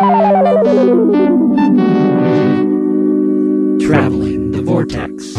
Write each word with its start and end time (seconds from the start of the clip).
Traveling 0.00 1.12
the 4.50 4.62
Vortex. 4.64 5.36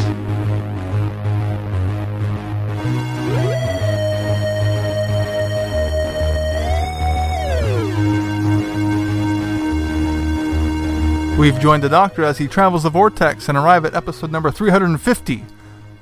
We've 11.40 11.60
joined 11.60 11.82
the 11.82 11.90
Doctor 11.90 12.24
as 12.24 12.38
he 12.38 12.48
travels 12.48 12.84
the 12.84 12.92
vortex 12.92 13.50
and 13.50 13.58
arrive 13.58 13.84
at 13.84 13.96
episode 13.96 14.32
number 14.32 14.52
350, 14.52 15.44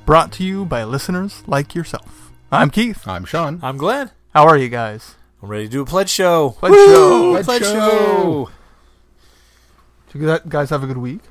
brought 0.06 0.34
to 0.34 0.44
you 0.44 0.66
by 0.66 0.84
listeners 0.84 1.44
like 1.48 1.74
yourself. 1.74 2.34
I'm 2.52 2.72
Keith. 2.72 3.08
I'm 3.08 3.24
Sean. 3.24 3.62
I'm 3.64 3.78
glad. 3.78 4.12
How 4.34 4.46
are 4.46 4.58
you 4.58 4.68
guys? 4.68 5.16
I'm 5.42 5.50
ready 5.50 5.66
to 5.66 5.72
do 5.72 5.82
a 5.82 5.86
pledge 5.86 6.10
show. 6.10 6.52
Pledge 6.60 6.74
show. 6.74 7.32
Pledge 7.32 7.46
Pledge 7.46 7.64
show. 7.64 7.72
show. 7.72 8.50
Did 10.12 10.22
you 10.22 10.40
guys 10.50 10.70
have 10.70 10.84
a 10.84 10.88
good 10.88 10.98
week? 10.98 11.22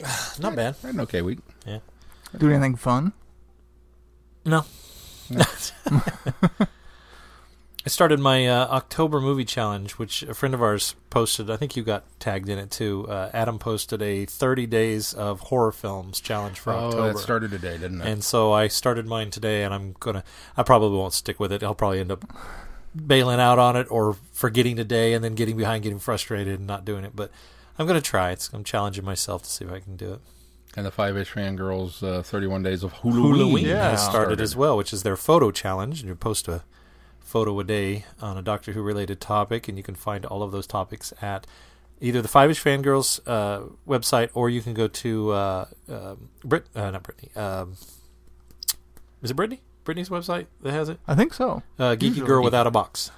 Not 0.40 0.56
bad. 0.56 0.76
Had 0.82 0.94
an 0.94 1.00
okay 1.02 1.22
week. 1.22 1.38
Yeah. 1.66 1.78
Do 2.36 2.50
anything 2.50 2.76
fun? 2.76 3.12
No. 4.44 4.64
I 7.84 7.88
started 7.88 8.20
my 8.20 8.46
uh, 8.46 8.66
October 8.68 9.20
movie 9.20 9.44
challenge, 9.44 9.92
which 9.92 10.22
a 10.22 10.34
friend 10.34 10.54
of 10.54 10.62
ours 10.62 10.94
posted. 11.10 11.50
I 11.50 11.56
think 11.56 11.76
you 11.76 11.82
got 11.82 12.04
tagged 12.20 12.48
in 12.48 12.58
it 12.58 12.70
too. 12.70 13.06
Uh, 13.08 13.30
Adam 13.34 13.58
posted 13.58 14.00
a 14.00 14.24
30 14.24 14.66
days 14.66 15.12
of 15.12 15.40
horror 15.40 15.72
films 15.72 16.20
challenge 16.20 16.60
for 16.60 16.72
oh, 16.72 16.86
October. 16.86 17.12
that 17.12 17.18
started 17.18 17.50
today, 17.50 17.78
didn't 17.78 18.00
it? 18.00 18.06
And 18.06 18.22
so 18.22 18.52
I 18.52 18.68
started 18.68 19.06
mine 19.06 19.30
today, 19.30 19.64
and 19.64 19.74
I'm 19.74 19.96
gonna. 19.98 20.22
I 20.56 20.62
probably 20.62 20.96
won't 20.96 21.12
stick 21.12 21.40
with 21.40 21.50
it. 21.50 21.64
I'll 21.64 21.74
probably 21.74 21.98
end 21.98 22.12
up 22.12 22.24
bailing 22.94 23.40
out 23.40 23.58
on 23.58 23.76
it 23.76 23.86
or 23.90 24.16
forgetting 24.32 24.76
today, 24.76 25.12
and 25.14 25.22
then 25.24 25.34
getting 25.34 25.56
behind, 25.56 25.82
getting 25.82 25.98
frustrated, 25.98 26.58
and 26.58 26.66
not 26.66 26.84
doing 26.84 27.04
it. 27.04 27.14
But 27.16 27.30
I'm 27.78 27.86
gonna 27.86 28.00
try. 28.00 28.30
It's, 28.32 28.50
I'm 28.52 28.64
challenging 28.64 29.04
myself 29.04 29.42
to 29.44 29.48
see 29.50 29.64
if 29.64 29.72
I 29.72 29.80
can 29.80 29.96
do 29.96 30.12
it. 30.14 30.20
And 30.76 30.86
the 30.86 30.90
Five 30.90 31.16
Ish 31.18 31.32
Fangirls, 31.32 32.02
uh, 32.02 32.22
31 32.22 32.62
Days 32.62 32.82
of. 32.82 32.92
Wholloween 32.94 33.62
Yeah. 33.62 33.90
has 33.90 34.02
started 34.04 34.40
as 34.40 34.56
well, 34.56 34.76
which 34.76 34.92
is 34.92 35.02
their 35.02 35.16
photo 35.16 35.50
challenge. 35.50 36.00
And 36.00 36.08
you 36.08 36.14
post 36.14 36.48
a 36.48 36.62
photo 37.20 37.58
a 37.60 37.64
day 37.64 38.04
on 38.20 38.36
a 38.38 38.42
Doctor 38.42 38.72
Who 38.72 38.82
related 38.82 39.20
topic, 39.20 39.68
and 39.68 39.76
you 39.76 39.84
can 39.84 39.94
find 39.94 40.24
all 40.24 40.42
of 40.42 40.50
those 40.52 40.66
topics 40.66 41.12
at 41.20 41.46
either 42.00 42.20
the 42.22 42.28
Five 42.28 42.50
Ish 42.50 42.62
Fangirls 42.62 43.20
uh, 43.26 43.68
website, 43.86 44.30
or 44.34 44.48
you 44.50 44.60
can 44.62 44.72
go 44.74 44.88
to 44.88 45.30
uh, 45.32 45.64
uh, 45.90 46.14
Brit, 46.42 46.64
uh, 46.74 46.90
not 46.90 47.02
Brittany. 47.02 47.30
Um, 47.36 47.74
is 49.22 49.30
it 49.30 49.34
Brittany? 49.34 49.60
Brittany's 49.84 50.08
website 50.08 50.46
that 50.62 50.72
has 50.72 50.88
it. 50.88 50.98
I 51.08 51.14
think 51.14 51.34
so. 51.34 51.62
Uh, 51.78 51.90
Geeky 51.96 52.02
Usually. 52.02 52.26
Girl 52.26 52.42
Without 52.44 52.66
a 52.66 52.70
Box. 52.70 53.10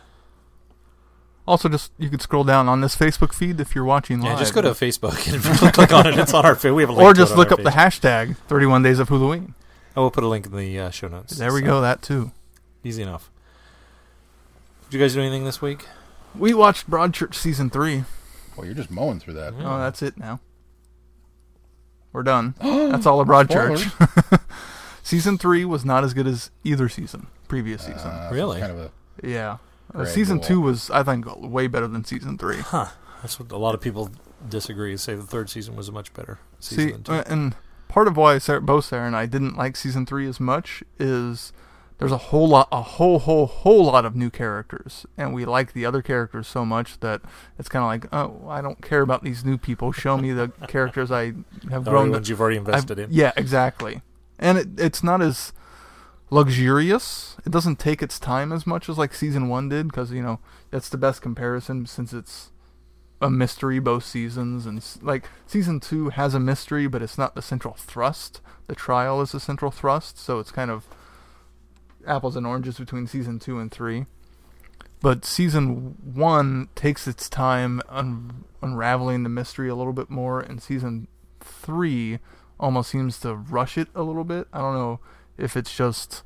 Also, 1.47 1.69
just 1.69 1.93
you 1.99 2.09
could 2.09 2.23
scroll 2.23 2.43
down 2.45 2.69
on 2.69 2.81
this 2.81 2.97
Facebook 2.97 3.35
feed 3.35 3.61
if 3.61 3.75
you're 3.75 3.85
watching 3.85 4.21
live. 4.21 4.33
Yeah, 4.33 4.39
just 4.39 4.55
go 4.55 4.63
to 4.63 4.71
Facebook 4.71 5.31
and 5.31 5.73
click 5.75 5.93
on 5.93 6.07
it. 6.07 6.19
It's 6.19 6.33
on 6.33 6.47
our 6.47 6.55
feed. 6.55 6.71
We 6.71 6.83
have 6.83 6.89
a 6.89 6.95
link 6.95 7.07
or 7.07 7.13
to 7.13 7.19
just 7.19 7.33
it 7.33 7.35
on 7.35 7.39
look 7.39 7.49
our 7.53 7.59
up 7.59 7.63
the 7.65 7.71
hashtag 7.71 8.37
31 8.49 8.83
Days 8.83 8.99
of 8.99 9.11
Wholloween. 9.11 9.53
I 9.95 10.01
will 10.01 10.11
put 10.11 10.25
a 10.25 10.29
link 10.29 10.47
in 10.47 10.57
the 10.57 10.79
uh, 10.79 10.91
show 10.91 11.09
notes. 11.09 11.37
There 11.37 11.53
we 11.53 11.61
So, 11.61 11.67
go, 11.67 11.81
that 11.83 12.01
too. 12.01 12.33
Easy 12.83 13.03
enough. 13.03 13.31
Did 14.89 14.95
you 14.97 15.01
guys 15.05 15.13
do 15.15 15.21
anything 15.21 15.45
this 15.45 15.61
week? 15.61 15.87
We 16.35 16.55
watched 16.55 16.89
Broadchurch 16.91 17.35
season 17.35 17.69
three. 17.69 18.05
Well, 18.57 18.65
you're 18.65 18.75
just 18.75 18.91
mowing 18.91 19.21
through 19.21 19.35
that. 19.35 19.53
Yeah. 19.55 19.75
Oh, 19.75 19.79
that's 19.79 20.01
it 20.03 20.17
now. 20.17 20.41
We're 22.13 22.23
done. 22.23 22.55
that's 22.61 23.05
all 23.07 23.21
of 23.21 23.29
Broadchurch. 23.29 24.41
season 25.05 25.39
three 25.39 25.65
was 25.65 25.85
not 25.85 26.03
as 26.03 26.13
good 26.15 26.27
as 26.27 26.51
either 26.65 26.89
season, 26.89 27.29
previous 27.47 27.83
season. 27.83 28.11
Uh, 28.11 28.31
Really? 28.33 28.59
Kind 28.59 28.73
of 28.73 28.79
a, 28.79 28.91
yeah. 29.23 29.59
Uh, 29.91 29.99
Gradual. 29.99 30.15
season 30.15 30.41
two 30.41 30.61
was, 30.61 30.91
I 30.91 31.05
think, 31.05 31.27
way 31.37 31.69
better 31.69 31.87
than 31.87 32.05
season 32.05 32.37
three. 32.39 32.57
Huh. 32.59 32.87
That's 33.23 33.39
what 33.39 33.53
a 33.53 33.57
lot 33.57 33.75
of 33.77 33.81
people 33.81 34.11
disagree 34.49 34.91
and 34.91 35.01
say 35.01 35.15
the 35.15 35.23
third 35.23 35.49
season 35.49 35.77
was 35.77 35.89
a 35.89 35.93
much 35.93 36.13
better 36.15 36.39
season 36.59 36.85
See, 36.87 36.93
than 36.93 37.03
two. 37.05 37.13
uh, 37.13 37.23
and 37.27 37.55
part 37.89 38.09
of 38.09 38.17
why 38.17 38.39
Sarah, 38.39 38.61
both 38.61 38.87
Sarah 38.87 39.07
and 39.07 39.15
I 39.17 39.27
didn't 39.27 39.57
like 39.57 39.77
season 39.77 40.05
three 40.05 40.27
as 40.27 40.41
much 40.41 40.83
is 40.99 41.53
there's 41.99 42.11
a 42.13 42.19
whole 42.19 42.49
lot, 42.49 42.67
a 42.73 42.83
whole, 42.83 43.21
whole, 43.21 43.47
whole 43.47 43.85
lot 43.85 44.05
of 44.05 44.17
new 44.17 44.29
characters, 44.29 45.07
and 45.17 45.33
we 45.33 45.45
like 45.45 45.73
the 45.75 45.87
other 45.87 46.03
characters 46.03 46.49
so 46.49 46.65
much 46.65 46.99
that 47.01 47.23
it's 47.59 47.69
kind 47.69 47.83
of 47.85 47.89
like, 47.89 48.13
oh, 48.13 48.49
I 48.49 48.61
don't 48.61 48.83
care 48.83 49.01
about 49.03 49.23
these 49.23 49.45
new 49.45 49.57
people. 49.57 49.93
Show 49.93 50.19
me 50.19 50.33
the 50.33 50.49
characters 50.69 51.13
I 51.13 51.35
have 51.71 51.85
the 51.85 51.91
grown. 51.93 52.11
ones 52.11 52.29
you've 52.29 52.41
already 52.41 52.57
invested 52.57 52.99
I've- 52.99 53.03
in. 53.13 53.17
Yeah, 53.17 53.31
exactly. 53.37 54.03
And 54.45 54.59
it, 54.59 54.69
it's 54.79 55.03
not 55.03 55.23
as 55.23 55.55
luxurious. 56.29 57.37
It 57.47 57.51
doesn't 57.51 57.79
take 57.79 58.03
its 58.03 58.21
time 58.21 58.53
as 58.53 58.67
much 58.67 58.91
as 58.91 58.99
like 58.99 59.15
season 59.15 59.49
one 59.49 59.71
did, 59.71 59.89
because 59.89 60.13
you 60.13 60.23
know 60.23 60.39
that's 60.71 60.91
the 60.91 60.99
best 60.99 61.23
comparison 61.23 61.87
since 61.87 62.13
it's 62.13 62.51
a 63.23 63.31
mystery 63.31 63.79
both 63.79 64.05
seasons, 64.05 64.67
and 64.67 64.85
like 65.01 65.31
season 65.47 65.81
two 65.81 66.11
has 66.11 66.35
a 66.35 66.41
mystery, 66.41 66.87
but 66.87 67.01
it's 67.01 67.17
not 67.17 67.35
the 67.35 67.41
central 67.41 67.73
thrust. 67.75 68.43
The 68.67 68.75
trial 68.75 69.23
is 69.23 69.33
the 69.33 69.41
central 69.41 69.71
thrust, 69.71 70.19
so 70.19 70.39
it's 70.41 70.51
kind 70.51 70.71
of 70.71 70.87
apples 72.07 72.37
and 72.37 72.47
oranges 72.47 72.79
between 72.79 73.07
season 73.07 73.39
two 73.39 73.59
and 73.59 73.71
three. 73.71 74.05
But 75.01 75.25
season 75.25 75.97
one 76.03 76.69
takes 76.75 77.07
its 77.07 77.31
time 77.31 77.81
un- 77.89 78.45
unraveling 78.61 79.23
the 79.23 79.31
mystery 79.31 79.71
a 79.71 79.75
little 79.75 79.95
bit 79.95 80.11
more, 80.11 80.41
and 80.41 80.63
season 80.63 81.09
three 81.41 82.19
almost 82.59 82.91
seems 82.91 83.19
to 83.21 83.35
rush 83.35 83.79
it 83.79 83.89
a 83.95 84.03
little 84.03 84.25
bit. 84.25 84.49
I 84.53 84.59
don't 84.59 84.75
know 84.75 85.01
if 85.37 85.57
it's 85.57 85.75
just 85.75 86.23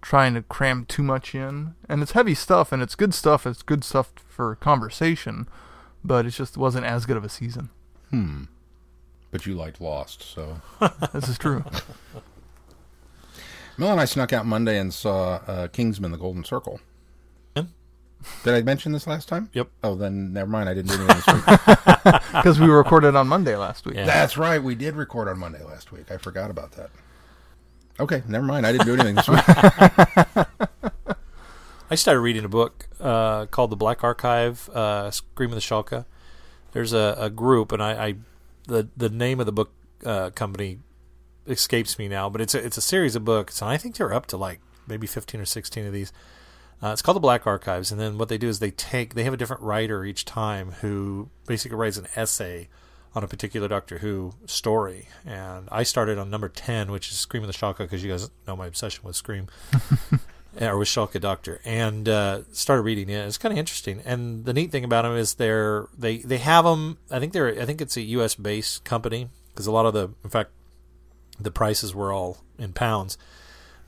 trying 0.00 0.34
to 0.34 0.42
cram 0.42 0.84
too 0.86 1.02
much 1.02 1.34
in. 1.34 1.74
And 1.88 2.02
it's 2.02 2.12
heavy 2.12 2.34
stuff 2.34 2.72
and 2.72 2.82
it's 2.82 2.94
good 2.94 3.14
stuff. 3.14 3.46
It's 3.46 3.62
good 3.62 3.84
stuff 3.84 4.12
for 4.28 4.54
conversation, 4.56 5.48
but 6.04 6.26
it 6.26 6.30
just 6.30 6.56
wasn't 6.56 6.86
as 6.86 7.06
good 7.06 7.16
of 7.16 7.24
a 7.24 7.28
season. 7.28 7.70
hmm. 8.10 8.44
But 9.30 9.44
you 9.44 9.54
liked 9.54 9.80
Lost, 9.80 10.22
so. 10.22 10.62
This 11.12 11.28
is 11.28 11.36
true. 11.36 11.62
Mel 13.76 13.92
and 13.92 14.00
I 14.00 14.06
snuck 14.06 14.32
out 14.32 14.46
Monday 14.46 14.78
and 14.78 14.92
saw 14.92 15.34
uh, 15.46 15.68
Kingsman: 15.68 16.12
The 16.12 16.18
Golden 16.18 16.44
Circle. 16.44 16.80
Yeah. 18.20 18.28
Did 18.44 18.54
I 18.54 18.62
mention 18.62 18.92
this 18.92 19.06
last 19.06 19.28
time? 19.28 19.50
Yep. 19.52 19.68
Oh, 19.84 19.94
then 19.94 20.32
never 20.32 20.50
mind. 20.50 20.68
I 20.68 20.74
didn't 20.74 20.90
do 20.90 20.94
anything 21.02 21.16
this 21.16 21.26
week. 21.34 21.44
Because 22.32 22.58
we 22.60 22.66
recorded 22.66 23.14
on 23.14 23.28
Monday 23.28 23.56
last 23.56 23.86
week. 23.86 23.96
Yeah. 23.96 24.06
That's 24.06 24.36
right. 24.36 24.62
We 24.62 24.74
did 24.74 24.96
record 24.96 25.28
on 25.28 25.38
Monday 25.38 25.62
last 25.62 25.92
week. 25.92 26.10
I 26.10 26.16
forgot 26.16 26.50
about 26.50 26.72
that. 26.72 26.90
Okay, 28.00 28.22
never 28.28 28.44
mind. 28.44 28.66
I 28.66 28.72
didn't 28.72 28.86
do 28.86 28.94
anything 28.94 29.14
this 29.16 29.28
week. 29.28 29.42
I 31.90 31.94
started 31.94 32.20
reading 32.20 32.44
a 32.44 32.48
book 32.48 32.86
uh, 33.00 33.46
called 33.46 33.70
The 33.70 33.76
Black 33.76 34.04
Archive, 34.04 34.68
uh, 34.70 35.10
Scream 35.10 35.50
of 35.50 35.54
the 35.54 35.60
Shalka. 35.60 36.04
There's 36.72 36.92
a, 36.92 37.16
a 37.18 37.30
group, 37.30 37.72
and 37.72 37.82
I, 37.82 38.06
I 38.06 38.14
the 38.66 38.88
the 38.96 39.08
name 39.08 39.40
of 39.40 39.46
the 39.46 39.52
book 39.52 39.72
uh, 40.04 40.30
company 40.30 40.80
escapes 41.46 41.98
me 41.98 42.06
now, 42.06 42.28
but 42.28 42.40
it's 42.40 42.54
a, 42.54 42.64
it's 42.64 42.76
a 42.76 42.82
series 42.82 43.16
of 43.16 43.24
books, 43.24 43.62
and 43.62 43.70
I 43.70 43.78
think 43.78 43.96
they're 43.96 44.12
up 44.12 44.26
to 44.26 44.36
like 44.36 44.60
maybe 44.86 45.06
15 45.06 45.40
or 45.40 45.44
16 45.44 45.86
of 45.86 45.92
these. 45.92 46.12
Uh, 46.82 46.88
it's 46.88 47.02
called 47.02 47.16
the 47.16 47.20
Black 47.20 47.46
Archives, 47.46 47.90
and 47.90 48.00
then 48.00 48.18
what 48.18 48.28
they 48.28 48.38
do 48.38 48.48
is 48.48 48.60
they 48.60 48.70
take 48.70 49.14
they 49.14 49.24
have 49.24 49.34
a 49.34 49.36
different 49.36 49.62
writer 49.62 50.04
each 50.04 50.24
time 50.24 50.72
who 50.80 51.28
basically 51.46 51.76
writes 51.76 51.96
an 51.96 52.06
essay 52.14 52.68
on 53.14 53.24
a 53.24 53.28
particular 53.28 53.66
Doctor 53.66 53.98
Who 53.98 54.34
story. 54.46 55.08
And 55.26 55.68
I 55.72 55.82
started 55.82 56.18
on 56.18 56.30
number 56.30 56.48
10, 56.48 56.92
which 56.92 57.10
is 57.10 57.16
Scream 57.16 57.42
of 57.42 57.48
the 57.48 57.52
Shalka, 57.52 57.78
because 57.78 58.04
you 58.04 58.10
guys 58.10 58.30
know 58.46 58.54
my 58.54 58.66
obsession 58.66 59.02
with 59.02 59.16
Scream 59.16 59.48
or 60.60 60.78
with 60.78 60.88
Shalka 60.88 61.20
Doctor, 61.20 61.60
and 61.64 62.08
uh, 62.08 62.42
started 62.52 62.82
reading 62.82 63.08
it. 63.08 63.26
It's 63.26 63.38
kind 63.38 63.52
of 63.52 63.58
interesting. 63.58 64.02
And 64.04 64.44
the 64.44 64.52
neat 64.52 64.70
thing 64.70 64.84
about 64.84 65.02
them 65.02 65.16
is 65.16 65.34
they're 65.34 65.88
they 65.96 66.18
they 66.18 66.38
have 66.38 66.64
them. 66.64 66.98
I 67.10 67.18
think 67.18 67.32
they're 67.32 67.60
I 67.60 67.64
think 67.64 67.80
it's 67.80 67.96
a 67.96 68.02
U.S. 68.02 68.36
based 68.36 68.84
company 68.84 69.28
because 69.52 69.66
a 69.66 69.72
lot 69.72 69.86
of 69.86 69.94
the 69.94 70.10
in 70.22 70.30
fact 70.30 70.50
the 71.40 71.50
prices 71.50 71.94
were 71.94 72.12
all 72.12 72.38
in 72.58 72.72
pounds. 72.72 73.18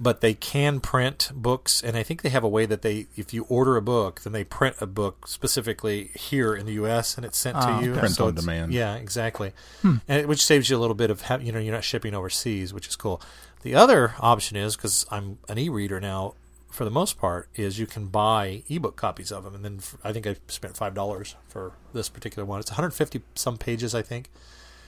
But 0.03 0.23
they 0.23 0.33
can 0.33 0.81
print 0.81 1.31
books, 1.35 1.83
and 1.83 1.95
I 1.95 2.03
think 2.03 2.23
they 2.23 2.31
have 2.31 2.43
a 2.43 2.49
way 2.49 2.65
that 2.65 2.81
they, 2.81 3.07
if 3.17 3.35
you 3.35 3.45
order 3.51 3.77
a 3.77 3.83
book, 3.83 4.23
then 4.23 4.33
they 4.33 4.45
print 4.45 4.77
a 4.81 4.87
book 4.87 5.29
specifically 5.29 6.11
here 6.15 6.55
in 6.55 6.65
the 6.65 6.73
U.S. 6.75 7.17
and 7.19 7.27
it's 7.27 7.37
sent 7.37 7.59
Ah, 7.59 7.79
to 7.81 7.85
you. 7.85 7.93
Print 7.95 8.19
on 8.19 8.35
demand. 8.35 8.73
Yeah, 8.73 8.95
exactly. 8.95 9.53
And 9.83 10.01
it, 10.09 10.27
which 10.27 10.43
saves 10.43 10.71
you 10.71 10.77
a 10.77 10.81
little 10.81 10.95
bit 10.95 11.11
of, 11.11 11.21
ha- 11.23 11.37
you 11.43 11.53
know, 11.53 11.59
you're 11.59 11.75
not 11.75 11.85
shipping 11.85 12.15
overseas, 12.15 12.73
which 12.73 12.89
is 12.89 12.97
cool. 12.97 13.21
The 13.61 13.75
other 13.75 14.15
option 14.21 14.57
is 14.57 14.75
because 14.75 15.05
I'm 15.11 15.37
an 15.51 15.59
e-reader 15.59 16.01
now, 16.01 16.33
for 16.71 16.85
the 16.87 16.91
most 16.91 17.19
part, 17.19 17.51
is 17.55 17.79
you 17.79 17.87
can 17.87 18.07
buy 18.07 18.63
ebook 18.71 18.97
copies 18.97 19.31
of 19.31 19.45
them, 19.45 19.55
and 19.55 19.63
then 19.63 19.81
I 20.03 20.15
think 20.15 20.27
I 20.27 20.37
spent 20.49 20.79
five 20.79 20.95
dollars 20.95 21.35
for 21.49 21.73
this 21.93 22.09
particular 22.09 22.47
one. 22.47 22.59
It's 22.61 22.71
150 22.71 23.21
some 23.35 23.59
pages, 23.59 23.95
I 23.95 24.01
think. 24.01 24.31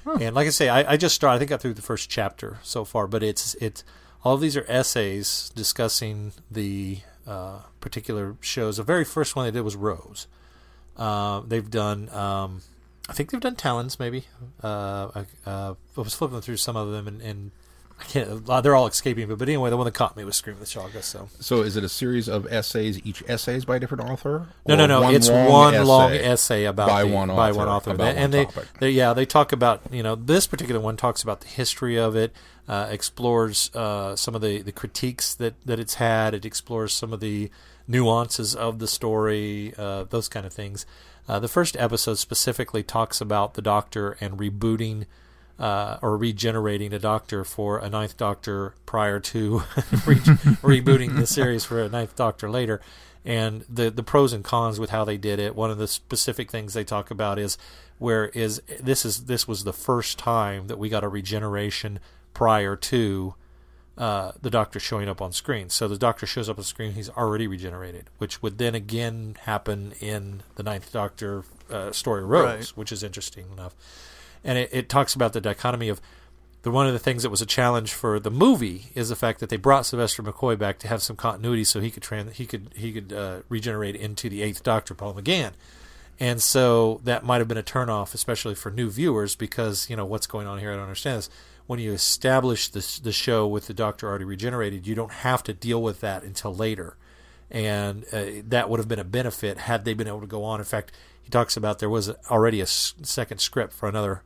And 0.07 0.35
like 0.35 0.47
I 0.47 0.51
say, 0.51 0.69
I, 0.71 0.93
I 0.93 0.97
just 0.97 1.15
started. 1.15 1.37
I 1.37 1.39
think 1.39 1.51
I 1.51 1.55
got 1.55 1.61
through 1.61 1.75
the 1.75 1.83
first 1.83 2.09
chapter 2.09 2.59
so 2.63 2.85
far, 2.87 3.07
but 3.07 3.23
it's 3.23 3.55
it's 3.57 3.85
all 4.25 4.35
of 4.35 4.41
these 4.41 4.57
are 4.57 4.65
essays 4.69 5.51
discussing 5.55 6.33
the 6.51 6.99
uh, 7.27 7.61
particular 7.81 8.37
shows. 8.41 8.77
The 8.77 8.83
very 8.83 9.05
first 9.05 9.35
one 9.37 9.45
they 9.45 9.51
did 9.51 9.63
was 9.63 9.77
Rose. 9.77 10.27
Uh, 10.97 11.41
they've 11.47 11.71
done, 11.71 12.09
um, 12.11 12.63
I 13.09 13.13
think 13.13 13.31
they've 13.31 13.41
done 13.41 13.57
Talons 13.57 13.99
maybe. 13.99 14.25
Uh, 14.63 15.09
I, 15.15 15.51
uh, 15.51 15.75
I 15.97 16.01
was 16.01 16.15
flipping 16.15 16.41
through 16.41 16.59
some 16.59 16.77
of 16.77 16.91
them, 16.91 17.09
and, 17.09 17.21
and 17.23 17.51
I 18.03 18.05
can't. 18.07 18.49
uh, 18.49 18.61
They're 18.61 18.75
all 18.75 18.87
escaping 18.87 19.29
me, 19.29 19.35
but 19.35 19.49
anyway, 19.49 19.71
the 19.71 19.77
one 19.77 19.85
that 19.87 19.95
caught 19.95 20.17
me 20.17 20.25
was 20.25 20.37
Scream 20.37 20.55
of 20.55 20.61
the 20.61 20.67
Shalka. 20.67 21.03
So 21.03 21.29
So 21.41 21.63
is 21.63 21.77
it 21.77 21.85
a 21.85 21.89
series 21.89 22.29
of 22.29 22.47
essays? 22.53 23.01
Each 23.05 23.23
essay 23.29 23.57
is 23.57 23.65
by 23.65 23.77
a 23.77 23.81
different 23.81 24.11
author? 24.11 24.49
no, 24.67 24.75
no, 24.77 24.87
no. 24.87 25.03
one 25.03 25.15
it's 25.15 25.29
long 25.29 25.49
one 25.49 25.75
essay 25.75 25.85
long 25.85 26.13
essay 26.13 26.65
about 26.65 26.89
by 26.89 27.03
the- 27.05 27.09
one 27.09 27.29
by 27.29 27.51
author 27.51 27.59
one 27.59 27.69
author, 27.69 27.91
and 27.91 27.99
one 27.99 28.31
they, 28.31 28.47
they, 28.81 28.91
yeah, 28.91 29.13
they 29.13 29.25
talk 29.27 29.53
about 29.53 29.81
you 29.91 30.03
know 30.03 30.15
this 30.15 30.47
particular 30.47 30.81
one 30.81 30.97
talks 30.97 31.23
about 31.23 31.41
the 31.43 31.49
history 31.49 31.97
of 31.99 32.17
it, 32.17 32.35
uh, 32.69 32.89
explores 32.91 33.71
uh, 33.75 34.17
some 34.17 34.35
of 34.35 34.41
the, 34.43 34.63
the 34.63 34.73
critiques 34.73 35.35
that 35.35 35.55
that 35.65 35.79
it's 35.79 35.95
had. 35.95 36.35
It 36.35 36.45
explores 36.45 36.93
some 36.93 37.13
of 37.13 37.21
the 37.21 37.51
nuances 37.89 38.55
of 38.55 38.79
the 38.79 38.87
story, 38.89 39.75
uh, 39.77 40.05
those 40.05 40.29
kind 40.29 40.47
of 40.47 40.53
things. 40.53 40.87
Uh, 41.29 41.39
the 41.39 41.49
first 41.49 41.77
episode 41.77 42.19
specifically 42.19 42.83
talks 42.83 43.21
about 43.21 43.55
the 43.55 43.63
Doctor 43.63 44.17
and 44.21 44.39
rebooting 44.39 45.07
uh, 45.63 45.99
or 46.03 46.17
regenerating 46.17 46.93
a 46.93 46.99
Doctor 46.99 47.45
for 47.45 47.79
a 47.79 47.89
Ninth 47.89 48.17
Doctor 48.17 48.75
prior 48.85 49.21
to 49.21 49.59
re- 50.07 50.17
rebooting 50.61 51.17
the 51.17 51.27
series 51.27 51.65
for 51.65 51.81
a 51.81 51.89
Ninth 51.89 52.17
Doctor 52.17 52.51
later, 52.51 52.81
and 53.25 53.65
the 53.69 53.89
the 53.91 54.03
pros 54.03 54.33
and 54.33 54.43
cons 54.43 54.81
with 54.81 54.91
how 54.91 55.05
they 55.05 55.17
did 55.17 55.39
it. 55.39 55.55
One 55.55 55.71
of 55.71 55.79
the 55.79 55.87
specific 55.89 56.51
things 56.51 56.75
they 56.75 56.85
talk 56.85 57.11
about 57.11 57.39
is 57.39 57.57
where 57.99 58.27
is 58.31 58.61
this 58.81 59.05
is 59.05 59.27
this 59.27 59.47
was 59.47 59.63
the 59.65 59.73
first 59.73 60.19
time 60.19 60.67
that 60.67 60.79
we 60.79 60.89
got 60.89 61.05
a 61.05 61.09
regeneration 61.09 62.01
prior 62.35 62.75
to 62.77 63.35
uh, 63.97 64.33
the 64.41 64.51
Doctor 64.51 64.81
showing 64.81 65.09
up 65.09 65.21
on 65.23 65.33
screen. 65.33 65.69
So 65.69 65.87
the 65.87 65.99
Doctor 65.99 66.27
shows 66.27 66.49
up 66.49 66.59
on 66.59 66.65
screen, 66.65 66.93
he's 66.95 67.11
already 67.11 67.47
regenerated, 67.47 68.07
which 68.19 68.43
would 68.43 68.59
then 68.59 68.75
again 68.75 69.37
happen 69.43 69.93
in 70.01 70.43
the 70.57 70.63
Ninth 70.65 70.91
Doctor 70.93 71.45
uh, 71.71 71.93
story 71.93 72.25
Rose, 72.25 72.45
Right. 72.57 72.67
which 72.71 72.91
is 72.91 73.03
interesting 73.05 73.45
enough. 73.53 73.77
And 74.45 74.59
it, 74.59 74.71
it 74.73 74.89
talks 74.89 75.15
about 75.15 75.33
the 75.33 75.41
dichotomy 75.41 75.89
of 75.89 76.01
the 76.63 76.71
one 76.71 76.87
of 76.87 76.93
the 76.93 76.99
things 76.99 77.25
that 77.25 77.31
was 77.31 77.43
a 77.43 77.47
challenge 77.47 77.93
for 77.93 78.21
the 78.21 78.31
movie 78.31 78.87
is 78.95 79.09
the 79.09 79.17
fact 79.17 79.41
that 79.41 79.49
they 79.49 79.57
brought 79.57 79.85
Sylvester 79.85 80.23
McCoy 80.23 80.57
back 80.57 80.79
to 80.81 80.89
have 80.89 81.03
some 81.03 81.17
continuity, 81.17 81.65
so 81.65 81.81
he 81.81 81.91
could 81.91 82.03
trans- 82.03 82.37
he 82.37 82.47
could 82.47 82.71
he 82.77 82.93
could 82.93 83.13
uh, 83.13 83.41
regenerate 83.49 83.97
into 83.97 84.29
the 84.29 84.43
Eighth 84.43 84.63
Doctor, 84.63 84.95
Paul 84.95 85.15
McGann. 85.15 85.53
And 86.21 86.41
so 86.41 87.01
that 87.03 87.25
might 87.25 87.39
have 87.39 87.49
been 87.49 87.59
a 87.59 87.65
turnoff, 87.65 88.15
especially 88.15 88.55
for 88.55 88.71
new 88.71 88.91
viewers, 88.91 89.35
because 89.35 89.91
you 89.91 89.97
know 89.97 90.05
what's 90.05 90.29
going 90.29 90.47
on 90.47 90.61
here. 90.61 90.71
I 90.71 90.75
don't 90.75 90.85
understand 90.85 91.19
this. 91.19 91.31
When 91.67 91.81
you 91.81 91.93
establish 91.93 92.69
this 92.69 93.01
the 93.01 93.13
show 93.13 93.47
with 93.47 93.67
the 93.67 93.75
Doctor 93.75 94.09
already 94.09 94.25
regenerated, 94.25 94.87
you 94.87 94.95
don't 94.95 95.13
have 95.13 95.43
to 95.45 95.53
deal 95.53 95.83
with 95.83 96.01
that 96.01 96.23
until 96.23 96.55
later, 96.55 96.97
and 97.51 98.05
uh, 98.13 98.25
that 98.47 98.71
would 98.71 98.79
have 98.79 98.89
been 98.89 99.01
a 99.01 99.05
benefit 99.05 99.59
had 99.59 99.85
they 99.85 99.95
been 99.95 100.07
able 100.07 100.21
to 100.21 100.27
go 100.29 100.45
on. 100.45 100.61
In 100.61 100.65
fact, 100.65 100.93
he 101.21 101.31
talks 101.31 101.57
about 101.57 101.81
there 101.81 101.91
was 101.91 102.11
already 102.31 102.61
a 102.61 102.67
second 102.67 103.41
script 103.41 103.73
for 103.73 103.89
another 103.89 104.23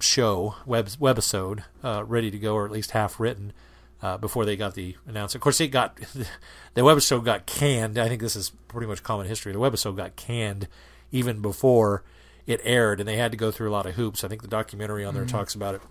show 0.00 0.56
web 0.66 0.86
webisode 0.88 1.64
uh, 1.82 2.04
ready 2.06 2.30
to 2.30 2.38
go, 2.38 2.54
or 2.54 2.64
at 2.64 2.70
least 2.72 2.92
half 2.92 3.18
written. 3.20 3.52
Uh, 4.00 4.18
before 4.18 4.44
they 4.44 4.56
got 4.56 4.74
the 4.74 4.96
announcement, 5.06 5.36
of 5.36 5.42
course, 5.42 5.60
it 5.60 5.68
got 5.68 5.96
the 6.74 6.80
webisode 6.80 7.24
got 7.24 7.46
canned. 7.46 7.96
I 7.96 8.08
think 8.08 8.20
this 8.20 8.34
is 8.34 8.50
pretty 8.66 8.88
much 8.88 9.04
common 9.04 9.28
history. 9.28 9.52
The 9.52 9.60
webisode 9.60 9.96
got 9.96 10.16
canned 10.16 10.66
even 11.12 11.40
before 11.40 12.02
it 12.44 12.60
aired, 12.64 12.98
and 12.98 13.08
they 13.08 13.16
had 13.16 13.30
to 13.30 13.36
go 13.36 13.52
through 13.52 13.70
a 13.70 13.72
lot 13.72 13.86
of 13.86 13.94
hoops. 13.94 14.24
I 14.24 14.28
think 14.28 14.42
the 14.42 14.48
documentary 14.48 15.04
on 15.04 15.14
there 15.14 15.24
talks 15.24 15.54
about 15.54 15.76
it 15.76 15.82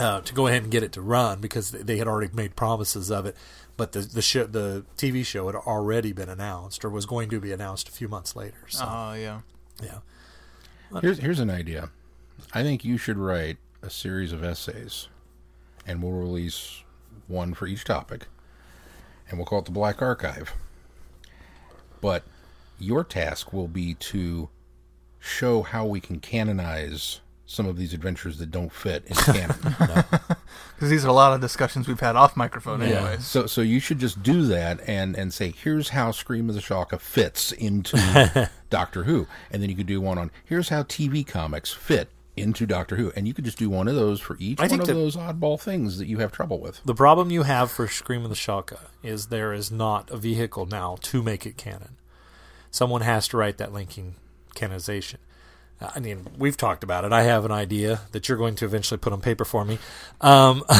uh, 0.00 0.20
to 0.22 0.32
go 0.32 0.46
ahead 0.46 0.62
and 0.62 0.72
get 0.72 0.82
it 0.82 0.92
to 0.92 1.02
run 1.02 1.40
because 1.40 1.72
they 1.72 1.98
had 1.98 2.08
already 2.08 2.32
made 2.34 2.56
promises 2.56 3.10
of 3.10 3.26
it. 3.26 3.36
But 3.76 3.92
the 3.92 4.00
the 4.00 4.22
show, 4.22 4.46
the 4.46 4.86
TV 4.96 5.24
show 5.24 5.46
had 5.46 5.54
already 5.54 6.12
been 6.12 6.30
announced 6.30 6.84
or 6.86 6.90
was 6.90 7.04
going 7.04 7.28
to 7.30 7.40
be 7.40 7.52
announced 7.52 7.88
a 7.88 7.92
few 7.92 8.08
months 8.08 8.34
later. 8.34 8.64
So 8.68 8.84
Oh 8.86 9.12
yeah. 9.12 9.40
yeah, 9.82 9.98
Here's 11.00 11.18
here's 11.18 11.40
an 11.40 11.50
idea. 11.50 11.90
I 12.54 12.62
think 12.62 12.84
you 12.84 12.98
should 12.98 13.18
write 13.18 13.56
a 13.82 13.88
series 13.88 14.32
of 14.32 14.44
essays, 14.44 15.08
and 15.86 16.02
we'll 16.02 16.12
release 16.12 16.82
one 17.26 17.54
for 17.54 17.66
each 17.66 17.84
topic, 17.84 18.26
and 19.28 19.38
we'll 19.38 19.46
call 19.46 19.60
it 19.60 19.64
the 19.64 19.70
Black 19.70 20.02
Archive. 20.02 20.52
But 22.00 22.24
your 22.78 23.04
task 23.04 23.52
will 23.52 23.68
be 23.68 23.94
to 23.94 24.50
show 25.18 25.62
how 25.62 25.86
we 25.86 26.00
can 26.00 26.20
canonize 26.20 27.20
some 27.46 27.66
of 27.66 27.76
these 27.76 27.94
adventures 27.94 28.38
that 28.38 28.50
don't 28.50 28.72
fit 28.72 29.04
in 29.06 29.16
canon. 29.16 29.56
Because 30.74 30.90
these 30.90 31.04
are 31.04 31.08
a 31.08 31.12
lot 31.12 31.32
of 31.32 31.40
discussions 31.40 31.86
we've 31.86 32.00
had 32.00 32.16
off 32.16 32.36
microphone, 32.36 32.82
anyways. 32.82 33.24
So 33.24 33.46
so 33.46 33.60
you 33.60 33.78
should 33.78 34.00
just 34.00 34.20
do 34.22 34.42
that 34.46 34.80
and 34.88 35.16
and 35.16 35.32
say 35.32 35.50
here's 35.50 35.90
how 35.90 36.10
Scream 36.10 36.48
of 36.48 36.56
the 36.56 36.60
Shalka 36.60 37.00
fits 37.00 37.52
into 37.52 38.50
Doctor 38.70 39.04
Who, 39.04 39.28
and 39.52 39.62
then 39.62 39.70
you 39.70 39.76
could 39.76 39.86
do 39.86 40.00
one 40.00 40.18
on 40.18 40.32
here's 40.44 40.70
how 40.70 40.82
TV 40.82 41.24
comics 41.24 41.72
fit 41.72 42.08
into 42.36 42.66
Doctor 42.66 42.96
Who, 42.96 43.12
and 43.14 43.28
you 43.28 43.34
could 43.34 43.44
just 43.44 43.58
do 43.58 43.68
one 43.68 43.88
of 43.88 43.94
those 43.94 44.20
for 44.20 44.36
each 44.38 44.60
I 44.60 44.66
one 44.66 44.80
of 44.80 44.86
those 44.86 45.16
oddball 45.16 45.60
things 45.60 45.98
that 45.98 46.06
you 46.06 46.18
have 46.18 46.32
trouble 46.32 46.58
with. 46.58 46.80
the 46.84 46.94
problem 46.94 47.30
you 47.30 47.42
have 47.42 47.70
for 47.70 47.86
Scream 47.88 48.24
of 48.24 48.30
the 48.30 48.36
Shalka 48.36 48.78
is 49.02 49.26
there 49.26 49.52
is 49.52 49.70
not 49.70 50.10
a 50.10 50.16
vehicle 50.16 50.66
now 50.66 50.96
to 51.02 51.22
make 51.22 51.44
it 51.46 51.56
canon. 51.56 51.96
Someone 52.70 53.02
has 53.02 53.28
to 53.28 53.36
write 53.36 53.58
that 53.58 53.72
linking 53.72 54.14
canonization. 54.54 55.18
I 55.94 56.00
mean, 56.00 56.26
we've 56.38 56.56
talked 56.56 56.84
about 56.84 57.04
it. 57.04 57.12
I 57.12 57.22
have 57.22 57.44
an 57.44 57.50
idea 57.50 58.02
that 58.12 58.28
you're 58.28 58.38
going 58.38 58.54
to 58.56 58.64
eventually 58.64 58.98
put 58.98 59.12
on 59.12 59.20
paper 59.20 59.44
for 59.44 59.64
me 59.64 59.78
um, 60.20 60.62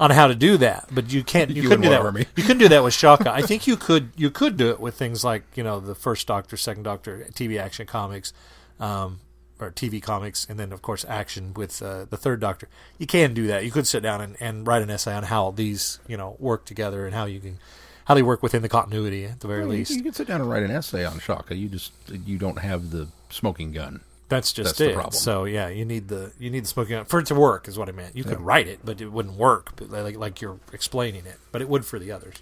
on 0.00 0.10
how 0.10 0.28
to 0.28 0.34
do 0.34 0.56
that, 0.58 0.88
but 0.92 1.12
you 1.12 1.24
can't. 1.24 1.50
You, 1.50 1.62
You 1.62 1.68
couldn't 1.68 1.82
do 1.82 1.88
that. 1.88 2.02
Army. 2.02 2.26
You 2.36 2.42
couldn't 2.42 2.58
do 2.58 2.68
that 2.68 2.84
with 2.84 2.94
Shalka. 2.94 3.26
I 3.26 3.42
think 3.42 3.66
you 3.66 3.76
could. 3.76 4.10
You 4.16 4.30
could 4.30 4.56
do 4.56 4.70
it 4.70 4.78
with 4.80 4.94
things 4.94 5.24
like 5.24 5.42
you 5.56 5.64
know 5.64 5.80
the 5.80 5.94
first 5.94 6.26
Doctor, 6.26 6.56
second 6.56 6.84
Doctor, 6.84 7.26
TV 7.32 7.58
action 7.60 7.86
comics, 7.86 8.32
um, 8.78 9.18
or 9.60 9.70
TV 9.70 10.00
comics, 10.02 10.46
and 10.48 10.58
then 10.58 10.72
of 10.72 10.82
course 10.82 11.04
action 11.08 11.54
with 11.54 11.80
uh, 11.82 12.04
the 12.08 12.16
third 12.16 12.40
Doctor. 12.40 12.68
You 12.98 13.06
can 13.06 13.34
do 13.34 13.46
that. 13.48 13.64
You 13.64 13.70
could 13.70 13.86
sit 13.86 14.02
down 14.02 14.20
and, 14.20 14.36
and 14.40 14.66
write 14.66 14.82
an 14.82 14.90
essay 14.90 15.14
on 15.14 15.24
how 15.24 15.50
these 15.50 15.98
you 16.06 16.16
know 16.16 16.36
work 16.38 16.64
together 16.64 17.06
and 17.06 17.14
how 17.14 17.24
you 17.26 17.40
can 17.40 17.58
how 18.04 18.14
they 18.14 18.22
work 18.22 18.42
within 18.42 18.62
the 18.62 18.68
continuity 18.68 19.26
at 19.26 19.40
the 19.40 19.46
very 19.48 19.60
Well, 19.60 19.70
least. 19.70 19.90
you 19.90 20.02
can 20.02 20.14
sit 20.14 20.26
down 20.26 20.40
and 20.40 20.48
write 20.48 20.62
an 20.62 20.70
essay 20.70 21.04
on 21.04 21.18
Shalka. 21.18 21.58
You 21.58 21.68
just 21.68 21.92
you 22.08 22.38
don't 22.38 22.58
have 22.58 22.90
the 22.90 23.08
smoking 23.30 23.72
gun. 23.72 24.00
That's 24.30 24.52
just 24.52 24.76
That's 24.76 24.78
the 24.78 24.92
problem. 24.94 25.12
So 25.14 25.44
yeah, 25.44 25.68
you 25.68 25.84
need 25.84 26.08
the 26.08 26.32
you 26.38 26.50
need 26.50 26.64
the 26.64 26.68
smoking 26.68 26.96
gun 26.96 27.04
for 27.06 27.18
it 27.18 27.26
to 27.26 27.34
work 27.34 27.66
is 27.66 27.78
what 27.78 27.88
I 27.88 27.92
meant. 27.92 28.14
You 28.16 28.24
could 28.24 28.40
write 28.40 28.66
it, 28.66 28.80
but 28.84 29.00
it 29.00 29.10
wouldn't 29.10 29.36
work 29.36 29.72
but 29.76 29.90
like 29.90 30.16
like 30.16 30.40
you're 30.40 30.58
explaining 30.72 31.24
it. 31.26 31.36
But 31.50 31.62
it 31.62 31.68
would 31.68 31.84
for 31.86 31.98
the 31.98 32.12
others. 32.12 32.36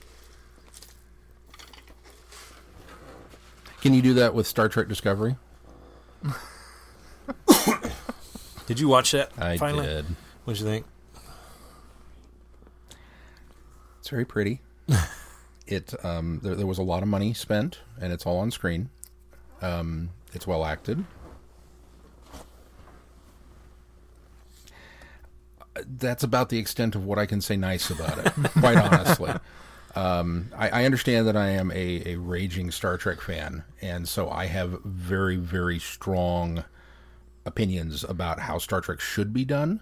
Can 3.80 3.94
you 3.94 4.02
do 4.02 4.14
that 4.14 4.34
with 4.34 4.48
Star 4.48 4.68
Trek 4.68 4.88
Discovery? 4.88 5.36
Did 8.66 8.80
you 8.80 8.88
watch 8.88 9.12
that? 9.12 9.30
I 9.38 9.56
finally? 9.56 9.86
did. 9.86 10.06
What'd 10.44 10.60
you 10.60 10.66
think? 10.66 10.86
It's 14.00 14.08
very 14.08 14.24
pretty. 14.24 14.60
it 15.66 15.94
um, 16.04 16.40
there, 16.42 16.54
there 16.54 16.66
was 16.66 16.78
a 16.78 16.82
lot 16.82 17.02
of 17.02 17.08
money 17.08 17.32
spent, 17.32 17.80
and 18.00 18.12
it's 18.12 18.26
all 18.26 18.38
on 18.38 18.50
screen. 18.50 18.90
Um, 19.62 20.10
it's 20.32 20.46
well 20.46 20.64
acted. 20.64 21.04
That's 25.86 26.22
about 26.22 26.48
the 26.48 26.58
extent 26.58 26.94
of 26.94 27.04
what 27.04 27.18
I 27.18 27.26
can 27.26 27.40
say 27.40 27.56
nice 27.56 27.90
about 27.90 28.18
it. 28.18 28.32
quite 28.52 28.78
honestly, 28.78 29.32
um, 29.94 30.50
I, 30.56 30.70
I 30.70 30.84
understand 30.84 31.26
that 31.28 31.36
I 31.36 31.48
am 31.50 31.70
a, 31.70 32.14
a 32.14 32.16
raging 32.16 32.70
Star 32.70 32.96
Trek 32.96 33.20
fan, 33.20 33.62
and 33.80 34.08
so 34.08 34.30
I 34.30 34.46
have 34.46 34.80
very 34.84 35.36
very 35.36 35.78
strong 35.78 36.64
opinions 37.46 38.04
about 38.04 38.40
how 38.40 38.58
Star 38.58 38.80
Trek 38.80 39.00
should 39.00 39.32
be 39.32 39.44
done 39.44 39.80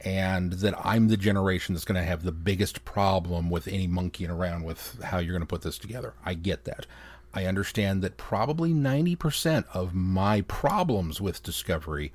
and 0.00 0.54
that 0.54 0.74
I'm 0.84 1.08
the 1.08 1.16
generation 1.16 1.74
that's 1.74 1.84
going 1.86 2.00
to 2.00 2.06
have 2.06 2.24
the 2.24 2.32
biggest 2.32 2.84
problem 2.84 3.48
with 3.48 3.66
any 3.66 3.86
monkeying 3.86 4.30
around 4.30 4.64
with 4.64 5.00
how 5.02 5.18
you're 5.18 5.32
going 5.32 5.40
to 5.40 5.46
put 5.46 5.62
this 5.62 5.78
together. 5.78 6.14
I 6.24 6.34
get 6.34 6.64
that. 6.64 6.86
I 7.32 7.46
understand 7.46 8.02
that 8.02 8.16
probably 8.16 8.72
90% 8.72 9.64
of 9.72 9.94
my 9.94 10.42
problems 10.42 11.20
with 11.20 11.42
Discovery 11.42 12.12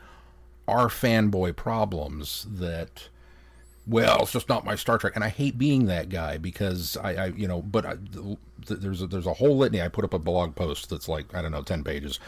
are 0.67 0.87
fanboy 0.87 1.55
problems 1.55 2.45
that 2.49 3.09
well, 3.87 4.21
it's 4.21 4.33
just 4.33 4.49
not 4.49 4.65
my 4.65 4.75
Star 4.75 4.99
Trek, 4.99 5.13
and 5.15 5.23
I 5.23 5.29
hate 5.29 5.57
being 5.57 5.87
that 5.87 6.09
guy 6.09 6.37
because 6.37 6.95
I, 6.97 7.15
I 7.15 7.25
you 7.27 7.47
know, 7.47 7.63
but 7.63 7.87
I, 7.87 7.95
th- 8.13 8.79
there's 8.79 9.01
a, 9.01 9.07
there's 9.07 9.25
a 9.25 9.33
whole 9.33 9.57
litany. 9.57 9.81
I 9.81 9.87
put 9.87 10.05
up 10.05 10.13
a 10.13 10.19
blog 10.19 10.53
post 10.53 10.91
that's 10.91 11.09
like 11.09 11.33
I 11.33 11.41
don't 11.41 11.51
know, 11.51 11.63
ten 11.63 11.83
pages 11.83 12.19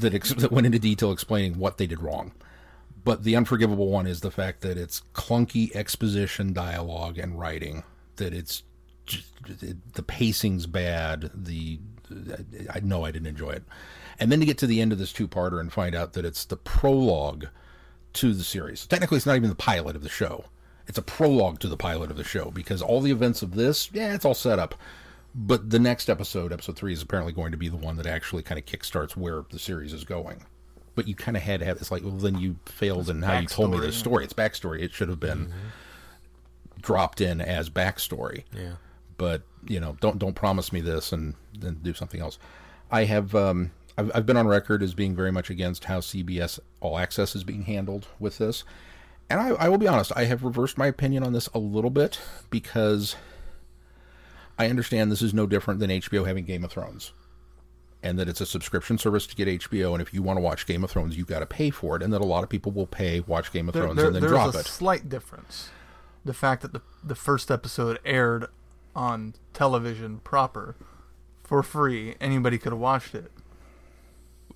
that 0.00 0.14
ex- 0.14 0.34
that 0.34 0.52
went 0.52 0.66
into 0.66 0.78
detail 0.78 1.12
explaining 1.12 1.58
what 1.58 1.78
they 1.78 1.86
did 1.86 2.02
wrong. 2.02 2.32
But 3.04 3.22
the 3.22 3.36
unforgivable 3.36 3.88
one 3.88 4.06
is 4.06 4.20
the 4.20 4.30
fact 4.30 4.62
that 4.62 4.76
it's 4.76 5.02
clunky 5.14 5.74
exposition, 5.76 6.52
dialogue, 6.52 7.18
and 7.18 7.38
writing. 7.38 7.84
That 8.16 8.32
it's 8.32 8.62
just, 9.04 9.28
it, 9.62 9.94
the 9.94 10.02
pacing's 10.02 10.66
bad. 10.66 11.30
The 11.34 11.78
I 12.72 12.80
know 12.80 13.04
I 13.04 13.10
didn't 13.10 13.28
enjoy 13.28 13.50
it, 13.50 13.64
and 14.18 14.30
then 14.30 14.40
to 14.40 14.46
get 14.46 14.58
to 14.58 14.66
the 14.66 14.80
end 14.80 14.92
of 14.92 14.98
this 14.98 15.12
two-parter 15.12 15.60
and 15.60 15.72
find 15.72 15.94
out 15.94 16.12
that 16.14 16.24
it's 16.24 16.44
the 16.44 16.56
prologue 16.56 17.46
to 18.14 18.32
the 18.32 18.44
series. 18.44 18.86
Technically, 18.86 19.16
it's 19.16 19.26
not 19.26 19.36
even 19.36 19.50
the 19.50 19.56
pilot 19.56 19.96
of 19.96 20.02
the 20.02 20.08
show. 20.08 20.44
It's 20.86 20.98
a 20.98 21.02
prologue 21.02 21.58
to 21.60 21.68
the 21.68 21.76
pilot 21.76 22.10
of 22.10 22.16
the 22.16 22.24
show 22.24 22.50
because 22.50 22.80
all 22.80 23.00
the 23.00 23.10
events 23.10 23.42
of 23.42 23.54
this, 23.54 23.90
yeah, 23.92 24.14
it's 24.14 24.24
all 24.24 24.34
set 24.34 24.58
up. 24.58 24.74
But 25.38 25.68
the 25.68 25.78
next 25.78 26.08
episode, 26.08 26.50
episode 26.52 26.76
three, 26.76 26.94
is 26.94 27.02
apparently 27.02 27.32
going 27.34 27.50
to 27.52 27.58
be 27.58 27.68
the 27.68 27.76
one 27.76 27.96
that 27.98 28.06
actually 28.06 28.42
kind 28.42 28.58
of 28.58 28.64
kickstarts 28.64 29.16
where 29.16 29.44
the 29.50 29.58
series 29.58 29.92
is 29.92 30.02
going. 30.04 30.44
but 30.94 31.06
you 31.06 31.14
kind 31.14 31.36
of 31.36 31.42
had 31.42 31.60
to 31.60 31.66
have. 31.66 31.76
It's 31.76 31.90
like, 31.90 32.02
well, 32.02 32.12
then 32.12 32.38
you 32.38 32.56
failed 32.64 33.10
in 33.10 33.20
how 33.20 33.38
you 33.38 33.46
told 33.46 33.70
me 33.72 33.78
this 33.80 33.96
story. 33.96 34.24
It's 34.24 34.32
backstory. 34.32 34.80
It 34.80 34.94
should 34.94 35.10
have 35.10 35.20
been 35.20 35.52
dropped 36.80 37.20
in 37.20 37.40
as 37.40 37.68
backstory 37.70 38.44
Yeah. 38.54 38.74
but 39.18 39.42
you 39.68 39.80
know, 39.80 39.96
don't 40.00 40.18
don't 40.18 40.34
promise 40.34 40.72
me 40.72 40.80
this 40.80 41.12
and 41.12 41.34
then 41.58 41.80
do 41.82 41.92
something 41.92 42.20
else. 42.20 42.38
I 42.90 43.04
have 43.04 43.34
um, 43.34 43.72
I've, 43.98 44.10
I've 44.14 44.26
been 44.26 44.36
on 44.36 44.46
record 44.46 44.82
as 44.82 44.94
being 44.94 45.14
very 45.16 45.32
much 45.32 45.50
against 45.50 45.84
how 45.84 45.98
CBS 46.00 46.60
All 46.80 46.96
Access 46.98 47.34
is 47.34 47.42
being 47.44 47.62
handled 47.62 48.06
with 48.20 48.38
this, 48.38 48.62
and 49.28 49.40
I, 49.40 49.48
I 49.48 49.68
will 49.68 49.78
be 49.78 49.88
honest, 49.88 50.12
I 50.14 50.24
have 50.24 50.44
reversed 50.44 50.78
my 50.78 50.86
opinion 50.86 51.24
on 51.24 51.32
this 51.32 51.48
a 51.48 51.58
little 51.58 51.90
bit 51.90 52.20
because 52.48 53.16
I 54.58 54.68
understand 54.68 55.10
this 55.12 55.22
is 55.22 55.34
no 55.34 55.46
different 55.46 55.80
than 55.80 55.90
HBO 55.90 56.26
having 56.26 56.44
Game 56.44 56.64
of 56.64 56.70
Thrones. 56.70 57.12
And 58.02 58.18
that 58.18 58.28
it's 58.28 58.40
a 58.40 58.46
subscription 58.46 58.98
service 58.98 59.26
to 59.26 59.34
get 59.34 59.48
HBO, 59.48 59.92
and 59.92 60.00
if 60.02 60.14
you 60.14 60.22
want 60.22 60.36
to 60.36 60.40
watch 60.40 60.66
Game 60.66 60.84
of 60.84 60.90
Thrones, 60.90 61.16
you've 61.16 61.26
got 61.26 61.40
to 61.40 61.46
pay 61.46 61.70
for 61.70 61.96
it, 61.96 62.02
and 62.02 62.12
that 62.12 62.20
a 62.20 62.24
lot 62.26 62.44
of 62.44 62.48
people 62.50 62.70
will 62.70 62.86
pay, 62.86 63.20
watch 63.20 63.52
Game 63.52 63.68
of 63.68 63.72
There- 63.74 63.82
Thrones, 63.84 63.96
there- 63.96 64.06
and 64.06 64.14
then 64.14 64.22
drop 64.22 64.50
it. 64.50 64.52
there's 64.52 64.66
a 64.66 64.68
slight 64.68 65.08
difference. 65.08 65.70
The 66.24 66.34
fact 66.34 66.62
that 66.62 66.72
the 66.72 66.82
the 67.02 67.14
first 67.14 67.50
episode 67.50 67.98
aired 68.04 68.46
on 68.94 69.34
television 69.54 70.18
proper 70.20 70.74
for 71.44 71.62
free, 71.62 72.14
anybody 72.20 72.58
could 72.58 72.72
have 72.72 72.80
watched 72.80 73.14
it. 73.14 73.30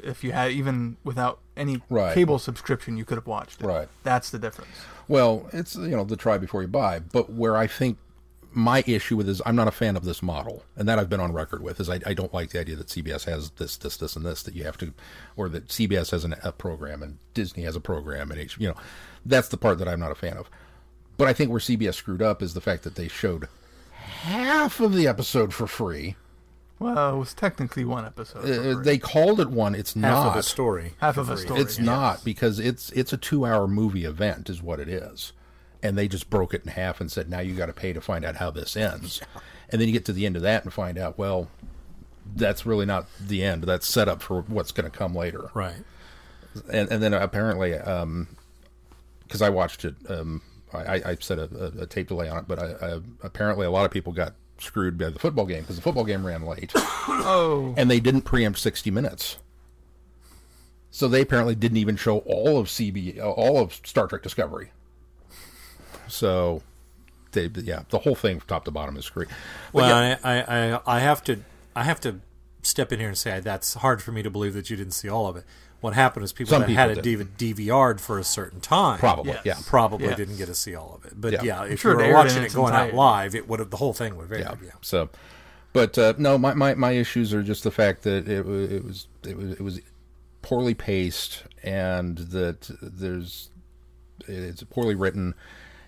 If 0.02 0.24
you 0.24 0.32
had 0.32 0.50
even 0.52 0.96
without 1.04 1.40
any 1.56 1.82
Right. 1.90 2.14
cable 2.14 2.38
subscription, 2.38 2.96
you 2.96 3.04
could 3.04 3.16
have 3.18 3.26
watched 3.26 3.60
it. 3.62 3.66
Right. 3.66 3.88
That's 4.02 4.30
the 4.30 4.38
difference. 4.38 4.70
Well, 5.08 5.48
it's 5.52 5.76
you 5.76 5.88
know 5.90 6.04
the 6.04 6.16
try 6.16 6.38
before 6.38 6.62
you 6.62 6.68
buy, 6.68 7.00
but 7.00 7.30
where 7.32 7.56
I 7.56 7.66
think 7.66 7.98
my 8.52 8.82
issue 8.86 9.16
with 9.16 9.28
is 9.28 9.40
I'm 9.46 9.56
not 9.56 9.68
a 9.68 9.72
fan 9.72 9.96
of 9.96 10.04
this 10.04 10.22
model, 10.22 10.64
and 10.76 10.88
that 10.88 10.98
I've 10.98 11.08
been 11.08 11.20
on 11.20 11.32
record 11.32 11.62
with 11.62 11.80
is 11.80 11.88
I, 11.88 12.00
I 12.06 12.14
don't 12.14 12.34
like 12.34 12.50
the 12.50 12.60
idea 12.60 12.76
that 12.76 12.88
CBS 12.88 13.24
has 13.24 13.50
this, 13.50 13.76
this, 13.76 13.96
this, 13.96 14.16
and 14.16 14.24
this 14.24 14.42
that 14.42 14.54
you 14.54 14.64
have 14.64 14.78
to, 14.78 14.92
or 15.36 15.48
that 15.50 15.68
CBS 15.68 16.10
has 16.10 16.24
an, 16.24 16.34
a 16.42 16.52
program 16.52 17.02
and 17.02 17.18
Disney 17.34 17.62
has 17.62 17.76
a 17.76 17.80
program 17.80 18.30
and 18.30 18.40
H, 18.40 18.56
you 18.58 18.68
know, 18.68 18.76
that's 19.24 19.48
the 19.48 19.56
part 19.56 19.78
that 19.78 19.88
I'm 19.88 20.00
not 20.00 20.12
a 20.12 20.16
fan 20.16 20.36
of. 20.36 20.50
But 21.16 21.28
I 21.28 21.32
think 21.32 21.50
where 21.50 21.60
CBS 21.60 21.94
screwed 21.94 22.22
up 22.22 22.42
is 22.42 22.54
the 22.54 22.60
fact 22.60 22.82
that 22.84 22.94
they 22.94 23.08
showed 23.08 23.48
half 23.92 24.80
of 24.80 24.94
the 24.94 25.06
episode 25.06 25.52
for 25.54 25.66
free. 25.66 26.16
Well, 26.78 27.14
it 27.14 27.18
was 27.18 27.34
technically 27.34 27.84
one 27.84 28.06
episode. 28.06 28.42
for 28.42 28.78
Uh, 28.80 28.82
they 28.82 28.96
called 28.96 29.38
it 29.38 29.50
one. 29.50 29.74
It's 29.74 29.92
Half 29.92 30.02
not 30.02 30.26
of 30.28 30.36
a 30.36 30.42
story. 30.42 30.94
Half 30.98 31.18
of 31.18 31.28
a 31.28 31.36
story. 31.36 31.60
It's 31.60 31.78
not 31.78 32.24
because 32.24 32.58
it's 32.58 32.90
it's 32.92 33.12
a 33.12 33.18
two 33.18 33.44
hour 33.44 33.68
movie 33.68 34.06
event 34.06 34.48
is 34.48 34.62
what 34.62 34.80
it 34.80 34.88
is, 34.88 35.32
and 35.82 35.96
they 35.96 36.08
just 36.08 36.30
broke 36.30 36.54
it 36.54 36.62
in 36.64 36.72
half 36.72 37.00
and 37.00 37.10
said 37.10 37.28
now 37.28 37.40
you 37.40 37.54
got 37.54 37.66
to 37.66 37.72
pay 37.72 37.92
to 37.92 38.00
find 38.00 38.24
out 38.24 38.36
how 38.36 38.50
this 38.50 38.76
ends, 38.76 39.20
and 39.68 39.80
then 39.80 39.88
you 39.88 39.92
get 39.92 40.04
to 40.06 40.12
the 40.12 40.26
end 40.26 40.36
of 40.36 40.42
that 40.42 40.64
and 40.64 40.72
find 40.72 40.98
out 40.98 41.18
well, 41.18 41.48
that's 42.36 42.64
really 42.66 42.86
not 42.86 43.06
the 43.20 43.42
end. 43.42 43.64
That's 43.64 43.86
set 43.86 44.08
up 44.08 44.22
for 44.22 44.42
what's 44.42 44.72
going 44.72 44.90
to 44.90 44.96
come 44.96 45.14
later, 45.14 45.50
Right. 45.54 45.82
and 46.72 46.90
and 46.90 47.02
then 47.02 47.14
apparently, 47.14 47.72
because 49.22 49.42
I 49.42 49.48
watched 49.48 49.84
it, 49.84 49.94
um, 50.08 50.42
I, 50.72 51.02
I 51.04 51.16
set 51.20 51.38
a, 51.38 51.72
a, 51.80 51.86
tape 51.86 52.08
delay 52.08 52.28
on 52.28 52.38
it, 52.38 52.44
but 52.46 52.58
I, 52.58 52.94
I, 52.94 53.00
apparently 53.22 53.66
a 53.66 53.70
lot 53.70 53.84
of 53.84 53.90
people 53.90 54.12
got 54.12 54.34
screwed 54.58 54.98
by 54.98 55.08
the 55.10 55.18
football 55.18 55.46
game 55.46 55.62
because 55.62 55.76
the 55.76 55.82
football 55.82 56.04
game 56.04 56.24
ran 56.24 56.44
late 56.44 56.72
Oh, 56.76 57.74
and 57.76 57.90
they 57.90 57.98
didn't 57.98 58.22
preempt 58.22 58.58
60 58.58 58.90
minutes. 58.90 59.38
So 60.90 61.08
they 61.08 61.22
apparently 61.22 61.54
didn't 61.54 61.78
even 61.78 61.96
show 61.96 62.18
all 62.18 62.58
of 62.58 62.66
CB, 62.66 63.20
all 63.22 63.58
of 63.58 63.72
Star 63.84 64.06
Trek 64.08 64.22
Discovery. 64.22 64.72
So, 66.10 66.62
they, 67.32 67.46
yeah, 67.46 67.82
the 67.90 67.98
whole 68.00 68.14
thing 68.14 68.40
from 68.40 68.48
top 68.48 68.64
to 68.64 68.70
bottom 68.70 68.96
is 68.96 69.08
great. 69.08 69.28
But 69.28 69.36
Well, 69.72 69.88
yeah, 69.88 70.18
I, 70.22 70.40
I, 70.40 70.74
I, 70.74 70.80
I 70.86 71.00
have 71.00 71.22
to 71.24 71.40
I 71.76 71.84
have 71.84 72.00
to 72.00 72.20
step 72.62 72.92
in 72.92 72.98
here 72.98 73.08
and 73.08 73.16
say 73.16 73.40
that's 73.40 73.74
hard 73.74 74.02
for 74.02 74.12
me 74.12 74.22
to 74.22 74.30
believe 74.30 74.54
that 74.54 74.68
you 74.70 74.76
didn't 74.76 74.92
see 74.92 75.08
all 75.08 75.26
of 75.26 75.36
it. 75.36 75.44
What 75.80 75.94
happened 75.94 76.24
is 76.24 76.32
people 76.32 76.50
Some 76.50 76.62
that 76.62 76.70
had 76.70 77.02
people 77.02 77.22
it 77.22 77.38
DV- 77.38 77.54
DVR'd 77.66 78.00
for 78.02 78.18
a 78.18 78.24
certain 78.24 78.60
time 78.60 78.98
probably, 78.98 79.32
Yes. 79.32 79.42
yeah. 79.44 79.54
probably 79.66 80.08
Yes. 80.08 80.16
didn't 80.18 80.36
get 80.36 80.46
to 80.46 80.54
see 80.54 80.74
all 80.74 80.94
of 80.94 81.06
it. 81.10 81.18
But 81.18 81.32
Yeah. 81.32 81.42
yeah, 81.42 81.64
if 81.64 81.80
sure 81.80 81.92
you 81.92 82.08
were 82.08 82.12
watching 82.12 82.42
it 82.42 82.46
its 82.46 82.54
going 82.54 82.74
out 82.74 82.92
live, 82.92 83.34
it 83.34 83.48
would 83.48 83.60
have 83.60 83.70
the 83.70 83.78
whole 83.78 83.94
thing 83.94 84.16
would 84.16 84.30
have 84.30 84.38
yeah. 84.38 84.54
yeah. 84.62 84.70
So, 84.82 85.08
but 85.72 85.96
uh, 85.96 86.14
no, 86.18 86.36
my, 86.36 86.52
my, 86.52 86.74
my 86.74 86.90
issues 86.92 87.32
are 87.32 87.42
just 87.42 87.64
the 87.64 87.70
fact 87.70 88.02
that 88.02 88.28
it, 88.28 88.46
it 88.46 88.84
was 88.84 89.06
it 89.26 89.36
was 89.38 89.52
it 89.52 89.60
was 89.60 89.80
poorly 90.42 90.74
paced 90.74 91.44
and 91.62 92.18
that 92.18 92.70
there's 92.82 93.50
it's 94.26 94.62
poorly 94.64 94.94
written, 94.94 95.34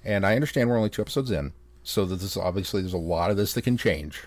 and 0.04 0.26
I 0.26 0.34
understand 0.34 0.68
we're 0.68 0.76
only 0.76 0.90
two 0.90 1.02
episodes 1.02 1.30
in, 1.30 1.52
so 1.82 2.04
that 2.04 2.16
this 2.16 2.36
obviously 2.36 2.82
there's 2.82 2.92
a 2.92 2.98
lot 2.98 3.30
of 3.30 3.36
this 3.36 3.52
that 3.54 3.62
can 3.62 3.76
change. 3.76 4.24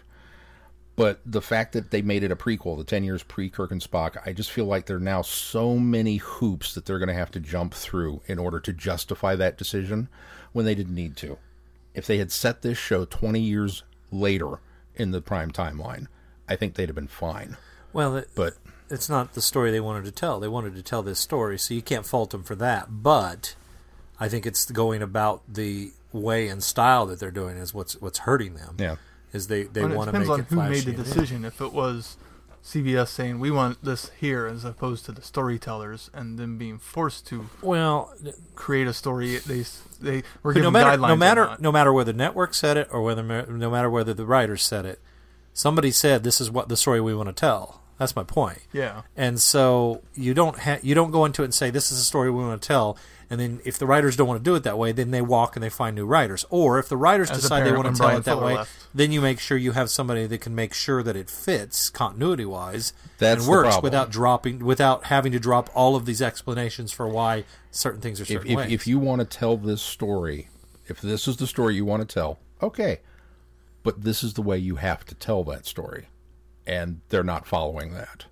But 0.96 1.20
the 1.25 1.41
fact 1.41 1.74
that 1.74 1.91
they 1.91 2.01
made 2.01 2.24
it 2.24 2.32
a 2.32 2.38
prequel, 2.38 2.77
the 2.77 2.84
ten 2.86 3.03
years 3.03 3.24
pre 3.24 3.50
Kirk 3.50 3.72
and 3.72 3.82
Spock, 3.82 4.17
I 4.25 4.32
just 4.32 4.51
feel 4.51 4.65
like 4.65 4.86
there 4.86 4.98
are 4.98 5.01
now 5.01 5.22
so 5.22 5.77
many 5.77 6.17
hoops 6.17 6.74
that 6.74 6.86
they're 6.86 7.00
going 7.00 7.10
to 7.10 7.13
have 7.13 7.32
to 7.32 7.39
jump 7.39 7.74
through 7.74 8.22
in 8.27 8.39
order 8.39 8.60
to 8.62 8.72
justify 8.72 9.36
that 9.36 9.58
decision 9.58 10.08
when 10.53 10.65
they 10.65 10.75
didn't 10.75 10.96
need 10.96 11.17
to 11.17 11.38
if 11.96 12.05
they 12.05 12.17
had 12.17 12.32
set 12.32 12.62
this 12.62 12.77
show 12.77 13.05
20 13.05 13.39
years 13.39 13.84
later 14.12 14.60
in 14.94 15.12
the 15.12 15.22
prime 15.22 15.51
timeline, 15.51 16.08
I 16.48 16.55
think 16.55 16.75
they'd 16.75 16.89
have 16.89 16.96
been 16.96 17.08
fine. 17.08 17.58
Well, 17.94 18.17
it, 18.17 18.29
But 18.36 18.55
it's 18.89 19.10
not 19.10 19.34
the 19.34 19.41
story 19.41 19.72
they 19.72 19.79
wanted 19.79 20.05
to 20.05 20.12
tell. 20.12 20.39
They 20.39 20.50
wanted 20.50 20.75
to 20.75 20.84
tell 20.84 21.01
this 21.01 21.20
story, 21.20 21.58
so 21.58 21.74
you 21.74 21.82
can't 21.82 22.05
fault 22.05 22.32
them 22.32 22.44
for 22.44 22.55
that. 22.55 23.01
But 23.01 23.55
I 24.19 24.29
think 24.29 24.45
it's 24.45 24.69
going 24.72 25.01
about 25.01 25.41
the 25.48 25.91
way 26.13 26.48
and 26.48 26.63
style 26.63 27.05
that 27.07 27.19
they're 27.19 27.31
doing 27.31 27.57
is 27.57 27.74
what's 27.74 28.00
what's 28.01 28.19
hurting 28.19 28.55
them. 28.55 28.75
yeah, 28.79 28.95
Is 29.34 29.48
they 29.48 29.63
they 29.63 29.81
and 29.84 29.93
it 29.93 29.95
want 29.98 30.07
to 30.07 30.12
depends 30.13 30.29
make 30.29 30.34
on 30.34 30.39
it 30.41 30.45
who 30.50 30.55
made 30.69 30.84
the 30.84 30.91
and- 30.95 31.03
decision. 31.03 31.45
If 31.45 31.60
it 31.62 31.74
was 31.74 32.17
CBS 32.63 33.10
saying 33.10 33.39
we 33.39 33.51
want 33.51 33.84
this 33.84 34.10
here, 34.19 34.48
as 34.48 34.65
opposed 34.65 35.05
to 35.05 35.12
the 35.12 35.22
storytellers, 35.22 36.10
and 36.13 36.39
them 36.39 36.57
being 36.57 36.79
forced 36.79 37.27
to 37.27 37.48
Well, 37.62 38.12
create 38.55 38.88
a 38.88 38.93
story, 38.93 39.38
they 39.38 39.63
they 40.01 40.24
were 40.41 40.53
given 40.53 40.63
no 40.63 40.72
matter 40.72 40.98
guidelines. 40.98 41.07
no 41.10 41.15
matter 41.15 41.57
no 41.60 41.72
matter 41.72 41.93
whether 41.93 42.13
network 42.13 42.53
said 42.53 42.77
it 42.77 42.88
or 42.91 43.01
whether 43.03 43.22
no 43.24 43.69
matter 43.69 43.89
whether 43.89 44.13
the 44.13 44.25
writers 44.25 44.63
said 44.63 44.86
it, 44.86 45.00
somebody 45.53 45.91
said 45.91 46.24
this 46.24 46.39
is 46.41 46.50
what 46.50 46.69
the 46.69 46.77
story 46.77 47.00
we 47.01 47.13
want 47.13 47.27
to 47.29 47.34
tell. 47.34 47.81
That's 48.00 48.15
my 48.15 48.24
point. 48.25 48.60
yeah, 48.74 49.03
And 49.15 49.39
so 49.39 50.01
you 50.15 50.34
don't 50.34 50.57
ha- 50.60 50.79
you 50.81 50.95
don't 50.95 51.12
go 51.12 51.24
into 51.24 51.43
it 51.43 51.45
and 51.45 51.53
say 51.53 51.69
this 51.69 51.91
is 51.93 52.00
a 52.00 52.03
story 52.03 52.29
we 52.29 52.43
want 52.43 52.62
to 52.62 52.67
tell, 52.67 52.98
and 53.29 53.39
then 53.39 53.60
if 53.65 53.77
the 53.79 53.86
writers 53.86 54.15
don't 54.15 54.27
want 54.27 54.39
to 54.39 54.44
do 54.44 54.55
it 54.55 54.63
that 54.63 54.77
way, 54.77 54.91
then 54.91 55.12
they 55.12 55.22
walk 55.22 55.55
and 55.55 55.63
they 55.63 55.70
find 55.70 55.96
new 55.96 56.05
writers. 56.05 56.46
Or 56.50 56.79
if 56.79 56.89
the 56.89 56.98
writers 56.98 57.32
As 57.32 57.41
decide 57.41 57.65
they 57.65 57.72
want 57.72 57.88
to 57.88 57.94
tell 57.94 58.08
Bryan 58.08 58.20
it 58.20 58.25
that 58.25 58.36
Fuller 58.36 58.46
way, 58.46 58.55
left. 58.55 58.88
then 58.94 59.12
you 59.12 59.22
make 59.22 59.39
sure 59.39 59.58
you 59.58 59.72
have 59.72 59.89
somebody 59.89 60.27
that 60.27 60.41
can 60.41 60.53
make 60.53 60.74
sure 60.74 61.01
that 61.03 61.15
it 61.15 61.29
fits 61.29 61.89
continuity 61.89 62.46
wise 62.46 62.94
That's 63.17 63.41
and 63.41 63.50
works 63.50 63.82
without 63.82 64.12
dropping 64.12 64.63
without 64.63 65.05
having 65.05 65.32
to 65.32 65.39
drop 65.39 65.70
all 65.74 65.96
of 65.96 66.05
these 66.05 66.22
explanations 66.22 66.91
for 66.91 67.08
why 67.08 67.46
certain 67.72 68.01
things 68.01 68.20
are 68.20 68.24
if, 68.24 68.29
certain 68.29 68.51
if, 68.51 68.58
ways. 68.58 68.72
if 68.72 68.88
you 68.88 69.00
want 69.00 69.22
to 69.22 69.25
tell 69.25 69.58
this 69.58 69.82
story, 69.82 70.50
if 70.88 71.01
this 71.01 71.27
is 71.27 71.38
the 71.38 71.48
story 71.48 71.75
you 71.75 71.86
want 71.86 72.08
to 72.08 72.13
tell, 72.13 72.39
okay. 72.62 73.00
But 73.84 74.03
this 74.03 74.24
is 74.24 74.34
the 74.34 74.41
way 74.41 74.58
you 74.58 74.77
have 74.77 75.05
to 75.05 75.15
tell 75.15 75.44
that 75.46 75.65
story. 75.65 76.08
And 76.65 77.01
they're 77.10 77.24
not 77.24 77.46
following 77.46 77.94
that. 77.94 78.25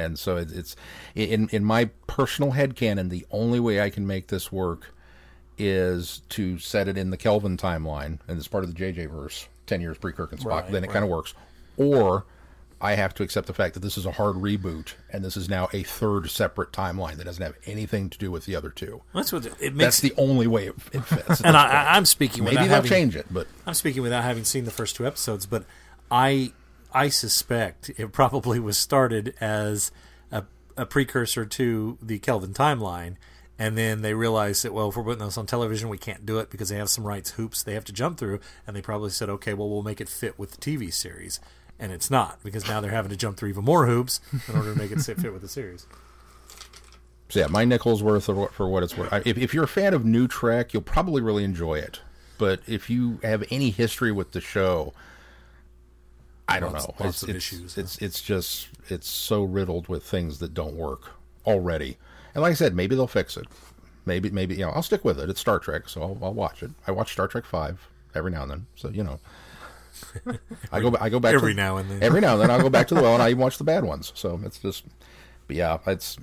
And 0.00 0.18
so 0.18 0.36
it, 0.36 0.50
it's 0.52 0.76
in 1.14 1.48
in 1.50 1.64
my 1.64 1.86
personal 2.06 2.52
head 2.52 2.74
headcanon, 2.74 3.10
the 3.10 3.26
only 3.30 3.60
way 3.60 3.80
I 3.80 3.90
can 3.90 4.06
make 4.06 4.28
this 4.28 4.50
work 4.50 4.94
is 5.58 6.22
to 6.30 6.58
set 6.58 6.88
it 6.88 6.96
in 6.96 7.10
the 7.10 7.16
Kelvin 7.16 7.56
timeline, 7.56 8.18
and 8.26 8.38
it's 8.38 8.48
part 8.48 8.64
of 8.64 8.74
the 8.74 8.80
JJ 8.80 9.10
verse, 9.10 9.48
ten 9.66 9.80
years 9.80 9.98
pre 9.98 10.12
Kirk 10.12 10.32
and 10.32 10.40
Spock. 10.40 10.62
Right, 10.62 10.72
then 10.72 10.84
it 10.84 10.88
right. 10.88 10.94
kind 10.94 11.04
of 11.04 11.10
works. 11.10 11.34
Or 11.76 12.24
I 12.80 12.94
have 12.94 13.12
to 13.14 13.22
accept 13.22 13.46
the 13.46 13.52
fact 13.52 13.74
that 13.74 13.80
this 13.80 13.98
is 13.98 14.06
a 14.06 14.12
hard 14.12 14.36
reboot, 14.36 14.94
and 15.10 15.22
this 15.22 15.36
is 15.36 15.50
now 15.50 15.68
a 15.72 15.82
third 15.82 16.30
separate 16.30 16.72
timeline 16.72 17.16
that 17.16 17.24
doesn't 17.24 17.42
have 17.42 17.54
anything 17.66 18.08
to 18.08 18.18
do 18.18 18.30
with 18.30 18.46
the 18.46 18.56
other 18.56 18.70
two. 18.70 19.02
that's 19.14 19.32
what 19.32 19.44
it 19.44 19.52
That's 19.58 19.74
makes. 19.74 20.00
the 20.00 20.14
only 20.16 20.46
way 20.46 20.68
it, 20.68 20.76
it 20.92 21.04
fits. 21.04 21.40
and 21.44 21.56
I, 21.56 21.94
I'm 21.94 22.06
speaking 22.06 22.44
maybe 22.44 22.56
without 22.56 22.64
they'll 22.64 22.74
having, 22.76 22.90
change 22.90 23.16
it, 23.16 23.26
but 23.30 23.46
I'm 23.66 23.74
speaking 23.74 24.02
without 24.02 24.24
having 24.24 24.44
seen 24.44 24.64
the 24.64 24.70
first 24.70 24.96
two 24.96 25.06
episodes, 25.06 25.44
but 25.44 25.64
I 26.10 26.52
I 26.92 27.08
suspect 27.08 27.90
it 27.96 28.12
probably 28.12 28.58
was 28.60 28.76
started 28.76 29.34
as 29.40 29.90
a, 30.30 30.44
a 30.76 30.86
precursor 30.86 31.44
to 31.46 31.98
the 32.02 32.18
Kelvin 32.18 32.52
timeline, 32.52 33.16
and 33.58 33.76
then 33.76 34.02
they 34.02 34.14
realized 34.14 34.64
that 34.64 34.72
well, 34.74 34.88
if 34.88 34.96
we're 34.96 35.04
putting 35.04 35.24
this 35.24 35.38
on 35.38 35.46
television, 35.46 35.88
we 35.88 35.98
can't 35.98 36.24
do 36.26 36.38
it 36.38 36.50
because 36.50 36.68
they 36.68 36.76
have 36.76 36.88
some 36.90 37.06
rights 37.06 37.32
hoops 37.32 37.62
they 37.62 37.74
have 37.74 37.84
to 37.86 37.92
jump 37.92 38.18
through, 38.18 38.40
and 38.66 38.74
they 38.76 38.82
probably 38.82 39.10
said, 39.10 39.28
okay, 39.30 39.54
well, 39.54 39.68
we'll 39.68 39.82
make 39.82 40.00
it 40.00 40.08
fit 40.08 40.38
with 40.38 40.52
the 40.52 40.56
TV 40.58 40.92
series, 40.92 41.40
and 41.78 41.92
it's 41.92 42.10
not 42.10 42.38
because 42.42 42.66
now 42.68 42.80
they're 42.80 42.90
having 42.90 43.10
to 43.10 43.16
jump 43.16 43.36
through 43.36 43.50
even 43.50 43.64
more 43.64 43.86
hoops 43.86 44.20
in 44.48 44.56
order 44.56 44.72
to 44.72 44.78
make 44.78 44.90
it 44.90 45.00
fit 45.00 45.32
with 45.32 45.42
the 45.42 45.48
series. 45.48 45.86
so 47.28 47.38
yeah, 47.40 47.46
my 47.46 47.64
nickel's 47.64 48.02
worth 48.02 48.24
for 48.26 48.68
what- 48.68 48.82
it's 48.82 48.96
worth. 48.96 49.12
If, 49.26 49.38
if 49.38 49.54
you're 49.54 49.64
a 49.64 49.68
fan 49.68 49.94
of 49.94 50.04
New 50.04 50.26
Trek, 50.26 50.72
you'll 50.72 50.82
probably 50.82 51.22
really 51.22 51.44
enjoy 51.44 51.74
it. 51.78 52.00
But 52.38 52.60
if 52.66 52.88
you 52.88 53.20
have 53.22 53.44
any 53.50 53.68
history 53.70 54.10
with 54.10 54.32
the 54.32 54.40
show, 54.40 54.94
I 56.50 56.60
don't 56.60 56.72
Lots- 56.72 56.88
know. 56.88 56.94
lots 56.98 57.14
it's, 57.14 57.22
of 57.22 57.28
it's, 57.30 57.36
issues, 57.38 57.78
It's 57.78 57.98
it's 57.98 58.20
just 58.20 58.68
it's 58.88 59.08
so 59.08 59.42
riddled 59.44 59.88
with 59.88 60.02
things 60.02 60.38
that 60.40 60.52
don't 60.54 60.74
work 60.74 61.12
already. 61.46 61.96
And 62.34 62.42
like 62.42 62.50
I 62.52 62.54
said, 62.54 62.74
maybe 62.74 62.94
they'll 62.96 63.06
fix 63.06 63.36
it. 63.36 63.46
Maybe 64.06 64.30
maybe 64.30 64.54
you 64.56 64.62
know 64.62 64.70
I'll 64.70 64.82
stick 64.82 65.04
with 65.04 65.18
it. 65.18 65.28
It's 65.30 65.40
Star 65.40 65.58
Trek, 65.58 65.88
so 65.88 66.02
I'll, 66.02 66.18
I'll 66.22 66.34
watch 66.34 66.62
it. 66.62 66.70
I 66.86 66.90
watch 66.92 67.12
Star 67.12 67.28
Trek 67.28 67.44
five 67.44 67.86
every 68.14 68.30
now 68.30 68.42
and 68.42 68.50
then, 68.50 68.66
so 68.74 68.88
you 68.88 69.04
know. 69.04 69.20
I 70.72 70.80
go 70.80 70.96
I 71.00 71.08
go 71.08 71.20
back 71.20 71.34
Every 71.34 71.52
to, 71.52 71.56
now 71.56 71.76
and 71.76 71.90
then. 71.90 72.02
Every 72.02 72.20
now 72.20 72.32
and 72.32 72.42
then 72.42 72.50
I'll 72.50 72.62
go 72.62 72.70
back 72.70 72.88
to 72.88 72.94
the 72.94 73.02
well, 73.02 73.14
and 73.14 73.22
I 73.22 73.28
even 73.30 73.40
watch 73.42 73.58
the 73.58 73.64
bad 73.64 73.84
ones. 73.84 74.12
So 74.14 74.40
it's 74.44 74.58
just, 74.58 74.84
but 75.46 75.56
yeah, 75.56 75.78
it's 75.86 76.16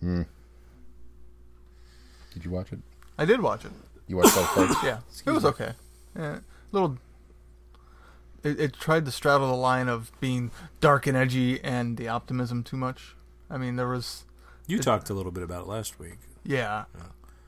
hmm. 0.00 0.22
Did 2.32 2.44
you 2.44 2.50
watch 2.50 2.72
it? 2.72 2.80
I 3.18 3.24
did 3.24 3.40
watch 3.40 3.64
it. 3.64 3.70
You 4.08 4.16
watched 4.16 4.34
both 4.34 4.46
parts? 4.48 4.74
Yeah, 4.82 4.98
it 5.26 5.30
was 5.30 5.44
okay. 5.44 5.72
Yeah, 6.16 6.38
little. 6.72 6.96
It, 8.44 8.60
it 8.60 8.72
tried 8.74 9.04
to 9.06 9.10
straddle 9.10 9.48
the 9.48 9.54
line 9.56 9.88
of 9.88 10.12
being 10.20 10.50
dark 10.80 11.06
and 11.06 11.16
edgy 11.16 11.62
and 11.64 11.96
the 11.96 12.08
optimism 12.08 12.62
too 12.62 12.76
much. 12.76 13.16
I 13.50 13.56
mean, 13.56 13.76
there 13.76 13.88
was 13.88 14.24
You 14.66 14.78
talked 14.78 15.08
a 15.10 15.14
little 15.14 15.32
bit 15.32 15.42
about 15.42 15.62
it 15.62 15.66
last 15.68 15.98
week. 15.98 16.18
yeah. 16.44 16.84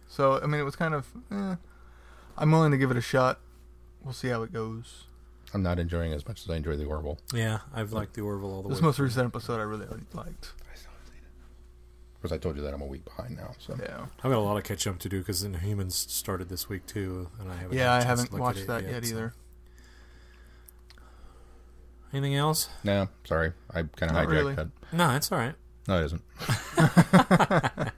So 0.08 0.40
I 0.42 0.46
mean, 0.46 0.60
it 0.60 0.64
was 0.64 0.76
kind 0.76 0.94
of. 0.94 1.06
Eh, 1.30 1.56
I'm 2.38 2.50
willing 2.50 2.70
to 2.70 2.78
give 2.78 2.90
it 2.90 2.96
a 2.96 3.00
shot. 3.02 3.38
We'll 4.02 4.14
see 4.14 4.28
how 4.28 4.42
it 4.42 4.52
goes. 4.52 5.04
I'm 5.52 5.62
not 5.62 5.78
enjoying 5.78 6.12
it 6.12 6.14
as 6.16 6.26
much 6.26 6.42
as 6.42 6.50
I 6.50 6.56
enjoy 6.56 6.76
the 6.76 6.84
Orville. 6.86 7.18
Yeah, 7.34 7.58
I've 7.74 7.92
liked 7.92 8.14
the 8.14 8.22
Orville 8.22 8.52
all 8.52 8.62
the 8.62 8.68
This 8.68 8.76
way. 8.76 8.80
This 8.80 8.82
most 8.82 8.98
recent 8.98 9.26
episode 9.26 9.60
I 9.60 9.64
really 9.64 9.86
liked. 10.14 10.52
Because 12.20 12.32
I 12.32 12.38
told 12.38 12.56
you 12.56 12.62
that 12.62 12.72
I'm 12.72 12.80
a 12.80 12.86
week 12.86 13.04
behind 13.04 13.36
now. 13.36 13.52
So 13.58 13.76
Yeah. 13.80 14.06
I've 14.24 14.30
got 14.30 14.38
a 14.38 14.40
lot 14.40 14.56
of 14.56 14.64
catch 14.64 14.86
up 14.86 14.98
to 15.00 15.08
do 15.08 15.18
because 15.18 15.44
Inhumans 15.44 15.92
started 15.92 16.48
this 16.48 16.68
week 16.68 16.86
too, 16.86 17.28
and 17.38 17.50
I 17.52 17.56
haven't. 17.56 17.76
Yeah, 17.76 17.84
had 17.84 17.92
I 17.92 17.98
a 17.98 18.04
chance 18.04 18.04
to 18.04 18.08
haven't 18.08 18.32
look 18.32 18.40
at 18.40 18.42
watched 18.42 18.58
it 18.60 18.66
that 18.68 18.82
yet 18.84 19.04
so- 19.04 19.10
either. 19.10 19.34
Anything 22.12 22.34
else? 22.36 22.68
no, 22.84 23.08
sorry, 23.24 23.52
I 23.70 23.82
kind 23.82 24.10
of 24.10 24.16
hijacked 24.16 24.28
really. 24.30 24.54
that. 24.54 24.68
No, 24.92 25.10
it's 25.16 25.30
all 25.32 25.38
right. 25.38 25.54
No, 25.88 26.00
it 26.00 26.04
isn't. 26.06 26.22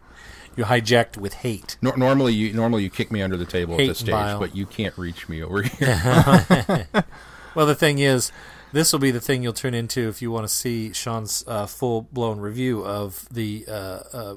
You 0.56 0.64
hijacked 0.64 1.16
with 1.16 1.34
hate. 1.34 1.76
Nor- 1.80 1.96
normally, 1.96 2.32
you 2.34 2.52
normally 2.52 2.82
you 2.82 2.90
kick 2.90 3.12
me 3.12 3.22
under 3.22 3.36
the 3.36 3.44
table 3.44 3.76
Hate 3.76 3.84
at 3.84 3.88
this 3.90 3.98
stage, 3.98 4.10
bile. 4.10 4.40
but 4.40 4.56
you 4.56 4.66
can't 4.66 4.96
reach 4.98 5.28
me 5.28 5.40
over 5.40 5.62
here. 5.62 6.88
Well, 7.54 7.64
the 7.66 7.76
thing 7.76 7.98
is, 8.00 8.32
this 8.72 8.92
will 8.92 8.98
be 8.98 9.10
the 9.12 9.20
thing 9.20 9.42
you'll 9.44 9.52
turn 9.52 9.72
into 9.72 10.08
if 10.08 10.20
you 10.20 10.30
want 10.32 10.48
to 10.48 10.52
see 10.52 10.92
Sean's 10.92 11.44
uh, 11.46 11.66
full 11.66 12.02
blown 12.12 12.40
review 12.40 12.84
of 12.84 13.26
the 13.30 13.64
uh, 13.68 13.72
uh, 14.12 14.34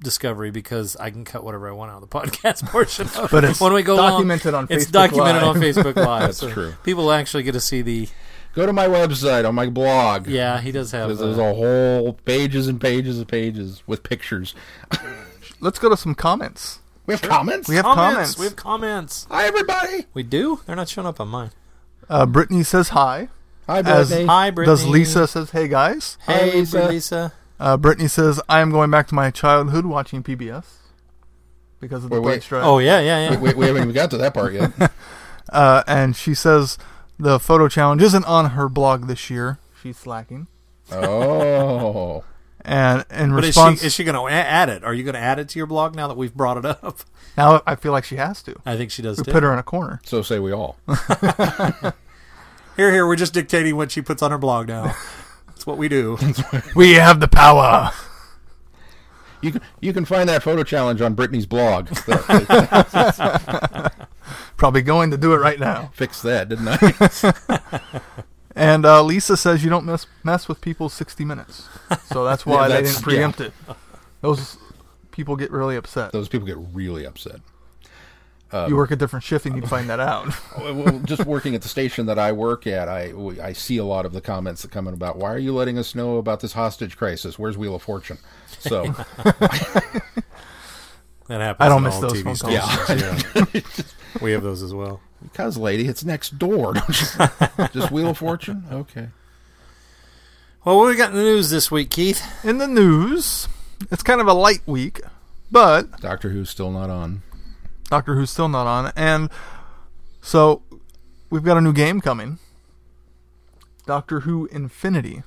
Discovery 0.00 0.50
because 0.50 0.96
I 0.96 1.10
can 1.10 1.24
cut 1.24 1.42
whatever 1.44 1.68
I 1.68 1.72
want 1.72 1.90
out 1.92 2.02
of 2.02 2.08
the 2.10 2.14
podcast 2.20 2.66
portion. 2.68 3.06
Of 3.16 3.30
But 3.30 3.44
it's 3.44 3.60
when 3.60 3.72
we 3.72 3.82
go 3.84 3.96
documented 3.96 4.52
along, 4.52 4.64
on 4.64 4.76
It's 4.76 4.86
Facebook 4.86 4.92
documented 4.92 5.42
Live. 5.42 5.56
on 5.56 5.62
Facebook 5.62 5.96
Live. 5.96 6.22
That's 6.22 6.38
so 6.38 6.50
true. 6.50 6.74
People 6.84 7.10
actually 7.12 7.42
get 7.44 7.52
to 7.52 7.60
see 7.60 7.82
the. 7.82 8.08
Go 8.58 8.66
to 8.66 8.72
my 8.72 8.88
website 8.88 9.48
on 9.48 9.54
my 9.54 9.68
blog. 9.68 10.26
Yeah, 10.26 10.60
he 10.60 10.72
does 10.72 10.90
have. 10.90 11.06
There's, 11.06 11.20
there's 11.20 11.38
uh, 11.38 11.42
a 11.42 11.54
whole 11.54 12.14
pages 12.24 12.66
and 12.66 12.80
pages 12.80 13.18
and 13.18 13.28
pages 13.28 13.84
with 13.86 14.02
pictures. 14.02 14.52
Let's 15.60 15.78
go 15.78 15.88
to 15.88 15.96
some 15.96 16.16
comments. 16.16 16.80
We 17.06 17.14
have 17.14 17.22
comments. 17.22 17.68
We 17.68 17.76
have 17.76 17.84
comments. 17.84 18.10
comments. 18.10 18.38
We 18.40 18.44
have 18.46 18.56
comments. 18.56 19.28
Hi, 19.30 19.46
everybody. 19.46 20.06
We 20.12 20.24
do. 20.24 20.58
They're 20.66 20.74
not 20.74 20.88
showing 20.88 21.06
up 21.06 21.20
on 21.20 21.28
mine. 21.28 21.52
Uh, 22.08 22.26
Brittany 22.26 22.64
says 22.64 22.88
hi. 22.88 23.28
Hi, 23.68 23.78
As- 23.78 24.08
Brittany. 24.08 24.26
Hi, 24.26 24.50
Brittany. 24.50 24.72
Does 24.72 24.86
Lisa 24.88 25.28
says 25.28 25.52
hey 25.52 25.68
guys? 25.68 26.18
Hey, 26.26 26.52
Lisa. 26.52 26.88
Lisa. 26.88 27.32
Uh, 27.60 27.76
Brittany 27.76 28.08
says 28.08 28.40
I 28.48 28.58
am 28.58 28.72
going 28.72 28.90
back 28.90 29.06
to 29.06 29.14
my 29.14 29.30
childhood 29.30 29.86
watching 29.86 30.24
PBS 30.24 30.64
because 31.78 32.02
of 32.02 32.10
the 32.10 32.20
Wait, 32.20 32.26
wait. 32.26 32.42
strike. 32.42 32.64
Oh 32.64 32.80
yeah, 32.80 32.98
yeah, 32.98 33.30
yeah. 33.30 33.38
we, 33.38 33.54
we 33.54 33.66
haven't 33.66 33.82
even 33.82 33.94
got 33.94 34.10
to 34.10 34.16
that 34.18 34.34
part 34.34 34.52
yet. 34.52 34.72
Uh, 35.50 35.82
and 35.86 36.14
she 36.14 36.34
says 36.34 36.76
the 37.18 37.38
photo 37.38 37.68
challenge 37.68 38.02
isn't 38.02 38.24
on 38.24 38.50
her 38.50 38.68
blog 38.68 39.06
this 39.06 39.28
year. 39.30 39.58
She's 39.82 39.96
slacking. 39.96 40.46
Oh, 40.92 42.24
And 42.64 43.04
in 43.10 43.30
But 43.34 43.44
is 43.44 43.48
response, 43.48 43.80
she 43.80 43.86
is 43.86 43.94
she 43.94 44.04
going 44.04 44.14
to 44.14 44.26
add 44.34 44.68
it? 44.68 44.82
Are 44.84 44.92
you 44.92 45.02
going 45.04 45.14
to 45.14 45.20
add 45.20 45.38
it 45.38 45.48
to 45.50 45.58
your 45.58 45.66
blog 45.66 45.94
now 45.94 46.08
that 46.08 46.16
we've 46.16 46.34
brought 46.34 46.56
it 46.58 46.64
up? 46.66 46.98
now 47.36 47.62
I 47.66 47.76
feel 47.76 47.92
like 47.92 48.04
she 48.04 48.16
has 48.16 48.42
to. 48.42 48.56
I 48.66 48.76
think 48.76 48.90
she 48.90 49.00
does 49.00 49.16
We 49.18 49.24
too. 49.24 49.32
put 49.32 49.42
her 49.42 49.52
in 49.52 49.58
a 49.58 49.62
corner. 49.62 50.00
so 50.04 50.22
say 50.22 50.38
we 50.38 50.52
all. 50.52 50.76
Here, 52.76 52.92
here, 52.92 53.06
we're 53.08 53.16
just 53.16 53.32
dictating 53.34 53.74
what 53.74 53.90
she 53.90 54.00
puts 54.02 54.22
on 54.22 54.30
her 54.30 54.38
blog 54.38 54.68
now. 54.68 54.94
That's 55.48 55.66
what 55.66 55.78
we 55.78 55.88
do. 55.88 56.16
We 56.76 56.92
have 56.94 57.18
the 57.18 57.26
power. 57.26 57.90
You 59.42 59.50
can 59.52 59.62
you 59.80 59.92
can 59.92 60.04
find 60.04 60.28
that 60.28 60.44
photo 60.44 60.62
challenge 60.62 61.00
on 61.00 61.14
Brittany's 61.14 61.46
blog. 61.46 61.88
Probably 64.58 64.82
going 64.82 65.10
to 65.12 65.16
do 65.16 65.32
it 65.32 65.38
right 65.38 65.58
now. 65.58 65.90
Fix 65.94 66.20
that, 66.22 66.50
didn't 66.50 66.68
I? 66.68 68.00
And 68.56 68.84
uh, 68.84 69.04
Lisa 69.04 69.36
says 69.36 69.62
you 69.62 69.70
don't 69.70 69.84
mess 69.86 70.06
mess 70.24 70.48
with 70.48 70.60
people's 70.60 70.92
60 70.92 71.24
minutes, 71.24 71.68
so 72.06 72.24
that's 72.24 72.44
why 72.44 72.62
Yeah, 72.68 72.80
they 72.80 72.82
didn't 72.88 73.02
preempt 73.02 73.40
it. 73.40 73.52
Those 74.20 74.56
people 75.12 75.36
get 75.36 75.52
really 75.52 75.76
upset. 75.76 76.10
Those 76.10 76.28
people 76.28 76.44
get 76.44 76.56
really 76.72 77.04
upset. 77.06 77.36
you 78.52 78.74
work 78.74 78.90
a 78.90 78.96
different 78.96 79.22
shift 79.24 79.46
and 79.46 79.54
you'd 79.54 79.68
find 79.68 79.88
that 79.88 80.00
out. 80.00 80.34
Oh, 80.56 80.74
Well, 80.74 80.98
just 81.04 81.24
working 81.24 81.54
at 81.54 81.62
the 81.62 81.68
station 81.68 82.06
that 82.06 82.18
I 82.18 82.32
work 82.32 82.66
at, 82.66 82.88
I 82.88 83.12
I 83.40 83.52
see 83.52 83.76
a 83.76 83.84
lot 83.84 84.04
of 84.04 84.12
the 84.12 84.20
comments 84.20 84.62
that 84.62 84.72
come 84.72 84.88
in 84.88 84.94
about 84.94 85.18
why 85.18 85.32
are 85.32 85.38
you 85.38 85.54
letting 85.54 85.78
us 85.78 85.94
know 85.94 86.16
about 86.16 86.40
this 86.40 86.54
hostage 86.54 86.96
crisis? 86.96 87.38
Where's 87.38 87.56
Wheel 87.56 87.76
of 87.76 87.82
Fortune? 87.82 88.18
So 88.58 88.86
That 91.28 91.40
happens. 91.42 91.64
I 91.64 91.68
don't 91.68 91.82
miss 91.84 91.94
all 91.94 92.00
those 92.00 92.22
TV 92.22 92.24
phone 92.24 92.56
calls. 92.58 92.84
stations, 92.84 93.84
yeah. 93.84 93.92
We 94.20 94.32
have 94.32 94.42
those 94.42 94.62
as 94.62 94.72
well. 94.74 95.00
because 95.22 95.56
lady, 95.56 95.86
it's 95.88 96.04
next 96.04 96.38
door. 96.38 96.74
Just 97.72 97.90
Wheel 97.90 98.08
of 98.10 98.18
Fortune? 98.18 98.64
Okay. 98.70 99.08
Well, 100.64 100.76
what 100.78 100.88
we 100.88 100.96
got 100.96 101.10
in 101.10 101.16
the 101.16 101.22
news 101.22 101.50
this 101.50 101.70
week, 101.70 101.90
Keith? 101.90 102.22
In 102.44 102.58
the 102.58 102.66
news, 102.68 103.48
it's 103.90 104.02
kind 104.02 104.20
of 104.20 104.26
a 104.26 104.34
light 104.34 104.60
week, 104.66 105.00
but 105.50 106.00
Doctor 106.00 106.30
Who's 106.30 106.50
still 106.50 106.70
not 106.70 106.90
on. 106.90 107.22
Doctor 107.90 108.14
Who's 108.16 108.30
still 108.30 108.48
not 108.48 108.66
on, 108.66 108.92
and 108.96 109.30
so 110.20 110.62
we've 111.30 111.44
got 111.44 111.56
a 111.56 111.60
new 111.60 111.72
game 111.72 112.00
coming. 112.00 112.38
Doctor 113.86 114.20
Who 114.20 114.46
Infinity. 114.52 115.22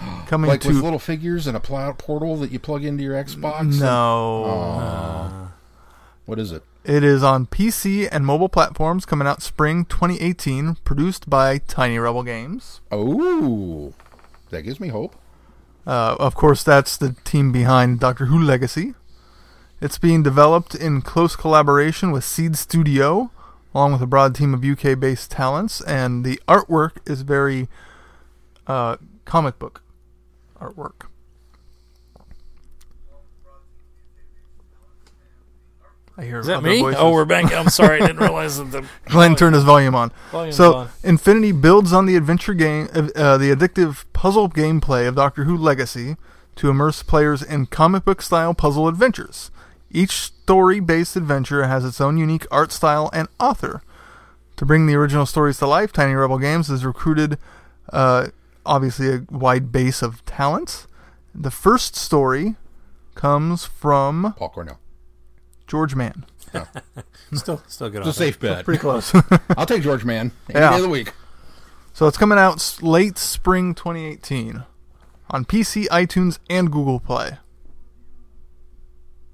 Coming 0.26 0.48
Like 0.48 0.62
to 0.62 0.68
with 0.68 0.78
little 0.82 0.98
figures 0.98 1.46
and 1.46 1.54
a 1.54 1.60
pl- 1.60 1.92
portal 1.98 2.36
that 2.38 2.50
you 2.50 2.58
plug 2.58 2.84
into 2.84 3.02
your 3.02 3.22
Xbox. 3.22 3.78
no, 3.78 5.50
What 6.24 6.38
is 6.38 6.52
it? 6.52 6.62
It 6.84 7.04
is 7.04 7.22
on 7.22 7.46
PC 7.46 8.08
and 8.10 8.24
mobile 8.24 8.48
platforms. 8.48 9.04
Coming 9.04 9.28
out 9.28 9.42
spring 9.42 9.84
2018. 9.84 10.76
Produced 10.84 11.28
by 11.28 11.58
Tiny 11.58 11.98
Rebel 11.98 12.22
Games. 12.22 12.80
Oh, 12.90 13.92
that 14.50 14.62
gives 14.62 14.80
me 14.80 14.88
hope. 14.88 15.14
Uh, 15.86 16.16
of 16.18 16.34
course, 16.34 16.62
that's 16.62 16.96
the 16.96 17.16
team 17.24 17.52
behind 17.52 18.00
Doctor 18.00 18.26
Who 18.26 18.38
Legacy. 18.38 18.94
It's 19.80 19.98
being 19.98 20.22
developed 20.22 20.74
in 20.74 21.00
close 21.00 21.34
collaboration 21.34 22.10
with 22.10 22.22
Seed 22.22 22.56
Studio, 22.56 23.30
along 23.74 23.92
with 23.92 24.02
a 24.02 24.06
broad 24.06 24.34
team 24.34 24.52
of 24.52 24.64
UK 24.64 24.98
based 24.98 25.30
talents, 25.30 25.80
and 25.80 26.24
the 26.24 26.38
artwork 26.46 26.98
is 27.10 27.22
very 27.22 27.68
uh, 28.66 28.96
comic 29.24 29.58
book 29.58 29.82
artwork. 30.60 31.09
I 36.20 36.24
hear 36.24 36.40
Is 36.40 36.46
that 36.46 36.58
other 36.58 36.68
me? 36.68 36.80
voices. 36.82 37.00
Oh, 37.00 37.12
we're 37.12 37.24
back. 37.24 37.50
I'm 37.54 37.70
sorry. 37.70 38.02
I 38.02 38.06
didn't 38.08 38.20
realize 38.22 38.58
that 38.58 38.70
the 38.70 38.84
Glenn 39.06 39.36
turned 39.36 39.54
his 39.54 39.64
volume 39.64 39.94
on. 39.94 40.12
volume's 40.30 40.56
So, 40.56 40.74
on. 40.74 40.88
Infinity 41.02 41.52
builds 41.52 41.92
on 41.94 42.04
the 42.04 42.14
adventure 42.16 42.52
game, 42.52 42.88
uh, 42.94 43.38
the 43.38 43.50
addictive 43.54 44.04
puzzle 44.12 44.50
gameplay 44.50 45.08
of 45.08 45.14
Doctor 45.14 45.44
Who 45.44 45.56
Legacy 45.56 46.16
to 46.56 46.68
immerse 46.68 47.02
players 47.02 47.42
in 47.42 47.64
comic 47.66 48.04
book 48.04 48.20
style 48.20 48.52
puzzle 48.52 48.86
adventures. 48.86 49.50
Each 49.90 50.10
story 50.12 50.78
based 50.78 51.16
adventure 51.16 51.66
has 51.66 51.86
its 51.86 52.00
own 52.02 52.18
unique 52.18 52.46
art 52.50 52.70
style 52.70 53.08
and 53.14 53.28
author. 53.40 53.82
To 54.56 54.66
bring 54.66 54.86
the 54.86 54.94
original 54.96 55.24
stories 55.24 55.56
to 55.58 55.66
life, 55.66 55.90
Tiny 55.90 56.12
Rebel 56.12 56.36
Games 56.38 56.68
has 56.68 56.84
recruited, 56.84 57.38
uh, 57.94 58.26
obviously, 58.66 59.08
a 59.08 59.24
wide 59.30 59.72
base 59.72 60.02
of 60.02 60.22
talent. 60.26 60.86
The 61.34 61.50
first 61.50 61.96
story 61.96 62.56
comes 63.14 63.64
from 63.64 64.34
Paul 64.36 64.50
Cornell. 64.50 64.78
George 65.70 65.94
Mann. 65.94 66.26
Still, 67.32 67.62
still 67.68 67.88
good. 67.90 68.00
It's 68.00 68.08
a 68.08 68.12
safe 68.12 68.40
bet. 68.40 68.64
Pretty 68.64 68.80
close. 68.80 69.12
I'll 69.56 69.66
take 69.66 69.82
George 69.84 70.04
Mann 70.04 70.32
any 70.50 70.58
Yeah. 70.58 70.70
day 70.70 70.76
of 70.78 70.82
the 70.82 70.88
week. 70.88 71.12
So 71.92 72.08
it's 72.08 72.18
coming 72.18 72.38
out 72.38 72.54
s- 72.54 72.82
late 72.82 73.16
spring 73.18 73.72
2018 73.74 74.64
on 75.30 75.44
PC, 75.44 75.86
iTunes, 75.86 76.40
and 76.50 76.72
Google 76.72 76.98
Play. 76.98 77.38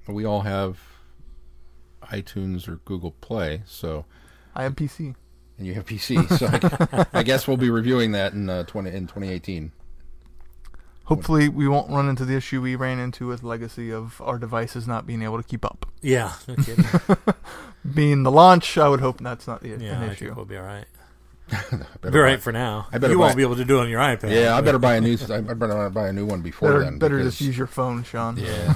We 0.06 0.26
all 0.26 0.42
have 0.42 0.78
iTunes 2.02 2.68
or 2.68 2.76
Google 2.84 3.12
Play, 3.12 3.62
so 3.66 4.04
I 4.54 4.62
have 4.64 4.76
PC. 4.76 5.14
and 5.58 5.66
you 5.66 5.72
have 5.74 5.86
PC, 5.86 6.28
so 6.38 6.46
I, 7.12 7.18
I 7.20 7.22
guess 7.22 7.48
we'll 7.48 7.56
be 7.56 7.70
reviewing 7.70 8.12
that 8.12 8.34
in 8.34 8.48
uh, 8.50 8.64
twenty 8.64 8.90
in 8.90 9.06
2018. 9.06 9.72
Hopefully, 11.06 11.48
we 11.48 11.66
won't 11.68 11.88
run 11.90 12.08
into 12.08 12.24
the 12.24 12.34
issue 12.36 12.60
we 12.60 12.74
ran 12.76 12.98
into 12.98 13.26
with 13.28 13.42
Legacy 13.42 13.90
of 13.92 14.20
our 14.20 14.38
devices 14.38 14.86
not 14.88 15.06
being 15.06 15.22
able 15.22 15.36
to 15.36 15.42
keep 15.48 15.64
up. 15.64 15.86
Yeah. 16.02 16.32
No 16.46 16.54
kidding. 16.56 16.84
Being 17.94 18.24
the 18.24 18.32
launch, 18.32 18.76
I 18.76 18.88
would 18.88 18.98
hope 19.00 19.18
that's 19.20 19.46
not 19.46 19.60
the, 19.62 19.68
Yeah, 19.68 19.74
an 19.76 20.02
I 20.02 20.12
issue. 20.12 20.24
think 20.26 20.36
we'll 20.36 20.44
be 20.44 20.56
all 20.56 20.64
right. 20.64 20.86
Better 21.48 21.86
Be 22.02 22.06
all 22.06 22.10
buy- 22.10 22.18
right 22.18 22.42
for 22.42 22.50
now. 22.50 22.88
I 22.92 22.98
better 22.98 23.12
you 23.12 23.18
won't 23.20 23.36
be 23.36 23.42
able 23.42 23.54
to 23.54 23.64
do 23.64 23.78
it 23.78 23.82
on 23.82 23.88
your 23.88 24.00
iPad. 24.00 24.32
Yeah, 24.34 24.56
I 24.56 24.60
better 24.60 24.80
buy 24.80 24.96
a 24.96 25.00
new. 25.00 25.16
I 25.30 25.40
better 25.42 25.88
buy 25.90 26.08
a 26.08 26.12
new 26.12 26.26
one 26.26 26.42
before 26.42 26.70
Better, 26.70 26.80
then. 26.84 26.98
better 26.98 27.18
because- 27.18 27.34
just 27.38 27.42
use 27.46 27.56
your 27.56 27.68
phone, 27.68 28.02
Sean. 28.02 28.36
Yeah, 28.38 28.74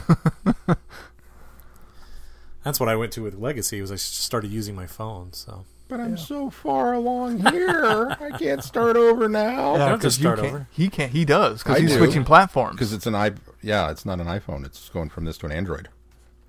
That's 2.62 2.78
what 2.78 2.88
I 2.88 2.94
went 2.96 3.12
to 3.14 3.22
with 3.22 3.34
Legacy. 3.34 3.80
Was 3.80 3.90
I 3.90 3.96
started 3.96 4.52
using 4.52 4.76
my 4.76 4.86
phone. 4.86 5.32
So 5.32 5.64
but 5.90 6.00
I'm 6.00 6.16
so 6.16 6.48
far 6.48 6.94
along 6.94 7.40
here. 7.50 8.16
I 8.20 8.30
can't 8.38 8.62
start 8.64 8.96
over 8.96 9.28
now 9.28 9.76
don't 9.76 9.88
have 9.88 10.00
to 10.00 10.06
'cause 10.06 10.18
you 10.18 10.28
can't- 10.28 10.38
over. 10.40 10.66
He 10.70 10.88
can't. 10.88 11.12
He 11.12 11.24
does 11.24 11.62
because 11.62 11.78
he's 11.80 11.90
do. 11.92 11.98
switching 11.98 12.24
platforms. 12.24 12.76
because 12.76 12.92
it's 12.92 13.06
an 13.06 13.14
i. 13.14 13.32
yeah, 13.60 13.90
it's 13.90 14.06
not 14.06 14.20
an 14.20 14.26
iPhone. 14.26 14.64
It's 14.64 14.88
going 14.88 15.08
from 15.10 15.24
this 15.26 15.36
to 15.38 15.46
an 15.46 15.52
Android. 15.52 15.88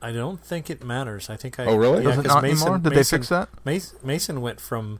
I 0.01 0.11
don't 0.11 0.39
think 0.43 0.69
it 0.69 0.83
matters. 0.83 1.29
I 1.29 1.35
think 1.37 1.59
I. 1.59 1.65
Oh, 1.65 1.75
really? 1.75 1.97
Yeah, 2.03 2.09
Does 2.11 2.19
it 2.19 2.21
'cause 2.23 2.33
not 2.35 2.41
Mason, 2.43 2.61
anymore? 2.67 2.77
Did 2.79 2.89
Mason, 2.93 2.95
they 2.95 3.03
fix 3.21 3.29
that? 3.29 3.49
Mason, 3.65 3.97
Mason 4.03 4.41
went 4.41 4.59
from. 4.61 4.99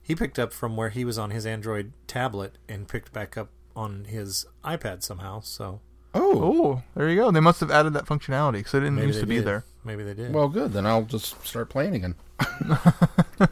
He 0.00 0.14
picked 0.16 0.38
up 0.38 0.52
from 0.52 0.76
where 0.76 0.88
he 0.88 1.04
was 1.04 1.16
on 1.18 1.30
his 1.30 1.44
Android 1.46 1.92
tablet 2.06 2.58
and 2.68 2.88
picked 2.88 3.12
back 3.12 3.36
up 3.36 3.50
on 3.76 4.04
his 4.06 4.46
iPad 4.64 5.02
somehow. 5.02 5.40
So 5.40 5.80
Oh, 6.14 6.42
Oh, 6.74 6.82
there 6.94 7.08
you 7.08 7.16
go. 7.16 7.30
They 7.30 7.40
must 7.40 7.60
have 7.60 7.70
added 7.70 7.92
that 7.94 8.04
functionality 8.04 8.54
because 8.54 8.74
it 8.74 8.80
didn't 8.80 8.96
maybe 8.96 9.06
used 9.06 9.18
they 9.18 9.22
to 9.22 9.26
be 9.26 9.38
there. 9.40 9.64
Maybe 9.84 10.02
they 10.02 10.12
did. 10.14 10.34
well, 10.34 10.48
good. 10.48 10.72
Then 10.72 10.84
I'll 10.86 11.04
just 11.04 11.42
start 11.46 11.68
playing 11.70 11.94
again. 11.94 12.14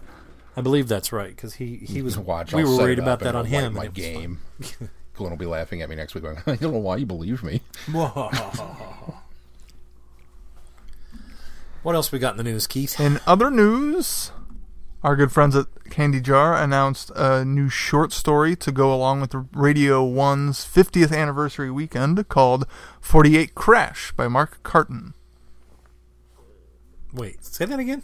I 0.56 0.60
believe 0.62 0.88
that's 0.88 1.12
right 1.12 1.30
because 1.34 1.54
he 1.54 1.76
he 1.76 2.02
was. 2.02 2.18
Watch. 2.18 2.52
we 2.52 2.62
I'll 2.62 2.70
were 2.70 2.76
worried 2.76 2.98
it 2.98 3.02
about 3.02 3.20
that 3.20 3.34
on 3.36 3.46
him. 3.46 3.74
wipe 3.74 3.86
and 3.86 3.96
My 3.96 4.02
game. 4.02 4.40
Glenn 5.14 5.30
will 5.30 5.36
be 5.36 5.46
laughing 5.46 5.82
at 5.82 5.88
me 5.88 5.96
next 5.96 6.14
week. 6.14 6.24
Going, 6.24 6.38
I 6.46 6.56
don't 6.56 6.72
know 6.72 6.78
why 6.78 6.96
you 6.96 7.06
believe 7.06 7.42
me. 7.42 7.60
what 11.82 11.94
else 11.94 12.10
we 12.10 12.18
got 12.18 12.32
in 12.32 12.38
the 12.38 12.44
news, 12.44 12.66
Keith? 12.66 12.98
In 12.98 13.20
other 13.26 13.50
news, 13.50 14.32
our 15.02 15.16
good 15.16 15.30
friends 15.32 15.54
at 15.54 15.66
Candy 15.90 16.20
Jar 16.20 16.54
announced 16.56 17.10
a 17.14 17.44
new 17.44 17.68
short 17.68 18.12
story 18.12 18.56
to 18.56 18.72
go 18.72 18.94
along 18.94 19.20
with 19.20 19.34
Radio 19.52 20.06
1's 20.06 20.64
50th 20.64 21.14
anniversary 21.16 21.70
weekend 21.70 22.28
called 22.28 22.66
48 23.00 23.54
Crash 23.54 24.12
by 24.12 24.26
Mark 24.28 24.62
Carton. 24.62 25.14
Wait, 27.12 27.44
say 27.44 27.64
that 27.64 27.78
again. 27.78 28.02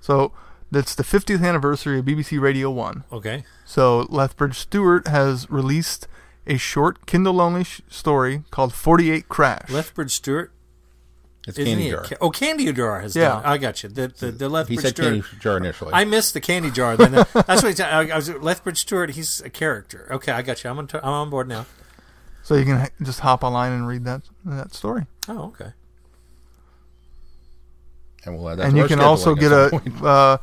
So, 0.00 0.32
that's 0.70 0.94
the 0.94 1.02
50th 1.02 1.44
anniversary 1.46 1.98
of 1.98 2.04
BBC 2.04 2.40
Radio 2.40 2.70
1. 2.70 3.04
Okay. 3.12 3.44
So, 3.64 4.06
Lethbridge 4.08 4.56
Stewart 4.58 5.08
has 5.08 5.50
released 5.50 6.06
a 6.46 6.56
short 6.56 7.06
Kindle 7.06 7.40
only 7.40 7.64
sh- 7.64 7.80
story 7.88 8.44
called 8.50 8.72
48 8.72 9.28
Crash. 9.28 9.68
Lethbridge 9.70 10.12
Stewart. 10.12 10.52
It's 11.48 11.58
Isn't 11.58 11.72
candy 11.78 11.90
jar. 11.90 12.04
ca- 12.04 12.16
oh, 12.20 12.30
Candy 12.30 12.70
Jar 12.72 13.00
has 13.00 13.16
Yeah. 13.16 13.28
done. 13.30 13.38
it. 13.44 13.46
I 13.46 13.58
got 13.58 13.82
you. 13.82 13.88
The 13.88 14.08
the, 14.08 14.30
the 14.30 14.64
he 14.68 14.76
said 14.76 14.90
Stewart. 14.90 15.12
candy 15.12 15.24
jar 15.40 15.56
initially. 15.56 15.90
I 15.94 16.04
missed 16.04 16.34
the 16.34 16.40
candy 16.40 16.70
jar. 16.70 16.98
Then 16.98 17.12
that's 17.32 17.34
what 17.34 17.64
he 17.64 17.72
said. 17.72 17.88
I, 17.92 18.08
I 18.10 18.16
was 18.16 18.28
Lethbridge 18.28 18.78
Stewart. 18.78 19.10
He's 19.12 19.40
a 19.40 19.48
character. 19.48 20.06
Okay, 20.10 20.32
I 20.32 20.42
got 20.42 20.62
you. 20.62 20.68
I'm 20.70 20.78
on. 20.78 20.86
T- 20.86 20.98
I'm 20.98 21.08
on 21.08 21.30
board 21.30 21.48
now. 21.48 21.64
so 22.42 22.56
you 22.56 22.64
can 22.66 22.80
ha- 22.80 22.88
just 23.02 23.20
hop 23.20 23.42
online 23.42 23.72
and 23.72 23.86
read 23.88 24.04
that 24.04 24.20
that 24.44 24.74
story. 24.74 25.06
Oh, 25.28 25.44
okay. 25.46 25.72
and 28.26 28.36
we'll 28.36 28.50
add 28.50 28.58
that 28.58 28.64
and 28.64 28.72
to 28.72 28.76
you 28.76 28.82
our 28.82 28.88
can 28.88 29.00
also 29.00 29.34
get 29.34 29.50
a 29.50 29.74
uh, 30.04 30.36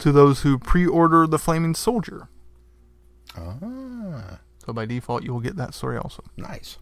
to 0.00 0.12
those 0.12 0.42
who 0.42 0.58
pre-order 0.58 1.26
the 1.26 1.38
Flaming 1.38 1.74
Soldier. 1.74 2.28
Ah, 3.36 4.40
So 4.66 4.72
by 4.72 4.84
default, 4.86 5.22
you 5.22 5.32
will 5.32 5.40
get 5.40 5.56
that 5.56 5.74
story 5.74 5.96
also. 5.96 6.22
nice. 6.36 6.78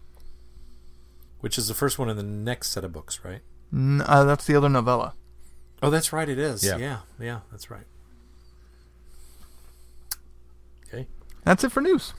Which 1.39 1.57
is 1.57 1.67
the 1.67 1.73
first 1.75 1.99
one 1.99 2.09
in 2.09 2.17
the 2.17 2.23
next 2.23 2.69
set 2.69 2.83
of 2.83 2.91
books, 2.91 3.19
right? 3.23 3.41
N- 3.71 4.01
uh, 4.05 4.23
that's 4.23 4.45
the 4.45 4.55
other 4.55 4.69
novella. 4.69 5.13
Oh, 5.83 5.89
that's 5.91 6.11
right. 6.11 6.27
It 6.27 6.39
is. 6.39 6.63
Yeah. 6.65 6.77
Yeah. 6.77 6.97
Yeah. 7.19 7.39
That's 7.51 7.69
right. 7.69 7.85
Okay. 10.87 11.07
That's 11.43 11.63
it 11.63 11.71
for 11.71 11.81
news. 11.81 12.13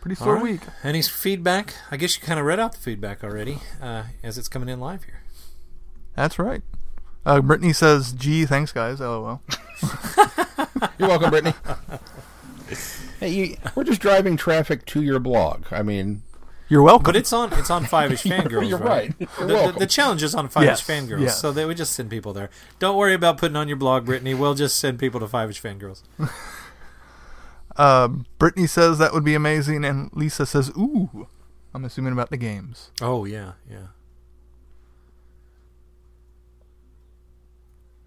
Pretty 0.00 0.18
All 0.20 0.24
slow 0.26 0.34
right. 0.34 0.42
week. 0.42 0.60
Any 0.84 1.02
feedback? 1.02 1.74
I 1.90 1.96
guess 1.96 2.16
you 2.16 2.22
kind 2.24 2.38
of 2.38 2.46
read 2.46 2.60
out 2.60 2.72
the 2.72 2.78
feedback 2.78 3.24
already 3.24 3.58
uh, 3.82 4.04
as 4.22 4.38
it's 4.38 4.48
coming 4.48 4.68
in 4.68 4.78
live 4.80 5.04
here. 5.04 5.22
That's 6.14 6.38
right. 6.38 6.62
Uh, 7.26 7.40
Brittany 7.40 7.72
says, 7.72 8.12
"Gee, 8.12 8.46
thanks, 8.46 8.72
guys." 8.72 9.00
LOL. 9.00 9.40
You're 10.98 11.08
welcome, 11.08 11.30
Brittany. 11.30 11.54
hey, 13.20 13.28
you, 13.28 13.56
we're 13.74 13.84
just 13.84 14.00
driving 14.00 14.36
traffic 14.36 14.86
to 14.86 15.02
your 15.02 15.18
blog. 15.18 15.64
I 15.70 15.82
mean, 15.82 16.22
You're 16.68 16.82
welcome. 16.82 17.04
But 17.04 17.16
it's 17.16 17.32
on. 17.32 17.52
It's 17.54 17.70
on 17.70 17.84
Five 17.84 18.12
Ish 18.12 18.22
Fangirls. 18.24 18.68
you're 18.68 18.78
right. 18.78 19.14
right. 19.20 19.28
You're 19.38 19.48
The, 19.48 19.72
the, 19.72 19.78
the 19.80 19.86
challenge 19.86 20.22
is 20.22 20.34
on 20.34 20.48
Five 20.48 20.64
Yes, 20.64 20.80
Ish 20.80 20.86
Fangirls, 20.96 21.20
yes. 21.20 21.40
so 21.40 21.52
they 21.52 21.64
would 21.64 21.76
just 21.76 21.92
send 21.92 22.10
people 22.10 22.32
there. 22.32 22.48
Don't 22.78 22.96
worry 22.96 23.14
about 23.14 23.38
putting 23.38 23.56
on 23.56 23.68
your 23.68 23.76
blog, 23.76 24.06
Brittany. 24.06 24.34
We'll 24.34 24.54
just 24.54 24.76
send 24.78 24.98
people 24.98 25.20
to 25.20 25.28
Five 25.28 25.50
Ish 25.50 25.60
Fangirls. 25.62 26.02
uh, 27.76 28.08
Brittany 28.38 28.66
says 28.66 28.98
that 28.98 29.12
would 29.12 29.24
be 29.24 29.34
amazing, 29.34 29.84
and 29.84 30.10
Lisa 30.14 30.46
says, 30.46 30.70
"Ooh." 30.70 31.26
I'm 31.72 31.84
assuming 31.84 32.12
about 32.12 32.30
the 32.30 32.36
games. 32.36 32.90
Oh 33.00 33.24
yeah, 33.24 33.52
yeah. 33.70 33.88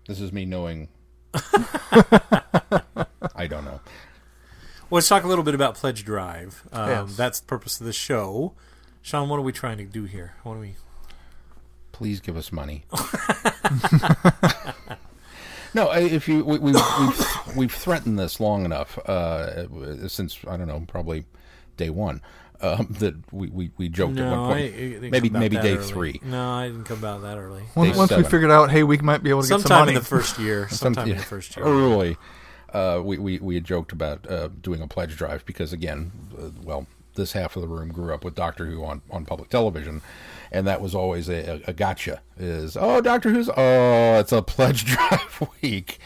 This 0.07 0.19
is 0.19 0.31
me 0.31 0.45
knowing. 0.45 0.89
I 3.35 3.47
don't 3.47 3.65
know. 3.65 3.79
Well, 4.89 4.97
let's 4.97 5.07
talk 5.07 5.23
a 5.23 5.27
little 5.27 5.43
bit 5.43 5.55
about 5.55 5.75
Pledge 5.75 6.05
Drive. 6.05 6.63
Um, 6.71 6.89
Yes. 6.89 7.15
That's 7.15 7.39
the 7.39 7.47
purpose 7.47 7.79
of 7.79 7.85
the 7.85 7.93
show. 7.93 8.53
Sean, 9.01 9.27
what 9.29 9.37
are 9.37 9.43
we 9.43 9.51
trying 9.51 9.77
to 9.77 9.85
do 9.85 10.03
here? 10.05 10.35
What 10.43 10.53
are 10.53 10.59
we? 10.59 10.75
Please 11.91 12.19
give 12.19 12.37
us 12.37 12.51
money. 12.51 12.85
no, 15.73 15.91
if 15.91 16.27
you 16.27 16.43
we, 16.43 16.57
we, 16.57 16.71
we've 16.71 17.55
we've 17.55 17.71
threatened 17.73 18.17
this 18.19 18.39
long 18.39 18.65
enough 18.65 18.97
uh, 19.07 20.07
since 20.07 20.39
I 20.47 20.57
don't 20.57 20.67
know 20.67 20.83
probably 20.87 21.25
day 21.77 21.89
one 21.89 22.21
um, 22.63 22.87
that 22.99 23.15
we, 23.31 23.47
we, 23.49 23.71
we 23.77 23.89
joked 23.89 24.17
at 24.17 24.23
No, 24.25 24.31
one 24.31 24.39
I, 24.39 24.53
point. 24.53 24.75
it 24.75 24.89
didn't 25.01 25.11
maybe 25.11 25.29
come 25.29 25.39
maybe 25.39 25.55
that 25.57 25.61
day 25.63 25.75
early. 25.75 25.83
three. 25.87 26.21
No, 26.23 26.51
I 26.51 26.67
didn't 26.67 26.85
come 26.85 26.97
about 26.99 27.21
that 27.21 27.37
early. 27.37 27.63
Once, 27.75 27.95
once 27.97 28.11
we 28.11 28.23
figured 28.23 28.49
out, 28.51 28.71
hey, 28.71 28.83
we 28.83 28.97
might 28.97 29.21
be 29.21 29.29
able 29.29 29.43
to 29.43 29.49
get 29.49 29.61
some 29.61 29.79
money. 29.79 29.91
in 29.91 29.95
the 29.99 30.05
first 30.05 30.39
year. 30.39 30.67
Sometime 30.71 31.09
in 31.11 31.17
the 31.17 31.23
first 31.23 31.55
year. 31.55 31.65
Early, 31.65 32.17
uh, 32.73 33.01
we, 33.03 33.17
we 33.19 33.37
we 33.39 33.55
had 33.55 33.63
joked 33.65 33.91
about 33.91 34.29
uh, 34.29 34.47
doing 34.61 34.81
a 34.81 34.87
pledge 34.87 35.15
drive 35.15 35.45
because 35.45 35.73
again, 35.73 36.11
uh, 36.41 36.49
well, 36.63 36.87
this 37.15 37.33
half 37.33 37.55
of 37.55 37.61
the 37.61 37.67
room 37.67 37.89
grew 37.91 38.13
up 38.13 38.23
with 38.25 38.33
Doctor 38.35 38.65
Who 38.65 38.83
on, 38.83 39.01
on 39.11 39.25
public 39.25 39.49
television, 39.49 40.01
and 40.51 40.65
that 40.65 40.81
was 40.81 40.95
always 40.95 41.29
a, 41.29 41.57
a, 41.57 41.61
a 41.67 41.73
gotcha. 41.73 42.21
Is 42.37 42.75
oh 42.79 43.01
Doctor 43.01 43.29
Who's 43.29 43.49
oh 43.55 44.19
it's 44.19 44.31
a 44.31 44.41
pledge 44.41 44.85
drive 44.85 45.47
week, 45.61 45.99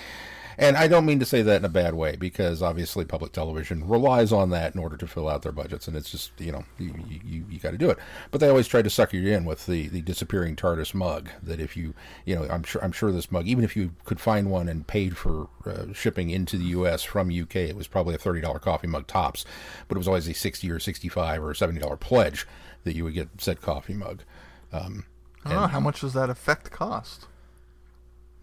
and 0.57 0.75
I 0.75 0.87
don't 0.87 1.05
mean 1.05 1.19
to 1.19 1.25
say 1.25 1.41
that 1.41 1.57
in 1.57 1.65
a 1.65 1.69
bad 1.69 1.93
way 1.93 2.15
because 2.15 2.61
obviously 2.61 3.05
public 3.05 3.31
television 3.31 3.87
relies 3.87 4.31
on 4.31 4.49
that 4.51 4.73
in 4.73 4.81
order 4.81 4.97
to 4.97 5.07
fill 5.07 5.29
out 5.29 5.43
their 5.43 5.51
budgets, 5.51 5.87
and 5.87 5.95
it's 5.95 6.09
just 6.09 6.31
you 6.39 6.51
know 6.51 6.63
you 6.79 6.93
you, 7.23 7.45
you 7.49 7.59
got 7.59 7.71
to 7.71 7.77
do 7.77 7.89
it. 7.89 7.97
But 8.31 8.41
they 8.41 8.49
always 8.49 8.67
try 8.67 8.81
to 8.81 8.89
sucker 8.89 9.17
you 9.17 9.33
in 9.33 9.45
with 9.45 9.65
the, 9.65 9.87
the 9.87 10.01
disappearing 10.01 10.55
TARDIS 10.55 10.93
mug. 10.93 11.29
That 11.43 11.59
if 11.59 11.77
you 11.77 11.93
you 12.25 12.35
know 12.35 12.47
I'm 12.49 12.63
sure 12.63 12.83
I'm 12.83 12.91
sure 12.91 13.11
this 13.11 13.31
mug 13.31 13.47
even 13.47 13.63
if 13.63 13.75
you 13.75 13.91
could 14.05 14.19
find 14.19 14.49
one 14.49 14.67
and 14.67 14.87
paid 14.87 15.17
for 15.17 15.47
uh, 15.65 15.93
shipping 15.93 16.29
into 16.29 16.57
the 16.57 16.65
U.S. 16.65 17.03
from 17.03 17.29
UK, 17.29 17.55
it 17.57 17.75
was 17.75 17.87
probably 17.87 18.15
a 18.15 18.19
thirty 18.19 18.41
dollar 18.41 18.59
coffee 18.59 18.87
mug 18.87 19.07
tops, 19.07 19.45
but 19.87 19.95
it 19.95 19.99
was 19.99 20.07
always 20.07 20.27
a 20.27 20.33
sixty 20.33 20.69
or 20.71 20.79
sixty 20.79 21.09
five 21.09 21.43
or 21.43 21.53
seventy 21.53 21.79
dollar 21.79 21.97
pledge 21.97 22.47
that 22.83 22.95
you 22.95 23.03
would 23.03 23.13
get 23.13 23.29
said 23.37 23.61
coffee 23.61 23.93
mug. 23.93 24.23
Um, 24.71 25.05
I 25.45 25.51
don't 25.51 25.61
know, 25.61 25.67
how 25.67 25.79
much 25.79 26.01
does 26.01 26.13
that 26.13 26.29
effect 26.29 26.71
cost? 26.71 27.27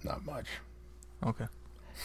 not 0.04 0.24
much. 0.24 0.46
Okay. 1.24 1.46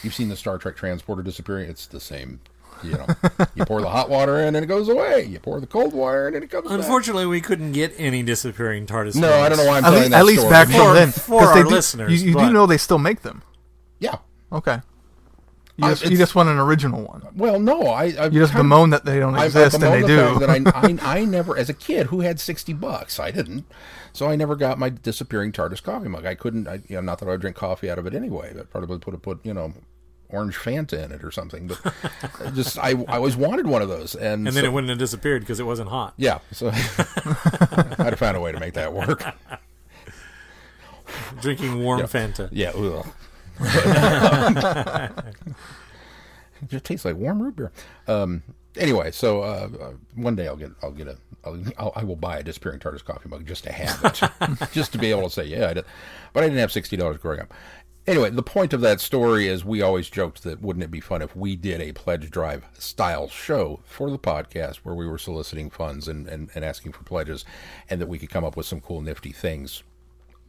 You've 0.02 0.14
seen 0.14 0.28
the 0.28 0.36
Star 0.36 0.58
Trek 0.58 0.76
transporter 0.76 1.22
disappearing. 1.22 1.68
It's 1.70 1.86
the 1.86 2.00
same. 2.00 2.40
You 2.82 2.92
know, 2.92 3.06
you 3.54 3.66
pour 3.66 3.82
the 3.82 3.90
hot 3.90 4.08
water 4.08 4.38
in 4.38 4.54
and 4.56 4.64
it 4.64 4.66
goes 4.66 4.88
away. 4.88 5.24
You 5.26 5.38
pour 5.38 5.60
the 5.60 5.66
cold 5.66 5.92
water 5.92 6.28
in 6.28 6.34
and 6.34 6.42
it 6.42 6.50
comes 6.50 6.66
back. 6.66 6.78
Unfortunately, 6.78 7.26
we 7.26 7.42
couldn't 7.42 7.72
get 7.72 7.92
any 7.98 8.22
disappearing 8.22 8.86
TARDIS. 8.86 9.16
No, 9.16 9.30
I 9.30 9.50
don't 9.50 9.58
know 9.58 9.66
why 9.66 9.78
I'm 9.78 9.84
At, 9.84 9.90
telling 9.90 10.00
least, 10.00 10.10
that 10.12 10.18
at 10.20 10.24
least 10.24 10.40
story. 10.40 10.50
back 10.52 10.68
For- 10.68 10.72
from 10.78 10.94
then. 10.94 11.12
for 11.12 11.40
'cause 11.40 11.52
they 11.54 11.60
our 11.60 11.64
do- 11.64 11.70
listeners, 11.70 12.22
you, 12.22 12.28
you 12.30 12.34
but- 12.34 12.46
do 12.46 12.52
know 12.54 12.64
they 12.66 12.78
still 12.78 12.98
make 12.98 13.20
them. 13.20 13.42
Yeah. 13.98 14.16
Okay. 14.50 14.80
You 15.82 15.88
just, 15.90 16.04
you 16.10 16.16
just 16.16 16.34
want 16.34 16.48
an 16.48 16.58
original 16.58 17.02
one. 17.02 17.22
Well, 17.34 17.58
no, 17.60 17.86
I. 17.86 18.04
I 18.18 18.24
You 18.26 18.40
just 18.40 18.54
bemoan 18.54 18.90
that 18.90 19.04
they 19.04 19.18
don't 19.18 19.34
I, 19.34 19.46
exist, 19.46 19.74
I 19.82 19.86
and 19.86 20.04
they 20.04 20.06
bemoan 20.06 20.34
do. 20.34 20.38
the 20.40 20.46
fact 20.46 20.64
that 20.64 20.74
I, 21.04 21.12
I, 21.16 21.20
I 21.20 21.24
never, 21.24 21.56
as 21.56 21.68
a 21.68 21.74
kid 21.74 22.06
who 22.08 22.20
had 22.20 22.38
sixty 22.40 22.72
bucks, 22.72 23.18
I 23.18 23.30
didn't, 23.30 23.64
so 24.12 24.28
I 24.28 24.36
never 24.36 24.56
got 24.56 24.78
my 24.78 24.88
disappearing 24.90 25.52
TARDIS 25.52 25.82
coffee 25.82 26.08
mug. 26.08 26.26
I 26.26 26.34
couldn't, 26.34 26.68
I, 26.68 26.74
you 26.88 26.96
know, 26.96 27.00
not 27.00 27.18
that 27.20 27.26
I 27.28 27.32
would 27.32 27.40
drink 27.40 27.56
coffee 27.56 27.90
out 27.90 27.98
of 27.98 28.06
it 28.06 28.14
anyway. 28.14 28.52
But 28.54 28.70
probably 28.70 28.98
put 28.98 29.14
a 29.14 29.18
put, 29.18 29.44
you 29.44 29.54
know, 29.54 29.72
orange 30.28 30.56
Fanta 30.56 30.92
in 31.04 31.10
it 31.12 31.24
or 31.24 31.30
something. 31.30 31.66
But 31.68 32.54
just, 32.54 32.78
I, 32.78 32.90
I 33.08 33.16
always 33.16 33.36
wanted 33.36 33.66
one 33.66 33.82
of 33.82 33.88
those, 33.88 34.14
and, 34.14 34.46
And 34.46 34.56
then 34.56 34.62
so- 34.62 34.64
it 34.64 34.72
wouldn't 34.72 34.90
have 34.90 34.98
disappeared 34.98 35.42
because 35.42 35.58
it 35.60 35.64
wasn't 35.64 35.88
hot. 35.88 36.14
yeah, 36.16 36.38
so 36.52 36.68
I'd 36.68 36.74
have 37.98 38.18
found 38.18 38.36
a 38.36 38.40
way 38.40 38.52
to 38.52 38.60
make 38.60 38.74
that 38.74 38.92
work. 38.92 39.24
Drinking 41.40 41.82
warm 41.82 42.00
Yeah. 42.00 42.06
Fanta. 42.06 42.48
Yeah. 42.52 42.70
ugh. 42.70 43.06
It 43.60 45.12
just 46.68 46.84
tastes 46.84 47.04
like 47.04 47.16
warm 47.16 47.42
root 47.42 47.56
beer. 47.56 47.72
Um, 48.06 48.42
anyway, 48.76 49.10
so 49.10 49.42
uh, 49.42 49.68
uh, 49.80 49.92
one 50.14 50.36
day 50.36 50.46
I'll 50.46 50.56
get 50.56 50.70
I'll 50.82 50.92
get 50.92 51.08
a 51.08 51.16
I'll, 51.44 51.62
I'll, 51.78 51.92
I 51.96 52.04
will 52.04 52.16
buy 52.16 52.38
a 52.38 52.42
disappearing 52.42 52.80
TARDIS 52.80 53.04
coffee 53.04 53.28
mug 53.28 53.46
just 53.46 53.64
to 53.64 53.72
have 53.72 54.04
it, 54.04 54.20
just 54.72 54.92
to 54.92 54.98
be 54.98 55.10
able 55.10 55.22
to 55.24 55.30
say 55.30 55.44
yeah 55.44 55.68
I 55.68 55.74
did. 55.74 55.84
But 56.32 56.44
I 56.44 56.46
didn't 56.46 56.60
have 56.60 56.72
sixty 56.72 56.96
dollars 56.96 57.18
growing 57.18 57.40
up. 57.40 57.52
Anyway, 58.06 58.30
the 58.30 58.42
point 58.42 58.72
of 58.72 58.80
that 58.80 58.98
story 58.98 59.46
is 59.46 59.64
we 59.64 59.82
always 59.82 60.08
joked 60.08 60.42
that 60.42 60.62
wouldn't 60.62 60.82
it 60.82 60.90
be 60.90 61.00
fun 61.00 61.20
if 61.20 61.36
we 61.36 61.54
did 61.54 61.80
a 61.80 61.92
pledge 61.92 62.30
drive 62.30 62.64
style 62.78 63.28
show 63.28 63.80
for 63.84 64.10
the 64.10 64.18
podcast 64.18 64.76
where 64.76 64.94
we 64.94 65.06
were 65.06 65.18
soliciting 65.18 65.68
funds 65.68 66.08
and, 66.08 66.26
and, 66.26 66.48
and 66.54 66.64
asking 66.64 66.92
for 66.92 67.04
pledges 67.04 67.44
and 67.90 68.00
that 68.00 68.08
we 68.08 68.18
could 68.18 68.30
come 68.30 68.42
up 68.42 68.56
with 68.56 68.64
some 68.64 68.80
cool 68.80 69.02
nifty 69.02 69.32
things 69.32 69.82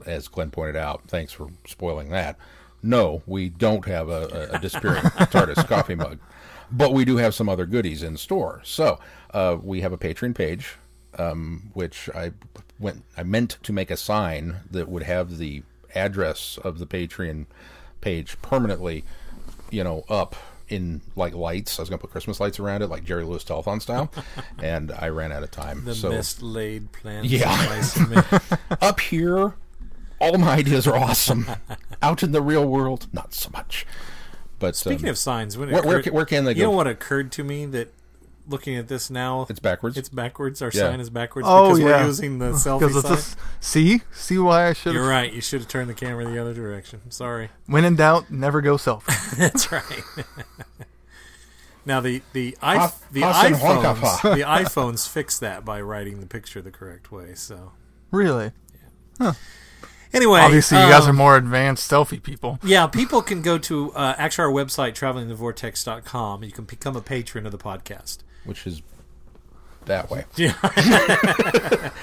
as 0.06 0.28
Glenn 0.28 0.52
pointed 0.52 0.76
out, 0.76 1.04
thanks 1.08 1.32
for 1.32 1.50
spoiling 1.66 2.10
that. 2.10 2.38
No, 2.84 3.22
we 3.26 3.50
don't 3.50 3.86
have 3.86 4.10
a, 4.10 4.50
a, 4.54 4.56
a 4.56 4.60
disappearing 4.60 5.02
TARDIS 5.04 5.68
coffee 5.68 5.96
mug, 5.96 6.20
but 6.72 6.94
we 6.94 7.06
do 7.06 7.18
have 7.18 7.36
some 7.36 7.48
other 7.50 7.66
goodies 7.66 8.02
in 8.04 8.18
store. 8.18 8.62
So 8.64 9.00
uh, 9.34 9.58
we 9.62 9.82
have 9.82 9.94
a 9.94 9.98
Patreon 9.98 10.34
page. 10.36 10.76
um, 11.20 11.70
which 11.74 12.10
I 12.16 12.32
went 12.80 13.04
I 13.18 13.24
meant 13.24 13.58
to 13.64 13.74
make 13.74 13.92
a 13.92 13.98
sign 13.98 14.58
that 14.72 14.88
would 14.90 15.04
have 15.04 15.38
the 15.38 15.64
address 15.94 16.58
of 16.64 16.80
the 16.80 16.86
Patreon 16.88 17.46
page 18.00 18.42
permanently, 18.42 19.04
you 19.70 19.84
know, 19.84 20.04
up 20.10 20.36
in 20.70 21.02
like 21.18 21.34
lights. 21.36 21.78
I 21.78 21.82
was 21.82 21.90
gonna 21.90 22.00
put 22.00 22.12
Christmas 22.12 22.40
lights 22.40 22.60
around 22.60 22.82
it, 22.82 22.88
like 22.88 23.04
Jerry 23.04 23.26
Lewis 23.26 23.44
Telethon 23.44 23.82
style, 23.82 24.10
and 24.64 24.92
I 24.98 25.10
ran 25.10 25.32
out 25.34 25.44
of 25.44 25.52
time. 25.52 25.84
The 25.84 25.94
so 25.94 26.10
mist 26.10 26.42
laid 26.42 26.92
plans. 26.94 27.30
Yeah. 27.32 27.52
of 27.62 27.70
mice 27.70 27.98
and 27.98 28.80
up 28.82 29.00
here, 29.02 29.54
all 30.22 30.38
my 30.38 30.54
ideas 30.56 30.88
are 30.88 30.96
awesome. 30.96 31.46
Out 32.02 32.24
in 32.24 32.32
the 32.32 32.42
real 32.42 32.66
world, 32.66 33.08
not 33.12 33.34
so 33.34 33.50
much. 33.52 33.86
But 34.60 34.76
Speaking 34.76 35.06
um, 35.08 35.12
of 35.12 35.18
signs, 35.18 35.58
when 35.58 35.70
where, 35.72 35.82
where, 35.82 35.92
occurred- 35.98 36.04
can, 36.04 36.14
where 36.14 36.26
can 36.26 36.46
they 36.46 36.54
you 36.54 36.64
know 36.64 36.72
what 36.72 36.88
occurred 36.88 37.32
to 37.34 37.44
me 37.44 37.66
that 37.68 37.94
looking 38.48 38.76
at 38.76 38.88
this 38.88 39.10
now, 39.10 39.46
It's 39.50 39.60
backwards. 39.60 39.98
it's 39.98 40.10
backwards. 40.10 40.62
Our 40.62 40.72
Yeah. 40.74 40.82
sign 40.90 41.00
is 41.00 41.10
backwards 41.10 41.48
Oh 41.50 41.70
because 41.70 41.80
yeah, 41.80 41.86
we're 42.02 42.06
using 42.08 42.40
the 42.40 42.52
selfie 42.52 42.80
Because 42.80 42.96
it's 42.98 43.08
sign. 43.08 43.16
just 43.18 43.38
see, 43.60 44.02
see 44.12 44.38
why 44.38 44.68
I 44.68 44.74
should. 44.74 44.94
You're 44.94 45.08
right. 45.08 45.32
You 45.32 45.42
should 45.42 45.62
have 45.62 45.70
turned 45.70 45.90
the 45.90 45.94
camera 45.94 46.26
the 46.26 46.40
other 46.40 46.54
direction. 46.54 47.10
Sorry. 47.12 47.50
When 47.68 47.86
in 47.86 47.96
doubt, 47.96 48.30
never 48.32 48.62
go 48.62 48.76
selfie. 48.78 49.38
That's 49.38 49.72
right. 49.72 50.04
now 51.86 52.00
the 52.02 52.22
the 52.34 52.58
i 52.62 52.78
Huff- 52.78 53.12
the 53.12 53.22
Huff 53.22 53.36
iPhones 53.46 53.96
Honkafa. 53.96 54.36
the 54.36 54.42
iPhones 54.44 55.08
fix 55.10 55.40
that 55.40 55.64
by 55.66 55.82
writing 55.82 56.20
the 56.20 56.28
picture 56.28 56.62
the 56.62 56.72
correct 56.72 57.12
way. 57.12 57.34
So 57.36 57.72
really? 58.12 58.52
Anyway, 60.14 60.40
Obviously, 60.42 60.78
you 60.78 60.84
guys 60.90 61.04
um, 61.04 61.10
are 61.12 61.14
more 61.14 61.38
advanced 61.38 61.90
selfie 61.90 62.22
people. 62.22 62.60
Yeah, 62.64 62.88
people 62.88 63.22
can 63.22 63.42
go 63.42 63.58
to 63.60 63.92
uh, 63.94 64.16
actually 64.18 64.46
our 64.46 64.52
website 64.52 64.94
travelingthevortex.com. 64.94 66.42
And 66.44 66.50
you 66.50 66.56
can 66.56 66.66
become 66.66 66.96
a 66.96 67.02
patron 67.02 67.46
of 67.46 67.52
the 67.52 67.58
podcast. 67.58 68.20
which 68.46 68.66
is 68.68 68.82
that 69.86 70.10
way. 70.12 70.26
Yeah. 70.36 70.54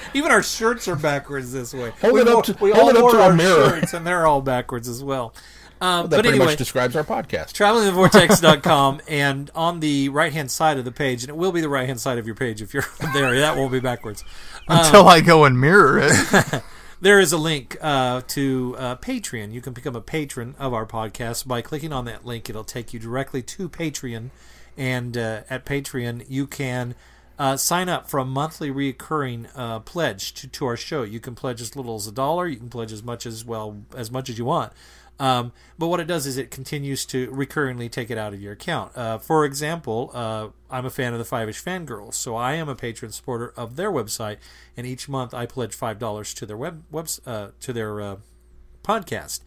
Even 0.13 0.31
our 0.31 0.43
shirts 0.43 0.87
are 0.87 0.95
backwards 0.95 1.51
this 1.53 1.73
way. 1.73 1.91
Hold 2.01 2.13
we 2.13 2.21
it 2.21 2.27
up 2.27 2.43
to- 2.45 2.57
we 2.59 2.71
hold 2.71 2.83
all 2.83 2.89
it 2.89 2.95
up 2.97 3.01
wore 3.03 3.11
to 3.11 3.19
a 3.19 3.23
our 3.23 3.33
mirror. 3.33 3.69
shirts, 3.79 3.93
and 3.93 4.05
they're 4.05 4.27
all 4.27 4.41
backwards 4.41 4.87
as 4.89 5.03
well. 5.03 5.33
Um, 5.81 6.03
That 6.03 6.09
but 6.09 6.15
pretty 6.23 6.29
anyway, 6.31 6.45
much 6.47 6.57
describes 6.57 6.93
our 6.97 7.05
podcast. 7.05 7.53
travelingthevortex.com 7.53 8.99
and 9.07 9.49
on 9.55 9.79
the 9.79 10.09
right 10.09 10.33
hand 10.33 10.51
side 10.51 10.77
of 10.77 10.83
the 10.83 10.91
page, 10.91 11.23
and 11.23 11.29
it 11.29 11.37
will 11.37 11.53
be 11.53 11.61
the 11.61 11.69
right 11.69 11.87
hand 11.87 12.01
side 12.01 12.17
of 12.17 12.25
your 12.25 12.35
page 12.35 12.61
if 12.61 12.73
you're 12.73 12.83
there. 13.13 13.39
That 13.39 13.55
won't 13.55 13.71
be 13.71 13.79
backwards. 13.79 14.25
Until 14.67 15.07
I 15.07 15.21
go 15.21 15.45
and 15.45 15.59
mirror 15.59 15.99
it. 16.03 16.63
There 17.01 17.21
is 17.21 17.31
a 17.31 17.37
link 17.37 17.77
uh, 17.79 18.23
to 18.27 18.75
uh, 18.77 18.95
Patreon. 18.97 19.53
You 19.53 19.61
can 19.61 19.71
become 19.71 19.95
a 19.95 20.01
patron 20.01 20.53
of 20.59 20.73
our 20.73 20.85
podcast 20.85 21.47
by 21.47 21.61
clicking 21.61 21.93
on 21.93 22.03
that 22.05 22.25
link. 22.25 22.49
It'll 22.49 22.65
take 22.65 22.93
you 22.93 22.99
directly 22.99 23.41
to 23.41 23.69
Patreon, 23.69 24.31
and 24.75 25.17
uh, 25.17 25.43
at 25.49 25.65
Patreon 25.65 26.25
you 26.27 26.45
can 26.45 26.95
uh, 27.39 27.55
sign 27.55 27.87
up 27.87 28.09
for 28.09 28.17
a 28.17 28.25
monthly 28.25 28.69
recurring 28.69 29.47
uh, 29.55 29.79
pledge 29.79 30.33
to, 30.33 30.47
to 30.49 30.65
our 30.65 30.75
show. 30.75 31.03
You 31.03 31.21
can 31.21 31.35
pledge 31.35 31.61
as 31.61 31.73
little 31.73 31.95
as 31.95 32.05
a 32.05 32.11
dollar. 32.11 32.49
You 32.49 32.57
can 32.57 32.69
pledge 32.69 32.91
as 32.91 33.01
much 33.01 33.25
as 33.25 33.45
well 33.45 33.77
as 33.95 34.11
much 34.11 34.29
as 34.29 34.37
you 34.37 34.43
want. 34.43 34.73
Um, 35.19 35.51
but 35.77 35.87
what 35.87 35.99
it 35.99 36.07
does 36.07 36.25
is 36.25 36.37
it 36.37 36.49
continues 36.49 37.05
to 37.07 37.27
recurringly 37.27 37.91
take 37.91 38.09
it 38.09 38.17
out 38.17 38.33
of 38.33 38.41
your 38.41 38.53
account. 38.53 38.97
Uh, 38.97 39.17
for 39.17 39.43
example, 39.43 40.11
uh, 40.13 40.47
I'm 40.69 40.85
a 40.85 40.89
fan 40.89 41.11
of 41.13 41.19
the 41.19 41.25
Five 41.25 41.49
Ish 41.49 41.61
Fangirls, 41.63 42.13
so 42.13 42.35
I 42.35 42.53
am 42.53 42.69
a 42.69 42.75
patron 42.75 43.11
supporter 43.11 43.53
of 43.57 43.75
their 43.75 43.91
website, 43.91 44.37
and 44.77 44.87
each 44.87 45.09
month 45.09 45.33
I 45.33 45.45
pledge 45.45 45.75
five 45.75 45.99
dollars 45.99 46.33
to 46.35 46.45
their 46.45 46.57
web, 46.57 46.83
webs 46.89 47.19
uh, 47.25 47.49
to 47.59 47.73
their 47.73 48.01
uh, 48.01 48.15
podcast, 48.83 49.41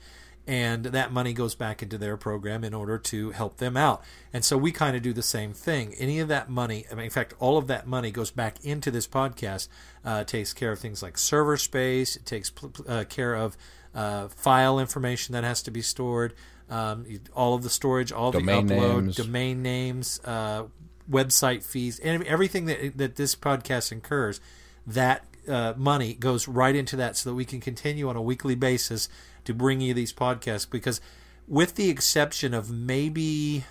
and 0.46 0.86
that 0.86 1.12
money 1.12 1.32
goes 1.32 1.54
back 1.54 1.82
into 1.82 1.96
their 1.96 2.16
program 2.16 2.64
in 2.64 2.74
order 2.74 2.98
to 2.98 3.30
help 3.30 3.58
them 3.58 3.76
out. 3.76 4.02
And 4.32 4.44
so 4.44 4.56
we 4.58 4.72
kind 4.72 4.96
of 4.96 5.02
do 5.02 5.12
the 5.12 5.22
same 5.22 5.52
thing. 5.52 5.94
Any 5.98 6.18
of 6.18 6.28
that 6.28 6.50
money, 6.50 6.84
I 6.90 6.94
mean, 6.94 7.04
in 7.04 7.10
fact, 7.10 7.34
all 7.38 7.58
of 7.58 7.68
that 7.68 7.86
money 7.86 8.10
goes 8.10 8.30
back 8.30 8.64
into 8.64 8.90
this 8.90 9.06
podcast. 9.06 9.68
Uh, 10.04 10.24
takes 10.24 10.52
care 10.52 10.72
of 10.72 10.80
things 10.80 11.02
like 11.02 11.16
server 11.16 11.56
space. 11.56 12.16
It 12.16 12.26
takes 12.26 12.50
uh, 12.88 13.04
care 13.08 13.34
of 13.34 13.56
uh, 13.94 14.28
file 14.28 14.80
information 14.80 15.34
that 15.34 15.44
has 15.44 15.62
to 15.62 15.70
be 15.70 15.82
stored. 15.82 16.34
Um, 16.68 17.06
all 17.34 17.54
of 17.54 17.62
the 17.62 17.70
storage, 17.70 18.10
all 18.12 18.32
Domain 18.32 18.66
the 18.66 18.74
upload, 18.74 19.02
names. 19.02 19.16
domain 19.16 19.62
names, 19.62 20.20
uh, 20.24 20.64
website 21.10 21.62
fees, 21.62 21.98
and 21.98 22.24
everything 22.24 22.64
that 22.64 22.96
that 22.96 23.16
this 23.16 23.34
podcast 23.34 23.92
incurs. 23.92 24.40
That 24.86 25.24
uh, 25.46 25.74
money 25.76 26.14
goes 26.14 26.48
right 26.48 26.74
into 26.74 26.96
that, 26.96 27.16
so 27.16 27.30
that 27.30 27.34
we 27.34 27.44
can 27.44 27.60
continue 27.60 28.08
on 28.08 28.16
a 28.16 28.22
weekly 28.22 28.54
basis 28.54 29.08
to 29.44 29.54
bring 29.54 29.80
you 29.80 29.94
these 29.94 30.12
podcasts. 30.12 30.68
Because, 30.68 31.00
with 31.46 31.74
the 31.74 31.88
exception 31.88 32.54
of 32.54 32.70
maybe, 32.70 33.64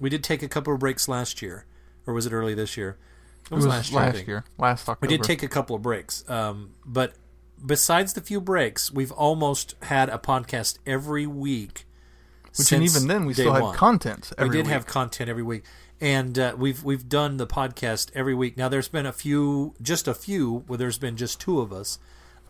we 0.00 0.10
did 0.10 0.24
take 0.24 0.42
a 0.42 0.48
couple 0.48 0.74
of 0.74 0.80
breaks 0.80 1.08
last 1.08 1.42
year, 1.42 1.66
or 2.06 2.14
was 2.14 2.26
it 2.26 2.32
early 2.32 2.54
this 2.54 2.76
year? 2.76 2.96
It 3.50 3.52
It 3.52 3.54
was 3.54 3.66
last 3.66 3.92
year. 3.92 4.12
Think. 4.12 4.26
year, 4.26 4.44
last 4.58 4.88
October. 4.88 4.98
We 5.00 5.16
did 5.16 5.24
take 5.24 5.42
a 5.42 5.48
couple 5.48 5.76
of 5.76 5.82
breaks, 5.82 6.28
um, 6.28 6.70
but 6.84 7.14
besides 7.64 8.12
the 8.12 8.20
few 8.20 8.40
breaks, 8.40 8.92
we've 8.92 9.12
almost 9.12 9.74
had 9.82 10.08
a 10.08 10.18
podcast 10.18 10.78
every 10.86 11.26
week. 11.26 11.86
Which 12.58 12.72
and 12.72 12.82
even 12.82 13.06
then 13.06 13.26
we 13.26 13.34
still 13.34 13.52
had 13.52 13.62
one. 13.62 13.74
content. 13.74 14.32
We 14.38 14.48
did 14.48 14.64
week. 14.64 14.66
have 14.72 14.86
content 14.86 15.28
every 15.28 15.42
week, 15.42 15.64
and 16.00 16.38
uh, 16.38 16.54
we've 16.56 16.82
we've 16.82 17.06
done 17.06 17.36
the 17.36 17.46
podcast 17.46 18.10
every 18.14 18.34
week. 18.34 18.56
Now 18.56 18.68
there's 18.68 18.88
been 18.88 19.06
a 19.06 19.12
few, 19.12 19.74
just 19.82 20.08
a 20.08 20.14
few, 20.14 20.64
where 20.66 20.78
there's 20.78 20.98
been 20.98 21.16
just 21.16 21.38
two 21.38 21.60
of 21.60 21.72
us, 21.72 21.98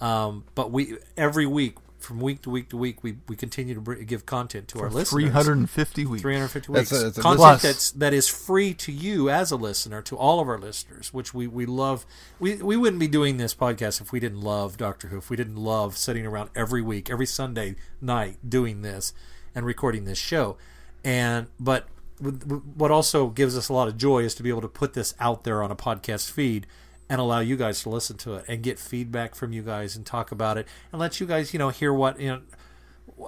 um, 0.00 0.44
but 0.54 0.70
we 0.70 0.98
every 1.16 1.46
week 1.46 1.76
from 1.98 2.20
week 2.20 2.42
to 2.42 2.50
week 2.50 2.68
to 2.70 2.76
week 2.76 3.02
we, 3.02 3.16
we 3.28 3.36
continue 3.36 3.74
to 3.74 3.80
br- 3.80 3.94
give 3.94 4.26
content 4.26 4.68
to 4.68 4.78
our 4.80 4.86
listeners. 4.90 5.10
350 5.10 6.06
weeks. 6.06 6.22
350 6.22 6.72
That's 6.72 6.90
weeks. 6.90 7.00
a- 7.02 7.04
that's 7.04 7.18
a- 7.18 7.20
Content 7.22 7.38
Plus- 7.38 7.62
that's 7.62 7.90
that 7.92 8.12
is 8.14 8.28
free 8.28 8.74
to 8.74 8.92
you 8.92 9.30
as 9.30 9.50
a 9.50 9.56
listener, 9.56 10.02
to 10.02 10.16
all 10.16 10.40
of 10.40 10.48
our 10.48 10.58
listeners, 10.58 11.12
which 11.12 11.32
we, 11.34 11.46
we 11.46 11.66
love. 11.66 12.06
We 12.38 12.56
we 12.56 12.76
wouldn't 12.76 13.00
be 13.00 13.08
doing 13.08 13.36
this 13.38 13.54
podcast 13.54 14.00
if 14.00 14.12
we 14.12 14.20
didn't 14.20 14.40
love 14.42 14.76
Doctor 14.76 15.08
Who. 15.08 15.18
If 15.18 15.30
we 15.30 15.36
didn't 15.36 15.56
love 15.56 15.96
sitting 15.96 16.26
around 16.26 16.50
every 16.54 16.82
week, 16.82 17.10
every 17.10 17.26
Sunday 17.26 17.76
night, 18.00 18.36
doing 18.48 18.82
this 18.82 19.12
and 19.54 19.64
recording 19.64 20.04
this 20.04 20.18
show. 20.18 20.56
And 21.04 21.46
but 21.58 21.86
with- 22.20 22.46
with- 22.46 22.62
what 22.76 22.90
also 22.90 23.28
gives 23.28 23.56
us 23.56 23.68
a 23.68 23.72
lot 23.72 23.88
of 23.88 23.96
joy 23.96 24.20
is 24.24 24.34
to 24.36 24.42
be 24.42 24.48
able 24.48 24.62
to 24.62 24.68
put 24.68 24.92
this 24.94 25.14
out 25.20 25.44
there 25.44 25.62
on 25.62 25.70
a 25.70 25.76
podcast 25.76 26.30
feed 26.30 26.66
and 27.08 27.20
allow 27.20 27.40
you 27.40 27.56
guys 27.56 27.82
to 27.82 27.88
listen 27.88 28.16
to 28.16 28.34
it 28.34 28.44
and 28.48 28.62
get 28.62 28.78
feedback 28.78 29.34
from 29.34 29.52
you 29.52 29.62
guys 29.62 29.96
and 29.96 30.04
talk 30.04 30.32
about 30.32 30.58
it 30.58 30.66
and 30.90 31.00
let 31.00 31.20
you 31.20 31.26
guys 31.26 31.52
you 31.52 31.58
know 31.58 31.68
hear 31.68 31.92
what 31.92 32.18
you 32.20 32.28
know 32.28 32.40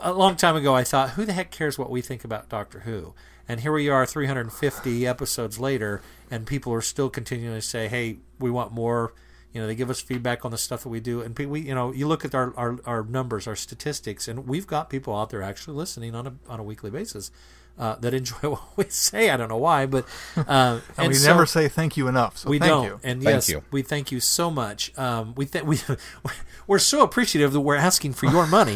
a 0.00 0.12
long 0.12 0.36
time 0.36 0.56
ago 0.56 0.74
I 0.74 0.84
thought, 0.84 1.10
who 1.10 1.24
the 1.24 1.32
heck 1.32 1.50
cares 1.50 1.78
what 1.78 1.90
we 1.90 2.00
think 2.00 2.24
about 2.24 2.48
Doctor 2.48 2.80
Who? 2.80 3.14
And 3.48 3.60
here 3.60 3.72
we 3.72 3.88
are 3.88 4.04
350 4.04 5.06
episodes 5.06 5.58
later, 5.58 6.02
and 6.30 6.46
people 6.46 6.72
are 6.74 6.82
still 6.82 7.08
continuing 7.08 7.56
to 7.56 7.62
say, 7.62 7.88
hey, 7.88 8.18
we 8.38 8.50
want 8.50 8.72
more. 8.72 9.14
You 9.52 9.62
know, 9.62 9.66
they 9.66 9.74
give 9.74 9.88
us 9.88 10.00
feedback 10.00 10.44
on 10.44 10.50
the 10.50 10.58
stuff 10.58 10.82
that 10.82 10.90
we 10.90 11.00
do. 11.00 11.22
And 11.22 11.36
we, 11.38 11.62
you 11.62 11.74
know, 11.74 11.90
you 11.92 12.06
look 12.06 12.26
at 12.26 12.34
our, 12.34 12.54
our, 12.56 12.78
our 12.84 13.02
numbers, 13.04 13.46
our 13.46 13.56
statistics, 13.56 14.28
and 14.28 14.46
we've 14.46 14.66
got 14.66 14.90
people 14.90 15.16
out 15.16 15.30
there 15.30 15.42
actually 15.42 15.78
listening 15.78 16.14
on 16.14 16.26
a, 16.26 16.34
on 16.48 16.60
a 16.60 16.62
weekly 16.62 16.90
basis 16.90 17.30
uh, 17.78 17.94
that 17.96 18.12
enjoy 18.14 18.36
what 18.50 18.62
we 18.76 18.84
say. 18.88 19.30
I 19.30 19.36
don't 19.36 19.48
know 19.48 19.56
why, 19.56 19.86
but. 19.86 20.04
Uh, 20.36 20.80
and 20.96 21.08
we 21.08 21.14
so- 21.14 21.28
never 21.28 21.44
say 21.46 21.68
thank 21.68 21.96
you 21.96 22.08
enough. 22.08 22.38
So 22.38 22.48
we 22.50 22.58
thank 22.58 22.70
don't, 22.70 22.84
you. 22.84 23.00
and 23.02 23.22
Thank 23.22 23.34
yes, 23.34 23.48
you. 23.48 23.62
we 23.70 23.82
thank 23.82 24.10
you 24.12 24.20
so 24.20 24.50
much. 24.50 24.96
Um, 24.98 25.34
we 25.36 25.46
th- 25.46 25.64
we 25.64 25.78
we're 26.66 26.78
so 26.78 27.02
appreciative 27.02 27.52
that 27.52 27.60
we're 27.60 27.74
asking 27.76 28.14
for 28.14 28.26
your 28.26 28.46
money, 28.46 28.74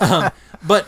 um, 0.00 0.30
but 0.66 0.86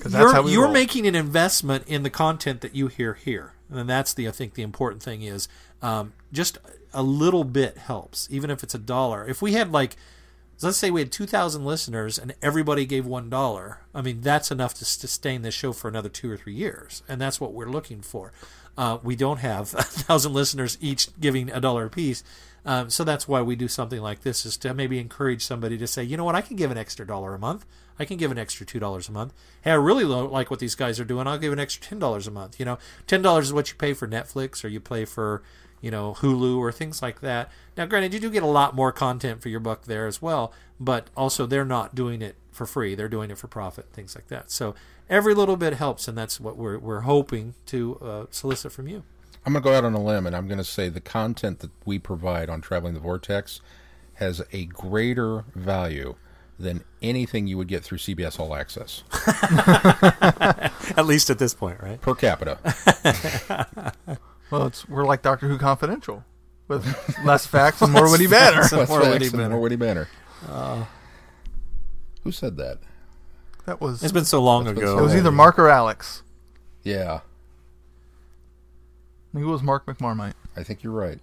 'Cause 0.00 0.12
that's 0.12 0.32
you're 0.34 0.48
you're 0.48 0.64
roll. 0.64 0.72
making 0.72 1.06
an 1.06 1.14
investment 1.14 1.84
in 1.86 2.02
the 2.02 2.10
content 2.10 2.60
that 2.60 2.74
you 2.76 2.88
hear 2.88 3.14
here, 3.14 3.52
and 3.70 3.88
that's 3.88 4.12
the 4.14 4.28
I 4.28 4.30
think 4.30 4.54
the 4.54 4.62
important 4.62 5.02
thing 5.02 5.22
is 5.22 5.48
um, 5.80 6.12
just 6.32 6.58
a 6.92 7.02
little 7.02 7.44
bit 7.44 7.78
helps, 7.78 8.28
even 8.30 8.50
if 8.50 8.62
it's 8.62 8.74
a 8.74 8.78
dollar. 8.78 9.26
If 9.26 9.40
we 9.42 9.52
had 9.54 9.72
like 9.72 9.96
let's 10.62 10.78
say 10.78 10.90
we 10.90 11.00
had 11.00 11.12
2000 11.12 11.64
listeners 11.64 12.18
and 12.18 12.34
everybody 12.42 12.86
gave 12.86 13.06
one 13.06 13.28
dollar. 13.30 13.80
I 13.94 14.02
mean 14.02 14.20
that's 14.20 14.50
enough 14.50 14.74
to 14.74 14.84
sustain 14.84 15.42
this 15.42 15.54
show 15.54 15.72
for 15.72 15.88
another 15.88 16.08
two 16.08 16.30
or 16.30 16.36
three 16.36 16.54
years 16.54 17.02
and 17.08 17.20
that's 17.20 17.40
what 17.40 17.52
we're 17.52 17.70
looking 17.70 18.02
for. 18.02 18.32
Uh, 18.76 18.98
we 19.02 19.16
don't 19.16 19.38
have 19.38 19.74
a 19.78 19.82
thousand 19.82 20.32
listeners 20.32 20.78
each 20.80 21.08
giving 21.20 21.50
a 21.50 21.60
dollar 21.60 21.86
apiece. 21.86 22.22
Um, 22.64 22.90
so 22.90 23.02
that's 23.02 23.26
why 23.26 23.42
we 23.42 23.56
do 23.56 23.66
something 23.66 24.00
like 24.00 24.22
this 24.22 24.46
is 24.46 24.56
to 24.58 24.72
maybe 24.72 24.98
encourage 24.98 25.44
somebody 25.44 25.76
to 25.78 25.86
say 25.86 26.04
you 26.04 26.16
know 26.16 26.24
what? 26.24 26.34
I 26.34 26.42
can 26.42 26.56
give 26.56 26.70
an 26.70 26.78
extra 26.78 27.06
dollar 27.06 27.34
a 27.34 27.38
month. 27.38 27.66
I 27.98 28.04
can 28.04 28.16
give 28.16 28.30
an 28.30 28.38
extra 28.38 28.64
two 28.64 28.78
dollars 28.78 29.08
a 29.08 29.12
month. 29.12 29.32
Hey 29.62 29.70
i 29.72 29.74
really 29.74 30.04
like 30.04 30.50
what 30.50 30.60
these 30.60 30.74
guys 30.74 30.98
are 31.00 31.04
doing. 31.04 31.26
I'll 31.26 31.38
give 31.38 31.52
an 31.52 31.58
extra 31.58 31.82
ten 31.82 31.98
dollars 31.98 32.26
a 32.26 32.30
month. 32.30 32.58
You 32.58 32.66
know 32.66 32.78
ten 33.06 33.22
dollars 33.22 33.46
is 33.46 33.52
what 33.52 33.70
you 33.70 33.76
pay 33.76 33.94
for 33.94 34.06
netflix 34.06 34.64
or 34.64 34.68
you 34.68 34.80
pay 34.80 35.04
for 35.04 35.42
you 35.82 35.90
know 35.90 36.14
Hulu 36.14 36.56
or 36.56 36.72
things 36.72 37.02
like 37.02 37.20
that. 37.20 37.50
Now, 37.76 37.84
granted, 37.84 38.14
you 38.14 38.20
do 38.20 38.30
get 38.30 38.42
a 38.42 38.46
lot 38.46 38.74
more 38.74 38.92
content 38.92 39.42
for 39.42 39.50
your 39.50 39.60
buck 39.60 39.84
there 39.84 40.06
as 40.06 40.22
well, 40.22 40.54
but 40.80 41.08
also 41.14 41.44
they're 41.44 41.64
not 41.66 41.94
doing 41.94 42.22
it 42.22 42.36
for 42.50 42.64
free; 42.64 42.94
they're 42.94 43.08
doing 43.10 43.30
it 43.30 43.36
for 43.36 43.48
profit, 43.48 43.92
things 43.92 44.14
like 44.14 44.28
that. 44.28 44.50
So 44.50 44.74
every 45.10 45.34
little 45.34 45.56
bit 45.56 45.74
helps, 45.74 46.08
and 46.08 46.16
that's 46.16 46.40
what 46.40 46.56
we're 46.56 46.78
we're 46.78 47.00
hoping 47.00 47.52
to 47.66 47.98
uh, 48.00 48.24
solicit 48.30 48.72
from 48.72 48.88
you. 48.88 49.02
I'm 49.44 49.52
going 49.52 49.62
to 49.62 49.68
go 49.68 49.74
out 49.74 49.84
on 49.84 49.94
a 49.94 50.02
limb 50.02 50.26
and 50.26 50.36
I'm 50.36 50.46
going 50.46 50.58
to 50.58 50.64
say 50.64 50.88
the 50.88 51.00
content 51.00 51.58
that 51.60 51.70
we 51.84 51.98
provide 51.98 52.48
on 52.48 52.60
Traveling 52.60 52.94
the 52.94 53.00
Vortex 53.00 53.60
has 54.14 54.40
a 54.52 54.66
greater 54.66 55.44
value 55.54 56.14
than 56.60 56.84
anything 57.00 57.48
you 57.48 57.58
would 57.58 57.66
get 57.66 57.82
through 57.82 57.98
CBS 57.98 58.38
All 58.38 58.54
Access 58.54 59.02
At 60.96 61.06
least 61.06 61.28
at 61.28 61.40
this 61.40 61.54
point, 61.54 61.80
right? 61.82 62.00
per 62.00 62.14
capita. 62.14 62.58
Well, 64.52 64.66
it's 64.66 64.86
we're 64.86 65.06
like 65.06 65.22
Doctor 65.22 65.48
Who 65.48 65.56
Confidential 65.56 66.24
with 66.68 66.84
less 67.24 67.46
facts 67.46 67.80
and 67.80 67.90
more 67.90 68.10
witty 68.10 68.26
banner. 68.26 68.62
Some 68.64 68.80
Less 68.80 68.88
more 68.90 69.00
facts 69.00 69.12
witty 69.14 69.26
and 69.28 69.36
banner. 69.38 69.48
more 69.48 69.60
witty 69.60 69.76
banner. 69.76 70.08
Uh, 70.46 70.84
Who 72.22 72.30
said 72.32 72.58
that? 72.58 72.78
That 73.64 73.80
was. 73.80 74.02
It's 74.02 74.12
been 74.12 74.26
so 74.26 74.42
long 74.42 74.66
It's 74.66 74.74
been 74.78 74.82
ago. 74.88 74.98
it 74.98 75.02
was 75.02 75.12
so 75.12 75.18
either 75.18 75.32
Mark 75.32 75.58
or 75.58 75.68
Alex. 75.70 76.22
Yeah, 76.84 77.20
I 79.30 79.32
think 79.32 79.44
it 79.46 79.48
was 79.48 79.62
Mark 79.62 79.86
McMarmite. 79.86 80.34
I 80.54 80.62
think 80.62 80.82
you're 80.82 80.92
right. 80.92 81.18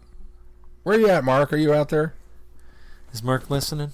Where 0.81 0.97
are 0.97 0.99
you 0.99 1.07
at, 1.09 1.23
Mark? 1.23 1.53
Are 1.53 1.57
you 1.57 1.71
out 1.71 1.89
there? 1.89 2.15
Is 3.13 3.21
Mark 3.21 3.49
listening? 3.51 3.91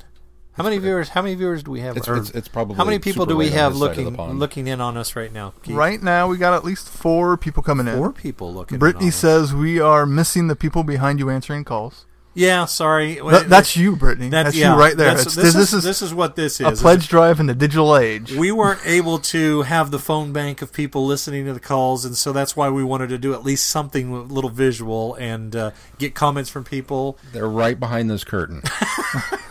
How 0.56 0.64
many 0.64 0.78
viewers? 0.78 1.10
How 1.10 1.22
many 1.22 1.36
viewers 1.36 1.64
do 1.64 1.72
we 1.72 1.82
have? 1.82 1.98
It's, 1.98 2.08
it's, 2.08 2.30
it's 2.32 2.48
probably 2.48 2.78
how 2.78 2.86
many 2.86 3.00
people 3.00 3.26
do 3.26 3.36
we 3.36 3.50
have 3.50 3.74
his 3.74 3.82
side 3.82 3.90
of 3.90 3.96
the 3.98 4.04
looking 4.12 4.40
looking 4.40 4.68
in 4.68 4.80
on 4.80 4.96
us 4.96 5.16
right 5.16 5.32
now? 5.32 5.54
Keith? 5.64 5.76
Right 5.76 6.02
now, 6.02 6.28
we 6.30 6.38
got 6.38 6.54
at 6.54 6.64
least 6.64 6.88
four 6.88 7.36
people 7.36 7.62
coming 7.62 7.88
in. 7.88 7.98
Four 7.98 8.14
people 8.14 8.54
looking. 8.54 8.76
in 8.76 8.80
Brittany 8.80 9.06
on 9.06 9.10
us. 9.10 9.16
says 9.16 9.54
we 9.54 9.82
are 9.82 10.06
missing 10.06 10.48
the 10.48 10.56
people 10.56 10.84
behind 10.84 11.20
you 11.20 11.30
answering 11.30 11.66
calls. 11.66 12.06
"Yeah, 12.34 12.66
sorry. 12.66 13.16
Th- 13.16 13.44
that's 13.44 13.76
you, 13.78 13.96
Brittany. 13.96 14.30
That's, 14.30 14.56
yeah, 14.56 14.74
you 14.74 14.80
right 14.80 14.96
there. 14.96 15.08
that's- 15.16 15.36
this, 15.36 15.54
this, 15.54 15.56
is, 15.56 15.74
is 15.74 15.84
this 15.84 16.02
is 16.02 16.14
what 16.14 16.36
this 16.38 16.62
is. 16.62 16.80
a 16.80 16.82
pledge 16.82 17.08
drive 17.08 17.40
in 17.42 17.48
the 17.48 17.54
digital 17.54 17.96
age. 17.98 18.32
we 18.34 18.52
weren't 18.52 18.82
able 18.86 19.20
to 19.20 19.62
have 19.64 19.92
the 19.92 20.00
phone 20.00 20.32
bank 20.34 20.62
of 20.62 20.72
people 20.72 21.06
listening 21.06 21.46
to 21.46 21.54
the 21.54 21.60
calls, 21.60 22.04
and 22.06 22.16
so 22.16 22.32
that's 22.32 22.56
why 22.56 22.70
we 22.70 22.84
wanted 22.84 23.08
to 23.10 23.18
do 23.18 23.34
at 23.34 23.44
least 23.44 23.68
something 23.68 24.12
a 24.14 24.22
little 24.22 24.50
visual 24.50 25.16
and 25.16 25.54
uh, 25.56 25.72
get 25.98 26.14
comments 26.16 26.50
from 26.50 26.64
people. 26.64 27.18
They're 27.34 27.48
right 27.50 27.80
behind 27.80 28.10
this 28.10 28.24
curtain. 28.24 28.62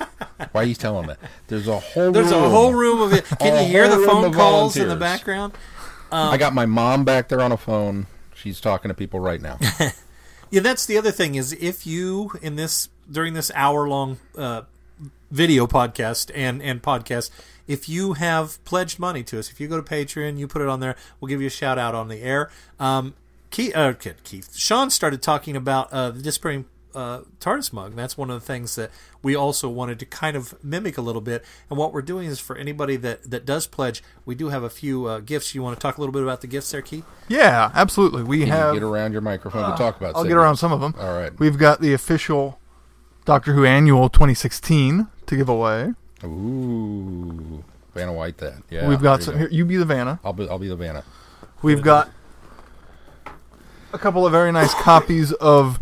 Why 0.54 0.60
are 0.60 0.66
you 0.66 0.76
telling 0.76 1.08
that? 1.08 1.18
There's 1.48 1.66
a 1.66 1.80
whole 1.80 2.12
There's 2.12 2.30
room. 2.30 2.44
a 2.44 2.48
whole 2.48 2.72
room 2.72 3.00
of 3.00 3.12
it. 3.12 3.24
Can 3.40 3.60
you 3.60 3.68
hear 3.68 3.88
the 3.88 4.06
phone 4.06 4.32
calls 4.32 4.76
in 4.76 4.86
the 4.86 4.94
volunteers. 4.94 5.00
background? 5.00 5.52
I 6.12 6.36
got 6.36 6.54
my 6.54 6.64
mom 6.64 7.04
back 7.04 7.28
there 7.28 7.40
on 7.40 7.50
a 7.50 7.56
phone. 7.56 8.06
She's 8.36 8.60
talking 8.60 8.88
to 8.88 8.94
people 8.94 9.18
right 9.18 9.42
now. 9.42 9.58
Yeah, 10.50 10.60
that's 10.60 10.86
the 10.86 10.96
other 10.96 11.10
thing 11.10 11.34
is 11.34 11.52
if 11.54 11.84
you 11.84 12.30
in 12.40 12.54
this 12.54 12.88
during 13.10 13.34
this 13.34 13.50
hour 13.56 13.88
long 13.88 14.18
uh, 14.38 14.62
video 15.32 15.66
podcast 15.66 16.30
and 16.32 16.62
and 16.62 16.80
podcast, 16.80 17.30
if 17.66 17.88
you 17.88 18.12
have 18.12 18.64
pledged 18.64 19.00
money 19.00 19.24
to 19.24 19.40
us, 19.40 19.50
if 19.50 19.58
you 19.58 19.66
go 19.66 19.80
to 19.80 19.82
Patreon, 19.82 20.38
you 20.38 20.46
put 20.46 20.62
it 20.62 20.68
on 20.68 20.78
there, 20.78 20.94
we'll 21.18 21.28
give 21.28 21.40
you 21.40 21.48
a 21.48 21.50
shout 21.50 21.76
out 21.76 21.96
on 21.96 22.06
the 22.06 22.22
air. 22.22 22.52
Um, 22.78 23.14
Keith, 23.50 23.74
uh, 23.74 23.94
Keith, 23.94 24.54
Sean 24.54 24.90
started 24.90 25.22
talking 25.22 25.56
about 25.56 25.92
uh, 25.92 26.10
the 26.10 26.22
Disappearing 26.22 26.66
uh, 26.94 27.22
TARDIS 27.40 27.72
mug. 27.72 27.90
And 27.90 27.98
that's 27.98 28.16
one 28.16 28.30
of 28.30 28.40
the 28.40 28.46
things 28.46 28.74
that 28.76 28.90
we 29.22 29.34
also 29.34 29.68
wanted 29.68 29.98
to 30.00 30.06
kind 30.06 30.36
of 30.36 30.54
mimic 30.64 30.96
a 30.98 31.00
little 31.00 31.20
bit. 31.20 31.44
And 31.68 31.78
what 31.78 31.92
we're 31.92 32.02
doing 32.02 32.28
is 32.28 32.40
for 32.40 32.56
anybody 32.56 32.96
that, 32.96 33.30
that 33.30 33.44
does 33.44 33.66
pledge, 33.66 34.02
we 34.24 34.34
do 34.34 34.48
have 34.48 34.62
a 34.62 34.70
few 34.70 35.06
uh, 35.06 35.20
gifts. 35.20 35.54
You 35.54 35.62
want 35.62 35.76
to 35.76 35.82
talk 35.82 35.98
a 35.98 36.00
little 36.00 36.12
bit 36.12 36.22
about 36.22 36.40
the 36.40 36.46
gifts 36.46 36.70
there, 36.70 36.82
Keith? 36.82 37.04
yeah, 37.28 37.70
absolutely. 37.74 38.22
We 38.22 38.40
Can 38.40 38.48
have. 38.48 38.74
you 38.74 38.80
get 38.80 38.86
around 38.86 39.12
your 39.12 39.20
microphone 39.20 39.70
to 39.70 39.76
talk 39.76 39.96
about 39.96 40.16
I'll 40.16 40.24
get 40.24 40.36
around 40.36 40.56
some 40.56 40.72
of 40.72 40.80
them. 40.80 40.94
All 40.98 41.14
right. 41.14 41.36
We've 41.38 41.58
got 41.58 41.80
the 41.80 41.92
official 41.92 42.58
Doctor 43.24 43.54
Who 43.54 43.64
Annual 43.64 44.10
2016 44.10 45.08
to 45.26 45.36
give 45.36 45.48
away. 45.48 45.94
Ooh. 46.22 47.64
Vanna 47.94 48.12
White 48.12 48.38
that. 48.38 48.62
Yeah. 48.70 48.88
We've 48.88 49.00
got 49.00 49.22
some 49.22 49.34
you 49.34 49.40
here. 49.40 49.48
You 49.50 49.64
be 49.64 49.76
the 49.76 49.84
Vanna. 49.84 50.20
I'll 50.24 50.32
be, 50.32 50.48
I'll 50.48 50.58
be 50.58 50.68
the 50.68 50.76
Vanna. 50.76 51.04
We've 51.62 51.82
got 51.82 52.10
a 53.92 53.98
couple 53.98 54.26
of 54.26 54.32
very 54.32 54.52
nice 54.52 54.74
copies 54.74 55.32
of 55.32 55.78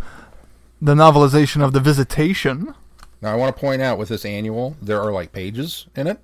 the 0.82 0.94
novelization 0.94 1.62
of 1.64 1.72
The 1.72 1.80
Visitation. 1.80 2.74
Now, 3.20 3.32
I 3.32 3.36
want 3.36 3.54
to 3.54 3.60
point 3.60 3.80
out 3.80 3.98
with 3.98 4.08
this 4.08 4.24
annual, 4.24 4.76
there 4.82 5.00
are 5.00 5.12
like 5.12 5.32
pages 5.32 5.86
in 5.94 6.08
it, 6.08 6.18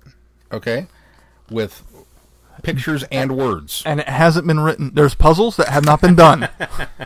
okay, 0.51 0.87
with 1.49 1.81
pictures 2.61 3.03
and 3.09 3.37
words. 3.37 3.81
and 3.85 4.01
it 4.01 4.09
hasn't 4.09 4.45
been 4.45 4.59
written. 4.59 4.91
There's 4.93 5.15
puzzles 5.15 5.55
that 5.55 5.69
have 5.69 5.85
not 5.85 6.01
been 6.01 6.15
done. 6.15 6.49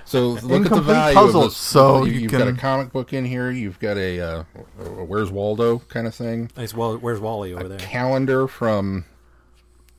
So 0.05 0.29
look 0.29 0.37
at 0.43 0.47
the 0.47 0.55
Incomplete 0.55 0.85
value 0.87 1.15
puzzles, 1.15 1.45
of 1.45 1.51
this. 1.51 1.57
so 1.57 2.03
you, 2.03 2.11
you 2.13 2.19
you've 2.21 2.31
got 2.31 2.47
a 2.47 2.53
comic 2.53 2.91
book 2.91 3.13
in 3.13 3.23
here. 3.25 3.51
You've 3.51 3.79
got 3.79 3.97
a, 3.97 4.19
uh, 4.19 4.43
a 4.79 4.83
Where's 5.05 5.31
Waldo 5.31 5.79
kind 5.87 6.07
of 6.07 6.13
thing. 6.15 6.51
Nice. 6.57 6.73
Well, 6.73 6.97
where's 6.97 7.19
Wally 7.19 7.53
over 7.53 7.67
there? 7.69 7.77
Calendar 7.79 8.47
from 8.47 9.05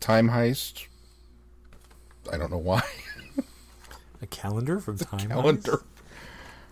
Time 0.00 0.28
Heist. 0.30 0.86
I 2.30 2.36
don't 2.36 2.50
know 2.50 2.58
why. 2.58 2.82
A 4.20 4.26
calendar 4.26 4.78
from 4.78 4.98
Time. 4.98 5.20
Heist? 5.20 5.28
Calendar. 5.28 5.82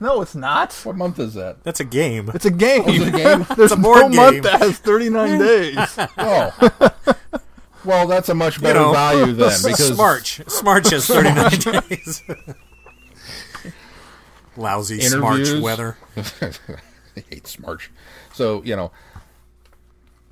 No, 0.03 0.21
it's 0.21 0.35
not. 0.35 0.73
What 0.85 0.97
month 0.97 1.19
is 1.19 1.35
that? 1.35 1.63
That's 1.63 1.81
a 1.81 1.85
game. 1.85 2.31
It's 2.35 2.45
a 2.45 2.51
game. 2.51 2.89
Is 2.89 3.01
it 3.03 3.09
a 3.09 3.11
game? 3.17 3.47
There's 3.57 3.73
a 3.73 3.77
no 3.77 3.83
board 3.83 4.15
month 4.15 4.43
that 4.43 4.61
has 4.61 4.79
39 4.79 5.39
days. 5.39 5.99
Oh. 6.19 6.91
Well, 7.85 8.07
that's 8.07 8.29
a 8.29 8.35
much 8.37 8.63
better 8.63 8.79
know, 8.79 8.93
value 8.93 9.33
then 9.33 9.59
because 9.61 9.91
Smarch. 9.91 10.45
Smarch 10.45 10.93
has 10.93 11.05
39 11.05 11.83
days. 11.89 12.23
Lousy 14.57 15.01
Interviews. 15.01 15.55
Smarch 15.55 15.63
weather. 15.63 15.97
I 16.17 17.25
hate 17.29 17.43
Smarch. 17.43 17.89
So 18.33 18.63
you 18.63 18.77
know, 18.77 18.93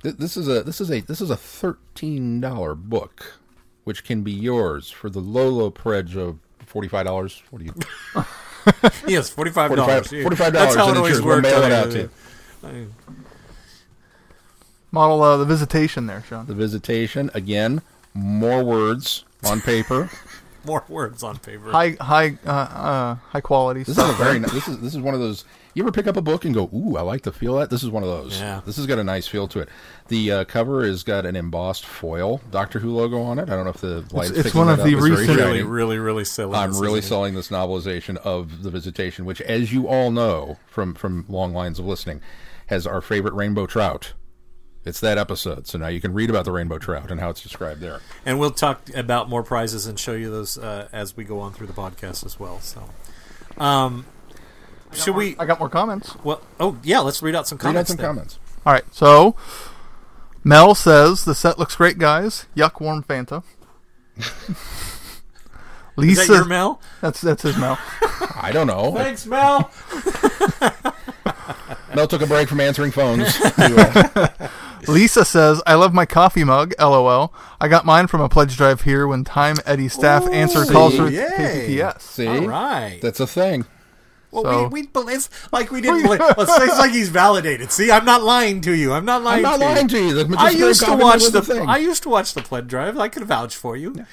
th- 0.01 0.15
this 0.15 0.37
is 0.37 0.47
a 0.47 0.63
this 0.63 0.79
is 0.79 0.89
a 0.89 1.01
this 1.01 1.19
is 1.19 1.29
a 1.29 1.35
thirteen 1.35 2.39
dollar 2.39 2.73
book, 2.73 3.39
which 3.83 4.05
can 4.05 4.23
be 4.23 4.31
yours 4.31 4.89
for 4.89 5.09
the 5.09 5.19
low 5.19 5.49
low 5.49 5.71
pledge 5.71 6.15
of 6.15 6.39
forty 6.65 6.87
five 6.87 7.05
dollars. 7.05 7.43
What 7.49 7.59
do 7.59 7.65
you 7.65 8.23
Yes, 9.07 9.29
forty-five 9.29 9.71
$45. 9.71 10.23
$45 10.23 10.51
That's 10.51 10.75
how 10.75 10.87
it 10.87 10.89
it's 10.91 10.97
always 10.97 11.11
yours. 11.13 11.21
We'll 11.21 11.35
worked. 11.35 11.43
mail 11.43 11.63
it 11.63 11.71
out 11.71 11.91
to 11.91 12.09
you. 12.63 12.91
Model 14.91 15.21
uh, 15.23 15.37
The 15.37 15.45
Visitation 15.45 16.07
there, 16.07 16.23
Sean. 16.27 16.45
the 16.47 16.53
visitation 16.53 17.31
again? 17.33 17.81
More 18.13 18.63
words 18.63 19.23
on 19.45 19.61
paper. 19.61 20.09
More 20.65 20.83
words 20.89 21.23
on 21.23 21.37
paper. 21.39 21.71
High, 21.71 21.95
high, 21.99 22.37
uh, 22.45 22.49
uh, 22.51 23.15
high 23.15 23.41
quality 23.41 23.79
This 23.83 23.97
is 23.97 24.09
a 24.09 24.13
very 24.13 24.37
this 24.39 24.67
is 24.67 24.79
this 24.79 24.93
is 24.93 24.99
one 24.99 25.13
of 25.15 25.19
those. 25.19 25.43
You 25.73 25.83
ever 25.83 25.91
pick 25.91 26.07
up 26.07 26.17
a 26.17 26.21
book 26.21 26.43
and 26.45 26.53
go, 26.53 26.69
"Ooh, 26.73 26.97
I 26.97 27.01
like 27.01 27.21
the 27.23 27.31
feel 27.31 27.55
of 27.57 27.61
that." 27.61 27.69
This 27.73 27.83
is 27.83 27.89
one 27.89 28.03
of 28.03 28.09
those. 28.09 28.39
Yeah. 28.39 28.61
This 28.65 28.77
has 28.77 28.85
got 28.87 28.99
a 28.99 29.03
nice 29.03 29.27
feel 29.27 29.47
to 29.49 29.59
it. 29.61 29.69
The 30.09 30.31
uh, 30.31 30.43
cover 30.45 30.85
has 30.85 31.03
got 31.03 31.25
an 31.25 31.35
embossed 31.35 31.85
foil 31.85 32.41
Doctor 32.51 32.79
Who 32.79 32.91
logo 32.91 33.21
on 33.21 33.39
it. 33.39 33.43
I 33.49 33.55
don't 33.55 33.63
know 33.63 33.71
if 33.71 33.77
the 33.81 34.03
light. 34.11 34.31
it's 34.31 34.53
one 34.53 34.69
of 34.69 34.83
the 34.83 34.95
recent- 34.95 35.37
really, 35.37 35.63
really, 35.63 35.97
really 35.97 36.25
silly. 36.25 36.55
I'm 36.55 36.77
really 36.77 36.99
isn't 36.99 37.09
selling 37.09 37.35
this 37.35 37.49
novelization 37.49 38.17
of 38.17 38.63
the 38.63 38.69
Visitation, 38.69 39.25
which, 39.25 39.41
as 39.41 39.71
you 39.71 39.87
all 39.87 40.11
know 40.11 40.57
from 40.67 40.93
from 40.93 41.25
long 41.29 41.53
lines 41.53 41.79
of 41.79 41.85
listening, 41.85 42.21
has 42.67 42.85
our 42.85 43.01
favorite 43.01 43.33
rainbow 43.33 43.65
trout. 43.65 44.13
It's 44.83 44.99
that 45.01 45.19
episode, 45.19 45.67
so 45.67 45.77
now 45.77 45.89
you 45.89 46.01
can 46.01 46.11
read 46.11 46.31
about 46.31 46.43
the 46.43 46.51
rainbow 46.51 46.79
trout 46.79 47.11
and 47.11 47.19
how 47.19 47.29
it's 47.29 47.43
described 47.43 47.81
there. 47.81 47.99
And 48.25 48.39
we'll 48.39 48.49
talk 48.49 48.89
about 48.95 49.29
more 49.29 49.43
prizes 49.43 49.85
and 49.85 49.99
show 49.99 50.13
you 50.13 50.31
those 50.31 50.57
uh, 50.57 50.87
as 50.91 51.15
we 51.15 51.23
go 51.23 51.39
on 51.39 51.53
through 51.53 51.67
the 51.67 51.73
podcast 51.73 52.25
as 52.25 52.39
well. 52.39 52.59
So, 52.61 52.89
um, 53.59 54.07
should 54.93 55.15
we? 55.15 55.35
I 55.37 55.45
got 55.45 55.59
more 55.59 55.69
comments. 55.69 56.15
Well, 56.23 56.41
oh 56.59 56.77
yeah, 56.83 56.99
let's 56.99 57.21
read 57.21 57.35
out 57.35 57.47
some 57.47 57.57
comments. 57.57 57.75
Read 57.75 57.79
out 57.81 57.87
some 57.87 57.97
then. 57.97 58.05
comments. 58.05 58.39
All 58.65 58.73
right, 58.73 58.83
so 58.93 59.35
Mel 60.43 60.75
says 60.75 61.25
the 61.25 61.35
set 61.35 61.57
looks 61.59 61.75
great, 61.75 61.97
guys. 61.97 62.45
Yuck, 62.55 62.79
warm 62.81 63.03
Fanta. 63.03 63.43
Is 65.97 65.97
Lisa, 65.97 66.21
that 66.27 66.33
your 66.33 66.45
Mel? 66.45 66.81
that's 67.01 67.21
that's 67.21 67.43
his 67.43 67.57
Mel. 67.57 67.77
I 68.41 68.51
don't 68.53 68.67
know. 68.67 68.93
Thanks, 68.93 69.25
Mel. 69.25 69.69
Mel 71.95 72.07
took 72.07 72.21
a 72.21 72.27
break 72.27 72.47
from 72.47 72.61
answering 72.61 72.91
phones. 72.91 73.37
Lisa 74.87 75.25
says, 75.25 75.61
"I 75.67 75.75
love 75.75 75.93
my 75.93 76.05
coffee 76.05 76.43
mug." 76.43 76.73
LOL. 76.79 77.33
I 77.59 77.67
got 77.67 77.85
mine 77.85 78.07
from 78.07 78.21
a 78.21 78.29
pledge 78.29 78.57
drive 78.57 78.81
here 78.81 79.05
when 79.05 79.23
Time 79.23 79.57
Eddy 79.65 79.89
staff 79.89 80.27
answer 80.31 80.65
see? 80.65 80.73
calls 80.73 80.95
for 80.95 81.09
Yay. 81.09 81.67
KPTS. 81.67 82.01
see, 82.01 82.27
All 82.27 82.47
right. 82.47 82.99
that's 83.01 83.19
a 83.19 83.27
thing. 83.27 83.65
Well, 84.31 84.43
So- 84.43 84.67
we, 84.69 84.81
we 84.81 84.87
believe 84.87 85.17
it's 85.17 85.29
like 85.51 85.71
we 85.71 85.81
didn't 85.81 86.03
believe. 86.03 86.19
Well, 86.19 86.35
it's 86.39 86.79
like 86.79 86.91
he's 86.91 87.09
validated. 87.09 87.71
See, 87.71 87.91
I'm 87.91 88.05
not 88.05 88.23
lying 88.23 88.61
to 88.61 88.71
you. 88.71 88.93
I'm 88.93 89.05
not 89.05 89.23
lying. 89.23 89.45
I'm 89.45 89.59
not 89.59 89.59
to 89.59 89.65
lying 89.65 89.89
you. 89.89 90.13
to 90.23 90.27
you. 90.29 90.35
I 90.37 90.49
used 90.51 90.83
to 90.85 90.95
watch 90.95 91.25
the. 91.25 91.41
thing. 91.41 91.67
I 91.67 91.77
used 91.77 92.03
to 92.03 92.09
watch 92.09 92.33
the 92.33 92.41
pledge 92.41 92.67
drive. 92.67 92.97
I 92.97 93.07
could 93.09 93.23
vouch 93.25 93.55
for 93.55 93.75
you. 93.75 94.05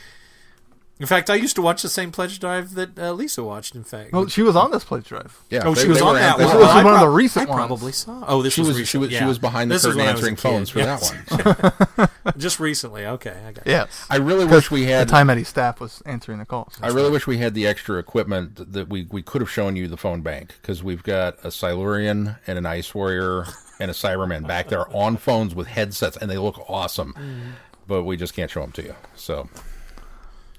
In 1.01 1.07
fact, 1.07 1.31
I 1.31 1.37
used 1.37 1.55
to 1.57 1.63
watch 1.63 1.83
the 1.83 1.89
same 1.89 2.11
pledge 2.11 2.41
drive 2.41 2.75
that 2.75 2.99
uh, 2.99 3.13
Lisa 3.13 3.45
watched. 3.45 3.77
In 3.77 3.85
fact, 3.85 4.13
Well, 4.13 4.27
she 4.27 4.43
was 4.43 4.57
on 4.57 4.73
this 4.73 4.83
pledge 4.83 5.07
drive. 5.07 5.39
yeah, 5.49 5.63
oh, 5.65 5.73
they- 5.75 5.83
she 5.83 5.89
was 5.89 6.03
on 6.03 6.17
that 6.17 6.33
an- 6.35 6.39
they 6.41 6.45
one. 6.47 6.55
were- 6.57 6.61
This 6.61 6.67
was 6.69 6.77
I 6.77 6.85
one 6.85 6.95
of 6.95 7.01
the 7.01 7.07
prob- 7.07 7.15
recent 7.17 7.51
I 7.51 7.55
probably 7.55 7.83
ones. 7.85 7.97
saw. 7.97 8.25
Oh, 8.27 8.43
this 8.43 8.53
She 8.53 8.61
was 8.63 8.69
was 8.69 8.77
she 8.77 8.81
recent. 8.81 9.01
was, 9.03 9.11
yeah. 9.13 9.19
she 9.21 9.25
was 9.25 9.39
behind 9.39 9.71
the 9.71 9.75
This 9.77 9.85
curtain 9.85 9.99
when 9.99 10.09
I 10.09 10.13
was 10.13 10.21
a 10.23 10.27
answering 10.27 10.37
phones 10.37 10.71
for 10.71 10.79
Yes. 10.81 11.11
that 11.11 11.95
one. 11.97 12.09
Just 12.39 12.59
recently. 12.59 13.07
Okay, 13.07 13.31
I 13.47 13.53
got. 13.53 13.67
it. 13.67 13.71
Yes. 13.71 14.07
I 14.11 14.17
really 14.17 14.45
wish 14.45 14.71
we 14.73 14.83
had 14.83 14.89
the 14.89 14.99
had. 14.99 15.09
Time 15.09 15.31
Eddy 15.31 15.45
staff 15.45 15.79
was 15.81 16.03
answering 16.05 16.39
the 16.39 16.45
calls. 16.47 16.75
I 16.83 16.89
really 16.89 17.11
wish 17.11 17.27
we 17.27 17.39
had 17.39 17.55
the 17.55 17.67
extra 17.67 17.99
equipment 17.99 18.73
that 18.73 18.89
we, 18.89 19.07
we 19.11 19.23
could 19.23 19.41
have 19.41 19.51
shown 19.51 19.77
you 19.77 19.87
the 19.89 19.97
phone 19.97 20.23
bank 20.23 20.55
because 20.61 20.83
we've 20.83 21.03
got 21.05 21.37
a 21.45 21.51
Silurian 21.53 22.37
and 22.47 22.59
an 22.59 22.67
Ice 22.67 22.93
Warrior 22.95 23.47
and 23.81 23.91
a 23.91 23.95
Cyberman 23.95 24.47
back 24.49 24.69
there 24.69 24.85
on 24.95 25.17
phones 25.17 25.55
with 25.55 25.69
headsets 25.69 26.17
and 26.17 26.29
they 26.29 26.39
look 26.39 26.69
awesome, 26.69 27.15
Mm. 27.15 27.53
but 27.87 28.03
we 28.03 28.17
just 28.17 28.35
can't 28.35 28.51
show 28.51 28.61
them 28.63 28.73
to 28.73 28.83
you. 28.83 28.95
So 29.15 29.49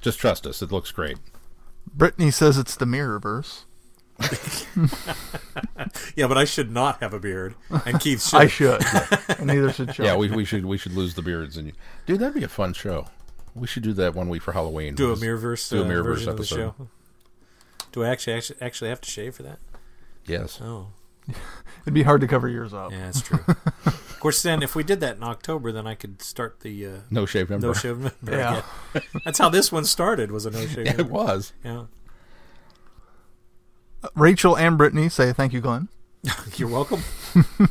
just 0.01 0.19
trust 0.19 0.45
us; 0.47 0.61
it 0.61 0.71
looks 0.71 0.91
great. 0.91 1.17
Brittany 1.93 2.31
says 2.31 2.57
it's 2.57 2.75
the 2.75 2.85
Mirrorverse. 2.85 3.63
Yeah, 6.15 6.27
but 6.27 6.37
I 6.37 6.45
should 6.45 6.71
not 6.71 7.01
have 7.01 7.13
a 7.13 7.19
beard, 7.19 7.55
and 7.85 7.99
Keith 7.99 8.21
should. 8.21 8.39
I 8.39 8.47
should. 8.47 8.81
and 9.39 9.47
neither 9.47 9.71
should 9.71 9.95
Sean. 9.95 10.05
Yeah, 10.05 10.15
we, 10.17 10.29
we 10.29 10.43
should 10.45 10.65
we 10.65 10.77
should 10.77 10.93
lose 10.93 11.13
the 11.15 11.21
beards 11.21 11.55
and 11.57 11.67
you, 11.67 11.73
dude, 12.05 12.19
that'd 12.19 12.33
be 12.35 12.43
a 12.43 12.49
fun 12.49 12.73
show. 12.73 13.07
We 13.55 13.65
should 13.65 13.83
do 13.83 13.93
that 13.93 14.13
one 14.13 14.29
week 14.29 14.41
for 14.41 14.51
Halloween. 14.51 14.95
do 14.95 15.11
a 15.11 15.13
Just 15.15 15.23
Mirrorverse, 15.23 15.69
do 15.69 15.81
a 15.81 15.85
uh, 15.85 15.87
Mirrorverse 15.87 16.03
version 16.03 16.29
of 16.29 16.35
the 16.37 16.41
episode. 16.43 16.73
show. 16.77 16.87
Do 17.91 18.03
I 18.03 18.09
actually, 18.09 18.33
actually 18.33 18.61
actually 18.61 18.89
have 18.89 19.01
to 19.01 19.09
shave 19.09 19.35
for 19.35 19.43
that? 19.43 19.59
Yes, 20.25 20.59
Oh, 20.61 20.87
It'd 21.83 21.93
be 21.93 22.03
hard 22.03 22.21
to 22.21 22.27
cover 22.27 22.47
yours 22.47 22.73
up. 22.73 22.91
Yeah, 22.91 23.05
that's 23.05 23.21
true. 23.21 23.39
Of 24.19 24.21
course, 24.21 24.41
then 24.43 24.61
if 24.61 24.75
we 24.75 24.83
did 24.83 24.99
that 24.99 25.15
in 25.15 25.23
October, 25.23 25.71
then 25.71 25.87
I 25.87 25.95
could 25.95 26.21
start 26.21 26.59
the 26.59 26.85
uh, 26.85 26.91
No 27.09 27.25
shave 27.25 27.49
number. 27.49 27.67
no 27.67 27.73
shave. 27.73 27.97
November 27.99 28.31
Yeah. 28.37 28.61
again. 28.93 29.21
That's 29.23 29.39
how 29.39 29.47
this 29.47 29.71
one 29.71 29.85
started. 29.85 30.29
Was 30.29 30.45
a 30.45 30.51
no 30.51 30.65
shave. 30.67 30.85
Yeah, 30.87 30.99
it 30.99 31.09
was. 31.09 31.53
Yeah. 31.63 31.85
Rachel 34.15 34.57
and 34.57 34.77
Brittany 34.77 35.07
say 35.09 35.31
thank 35.33 35.53
you, 35.53 35.61
Glenn. 35.61 35.87
You're 36.55 36.69
welcome. 36.69 37.03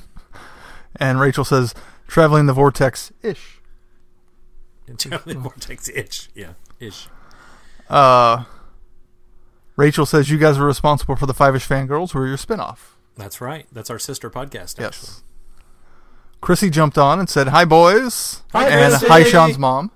And 1.01 1.21
Rachel 1.21 1.45
says 1.45 1.75
traveling 2.09 2.47
the 2.47 2.53
vortex 2.53 3.13
ish. 3.23 3.61
Traveling 4.97 5.37
the 5.37 5.43
vortex 5.43 5.89
ish. 5.91 6.29
Yeah, 6.35 6.55
ish. 6.81 7.09
Uh, 7.89 8.45
Rachel 9.77 10.07
says 10.07 10.29
you 10.31 10.39
guys 10.39 10.59
were 10.59 10.67
responsible 10.67 11.15
for 11.15 11.27
the 11.27 11.35
Five 11.35 11.55
Ish 11.55 11.69
Fangirls, 11.69 12.13
who 12.13 12.19
are 12.21 12.27
your 12.27 12.39
spinoff. 12.39 12.79
That's 13.17 13.41
right. 13.41 13.67
That's 13.71 13.91
our 13.91 13.99
sister 13.99 14.29
podcast. 14.29 14.81
Actually. 14.83 14.87
Yes. 14.87 15.23
Chrissy 16.41 16.71
jumped 16.71 16.97
on 16.99 17.19
and 17.19 17.29
said, 17.29 17.49
"Hi, 17.49 17.65
boys," 17.65 18.43
Hi, 18.53 18.69
and 18.69 18.91
Chrissy. 18.93 19.07
hi, 19.09 19.23
Sean's 19.25 19.59
mom. 19.59 19.91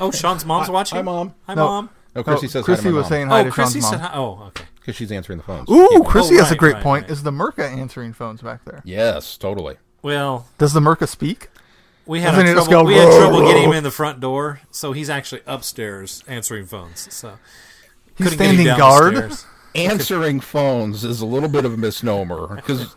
Oh, 0.00 0.10
Sean's 0.10 0.44
mom's 0.44 0.70
watching. 0.70 0.96
Hi, 0.96 1.02
Mom. 1.02 1.34
Hi, 1.46 1.54
No. 1.54 1.66
mom. 1.66 1.90
No, 2.14 2.22
Chrissy 2.22 2.46
No, 2.46 2.50
says 2.50 2.64
Chrissy 2.64 2.82
hi 2.84 2.88
to 2.88 2.92
my 2.92 2.96
was 2.98 3.04
mom, 3.04 3.10
saying 3.10 3.28
hi 3.28 3.40
Oh, 3.40 3.44
to 3.44 3.50
Chrissy 3.50 3.80
Sean's 3.80 3.90
said 3.90 4.00
mom. 4.00 4.10
hi. 4.10 4.16
Oh, 4.16 4.42
okay. 4.48 4.64
because 4.76 4.94
she's 4.96 5.10
answering 5.12 5.38
the 5.38 5.44
phones. 5.44 5.68
Ooh, 5.68 5.88
Yeah. 5.92 5.98
Chrissy 6.06 6.36
Oh, 6.36 6.42
has 6.44 6.52
a 6.52 6.56
great 6.56 6.74
right, 6.74 6.82
point. 6.82 7.02
right. 7.04 7.10
Is 7.10 7.22
the 7.24 7.32
Merca 7.32 7.64
answering 7.76 8.12
phones 8.12 8.40
back 8.40 8.64
there? 8.64 8.82
Yes, 8.84 9.36
totally. 9.36 9.76
Well, 10.02 10.46
Does 10.58 10.72
the 10.74 10.80
Merca 10.80 11.08
speak? 11.08 11.48
we 12.06 12.20
had 12.20 12.30
Doesn't 12.32 12.46
a 12.46 12.48
he 12.50 12.54
just 12.54 12.68
trouble. 12.68 12.84
go, 12.84 12.88
we 12.88 12.94
had 12.94 13.10
trouble 13.18 13.40
getting 13.46 13.64
him 13.64 13.72
in 13.72 13.82
the 13.82 13.90
front 13.90 14.20
door, 14.20 14.60
so 14.70 14.92
he's 14.92 15.10
actually 15.10 15.40
upstairs 15.46 16.22
answering 16.28 16.66
phones. 16.66 17.08
So 17.12 17.32
He's 18.16 18.28
couldn't 18.28 18.38
get 18.38 18.46
him 18.50 18.56
standing 18.56 18.76
guard. 18.78 19.32
Answering 19.74 20.38
phones 20.40 21.02
is 21.04 21.20
a 21.20 21.26
little 21.26 21.48
bit 21.48 21.64
of 21.64 21.74
a 21.74 21.76
misnomer 21.76 22.54
because 22.54 22.94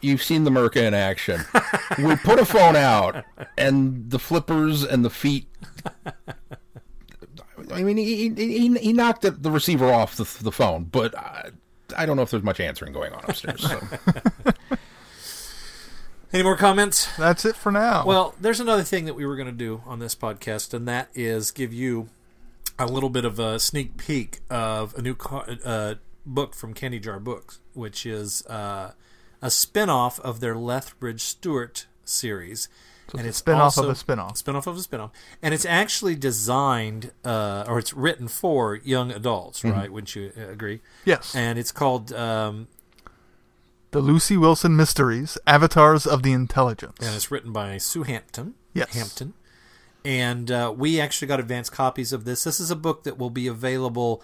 you've 0.00 0.22
seen 0.22 0.44
the 0.44 0.50
Merca 0.50 0.82
in 0.82 0.94
action. 0.94 1.40
We 1.98 2.16
put 2.16 2.38
a 2.38 2.44
phone 2.44 2.76
out, 2.76 3.24
and 3.58 4.10
the 4.10 4.18
flippers 4.18 4.82
and 4.84 5.04
the 5.04 5.10
feet. 5.10 5.48
I 7.72 7.82
mean, 7.82 7.96
he 7.96 8.30
he, 8.30 8.74
he 8.76 8.92
knocked 8.92 9.22
the, 9.22 9.30
the 9.30 9.50
receiver 9.50 9.92
off 9.92 10.16
the, 10.16 10.24
the 10.42 10.52
phone, 10.52 10.84
but 10.84 11.16
I, 11.16 11.50
I 11.96 12.06
don't 12.06 12.16
know 12.16 12.22
if 12.22 12.30
there's 12.30 12.42
much 12.42 12.60
answering 12.60 12.92
going 12.92 13.12
on 13.12 13.24
upstairs. 13.28 13.62
So. 13.62 13.80
Any 16.32 16.44
more 16.44 16.56
comments? 16.56 17.08
That's 17.16 17.44
it 17.44 17.56
for 17.56 17.72
now. 17.72 18.04
Well, 18.06 18.36
there's 18.40 18.60
another 18.60 18.84
thing 18.84 19.04
that 19.06 19.14
we 19.14 19.26
were 19.26 19.34
going 19.34 19.48
to 19.48 19.52
do 19.52 19.82
on 19.84 19.98
this 19.98 20.14
podcast, 20.14 20.72
and 20.72 20.86
that 20.86 21.08
is 21.12 21.50
give 21.50 21.72
you 21.72 22.08
a 22.78 22.86
little 22.86 23.10
bit 23.10 23.24
of 23.24 23.40
a 23.40 23.58
sneak 23.58 23.96
peek 23.96 24.38
of 24.48 24.94
a 24.94 25.02
new 25.02 25.16
co- 25.16 25.44
uh, 25.64 25.96
book 26.24 26.54
from 26.54 26.72
Candy 26.72 27.00
Jar 27.00 27.18
Books, 27.18 27.58
which 27.74 28.06
is 28.06 28.46
uh, 28.46 28.92
a 29.42 29.50
spin-off 29.50 30.20
of 30.20 30.40
their 30.40 30.54
Lethbridge 30.54 31.22
Stewart 31.22 31.86
series. 32.04 32.68
and 33.16 33.26
it's 33.26 33.38
a 33.38 33.40
spin-off 33.40 33.76
of 33.78 33.88
a 33.88 33.94
spin-off. 33.94 34.36
Spin-off 34.36 34.66
of 34.66 34.76
a 34.76 34.80
spin-off. 34.80 35.10
And 35.42 35.52
it's 35.54 35.64
actually 35.64 36.14
designed, 36.14 37.12
uh, 37.24 37.64
or 37.66 37.78
it's 37.78 37.92
written 37.94 38.28
for 38.28 38.76
young 38.76 39.10
adults, 39.10 39.64
right? 39.64 39.90
Wouldn't 39.90 40.14
you 40.14 40.32
uh, 40.36 40.48
agree? 40.48 40.80
yes, 41.04 41.34
And 41.34 41.58
it's 41.58 41.72
called 41.72 42.12
um, 42.12 42.68
the 43.90 44.00
Lucy 44.00 44.36
Wilson 44.36 44.76
Mysteries: 44.76 45.36
Avatars 45.46 46.06
of 46.06 46.22
the 46.22 46.32
Intelligence. 46.32 46.98
and 47.00 47.14
it's 47.16 47.30
written 47.30 47.52
by 47.52 47.78
Sue 47.78 48.04
Hampton. 48.04 48.54
Yes. 48.72 48.94
Hampton. 48.94 49.34
And 50.04 50.50
uh, 50.50 50.72
we 50.74 51.00
actually 51.00 51.28
got 51.28 51.40
advanced 51.40 51.72
copies 51.72 52.12
of 52.12 52.24
this. 52.24 52.44
This 52.44 52.60
is 52.60 52.70
a 52.70 52.76
book 52.76 53.02
that 53.02 53.18
will 53.18 53.30
be 53.30 53.46
available 53.48 54.22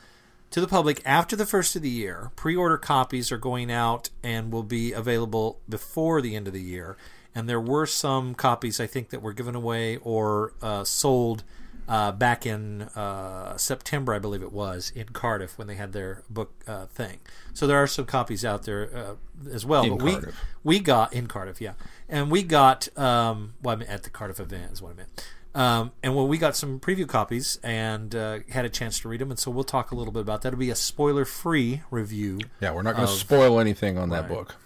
to 0.51 0.61
the 0.61 0.69
public 0.69 1.03
after 1.05 1.37
the 1.37 1.47
first 1.47 1.77
of 1.77 1.83
the 1.83 1.91
year. 1.91 2.31
Pre-order 2.37 2.79
copies 2.79 3.31
are 3.33 3.39
going 3.39 3.71
out 3.71 4.11
and 4.23 4.53
will 4.53 4.63
be 4.63 4.93
available 4.93 5.61
before 5.69 6.21
the 6.21 6.37
end 6.37 6.47
of 6.47 6.53
the 6.53 6.63
year. 6.63 6.97
And 7.35 7.49
there 7.49 7.61
were 7.61 7.87
some 7.87 8.35
copies 8.35 8.81
I 8.81 8.87
think 8.87 9.11
that 9.11 9.21
were 9.21 9.35
given 9.35 9.55
away 9.55 9.99
or 9.99 10.55
uh, 10.63 10.85
sold 10.85 11.45
uh, 11.89 12.13
back 12.13 12.47
in 12.47 12.83
uh, 12.83 13.57
September, 13.57 14.15
I 14.15 14.19
believe 14.19 14.43
it 14.43 14.53
was, 14.53 14.91
in 14.95 15.11
Cardiff 15.11 15.57
when 15.59 15.67
they 15.67 15.77
had 15.77 15.93
their 15.93 16.23
book 16.29 16.53
uh, 16.67 16.87
thing. 16.87 17.19
So 17.55 17.67
there 17.67 17.81
are 17.81 17.87
some 17.87 18.07
copies 18.07 18.45
out 18.45 18.65
there 18.65 18.91
uh, 18.95 19.15
as 19.53 19.65
well. 19.65 19.85
In 19.85 19.99
but 19.99 20.05
we 20.05 20.17
we 20.65 20.81
got 20.81 21.13
in 21.13 21.27
Cardiff, 21.27 21.61
yeah, 21.61 21.75
and 22.09 22.31
we 22.31 22.43
got 22.43 22.89
um, 22.99 23.55
well, 23.63 23.77
I 23.77 23.79
mean, 23.79 23.89
at 23.89 24.03
the 24.03 24.11
Cardiff 24.11 24.41
event 24.41 24.73
is 24.73 24.83
what 24.83 24.93
I 24.93 24.95
meant. 24.95 25.29
Um, 25.57 25.93
and 26.03 26.15
well, 26.15 26.29
we 26.29 26.37
got 26.37 26.55
some 26.55 26.79
preview 26.79 27.09
copies 27.09 27.59
and 27.63 28.15
uh, 28.15 28.41
had 28.51 28.67
a 28.67 28.69
chance 28.69 29.01
to 29.01 29.09
read 29.09 29.23
them, 29.23 29.31
and 29.31 29.41
so 29.41 29.51
we'll 29.51 29.65
talk 29.65 29.91
a 29.91 29.95
little 29.95 30.13
bit 30.13 30.21
about 30.21 30.43
that. 30.43 30.49
It'll 30.49 30.61
be 30.61 30.69
a 30.69 30.77
spoiler-free 30.77 31.83
review. 31.91 32.41
Yeah, 32.61 32.73
we're 32.73 32.83
not 32.83 32.95
going 32.95 33.09
to 33.09 33.13
spoil 33.15 33.59
anything 33.59 33.97
on 33.97 34.11
that 34.11 34.29
book. 34.29 34.57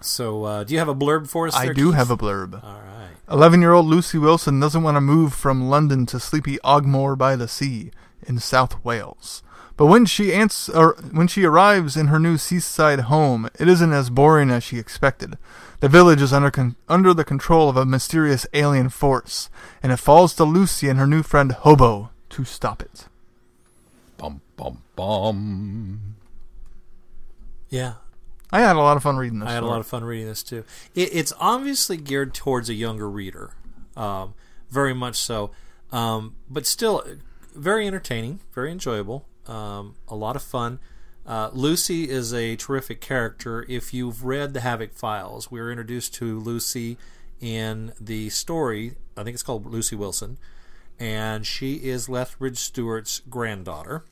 So, 0.00 0.44
uh, 0.44 0.64
do 0.64 0.74
you 0.74 0.80
have 0.80 0.88
a 0.88 0.96
blurb 0.96 1.28
for 1.28 1.46
us? 1.46 1.54
I 1.54 1.66
there, 1.66 1.74
do 1.74 1.86
Keith? 1.90 1.94
have 1.94 2.10
a 2.10 2.16
blurb. 2.16 2.54
All 2.62 2.80
right. 2.80 3.10
11 3.30 3.60
year 3.60 3.72
old 3.72 3.86
Lucy 3.86 4.18
Wilson 4.18 4.58
doesn't 4.58 4.82
want 4.82 4.96
to 4.96 5.00
move 5.00 5.32
from 5.32 5.68
London 5.68 6.06
to 6.06 6.18
sleepy 6.18 6.58
Ogmore 6.64 7.16
by 7.16 7.36
the 7.36 7.46
sea 7.46 7.92
in 8.26 8.40
South 8.40 8.84
Wales. 8.84 9.44
But 9.80 9.86
when 9.86 10.04
she 10.04 10.34
ans- 10.34 10.68
or 10.68 10.94
when 11.10 11.26
she 11.26 11.44
arrives 11.44 11.96
in 11.96 12.08
her 12.08 12.18
new 12.18 12.36
seaside 12.36 13.08
home, 13.08 13.48
it 13.58 13.66
isn't 13.66 13.94
as 13.94 14.10
boring 14.10 14.50
as 14.50 14.62
she 14.62 14.76
expected. 14.78 15.38
The 15.80 15.88
village 15.88 16.20
is 16.20 16.34
under 16.34 16.50
con- 16.50 16.76
under 16.86 17.14
the 17.14 17.24
control 17.24 17.70
of 17.70 17.78
a 17.78 17.86
mysterious 17.86 18.46
alien 18.52 18.90
force, 18.90 19.48
and 19.82 19.90
it 19.90 19.96
falls 19.96 20.34
to 20.34 20.44
Lucy 20.44 20.90
and 20.90 20.98
her 20.98 21.06
new 21.06 21.22
friend 21.22 21.52
Hobo 21.52 22.10
to 22.28 22.44
stop 22.44 22.82
it. 22.82 23.06
Bum 24.18 24.42
bum 24.58 24.82
bum. 24.96 26.16
Yeah, 27.70 27.94
I 28.52 28.60
had 28.60 28.76
a 28.76 28.80
lot 28.80 28.98
of 28.98 29.02
fun 29.02 29.16
reading 29.16 29.38
this. 29.38 29.48
I 29.48 29.54
had 29.54 29.62
a 29.62 29.66
lot 29.66 29.80
of 29.80 29.86
fun 29.86 30.04
reading 30.04 30.26
this 30.26 30.42
too. 30.42 30.62
It, 30.94 31.08
it's 31.14 31.32
obviously 31.40 31.96
geared 31.96 32.34
towards 32.34 32.68
a 32.68 32.74
younger 32.74 33.08
reader, 33.08 33.52
um, 33.96 34.34
very 34.68 34.92
much 34.92 35.16
so, 35.16 35.52
um, 35.90 36.36
but 36.50 36.66
still 36.66 37.02
very 37.56 37.86
entertaining, 37.86 38.40
very 38.52 38.70
enjoyable, 38.70 39.24
um, 39.46 39.94
a 40.08 40.14
lot 40.16 40.36
of 40.36 40.42
fun. 40.42 40.78
Uh, 41.26 41.50
Lucy 41.52 42.08
is 42.08 42.32
a 42.32 42.56
terrific 42.56 43.00
character. 43.00 43.64
If 43.68 43.94
you've 43.94 44.24
read 44.24 44.54
the 44.54 44.60
Havoc 44.60 44.94
Files, 44.94 45.50
we 45.50 45.60
were 45.60 45.70
introduced 45.70 46.14
to 46.14 46.38
Lucy 46.40 46.96
in 47.40 47.92
the 48.00 48.30
story. 48.30 48.96
I 49.16 49.22
think 49.22 49.34
it's 49.34 49.42
called 49.42 49.66
Lucy 49.66 49.96
Wilson, 49.96 50.38
and 50.98 51.46
she 51.46 51.74
is 51.74 52.08
Lethbridge 52.08 52.58
Stewart's 52.58 53.20
granddaughter. 53.28 54.04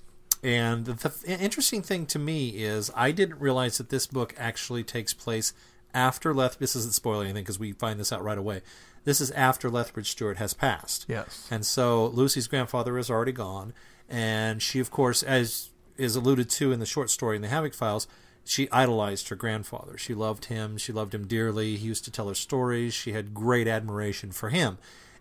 And 0.42 0.84
the, 0.86 1.08
the 1.08 1.38
interesting 1.38 1.82
thing 1.82 2.06
to 2.06 2.18
me 2.18 2.50
is 2.50 2.90
I 2.94 3.10
didn't 3.10 3.40
realize 3.40 3.78
that 3.78 3.90
this 3.90 4.06
book 4.06 4.34
actually 4.38 4.84
takes 4.84 5.12
place 5.12 5.52
after 5.92 6.32
Leth. 6.32 6.58
This 6.58 6.76
isn't 6.76 6.94
spoiling 6.94 7.26
anything 7.26 7.42
because 7.42 7.58
we 7.58 7.72
find 7.72 7.98
this 7.98 8.12
out 8.12 8.22
right 8.22 8.38
away. 8.38 8.62
This 9.04 9.20
is 9.20 9.30
after 9.32 9.70
Lethbridge 9.70 10.10
Stewart 10.10 10.36
has 10.36 10.54
passed. 10.54 11.06
Yes. 11.08 11.48
And 11.50 11.64
so 11.64 12.06
Lucy's 12.06 12.46
grandfather 12.46 12.98
is 12.98 13.10
already 13.10 13.32
gone, 13.32 13.72
and 14.08 14.62
she, 14.62 14.80
of 14.80 14.90
course, 14.90 15.22
as 15.22 15.70
is 15.96 16.16
alluded 16.16 16.48
to 16.48 16.72
in 16.72 16.80
the 16.80 16.86
short 16.86 17.10
story 17.10 17.36
in 17.36 17.42
the 17.42 17.48
Havoc 17.48 17.74
Files, 17.74 18.06
she 18.44 18.70
idolized 18.70 19.28
her 19.28 19.36
grandfather. 19.36 19.98
She 19.98 20.14
loved 20.14 20.46
him. 20.46 20.78
She 20.78 20.92
loved 20.92 21.14
him 21.14 21.26
dearly. 21.26 21.76
He 21.76 21.86
used 21.86 22.04
to 22.04 22.10
tell 22.10 22.28
her 22.28 22.34
stories. 22.34 22.94
She 22.94 23.12
had 23.12 23.34
great 23.34 23.68
admiration 23.68 24.32
for 24.32 24.48
him, 24.48 24.78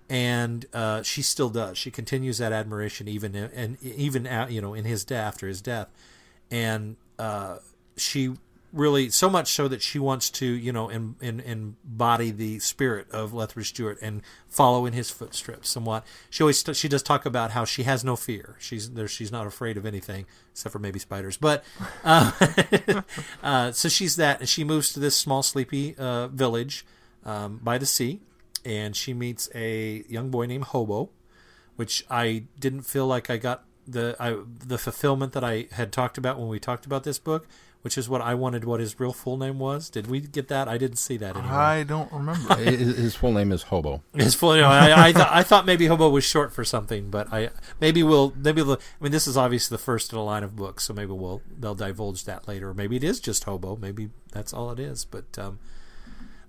and 0.09 0.65
uh, 0.73 1.03
she 1.03 1.21
still 1.21 1.49
does. 1.49 1.77
She 1.77 1.91
continues 1.91 2.37
that 2.37 2.53
admiration 2.53 3.07
even 3.07 3.35
in, 3.35 3.51
and 3.53 3.83
even 3.83 4.25
out, 4.25 4.51
you 4.51 4.61
know 4.61 4.73
in 4.73 4.85
his 4.85 5.03
death 5.03 5.27
after 5.27 5.47
his 5.47 5.61
death, 5.61 5.89
and 6.49 6.95
uh, 7.19 7.57
she 7.97 8.35
really 8.73 9.09
so 9.09 9.29
much 9.29 9.53
so 9.53 9.67
that 9.67 9.81
she 9.81 9.97
wants 9.97 10.29
to 10.29 10.45
you 10.45 10.71
know 10.71 10.89
in, 10.89 11.15
in, 11.21 11.39
embody 11.39 12.31
the 12.31 12.59
spirit 12.59 13.09
of 13.11 13.33
Lethbridge 13.33 13.69
Stewart 13.69 13.97
and 14.01 14.21
follow 14.47 14.85
in 14.85 14.93
his 14.93 15.09
footsteps 15.09 15.69
somewhat. 15.69 16.05
She 16.29 16.43
always 16.43 16.63
she 16.73 16.87
does 16.87 17.03
talk 17.03 17.25
about 17.25 17.51
how 17.51 17.65
she 17.65 17.83
has 17.83 18.03
no 18.03 18.15
fear. 18.15 18.55
She's 18.59 18.91
there. 18.91 19.07
She's 19.07 19.31
not 19.31 19.47
afraid 19.47 19.77
of 19.77 19.85
anything 19.85 20.25
except 20.51 20.73
for 20.73 20.79
maybe 20.79 20.99
spiders. 20.99 21.37
But 21.37 21.63
uh, 22.03 22.31
uh, 23.43 23.71
so 23.71 23.89
she's 23.89 24.15
that. 24.17 24.39
and 24.41 24.49
She 24.49 24.63
moves 24.63 24.91
to 24.93 24.99
this 24.99 25.15
small 25.15 25.43
sleepy 25.43 25.95
uh, 25.97 26.27
village 26.27 26.85
um, 27.25 27.59
by 27.63 27.77
the 27.77 27.85
sea, 27.85 28.21
and 28.65 28.95
she 28.95 29.13
meets 29.13 29.49
a 29.55 30.03
young 30.09 30.29
boy 30.29 30.45
named 30.45 30.65
Hobo, 30.65 31.09
which 31.75 32.05
I 32.09 32.45
didn't 32.59 32.83
feel 32.83 33.07
like 33.07 33.29
I 33.29 33.37
got 33.37 33.63
the 33.87 34.15
I, 34.19 34.37
the 34.45 34.77
fulfillment 34.77 35.33
that 35.33 35.43
I 35.43 35.67
had 35.71 35.91
talked 35.91 36.17
about 36.17 36.37
when 36.37 36.49
we 36.49 36.59
talked 36.59 36.85
about 36.85 37.03
this 37.03 37.19
book, 37.19 37.47
which 37.87 37.97
is 37.97 38.09
what 38.09 38.19
I 38.19 38.35
wanted. 38.35 38.65
What 38.65 38.81
his 38.81 38.99
real 38.99 39.13
full 39.13 39.37
name 39.37 39.59
was? 39.59 39.89
Did 39.89 40.07
we 40.07 40.19
get 40.19 40.49
that? 40.49 40.67
I 40.67 40.77
didn't 40.77 40.97
see 40.97 41.15
that 41.15 41.37
anywhere. 41.37 41.57
I 41.57 41.83
don't 41.83 42.11
remember. 42.11 42.53
his, 42.57 42.97
his 42.97 43.15
full 43.15 43.31
name 43.31 43.53
is 43.53 43.63
Hobo. 43.63 44.03
His 44.13 44.35
full, 44.35 44.57
you 44.57 44.61
know, 44.61 44.67
I, 44.67 45.07
I, 45.07 45.11
th- 45.13 45.25
I 45.29 45.41
thought 45.41 45.65
maybe 45.65 45.85
hobo 45.85 46.09
was 46.09 46.25
short 46.25 46.51
for 46.51 46.65
something, 46.65 47.09
but 47.09 47.31
I 47.31 47.49
maybe 47.79 48.03
we'll 48.03 48.33
maybe 48.35 48.61
we'll, 48.61 48.75
I 48.75 49.03
mean 49.03 49.13
this 49.13 49.25
is 49.25 49.37
obviously 49.37 49.73
the 49.73 49.81
first 49.81 50.11
in 50.11 50.19
a 50.19 50.21
line 50.21 50.43
of 50.43 50.57
books, 50.57 50.83
so 50.83 50.93
maybe 50.93 51.13
we'll 51.13 51.41
they'll 51.57 51.75
divulge 51.75 52.25
that 52.25 52.45
later. 52.45 52.71
Or 52.71 52.73
maybe 52.73 52.97
it 52.97 53.05
is 53.05 53.21
just 53.21 53.45
hobo. 53.45 53.77
Maybe 53.77 54.09
that's 54.33 54.51
all 54.51 54.69
it 54.71 54.81
is. 54.81 55.05
But 55.05 55.39
um, 55.39 55.57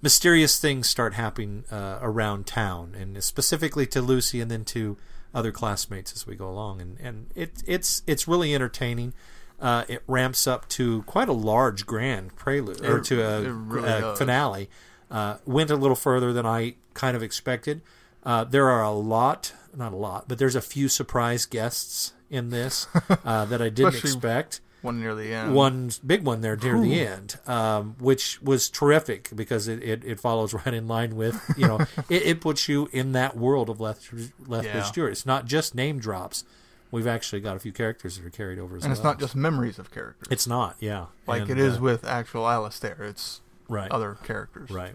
mysterious 0.03 0.59
things 0.59 0.89
start 0.89 1.15
happening 1.15 1.67
uh, 1.71 2.01
around 2.03 2.49
town, 2.49 2.97
and 2.99 3.23
specifically 3.23 3.87
to 3.87 4.03
Lucy, 4.03 4.41
and 4.41 4.51
then 4.51 4.65
to 4.65 4.97
other 5.33 5.53
classmates 5.53 6.13
as 6.15 6.27
we 6.27 6.35
go 6.35 6.49
along, 6.49 6.81
and 6.81 6.99
and 6.99 7.31
it 7.37 7.63
it's 7.65 8.03
it's 8.09 8.27
really 8.27 8.57
entertaining. 8.57 9.15
Uh, 9.61 9.85
it 9.89 10.03
ramps 10.07 10.47
up 10.47 10.69
to 10.71 11.03
quite 11.03 11.29
a 11.29 11.33
large 11.33 11.87
grand 11.87 12.37
prelude 12.37 12.85
or 12.85 12.99
It- 12.99 13.05
to 13.05 13.23
a, 13.23 13.43
really 13.53 13.89
a 13.89 14.17
finale. 14.17 14.71
Uh, 15.11 15.37
went 15.47 15.71
a 15.71 15.77
little 15.77 15.97
further 15.97 16.33
than 16.33 16.45
I 16.47 16.75
kind 16.95 17.17
of 17.17 17.23
expected. 17.23 17.81
Uh, 18.25 18.45
there 18.45 18.69
are 18.69 18.83
a 18.83 18.91
lot, 18.93 19.53
not 19.75 19.93
a 19.93 19.97
lot, 19.97 20.29
but 20.29 20.39
there's 20.39 20.55
a 20.57 20.61
few 20.61 20.89
surprise 20.89 21.47
guests 21.47 22.13
in 22.29 22.51
this 22.51 22.87
uh, 23.25 23.45
that 23.47 23.63
I 23.63 23.71
didn't 23.71 23.95
expect 23.95 24.61
One 24.83 25.01
near 25.01 25.15
the 25.15 25.33
end. 25.33 25.55
one 25.55 25.91
big 26.07 26.25
one 26.25 26.43
there 26.43 26.57
near 26.57 26.79
the 26.79 27.01
end, 27.01 27.39
um, 27.47 27.97
which 27.99 28.43
was 28.43 28.69
terrific 28.69 29.31
because 29.35 29.67
it, 29.67 29.83
it, 29.83 30.05
it 30.05 30.21
follows 30.21 30.53
right 30.67 30.75
in 30.75 30.87
line 30.89 31.17
with 31.17 31.41
you 31.57 31.67
know 31.67 31.79
it, 32.11 32.23
it 32.27 32.41
puts 32.43 32.69
you 32.69 32.91
in 32.93 33.13
that 33.13 33.35
world 33.35 33.71
of 33.71 33.81
Lethbridge, 33.81 34.31
Lethbridge 34.47 34.75
Yeah. 34.75 34.83
Stewart. 34.83 35.13
It's 35.13 35.25
not 35.25 35.47
just 35.47 35.75
name 35.75 35.99
drops. 36.01 36.45
We've 36.91 37.07
actually 37.07 37.41
got 37.41 37.57
a 37.57 37.59
few 37.59 37.73
characters 37.73 38.17
that 38.17 38.27
are 38.27 38.31
carried 38.31 38.59
over 38.59 38.77
as 38.77 38.85
and 38.85 38.91
well. 38.91 38.99
it's 38.99 39.05
not 39.05 39.21
just 39.21 39.37
memories 39.37 39.79
of 39.79 39.91
characters. 39.91 40.29
It's 40.31 40.47
not, 40.47 40.77
yeah. 40.81 41.07
like 41.27 41.43
And, 41.43 41.51
it 41.51 41.59
is 41.59 41.77
uh, 41.77 41.81
with 41.81 42.05
actual 42.05 42.49
Alistair. 42.49 42.97
It's 43.01 43.41
right, 43.69 43.91
other 43.91 44.17
characters. 44.25 44.71
right. 44.71 44.95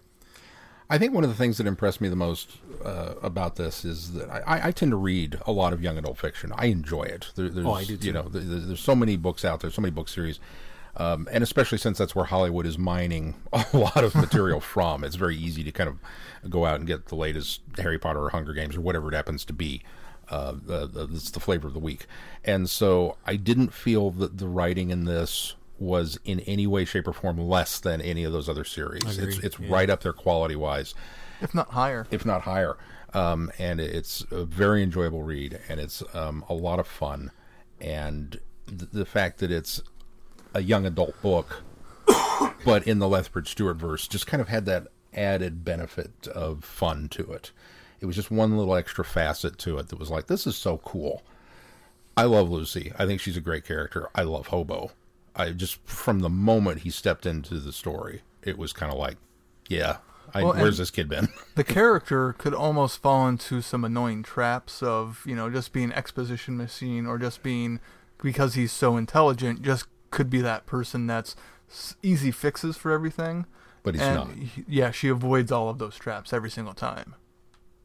I 0.89 0.97
think 0.97 1.13
one 1.13 1.23
of 1.23 1.29
the 1.29 1.35
things 1.35 1.57
that 1.57 1.65
impressed 1.65 2.01
me 2.01 2.09
the 2.09 2.15
most 2.15 2.57
uh, 2.83 3.13
about 3.21 3.55
this 3.55 3.85
is 3.85 4.13
that 4.13 4.29
I, 4.29 4.67
I 4.67 4.71
tend 4.71 4.91
to 4.91 4.97
read 4.97 5.39
a 5.47 5.51
lot 5.51 5.73
of 5.73 5.81
young 5.81 5.97
adult 5.97 6.17
fiction. 6.17 6.51
I 6.55 6.65
enjoy 6.65 7.03
it. 7.03 7.31
There, 7.35 7.49
there's, 7.49 7.65
Oh, 7.65 7.73
I 7.73 7.83
do 7.83 7.95
You 7.99 8.11
know, 8.11 8.23
there, 8.23 8.41
there's 8.41 8.79
so 8.79 8.95
many 8.95 9.15
books 9.15 9.45
out 9.45 9.61
there, 9.61 9.71
so 9.71 9.81
many 9.81 9.91
book 9.91 10.09
series, 10.09 10.39
um, 10.97 11.27
and 11.31 11.43
especially 11.43 11.77
since 11.77 11.97
that's 11.97 12.13
where 12.13 12.25
Hollywood 12.25 12.65
is 12.65 12.77
mining 12.77 13.35
a 13.53 13.65
lot 13.73 14.03
of 14.03 14.13
material 14.13 14.59
from. 14.73 15.03
It's 15.03 15.15
very 15.15 15.37
easy 15.37 15.63
to 15.63 15.71
kind 15.71 15.89
of 15.89 16.49
go 16.49 16.65
out 16.65 16.75
and 16.75 16.85
get 16.85 17.07
the 17.07 17.15
latest 17.15 17.61
Harry 17.77 17.97
Potter 17.97 18.19
or 18.19 18.29
Hunger 18.29 18.53
Games 18.53 18.75
or 18.75 18.81
whatever 18.81 19.07
it 19.07 19.15
happens 19.15 19.45
to 19.45 19.53
be. 19.53 19.81
Uh, 20.29 20.53
the, 20.53 20.87
the, 20.87 21.09
it's 21.13 21.31
the 21.31 21.39
flavor 21.39 21.67
of 21.67 21.73
the 21.73 21.79
week, 21.79 22.05
and 22.43 22.69
so 22.69 23.17
I 23.25 23.35
didn't 23.35 23.73
feel 23.73 24.11
that 24.11 24.37
the 24.37 24.47
writing 24.47 24.89
in 24.89 25.05
this 25.05 25.55
was 25.79 26.19
in 26.23 26.39
any 26.41 26.65
way, 26.65 26.85
shape, 26.85 27.07
or 27.07 27.13
form 27.13 27.37
less 27.37 27.79
than 27.79 28.01
any 28.01 28.23
of 28.23 28.31
those 28.31 28.47
other 28.47 28.63
series. 28.63 29.17
It's 29.17 29.37
it's 29.39 29.59
yeah. 29.59 29.67
right 29.69 29.89
up 29.89 30.01
there 30.01 30.13
quality 30.13 30.55
wise 30.55 30.95
If 31.41 31.53
not 31.53 31.69
higher. 31.69 32.07
if 32.11 32.25
not 32.25 32.43
higher. 32.43 32.77
Um, 33.13 33.51
and 33.59 33.79
it's 33.79 34.25
a 34.31 34.43
very 34.43 34.81
enjoyable 34.81 35.21
read, 35.21 35.59
and 35.69 35.79
it's 35.79 36.01
um, 36.15 36.43
a 36.49 36.53
lot 36.53 36.79
of 36.79 36.87
fun. 36.87 37.31
And 37.79 38.39
th- 38.67 38.89
the 38.91 39.05
fact 39.05 39.37
that 39.39 39.51
it's 39.51 39.83
a 40.53 40.61
young 40.61 40.85
adult 40.85 41.21
book, 41.21 41.61
but 42.65 42.87
in 42.87 42.99
the 42.99 43.07
Lethbridge 43.07 43.49
Stewart 43.49 43.77
verse, 43.77 44.07
just 44.07 44.25
kind 44.25 44.41
of 44.41 44.47
had 44.47 44.65
that 44.65 44.87
added 45.13 45.63
benefit 45.63 46.27
of 46.27 46.63
fun 46.63 47.07
to 47.09 47.31
it. 47.33 47.51
It 48.03 48.05
was 48.05 48.17
just 48.17 48.29
one 48.29 48.57
little 48.57 48.75
extra 48.75 49.05
facet 49.05 49.57
to 49.59 49.77
it 49.77 49.87
that 49.87 49.97
was 49.97 50.11
like, 50.11 50.27
this 50.27 50.45
is 50.45 50.57
so 50.57 50.79
cool. 50.79 51.23
I 52.17 52.23
love 52.25 52.49
Lucy. 52.51 52.91
I 52.99 53.05
think 53.05 53.21
she's 53.21 53.37
a 53.37 53.41
great 53.41 53.63
character. 53.63 54.09
I 54.13 54.23
love 54.23 54.47
Hobo. 54.47 54.91
I 55.37 55.51
just 55.51 55.79
from 55.87 56.19
the 56.19 56.29
moment 56.29 56.81
he 56.81 56.89
stepped 56.89 57.25
into 57.25 57.59
the 57.59 57.71
story, 57.71 58.21
it 58.41 58.57
was 58.57 58.73
kind 58.73 58.91
of 58.91 58.97
like, 58.97 59.15
yeah, 59.69 59.99
I, 60.33 60.43
Well, 60.43 60.53
where's 60.53 60.79
this 60.79 60.91
kid 60.91 61.07
been? 61.07 61.29
the 61.55 61.63
character 61.63 62.33
could 62.33 62.53
almost 62.53 63.01
fall 63.01 63.25
into 63.25 63.61
some 63.61 63.85
annoying 63.85 64.21
traps 64.21 64.83
of 64.83 65.23
you 65.25 65.33
know 65.37 65.49
just 65.49 65.71
being 65.71 65.93
exposition 65.93 66.57
machine 66.57 67.05
or 67.05 67.17
just 67.17 67.41
being 67.41 67.79
because 68.21 68.55
he's 68.55 68.73
so 68.73 68.97
intelligent 68.97 69.61
just 69.61 69.85
could 70.11 70.29
be 70.29 70.41
that 70.41 70.65
person 70.65 71.07
that's 71.07 71.37
easy 72.03 72.31
fixes 72.31 72.75
for 72.75 72.91
everything 72.91 73.45
but 73.81 73.95
he's 73.95 74.03
and 74.03 74.15
not. 74.15 74.29
he- 74.33 74.65
yeah 74.67 74.91
she 74.91 75.07
avoids 75.07 75.53
all 75.53 75.69
of 75.69 75.79
those 75.79 75.95
traps 75.95 76.33
every 76.33 76.49
single 76.49 76.73
time 76.73 77.15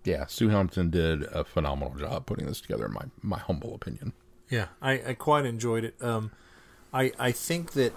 Yeah, 0.05 0.27
Sue 0.27 0.49
Hampton 0.49 0.91
did 0.91 1.25
a 1.25 1.45
phenomenal 1.45 1.95
job 1.95 2.27
putting 2.27 2.47
this 2.47 2.61
together, 2.61 2.87
in 2.87 2.93
my 2.93 3.05
my 3.23 3.39
humble 3.39 3.75
opinion. 3.75 4.13
Yeah, 4.49 4.69
I, 4.81 4.93
I 4.93 5.15
quite 5.15 5.45
enjoyed 5.45 5.85
it. 5.85 6.03
Um, 6.03 6.31
I 6.93 7.13
I 7.19 7.33
think 7.33 7.73
that 7.73 7.93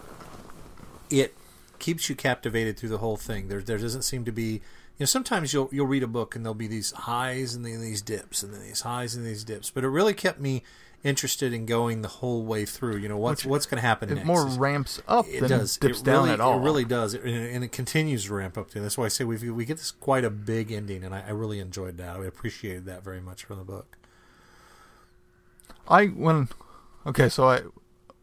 it 1.09 1.35
keeps 1.79 2.09
you 2.09 2.15
captivated 2.15 2.77
through 2.77 2.89
the 2.89 2.97
whole 2.97 3.17
thing. 3.17 3.47
There 3.47 3.61
there 3.61 3.77
doesn't 3.77 4.03
seem 4.03 4.25
to 4.25 4.31
be 4.31 4.53
you 4.53 4.59
know 5.01 5.05
sometimes 5.05 5.53
you'll 5.53 5.69
you'll 5.71 5.87
read 5.87 6.03
a 6.03 6.07
book 6.07 6.35
and 6.35 6.45
there'll 6.45 6.53
be 6.53 6.67
these 6.67 6.91
highs 6.91 7.55
and 7.55 7.65
then 7.65 7.81
these 7.81 8.01
dips 8.01 8.43
and 8.43 8.53
then 8.53 8.61
these 8.61 8.81
highs 8.81 9.15
and 9.15 9.25
these 9.25 9.43
dips. 9.43 9.69
But 9.69 9.83
it 9.83 9.89
really 9.89 10.13
kept 10.13 10.39
me 10.39 10.63
interested 11.03 11.53
in 11.53 11.65
going 11.65 12.01
the 12.01 12.07
whole 12.07 12.43
way 12.43 12.65
through. 12.65 12.97
You 12.97 13.09
know 13.09 13.17
what's 13.17 13.45
what's 13.45 13.65
going 13.65 13.81
to 13.81 13.87
happen 13.87 14.09
it 14.09 14.15
next? 14.15 14.27
more 14.27 14.45
ramps 14.45 15.01
up 15.07 15.27
it 15.27 15.41
than 15.41 15.49
does. 15.49 15.77
dips 15.77 16.01
it 16.01 16.05
down 16.05 16.23
really, 16.23 16.31
at 16.31 16.41
all 16.41 16.59
It 16.59 16.63
really 16.63 16.85
does, 16.85 17.13
and, 17.13 17.27
and 17.27 17.63
it 17.63 17.71
continues 17.71 18.25
to 18.25 18.33
ramp 18.33 18.57
up. 18.57 18.69
To 18.71 18.79
that's 18.79 18.97
why 18.97 19.05
I 19.05 19.09
say 19.09 19.23
we 19.23 19.49
we 19.49 19.65
get 19.65 19.77
this 19.77 19.91
quite 19.91 20.23
a 20.23 20.29
big 20.29 20.71
ending, 20.71 21.03
and 21.03 21.13
I, 21.13 21.23
I 21.27 21.31
really 21.31 21.59
enjoyed 21.59 21.97
that. 21.97 22.17
I 22.17 22.25
appreciated 22.25 22.85
that 22.85 23.03
very 23.03 23.21
much 23.21 23.43
from 23.43 23.57
the 23.57 23.65
book. 23.65 23.97
I 25.87 26.07
when 26.07 26.49
okay, 27.05 27.29
so 27.29 27.49
I 27.49 27.61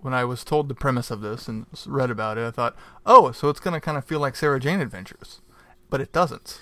when 0.01 0.15
I 0.15 0.25
was 0.25 0.45
told 0.45 0.69
the 0.69 0.75
premise 0.75 1.11
of 1.11 1.21
this 1.21 1.49
and 1.49 1.67
read 1.87 2.11
about 2.11 2.39
it, 2.39 2.47
I 2.47 2.51
thought, 2.51 2.77
oh, 3.05 3.33
so 3.33 3.49
it's 3.49 3.61
gonna 3.61 3.81
kind 3.81 3.99
of 3.99 4.05
feel 4.05 4.21
like 4.21 4.37
Sarah 4.37 4.61
Jane 4.61 4.81
Adventures, 4.81 5.41
but 5.91 6.01
it 6.01 6.13
doesn't. 6.13 6.61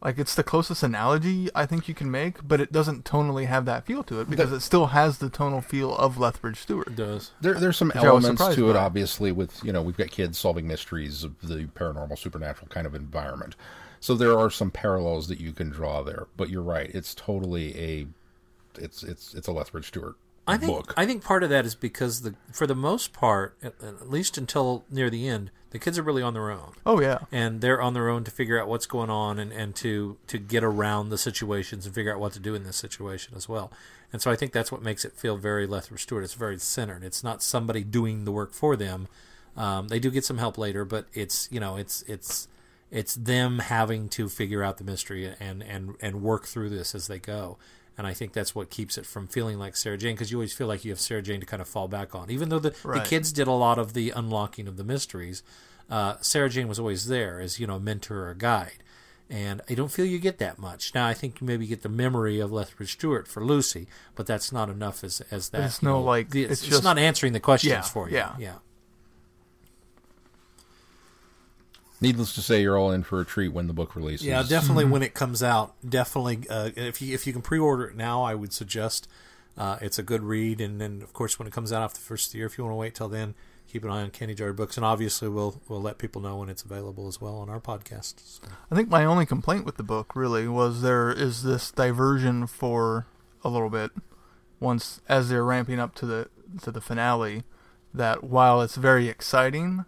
Like 0.00 0.18
it's 0.18 0.34
the 0.34 0.44
closest 0.44 0.82
analogy 0.82 1.48
I 1.54 1.66
think 1.66 1.88
you 1.88 1.94
can 1.94 2.10
make, 2.10 2.46
but 2.46 2.60
it 2.60 2.70
doesn't 2.70 3.04
tonally 3.04 3.46
have 3.46 3.64
that 3.64 3.84
feel 3.84 4.04
to 4.04 4.20
it 4.20 4.30
because 4.30 4.52
it 4.52 4.60
still 4.60 4.88
has 4.88 5.18
the 5.18 5.28
tonal 5.28 5.60
feel 5.60 5.96
of 5.96 6.18
Lethbridge 6.18 6.60
Stewart. 6.60 6.86
It 6.88 6.96
does. 6.96 7.32
There, 7.40 7.54
there's 7.54 7.76
some 7.76 7.88
Which 7.88 7.96
elements 7.96 8.40
surprised 8.40 8.58
to 8.58 8.70
it, 8.70 8.74
by. 8.74 8.80
obviously, 8.80 9.32
with 9.32 9.62
you 9.64 9.72
know 9.72 9.82
we've 9.82 9.96
got 9.96 10.10
kids 10.10 10.38
solving 10.38 10.68
mysteries 10.68 11.24
of 11.24 11.40
the 11.40 11.64
paranormal, 11.64 12.16
supernatural 12.16 12.68
kind 12.68 12.86
of 12.86 12.94
environment. 12.94 13.56
So 14.00 14.14
there 14.14 14.38
are 14.38 14.50
some 14.50 14.70
parallels 14.70 15.26
that 15.26 15.40
you 15.40 15.52
can 15.52 15.70
draw 15.70 16.02
there. 16.02 16.28
But 16.36 16.48
you're 16.48 16.62
right; 16.62 16.90
it's 16.94 17.14
totally 17.14 17.76
a, 17.76 18.06
it's 18.80 19.02
it's 19.02 19.34
it's 19.34 19.48
a 19.48 19.52
Lethbridge 19.52 19.88
Stewart 19.88 20.14
I 20.48 20.56
think 20.56 20.72
book. 20.72 20.94
I 20.96 21.04
think 21.04 21.22
part 21.22 21.42
of 21.42 21.50
that 21.50 21.66
is 21.66 21.74
because 21.74 22.22
the 22.22 22.34
for 22.52 22.66
the 22.66 22.74
most 22.74 23.12
part, 23.12 23.56
at, 23.62 23.74
at 23.82 24.08
least 24.10 24.38
until 24.38 24.84
near 24.90 25.10
the 25.10 25.28
end, 25.28 25.50
the 25.70 25.78
kids 25.78 25.98
are 25.98 26.02
really 26.02 26.22
on 26.22 26.34
their 26.34 26.50
own, 26.50 26.72
Oh 26.86 27.00
yeah, 27.00 27.18
and 27.30 27.60
they're 27.60 27.80
on 27.80 27.94
their 27.94 28.08
own 28.08 28.24
to 28.24 28.30
figure 28.30 28.60
out 28.60 28.68
what's 28.68 28.86
going 28.86 29.10
on 29.10 29.38
and, 29.38 29.52
and 29.52 29.74
to 29.76 30.16
to 30.26 30.38
get 30.38 30.64
around 30.64 31.10
the 31.10 31.18
situations 31.18 31.86
and 31.86 31.94
figure 31.94 32.12
out 32.12 32.20
what 32.20 32.32
to 32.34 32.40
do 32.40 32.54
in 32.54 32.64
this 32.64 32.76
situation 32.76 33.34
as 33.36 33.48
well. 33.48 33.70
And 34.12 34.22
so 34.22 34.30
I 34.30 34.36
think 34.36 34.52
that's 34.52 34.72
what 34.72 34.82
makes 34.82 35.04
it 35.04 35.12
feel 35.12 35.36
very 35.36 35.66
Lethbridge 35.66 36.02
Stewart. 36.02 36.24
It's 36.24 36.34
very 36.34 36.58
centered. 36.58 37.04
It's 37.04 37.22
not 37.22 37.42
somebody 37.42 37.84
doing 37.84 38.24
the 38.24 38.32
work 38.32 38.54
for 38.54 38.74
them. 38.74 39.06
Um, 39.56 39.88
they 39.88 39.98
do 39.98 40.10
get 40.10 40.24
some 40.24 40.38
help 40.38 40.56
later, 40.56 40.84
but 40.84 41.06
it's 41.12 41.48
you 41.50 41.60
know 41.60 41.76
it's 41.76 42.02
it's 42.02 42.48
it's 42.90 43.14
them 43.14 43.58
having 43.58 44.08
to 44.10 44.28
figure 44.28 44.62
out 44.62 44.78
the 44.78 44.84
mystery 44.84 45.34
and 45.38 45.62
and 45.62 45.94
and 46.00 46.22
work 46.22 46.46
through 46.46 46.70
this 46.70 46.94
as 46.94 47.08
they 47.08 47.18
go. 47.18 47.58
And 47.98 48.06
I 48.06 48.14
think 48.14 48.32
that's 48.32 48.54
what 48.54 48.70
keeps 48.70 48.96
it 48.96 49.04
from 49.04 49.26
feeling 49.26 49.58
like 49.58 49.76
Sarah 49.76 49.98
Jane 49.98 50.14
because 50.14 50.30
you 50.30 50.38
always 50.38 50.52
feel 50.54 50.68
like 50.68 50.84
you 50.84 50.92
have 50.92 51.00
Sarah 51.00 51.20
Jane 51.20 51.40
to 51.40 51.46
kind 51.46 51.60
of 51.60 51.66
fall 51.68 51.88
back 51.88 52.14
on. 52.14 52.30
Even 52.30 52.48
though 52.48 52.60
the, 52.60 52.74
Right. 52.84 53.02
the 53.02 53.08
kids 53.08 53.32
did 53.32 53.48
a 53.48 53.52
lot 53.52 53.76
of 53.78 53.92
the 53.92 54.10
unlocking 54.10 54.68
of 54.68 54.76
the 54.76 54.84
mysteries, 54.84 55.42
uh, 55.90 56.14
Sarah 56.20 56.48
Jane 56.48 56.68
was 56.68 56.78
always 56.78 57.08
there 57.08 57.40
as 57.40 57.58
you 57.58 57.66
know 57.66 57.74
a 57.74 57.80
mentor 57.80 58.20
or 58.26 58.30
a 58.30 58.36
guide. 58.36 58.84
And 59.30 59.60
I 59.68 59.74
don't 59.74 59.90
feel 59.92 60.06
you 60.06 60.18
get 60.18 60.38
that 60.38 60.58
much 60.58 60.94
now. 60.94 61.06
I 61.06 61.12
think 61.12 61.40
you 61.40 61.46
maybe 61.46 61.66
get 61.66 61.82
the 61.82 61.88
memory 61.90 62.40
of 62.40 62.50
Lethbridge 62.50 62.92
Stewart 62.92 63.28
for 63.28 63.44
Lucy, 63.44 63.86
but 64.14 64.26
that's 64.26 64.52
not 64.52 64.70
enough 64.70 65.02
as 65.04 65.20
as 65.30 65.48
that. 65.50 65.64
It's 65.64 65.82
no, 65.82 65.94
know, 65.94 66.02
like, 66.02 66.30
the- 66.30 66.44
it's 66.44 66.62
it's, 66.62 66.70
just- 66.70 66.84
not 66.84 66.98
answering 66.98 67.32
the 67.34 67.40
questions 67.40 67.70
Yeah, 67.72 67.82
for 67.82 68.08
you. 68.08 68.16
yeah. 68.16 68.36
yeah. 68.38 68.54
Needless 72.00 72.34
to 72.34 72.42
say, 72.42 72.62
you're 72.62 72.78
all 72.78 72.92
in 72.92 73.02
for 73.02 73.20
a 73.20 73.24
treat 73.24 73.48
when 73.48 73.66
the 73.66 73.72
book 73.72 73.96
releases. 73.96 74.26
Yeah, 74.26 74.42
definitely 74.42 74.84
when 74.84 75.02
it 75.02 75.14
comes 75.14 75.42
out. 75.42 75.74
Definitely, 75.88 76.48
uh, 76.48 76.70
if 76.76 77.02
you 77.02 77.14
if 77.14 77.26
you 77.26 77.32
can 77.32 77.42
pre-order 77.42 77.84
it 77.86 77.96
now, 77.96 78.22
I 78.22 78.34
would 78.34 78.52
suggest 78.52 79.08
uh, 79.56 79.78
it's 79.80 79.98
a 79.98 80.02
good 80.02 80.22
read. 80.22 80.60
And 80.60 80.80
then, 80.80 81.02
of 81.02 81.12
course, 81.12 81.38
when 81.38 81.48
it 81.48 81.52
comes 81.52 81.72
out 81.72 81.82
after 81.82 81.98
the 81.98 82.04
first 82.04 82.34
year, 82.34 82.46
if 82.46 82.56
you 82.56 82.64
want 82.64 82.72
to 82.72 82.76
wait 82.76 82.94
till 82.94 83.08
then, 83.08 83.34
keep 83.66 83.84
an 83.84 83.90
eye 83.90 84.02
on 84.02 84.10
Candy 84.10 84.34
Jar 84.34 84.52
Books, 84.52 84.76
and 84.76 84.86
obviously 84.86 85.28
we'll 85.28 85.60
we'll 85.68 85.82
let 85.82 85.98
people 85.98 86.22
know 86.22 86.36
when 86.36 86.48
it's 86.48 86.62
available 86.62 87.08
as 87.08 87.20
well 87.20 87.36
on 87.36 87.50
our 87.50 87.60
podcast. 87.60 88.14
So, 88.24 88.48
I 88.70 88.74
think 88.74 88.88
my 88.88 89.04
only 89.04 89.26
complaint 89.26 89.64
with 89.64 89.76
the 89.76 89.82
book 89.82 90.14
really 90.14 90.46
was 90.46 90.82
there 90.82 91.10
is 91.10 91.42
this 91.42 91.70
diversion 91.70 92.46
for 92.46 93.06
a 93.42 93.48
little 93.48 93.70
bit 93.70 93.90
once 94.60 95.00
as 95.08 95.28
they're 95.28 95.44
ramping 95.44 95.78
up 95.78 95.94
to 95.96 96.06
the 96.06 96.28
to 96.62 96.70
the 96.70 96.80
finale 96.80 97.42
that 97.92 98.24
while 98.24 98.60
it's 98.62 98.76
very 98.76 99.08
exciting 99.08 99.84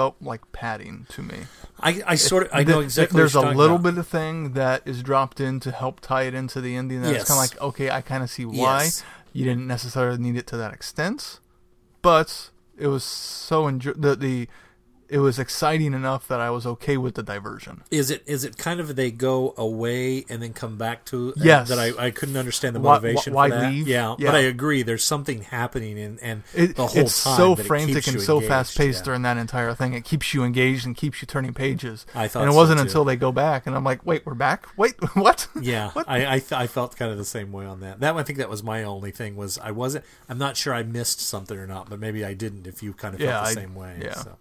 felt 0.00 0.16
like 0.22 0.40
padding 0.52 1.06
to 1.10 1.22
me. 1.22 1.40
I, 1.78 2.02
I 2.06 2.14
sort 2.14 2.44
of 2.44 2.50
I 2.54 2.64
know 2.64 2.80
exactly. 2.80 3.18
There's 3.18 3.34
a 3.34 3.40
little 3.42 3.76
talking 3.76 3.94
bit 3.94 3.98
of 3.98 4.06
thing 4.08 4.52
that 4.54 4.80
is 4.86 5.02
dropped 5.02 5.40
in 5.40 5.60
to 5.60 5.70
help 5.70 6.00
tie 6.00 6.22
it 6.22 6.32
into 6.34 6.60
the 6.62 6.74
ending. 6.74 7.02
That's 7.02 7.18
Yes. 7.18 7.28
kind 7.28 7.38
of 7.38 7.42
like 7.50 7.60
okay, 7.68 7.90
I 7.90 8.00
kind 8.00 8.22
of 8.22 8.30
see 8.30 8.46
why 8.46 8.84
Yes. 8.84 9.04
you 9.34 9.44
didn't 9.44 9.66
necessarily 9.66 10.18
need 10.18 10.36
it 10.36 10.46
to 10.48 10.56
that 10.56 10.72
extent, 10.72 11.40
but 12.00 12.50
it 12.78 12.86
was 12.86 13.04
so 13.04 13.66
enjoy 13.66 13.92
the 13.92 14.16
the 14.16 14.48
it 15.10 15.18
was 15.18 15.38
exciting 15.38 15.92
enough 15.94 16.26
that 16.28 16.40
I 16.40 16.50
was 16.50 16.66
okay 16.66 16.96
with 16.96 17.14
the 17.16 17.22
diversion. 17.22 17.82
Is 17.90 18.10
it 18.10 18.22
is 18.26 18.44
it 18.44 18.56
kind 18.56 18.80
of 18.80 18.94
they 18.96 19.10
go 19.10 19.54
away 19.58 20.24
and 20.28 20.42
then 20.42 20.52
come 20.52 20.76
back 20.78 21.04
to? 21.06 21.32
Yes. 21.36 21.68
That 21.68 21.78
I, 21.78 22.06
I 22.06 22.10
couldn't 22.10 22.36
understand 22.36 22.76
the 22.76 22.80
Why- 22.80 22.94
motivation 22.94 23.34
why 23.34 23.48
for 23.50 23.56
that. 23.56 23.72
leave? 23.72 23.88
Yeah, 23.88 24.14
Yeah. 24.18 24.30
but 24.30 24.34
I 24.36 24.40
agree. 24.40 24.82
There's 24.82 25.04
something 25.04 25.42
happening 25.42 25.98
and 25.98 26.18
and 26.22 26.42
It, 26.54 26.76
the 26.76 26.86
whole 26.86 27.02
it's 27.04 27.24
time. 27.24 27.36
so 27.36 27.56
frantic 27.56 28.06
and 28.06 28.20
so 28.20 28.40
fast 28.40 28.78
paced 28.78 29.00
Yeah. 29.00 29.04
during 29.04 29.22
that 29.22 29.36
entire 29.36 29.74
thing. 29.74 29.94
It 29.94 30.04
keeps 30.04 30.32
you 30.32 30.44
engaged 30.44 30.86
and 30.86 30.96
keeps 30.96 31.20
you 31.20 31.26
turning 31.26 31.54
pages. 31.54 32.06
I 32.14 32.28
thought 32.28 32.42
and 32.44 32.52
it 32.52 32.54
wasn't 32.54 32.80
until 32.80 33.04
they 33.04 33.16
go 33.16 33.32
back, 33.32 33.66
and 33.66 33.74
I'm 33.74 33.84
like, 33.84 34.04
wait, 34.06 34.24
we're 34.24 34.34
back. 34.34 34.66
Wait, 34.76 34.94
what? 35.14 35.48
Yeah, 35.60 35.90
What? 35.92 36.08
I 36.08 36.34
I, 36.34 36.38
th- 36.38 36.52
I 36.52 36.66
felt 36.66 36.96
kind 36.96 37.10
of 37.10 37.18
the 37.18 37.24
same 37.24 37.52
way 37.52 37.66
on 37.66 37.80
that. 37.80 38.00
That 38.00 38.16
I 38.16 38.22
think 38.22 38.38
that 38.38 38.48
was 38.48 38.62
my 38.62 38.82
only 38.84 39.10
thing 39.10 39.36
was 39.36 39.58
I 39.58 39.70
wasn't. 39.72 40.04
I'm 40.28 40.38
not 40.38 40.56
sure 40.56 40.72
I 40.72 40.82
missed 40.82 41.20
something 41.20 41.56
or 41.58 41.66
not, 41.66 41.90
but 41.90 41.98
maybe 41.98 42.24
I 42.24 42.34
didn't. 42.34 42.66
If 42.66 42.82
you 42.82 42.92
kind 42.92 43.14
of 43.14 43.20
felt 43.20 43.28
Yeah, 43.30 43.40
the 43.40 43.46
I- 43.48 43.52
same 43.54 43.74
way. 43.74 43.98
yeah. 44.02 44.14
So. 44.14 44.36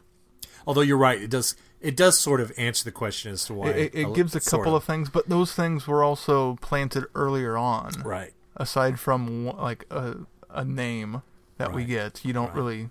Although 0.70 0.82
you're 0.82 0.98
right, 0.98 1.20
it 1.20 1.32
does 1.32 1.56
it 1.82 1.98
does 1.98 2.20
sort 2.20 2.42
of 2.42 2.52
answer 2.58 2.84
the 2.84 2.92
question 2.92 3.32
as 3.32 3.44
to 3.46 3.56
why 3.56 3.70
It, 3.72 3.96
it, 3.96 4.02
it 4.02 4.14
gives 4.14 4.36
a 4.36 4.40
couple 4.40 4.76
of 4.76 4.84
things, 4.84 5.10
but 5.10 5.28
those 5.28 5.52
things 5.52 5.88
were 5.88 6.04
also 6.04 6.58
planted 6.62 7.06
earlier 7.16 7.58
on. 7.58 7.90
right. 8.06 8.34
Aside 8.56 9.00
from 9.00 9.48
like 9.58 9.86
a 9.90 10.18
a 10.52 10.64
name 10.64 11.24
that 11.58 11.74
we 11.74 11.86
get, 11.86 12.24
you 12.24 12.34
don't 12.34 12.50
Right. 12.50 12.56
really. 12.56 12.90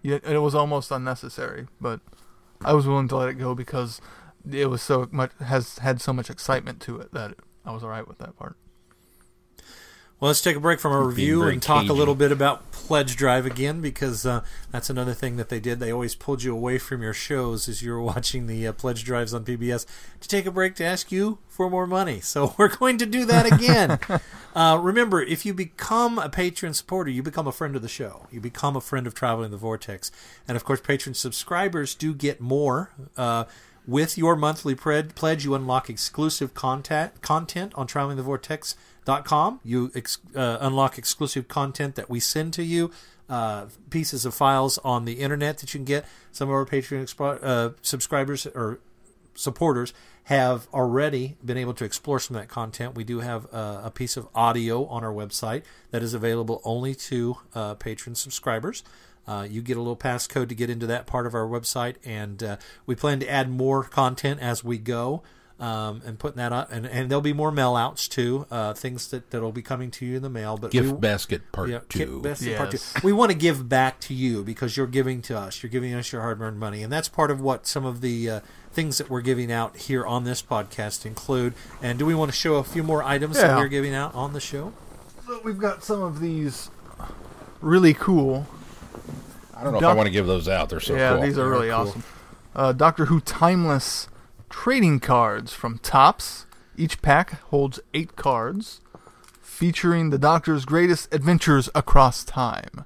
You, 0.00 0.14
it 0.24 0.38
was 0.38 0.54
almost 0.54 0.90
unnecessary, 0.90 1.66
but 1.80 2.00
I 2.64 2.72
was 2.72 2.86
willing 2.86 3.08
to 3.08 3.16
let 3.16 3.28
it 3.28 3.34
go 3.34 3.54
because 3.54 4.00
it 4.50 4.70
was 4.70 4.80
so 4.80 5.06
much 5.10 5.32
has 5.44 5.78
had 5.78 6.00
so 6.00 6.14
much 6.14 6.30
excitement 6.30 6.80
to 6.82 6.98
it 7.00 7.12
that 7.12 7.34
I 7.66 7.72
was 7.72 7.84
all 7.84 7.90
right 7.90 8.08
with 8.08 8.16
that 8.18 8.38
part. 8.38 8.56
Well, 10.20 10.30
let's 10.30 10.40
take 10.40 10.56
a 10.56 10.60
break 10.60 10.80
from 10.80 10.90
our 10.90 11.04
review 11.04 11.44
and 11.44 11.62
talk 11.62 11.82
cagey. 11.82 11.90
a 11.90 11.92
little 11.92 12.16
bit 12.16 12.32
about 12.32 12.72
Pledge 12.72 13.14
Drive 13.14 13.46
again 13.46 13.80
because 13.80 14.26
uh, 14.26 14.42
that's 14.72 14.90
another 14.90 15.14
thing 15.14 15.36
that 15.36 15.48
they 15.48 15.60
did. 15.60 15.78
They 15.78 15.92
always 15.92 16.16
pulled 16.16 16.42
you 16.42 16.52
away 16.52 16.78
from 16.78 17.02
your 17.02 17.12
shows 17.12 17.68
as 17.68 17.82
you 17.82 17.92
were 17.92 18.02
watching 18.14 18.48
the 18.48 18.66
uh, 18.66 18.72
Pledge 18.72 19.04
Drives 19.04 19.32
on 19.32 19.44
PBS 19.44 19.86
to 20.20 20.28
take 20.28 20.44
a 20.44 20.50
break 20.50 20.74
to 20.76 20.84
ask 20.84 21.12
you 21.12 21.38
for 21.46 21.70
more 21.70 21.86
money. 21.86 22.18
So 22.18 22.52
we're 22.58 22.74
going 22.74 22.98
to 22.98 23.06
do 23.06 23.26
that 23.26 23.46
again. 23.46 24.00
uh, 24.56 24.80
remember, 24.82 25.22
if 25.22 25.46
you 25.46 25.54
become 25.54 26.18
a 26.18 26.28
patron 26.28 26.74
supporter, 26.74 27.10
you 27.10 27.22
become 27.22 27.46
a 27.46 27.52
friend 27.52 27.76
of 27.76 27.82
the 27.82 27.88
show. 27.88 28.26
You 28.32 28.40
become 28.40 28.74
a 28.74 28.80
friend 28.80 29.06
of 29.06 29.14
Traveling 29.14 29.52
the 29.52 29.56
Vortex. 29.56 30.10
And 30.48 30.56
of 30.56 30.64
course, 30.64 30.80
patron 30.80 31.14
subscribers 31.14 31.94
do 31.94 32.12
get 32.12 32.40
more. 32.40 32.90
Uh, 33.16 33.44
with 33.86 34.18
your 34.18 34.36
monthly 34.36 34.74
pred- 34.74 35.14
pledge, 35.14 35.44
you 35.44 35.54
unlock 35.54 35.88
exclusive 35.88 36.54
content 36.54 37.22
content 37.22 37.72
on 37.76 37.86
travelingthevortex.com. 39.08 39.60
You 39.64 39.90
ex- 39.94 40.18
uh, 40.34 40.58
unlock 40.60 40.98
exclusive 40.98 41.48
content 41.48 41.94
that 41.96 42.08
we 42.10 42.20
send 42.20 42.52
to 42.54 42.62
you, 42.62 42.90
uh, 43.28 43.66
pieces 43.90 44.24
of 44.24 44.34
files 44.34 44.78
on 44.78 45.04
the 45.04 45.14
internet 45.14 45.58
that 45.58 45.72
you 45.74 45.78
can 45.78 45.84
get. 45.84 46.06
Some 46.32 46.48
of 46.48 46.54
our 46.54 46.66
Patreon 46.66 47.02
expo- 47.02 47.42
uh, 47.42 47.70
subscribers 47.82 48.46
or 48.46 48.80
supporters 49.34 49.92
have 50.24 50.68
already 50.74 51.36
been 51.44 51.56
able 51.56 51.72
to 51.74 51.84
explore 51.84 52.20
some 52.20 52.36
of 52.36 52.42
that 52.42 52.48
content. 52.48 52.94
We 52.94 53.04
do 53.04 53.20
have 53.20 53.46
uh, 53.52 53.82
a 53.84 53.90
piece 53.90 54.16
of 54.16 54.28
audio 54.34 54.84
on 54.86 55.02
our 55.02 55.12
website 55.12 55.62
that 55.90 56.02
is 56.02 56.12
available 56.12 56.60
only 56.64 56.94
to 56.94 57.38
uh, 57.54 57.74
patron 57.74 58.14
subscribers. 58.14 58.82
Uh, 59.26 59.46
you 59.48 59.60
get 59.60 59.76
a 59.76 59.80
little 59.80 59.96
passcode 59.96 60.48
to 60.48 60.54
get 60.54 60.70
into 60.70 60.86
that 60.86 61.06
part 61.06 61.26
of 61.26 61.34
our 61.34 61.46
website, 61.46 61.96
and 62.02 62.42
uh, 62.42 62.56
we 62.86 62.94
plan 62.94 63.20
to 63.20 63.30
add 63.30 63.50
more 63.50 63.84
content 63.84 64.40
as 64.40 64.64
we 64.64 64.78
go. 64.78 65.22
Um, 65.60 66.02
and 66.06 66.20
putting 66.20 66.36
that 66.36 66.52
up, 66.52 66.70
and, 66.70 66.86
and 66.86 67.10
there'll 67.10 67.20
be 67.20 67.32
more 67.32 67.50
mail 67.50 67.74
outs 67.74 68.06
too, 68.06 68.46
uh, 68.48 68.74
things 68.74 69.08
that 69.08 69.32
that'll 69.32 69.50
be 69.50 69.60
coming 69.60 69.90
to 69.90 70.06
you 70.06 70.14
in 70.14 70.22
the 70.22 70.30
mail. 70.30 70.56
But 70.56 70.70
Gift 70.70 70.92
we, 70.92 70.98
basket 70.98 71.50
part 71.50 71.68
yeah, 71.68 71.80
two. 71.88 71.98
Kit 71.98 72.22
Best 72.22 72.42
in 72.42 72.56
part 72.56 72.70
two. 72.70 72.78
We 73.02 73.12
want 73.12 73.32
to 73.32 73.36
give 73.36 73.68
back 73.68 73.98
to 74.02 74.14
you 74.14 74.44
because 74.44 74.76
you're 74.76 74.86
giving 74.86 75.20
to 75.22 75.36
us. 75.36 75.60
You're 75.60 75.70
giving 75.70 75.92
us 75.94 76.12
your 76.12 76.22
hard-earned 76.22 76.60
money, 76.60 76.84
and 76.84 76.92
that's 76.92 77.08
part 77.08 77.32
of 77.32 77.40
what 77.40 77.66
some 77.66 77.84
of 77.84 78.02
the 78.02 78.30
uh, 78.30 78.40
things 78.72 78.98
that 78.98 79.10
we're 79.10 79.20
giving 79.20 79.50
out 79.50 79.76
here 79.76 80.06
on 80.06 80.22
this 80.22 80.42
podcast 80.42 81.04
include. 81.04 81.54
And 81.82 81.98
do 81.98 82.06
we 82.06 82.14
want 82.14 82.30
to 82.30 82.36
show 82.36 82.54
a 82.54 82.62
few 82.62 82.84
more 82.84 83.02
items 83.02 83.36
that 83.36 83.56
we're 83.56 83.66
giving 83.66 83.94
out 83.94 84.14
on 84.14 84.34
the 84.34 84.40
show? 84.40 84.72
So 85.26 85.40
we've 85.42 85.58
got 85.58 85.82
some 85.82 86.00
of 86.02 86.20
these 86.20 86.70
really 87.60 87.94
cool. 87.94 88.46
I 89.56 89.64
don't 89.64 89.72
know 89.72 89.78
if 89.78 89.84
I 89.84 89.94
want 89.94 90.06
to 90.06 90.12
give 90.12 90.28
those 90.28 90.48
out. 90.48 90.68
They're 90.68 90.78
so 90.78 90.94
yeah, 90.94 91.14
cool. 91.14 91.22
these 91.22 91.36
are 91.36 91.50
really 91.50 91.70
cool. 91.70 91.76
awesome. 91.76 92.04
Uh, 92.54 92.72
Doctor 92.72 93.06
Who 93.06 93.20
Timeless 93.20 94.06
trading 94.48 95.00
cards 95.00 95.52
from 95.52 95.78
Topps. 95.78 96.46
Each 96.76 97.00
pack 97.02 97.40
holds 97.44 97.80
eight 97.92 98.14
cards, 98.16 98.80
featuring 99.42 100.10
the 100.10 100.18
Doctor's 100.18 100.64
greatest 100.64 101.12
adventures 101.12 101.68
across 101.74 102.22
time. 102.24 102.84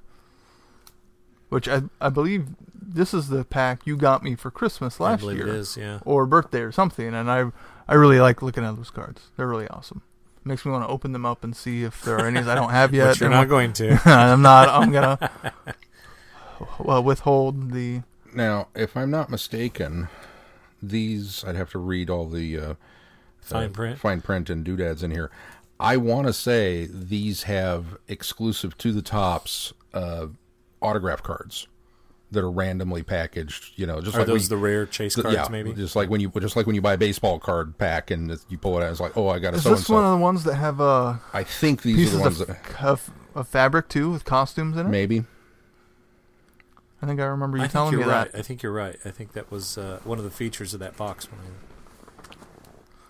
Which 1.49 1.67
I, 1.67 1.83
I 2.01 2.09
believe 2.09 2.47
this 2.73 3.13
is 3.13 3.29
the 3.29 3.43
pack 3.45 3.85
you 3.85 3.95
got 3.95 4.23
me 4.23 4.35
for 4.35 4.49
Christmas 4.49 4.99
I 4.99 5.11
last 5.11 5.19
believe 5.21 5.37
year, 5.37 5.47
it 5.47 5.55
is. 5.55 5.77
Yeah. 5.77 5.99
or 6.05 6.25
birthday 6.25 6.61
or 6.61 6.71
something, 6.71 7.13
and 7.13 7.29
I 7.29 7.51
I 7.87 7.93
really 7.95 8.19
like 8.19 8.41
looking 8.41 8.63
at 8.63 8.75
those 8.75 8.89
cards. 8.89 9.21
They're 9.37 9.47
really 9.47 9.67
awesome. 9.67 10.01
Makes 10.45 10.65
me 10.65 10.71
want 10.71 10.83
to 10.83 10.89
open 10.89 11.11
them 11.13 11.25
up 11.25 11.43
and 11.43 11.55
see 11.55 11.83
if 11.83 12.01
there 12.01 12.17
are 12.17 12.25
any 12.27 12.39
I 12.39 12.55
don't 12.55 12.71
have 12.71 12.93
yet. 12.95 13.07
But 13.09 13.19
you're 13.19 13.29
and 13.29 13.35
not 13.39 13.49
going 13.49 13.73
to. 13.73 13.99
I'm 14.05 14.41
not. 14.41 14.69
I'm 14.69 14.91
gonna 14.91 15.31
well, 16.79 17.03
withhold 17.03 17.71
the. 17.71 18.01
Now, 18.33 18.67
if 18.75 18.97
I'm 18.97 19.11
not 19.11 19.29
mistaken, 19.29 20.09
these 20.87 21.43
I'd 21.45 21.55
have 21.55 21.71
to 21.71 21.79
read 21.79 22.09
all 22.09 22.27
the 22.27 22.59
uh, 22.59 22.73
Fine 23.41 23.65
uh, 23.65 23.69
print? 23.69 23.99
fine 23.99 24.21
print, 24.21 24.49
and 24.49 24.63
doodads 24.63 25.03
in 25.03 25.11
here. 25.11 25.31
I 25.79 25.97
want 25.97 26.27
to 26.27 26.33
say 26.33 26.87
these 26.91 27.43
have 27.43 27.97
exclusive 28.07 28.77
to 28.77 28.91
the 28.93 29.01
Topps 29.01 29.73
uh, 29.93 30.27
autograph 30.81 31.23
cards 31.23 31.67
that 32.31 32.41
are 32.43 32.49
randomly 32.51 33.03
packaged. 33.03 33.73
You 33.77 33.85
know, 33.85 33.99
just 34.01 34.15
Are 34.15 34.19
like 34.19 34.27
those 34.27 34.43
we, 34.43 34.55
the 34.55 34.57
rare 34.57 34.85
chase 34.85 35.15
the- 35.15 35.23
cards? 35.23 35.35
yeah, 35.35 35.47
maybe. 35.49 35.73
just 35.73 35.95
like 35.95 36.09
when 36.09 36.21
you 36.21 36.29
just 36.39 36.55
like 36.55 36.65
when 36.65 36.75
you 36.75 36.81
buy 36.81 36.93
a 36.93 36.97
baseball 36.97 37.37
card 37.39 37.77
pack 37.77 38.11
and 38.11 38.37
you 38.49 38.57
pull 38.57 38.77
it 38.79 38.83
out, 38.83 38.91
it's 38.91 38.99
like, 38.99 39.17
oh, 39.17 39.27
I 39.29 39.39
got 39.39 39.53
a 39.53 39.57
Is 39.57 39.63
so 39.63 39.69
and 39.71 39.77
this 39.79 39.89
one 39.89 40.03
of 40.05 40.11
the 40.11 40.17
ones 40.17 40.43
that 40.45 40.55
have 40.55 40.79
uh, 40.79 41.15
I 41.33 41.43
think 41.43 41.81
these 41.81 42.13
are 42.13 42.17
the 42.17 42.23
ones 42.23 42.39
of, 42.41 42.47
that 42.47 42.83
of, 42.83 43.11
of 43.35 43.47
fabric 43.47 43.89
too, 43.89 44.11
with 44.11 44.23
costumes 44.25 44.77
in 44.77 44.85
it? 44.87 44.89
maybe. 44.89 45.25
I 47.03 47.05
think 47.05 47.19
I 47.19 47.25
remember 47.25 47.57
you 47.57 47.63
I 47.63 47.67
think 47.67 47.73
telling 47.73 47.91
you're 47.91 48.05
me 48.05 48.07
right. 48.11 48.31
that. 48.31 48.39
I 48.39 48.41
think 48.41 48.63
you're 48.63 48.71
right. 48.71 48.95
I 49.03 49.11
think 49.11 49.33
that 49.33 49.51
was 49.51 49.77
uh, 49.77 49.99
one 50.05 50.17
of 50.19 50.23
the 50.23 50.29
features 50.31 50.73
of 50.73 50.79
that 50.79 50.95
box. 50.95 51.27
When 51.29 51.39
I, 51.41 52.35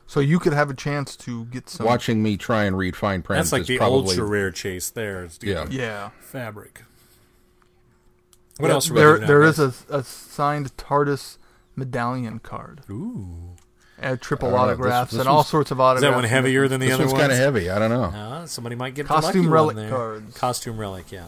So 0.08 0.20
you 0.20 0.40
could 0.40 0.54
have 0.54 0.72
a 0.72 0.74
chance 0.74 1.16
to 1.18 1.46
get 1.46 1.70
some. 1.70 1.86
Watching 1.86 2.24
me 2.24 2.36
try 2.36 2.64
and 2.64 2.76
read 2.76 2.96
fine 2.96 3.22
print 3.22 3.38
that's 3.40 3.52
like 3.52 3.62
is 3.62 3.68
the 3.68 3.78
probably 3.78 4.10
ultra 4.10 4.26
rare 4.26 4.50
chase. 4.52 4.90
There. 4.90 5.24
It's 5.26 5.38
Yeah. 5.44 5.68
Yeah. 5.70 6.10
Fabric. 6.22 6.82
What 8.58 8.68
Yeah, 8.70 8.74
else? 8.74 8.90
Are 8.90 8.94
we 8.94 9.00
There, 9.00 9.10
giving 9.14 9.24
out, 9.24 9.28
there 9.28 9.42
guys? 9.44 9.60
is 9.60 9.86
a, 9.90 9.98
a 9.98 10.04
signed 10.04 10.76
TARDIS 10.78 11.38
medallion 11.76 12.40
card, 12.40 12.82
Ooh. 12.90 13.56
uh, 14.02 14.16
triple 14.20 14.50
I 14.50 14.52
this- 14.52 14.60
autographs, 14.60 15.12
this 15.12 15.20
and 15.20 15.30
all 15.30 15.44
sorts 15.44 15.72
of 15.72 15.78
Is 15.78 15.82
autographs. 15.82 16.12
that 16.12 16.16
one 16.16 16.24
heavier 16.26 16.68
than 16.68 16.80
the 16.80 16.86
this 16.88 16.94
other 16.96 17.04
one's 17.06 17.14
ones? 17.14 17.22
kind 17.22 17.32
of 17.32 17.38
heavy. 17.40 17.70
I 17.72 17.80
don't 17.80 17.90
know. 17.90 18.04
Uh, 18.04 18.46
somebody 18.46 18.76
might 18.76 18.94
get 18.96 19.08
Costume 19.08 19.32
the 19.34 19.38
lucky 19.40 19.50
relic 19.50 19.76
one 19.76 19.86
there. 19.88 19.96
cards. 19.96 20.38
Costume 20.38 20.78
relic, 20.80 21.12
yeah. 21.12 21.26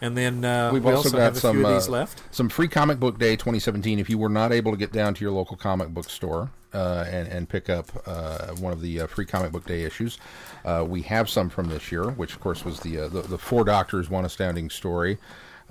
And 0.00 0.16
then 0.16 0.44
uh, 0.44 0.70
We've 0.72 0.84
we 0.84 0.92
also 0.92 1.08
also, 1.08 1.16
got 1.16 1.36
some, 1.36 1.64
uh, 1.64 1.80
left. 1.86 2.22
Some 2.30 2.48
free 2.48 2.68
comic 2.68 3.00
book 3.00 3.18
day 3.18 3.32
2017. 3.34 3.98
If 3.98 4.08
you 4.08 4.18
were 4.18 4.28
not 4.28 4.52
able 4.52 4.70
to 4.70 4.78
get 4.78 4.92
down 4.92 5.14
to 5.14 5.24
your 5.24 5.32
local 5.32 5.56
comic 5.56 5.88
book 5.88 6.08
store 6.08 6.50
uh, 6.72 7.04
and, 7.08 7.26
and 7.28 7.48
pick 7.48 7.68
up 7.68 7.86
uh, 8.06 8.48
one 8.56 8.72
of 8.72 8.80
the 8.80 9.00
uh, 9.00 9.06
free 9.08 9.24
comic 9.26 9.50
book 9.50 9.66
day 9.66 9.82
issues, 9.82 10.18
uh, 10.64 10.84
we 10.86 11.02
have 11.02 11.28
some 11.28 11.48
from 11.50 11.68
this 11.68 11.90
year, 11.90 12.10
which 12.10 12.32
of 12.34 12.40
course 12.40 12.64
was 12.64 12.80
the 12.80 12.98
uh, 13.00 13.08
the, 13.08 13.22
the 13.22 13.38
Four 13.38 13.64
Doctors 13.64 14.08
One 14.08 14.24
Astounding 14.24 14.70
Story. 14.70 15.18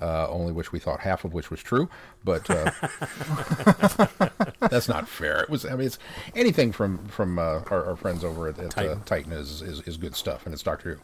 Uh, 0.00 0.28
only 0.30 0.52
which 0.52 0.70
we 0.70 0.78
thought 0.78 1.00
half 1.00 1.24
of 1.24 1.34
which 1.34 1.50
was 1.50 1.60
true, 1.60 1.88
but 2.22 2.48
uh, 2.48 2.70
that's 4.70 4.88
not 4.88 5.08
fair. 5.08 5.40
It 5.40 5.50
was. 5.50 5.66
I 5.66 5.70
mean, 5.70 5.88
it's 5.88 5.98
anything 6.36 6.70
from 6.70 7.04
from 7.08 7.36
uh, 7.36 7.62
our, 7.68 7.84
our 7.84 7.96
friends 7.96 8.22
over 8.22 8.46
at, 8.46 8.60
at 8.60 8.70
Titan, 8.70 8.98
uh, 8.98 9.04
Titan 9.04 9.32
is, 9.32 9.60
is 9.60 9.80
is 9.80 9.96
good 9.96 10.14
stuff, 10.14 10.46
and 10.46 10.54
it's 10.54 10.62
Doctor 10.62 10.94
Who. 10.94 11.00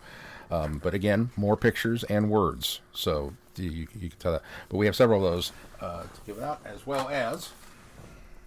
Um, 0.51 0.81
but 0.83 0.95
again, 0.95 1.31
more 1.37 1.57
pictures 1.57 2.05
and 2.05 2.31
words, 2.31 2.81
so 2.93 3.33
you, 3.57 3.87
you 3.99 4.11
can 4.11 4.19
tell 4.19 4.33
that. 4.33 4.43
But 4.69 4.77
we 4.77 4.87
have 4.87 4.97
several 4.97 5.25
of 5.27 5.33
those 5.33 5.53
uh, 5.81 6.03
to 6.03 6.09
give 6.27 6.41
out, 6.43 6.61
as 6.65 6.87
well 6.87 7.09
as 7.09 7.51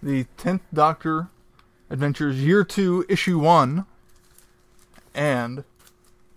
the 0.02 0.24
Tenth 0.36 0.62
Doctor 0.72 1.28
Adventures 1.90 2.40
Year 2.42 2.64
Two, 2.64 3.04
Issue 3.08 3.38
One, 3.38 3.86
and 5.14 5.64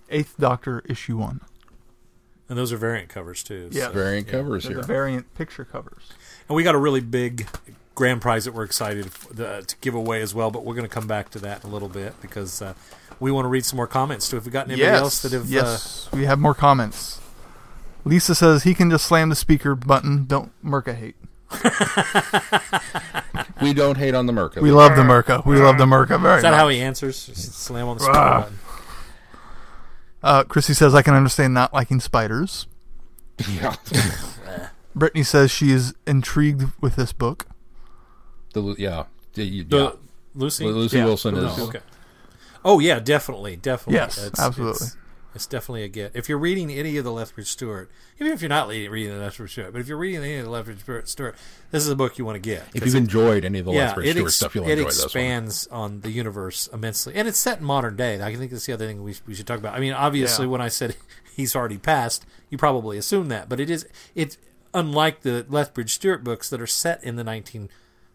Eighth 0.10 0.36
Doctor 0.40 0.82
Issue 0.88 1.18
One. 1.18 1.42
And 2.50 2.58
those 2.58 2.74
are 2.74 2.78
variant 2.78 3.08
covers 3.10 3.44
too. 3.44 3.70
Yeah. 3.72 3.86
so- 3.88 3.92
variant 3.94 4.28
covers 4.28 4.64
They're 4.64 4.74
here. 4.74 4.82
the 4.82 4.88
variant 4.88 5.34
picture 5.36 5.64
covers. 5.64 6.10
And 6.50 6.56
we 6.56 6.64
got 6.64 6.76
a 6.76 6.80
really 6.80 7.00
big 7.00 7.48
grand 7.96 8.22
prize 8.22 8.44
that 8.46 8.54
we're 8.54 8.64
excited 8.66 9.10
to 9.38 9.76
give 9.80 9.94
away 9.96 10.22
as 10.22 10.34
well, 10.34 10.52
but 10.52 10.66
we're 10.66 10.74
going 10.76 10.88
to 10.88 10.94
come 10.94 11.08
back 11.08 11.30
to 11.30 11.40
that 11.40 11.64
in 11.64 11.70
a 11.70 11.74
little 11.74 11.88
bit 11.88 12.20
because 12.22 12.62
uh, 12.62 12.74
we 13.22 13.32
want 13.32 13.46
to 13.46 13.50
read 13.50 13.64
some 13.64 13.78
more 13.78 13.88
comments 13.88 14.30
too. 14.30 14.36
Have 14.36 14.46
we 14.46 14.52
got 14.52 14.66
anybody 14.66 14.82
yes, 14.82 15.00
else 15.00 15.22
that 15.22 15.32
have? 15.32 15.44
Uh, 15.44 15.48
yes, 15.50 16.10
we 16.12 16.26
have 16.26 16.40
more 16.40 16.54
comments. 16.54 17.22
Lisa 18.04 18.36
says 18.36 18.64
he 18.64 18.74
can 18.74 18.90
just 18.90 19.06
slam 19.06 19.30
the 19.30 19.36
speaker 19.36 19.76
button. 19.76 20.26
Don't 20.26 20.52
Merca 20.66 20.96
hate. 20.96 21.16
we 23.62 23.74
don't 23.74 23.98
hate 23.98 24.16
on 24.16 24.26
the 24.26 24.34
Merca. 24.34 24.62
We 24.62 24.72
love 24.72 24.96
the 24.96 25.04
Merca. 25.04 25.46
We 25.46 25.58
love 25.58 25.78
the 25.78 25.86
Merca 25.86 26.20
very 26.22 26.38
is 26.38 26.42
that 26.44 26.52
much. 26.52 26.60
how 26.60 26.70
he 26.70 26.82
answers? 26.82 27.26
Just 27.28 27.54
slam 27.54 27.88
on 27.88 27.98
the 27.98 28.04
speaker 28.04 28.18
Ah. 28.18 28.40
button. 28.42 28.60
Uh, 30.24 30.44
Chrissy 30.44 30.74
says 30.74 30.94
I 30.96 31.02
can 31.02 31.14
understand 31.14 31.54
not 31.54 31.74
liking 31.74 32.00
spiders. 32.00 32.68
yeah. 33.50 33.76
Brittany 34.96 35.24
says 35.24 35.52
she 35.52 35.72
is 35.72 35.94
intrigued 36.06 36.72
with 36.82 36.96
this 36.96 37.14
book. 37.14 37.46
The, 38.54 38.76
yeah, 38.78 39.06
the, 39.34 39.44
you- 39.44 39.64
The- 39.64 39.78
yeah. 39.78 39.92
Lucy. 40.36 40.66
Lucy 40.66 40.98
Yeah. 40.98 41.06
Wilson 41.06 41.36
is. 41.38 41.60
Okay. 41.60 41.80
Oh 42.64 42.80
yeah, 42.80 43.00
definitely, 43.00 43.56
definitely. 43.56 43.96
Yes, 43.96 44.18
absolutely. 44.40 44.88
It's, 44.88 44.98
it's 45.34 45.48
definitely 45.48 45.84
a 45.84 45.88
get. 45.88 46.12
If 46.14 46.28
you're 46.28 46.38
reading 46.38 46.70
any 46.72 46.98
of 46.98 47.06
the 47.06 47.12
Lethbridge 47.12 47.48
Stewart, 47.48 47.90
even 48.20 48.34
if 48.34 48.42
you're 48.42 48.50
not 48.50 48.68
reading, 48.68 48.92
reading 48.92 49.14
the 49.18 49.20
Lethbridge 49.24 49.52
Stewart, 49.54 49.72
but 49.72 49.80
if 49.80 49.88
you're 49.88 49.98
reading 49.98 50.22
any 50.22 50.36
of 50.36 50.44
the 50.46 50.52
Lethbridge 50.52 50.82
Stewart- 50.82 51.08
Stewart, 51.08 51.36
this 51.72 51.84
is 51.84 51.90
a 51.90 51.96
book 51.96 52.18
you 52.18 52.26
want 52.26 52.36
to 52.36 52.40
get. 52.42 52.64
If 52.74 52.86
you've 52.86 52.96
it- 52.96 52.98
enjoyed 52.98 53.46
any 53.46 53.60
of 53.60 53.66
the 53.66 53.72
yeah, 53.72 53.86
Lethbridge 53.88 54.08
it, 54.08 54.12
Stewart 54.12 54.28
ex- 54.28 54.36
stuff, 54.36 54.56
you'll 54.56 54.68
it 54.68 54.72
enjoy 54.74 54.84
this 54.86 55.00
one. 55.00 55.06
expands 55.06 55.68
on 55.68 56.02
the 56.02 56.12
universe 56.12 56.68
immensely, 56.74 57.16
and 57.16 57.28
it's 57.30 57.38
set 57.40 57.60
in 57.60 57.64
modern 57.64 57.96
day. 57.96 58.22
I 58.22 58.36
think 58.36 58.52
that's 58.52 58.66
the 58.66 58.74
other 58.74 58.86
thing 58.88 59.04
we, 59.04 59.16
we 59.26 59.34
should 59.34 59.48
talk 59.48 59.58
about. 59.60 59.74
I 59.74 59.80
mean, 59.80 59.94
obviously, 59.94 60.46
Yeah. 60.46 60.52
when 60.52 60.62
I 60.62 60.68
said 60.68 60.98
he's 61.36 61.56
already 61.56 61.78
passed, 61.78 62.26
you 62.50 62.58
probably 62.58 62.98
assume 62.98 63.30
that, 63.30 63.48
but 63.48 63.60
it 63.62 63.70
is 63.70 63.88
it's 64.16 64.38
unlike 64.74 65.22
the 65.22 65.46
Lethbridge 65.50 65.94
Stewart 65.94 66.24
books 66.26 66.50
that 66.50 66.60
are 66.62 66.68
set 66.68 67.02
in 67.06 67.16
the 67.16 67.24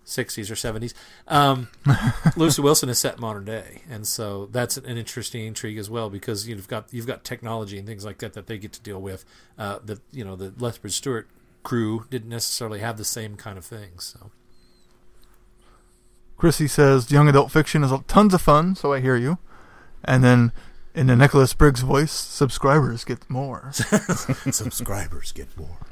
1960s 0.06 0.50
or 0.50 0.54
70s. 0.54 0.94
Um, 1.28 1.68
Lucy 2.36 2.62
Wilson 2.62 2.88
is 2.88 2.98
set 2.98 3.18
modern 3.18 3.44
day, 3.44 3.82
and 3.90 4.06
so 4.06 4.46
that's 4.46 4.76
an 4.76 4.96
interesting 4.96 5.46
intrigue 5.46 5.78
as 5.78 5.90
well 5.90 6.10
because 6.10 6.48
you've 6.48 6.68
got 6.68 6.92
you've 6.92 7.06
got 7.06 7.24
technology 7.24 7.78
and 7.78 7.86
things 7.86 8.04
like 8.04 8.18
that 8.18 8.32
that 8.34 8.46
they 8.46 8.58
get 8.58 8.72
to 8.72 8.80
deal 8.80 9.00
with. 9.00 9.24
Uh, 9.58 9.78
that 9.84 10.00
you 10.12 10.24
know 10.24 10.36
the 10.36 10.52
Lethbridge 10.58 10.94
Stewart 10.94 11.28
crew 11.62 12.04
didn't 12.10 12.28
necessarily 12.28 12.80
have 12.80 12.96
the 12.96 13.04
same 13.04 13.36
kind 13.36 13.58
of 13.58 13.64
things. 13.64 14.04
So. 14.04 14.30
Chrissy 16.36 16.68
says 16.68 17.10
young 17.10 17.28
adult 17.28 17.50
fiction 17.50 17.82
is 17.82 17.90
tons 18.06 18.34
of 18.34 18.42
fun, 18.42 18.74
so 18.76 18.92
I 18.92 19.00
hear 19.00 19.16
you. 19.16 19.38
And 20.04 20.22
then 20.22 20.52
in 20.94 21.06
the 21.06 21.16
Nicholas 21.16 21.54
Briggs 21.54 21.80
voice, 21.80 22.12
subscribers 22.12 23.04
get 23.04 23.28
more. 23.28 23.70
subscribers 23.72 25.32
get 25.32 25.56
more. 25.56 25.85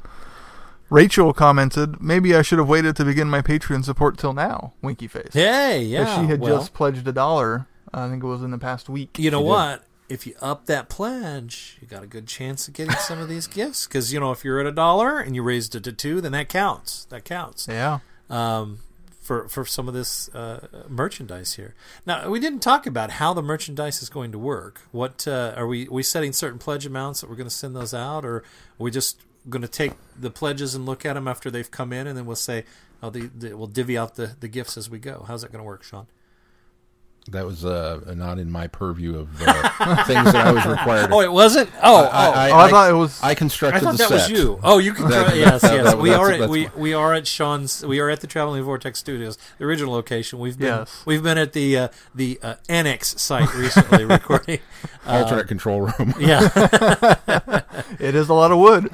Rachel 0.89 1.33
commented, 1.33 2.01
"Maybe 2.01 2.35
I 2.35 2.41
should 2.41 2.59
have 2.59 2.69
waited 2.69 2.95
to 2.97 3.05
begin 3.05 3.29
my 3.29 3.41
Patreon 3.41 3.83
support 3.83 4.17
till 4.17 4.33
now." 4.33 4.73
Winky 4.81 5.07
face. 5.07 5.33
Hey, 5.33 5.83
yeah. 5.83 6.21
she 6.21 6.27
had 6.27 6.39
well, 6.39 6.57
just 6.57 6.73
pledged 6.73 7.07
a 7.07 7.11
dollar. 7.11 7.67
I 7.93 8.09
think 8.09 8.23
it 8.23 8.27
was 8.27 8.43
in 8.43 8.51
the 8.51 8.57
past 8.57 8.89
week. 8.89 9.17
You 9.17 9.31
know 9.31 9.39
She 9.39 9.43
did. 9.43 9.49
what? 9.49 9.83
If 10.07 10.27
you 10.27 10.35
up 10.39 10.67
that 10.67 10.89
pledge, 10.89 11.77
you 11.81 11.87
got 11.87 12.03
a 12.03 12.07
good 12.07 12.27
chance 12.27 12.67
of 12.67 12.75
getting 12.75 12.95
some 12.97 13.19
of 13.19 13.27
these 13.27 13.47
gifts. 13.47 13.87
Because 13.87 14.13
you 14.13 14.19
know, 14.19 14.31
if 14.31 14.43
you're 14.43 14.59
at 14.59 14.67
a 14.67 14.71
dollar 14.71 15.19
and 15.19 15.35
you 15.35 15.41
raised 15.41 15.73
it 15.73 15.83
to 15.85 15.91
two, 15.91 16.21
then 16.21 16.33
that 16.33 16.49
counts. 16.49 17.05
That 17.05 17.25
counts. 17.25 17.67
Yeah. 17.67 17.99
Um, 18.29 18.79
for 19.25 19.49
for 19.49 19.65
some 19.65 19.87
of 19.87 19.95
this 19.95 20.29
uh, 20.35 20.85
merchandise 20.87 21.55
here. 21.55 21.73
Now 22.05 22.29
we 22.29 22.39
didn't 22.39 22.59
talk 22.59 22.85
about 22.85 23.11
how 23.11 23.33
the 23.33 23.41
merchandise 23.41 24.03
is 24.03 24.09
going 24.09 24.31
to 24.31 24.39
work. 24.39 24.81
What 24.91 25.27
uh, 25.27 25.53
are 25.57 25.65
we 25.65 25.87
we 25.89 26.03
setting 26.03 26.31
certain 26.31 26.59
pledge 26.59 26.85
amounts 26.85 27.21
that 27.21 27.29
we're 27.29 27.35
going 27.35 27.49
to 27.49 27.55
send 27.55 27.75
those 27.75 27.93
out, 27.93 28.23
or 28.23 28.37
are 28.37 28.43
we 28.77 28.91
just 28.91 29.19
going 29.49 29.61
to 29.61 29.67
take 29.67 29.93
the 30.19 30.29
pledges 30.29 30.75
and 30.75 30.85
look 30.85 31.05
at 31.05 31.13
them 31.13 31.27
after 31.27 31.51
they've 31.51 31.69
come 31.69 31.93
in, 31.93 32.07
and 32.07 32.17
then 32.17 32.25
we'll 32.25 32.35
say, 32.35 32.65
oh, 33.01 33.09
the, 33.09 33.29
the, 33.37 33.55
we'll 33.55 33.67
divvy 33.67 33.97
out 33.97 34.15
the, 34.15 34.35
the 34.39 34.47
gifts 34.47 34.77
as 34.77 34.89
we 34.89 34.99
go. 34.99 35.25
How's 35.27 35.41
that 35.41 35.51
going 35.51 35.63
to 35.63 35.65
work, 35.65 35.83
Sean? 35.83 36.07
That 37.31 37.43
was 37.47 37.65
uh, 37.65 38.01
not 38.15 38.37
in 38.37 38.51
my 38.51 38.67
purview 38.67 39.17
of 39.17 39.41
uh, 39.41 40.03
things 40.05 40.31
that 40.31 40.45
I 40.45 40.51
was 40.51 40.63
required. 40.63 41.07
To, 41.07 41.15
oh, 41.15 41.21
it 41.21 41.31
wasn't. 41.31 41.71
Oh, 41.81 42.03
oh. 42.03 42.07
I, 42.11 42.51
Oh, 42.51 42.57
I 42.57 42.69
thought 42.69 42.91
it 42.91 42.93
was- 42.93 43.19
I 43.23 43.33
constructed 43.33 43.79
I 43.79 43.81
thought 43.81 43.91
the 43.97 44.03
that 44.03 44.11
was 44.11 44.29
you. 44.29 44.59
Oh, 44.61 44.77
you 44.77 44.93
can. 44.93 45.09
That- 45.09 45.35
yes, 45.35 45.61
that- 45.63 45.73
yes. 45.73 45.85
that- 45.85 45.97
we 45.97 46.11
are 46.13 46.31
at 46.31 46.47
we, 46.49 46.69
we 46.77 46.93
are 46.93 47.15
at 47.15 47.25
Sean's. 47.25 47.83
We 47.83 47.99
are 47.99 48.11
at 48.11 48.21
the 48.21 48.27
Traveling 48.27 48.61
Vortex 48.61 48.99
Studios, 48.99 49.39
the 49.57 49.65
original 49.65 49.91
location. 49.91 50.37
We've 50.37 50.57
been 50.57 50.67
Yes. 50.67 51.01
we've 51.07 51.23
been 51.23 51.39
at 51.39 51.53
the 51.53 51.75
uh, 51.77 51.87
the 52.13 52.37
uh, 52.43 52.55
annex 52.69 53.19
site 53.19 53.51
recently 53.55 54.05
recording. 54.17 54.59
alternate 55.07 55.47
control 55.47 55.81
room. 55.81 56.13
Yeah. 56.19 56.47
It 57.99 58.13
is 58.13 58.29
a 58.29 58.33
lot 58.35 58.51
of 58.51 58.59
wood. 58.59 58.91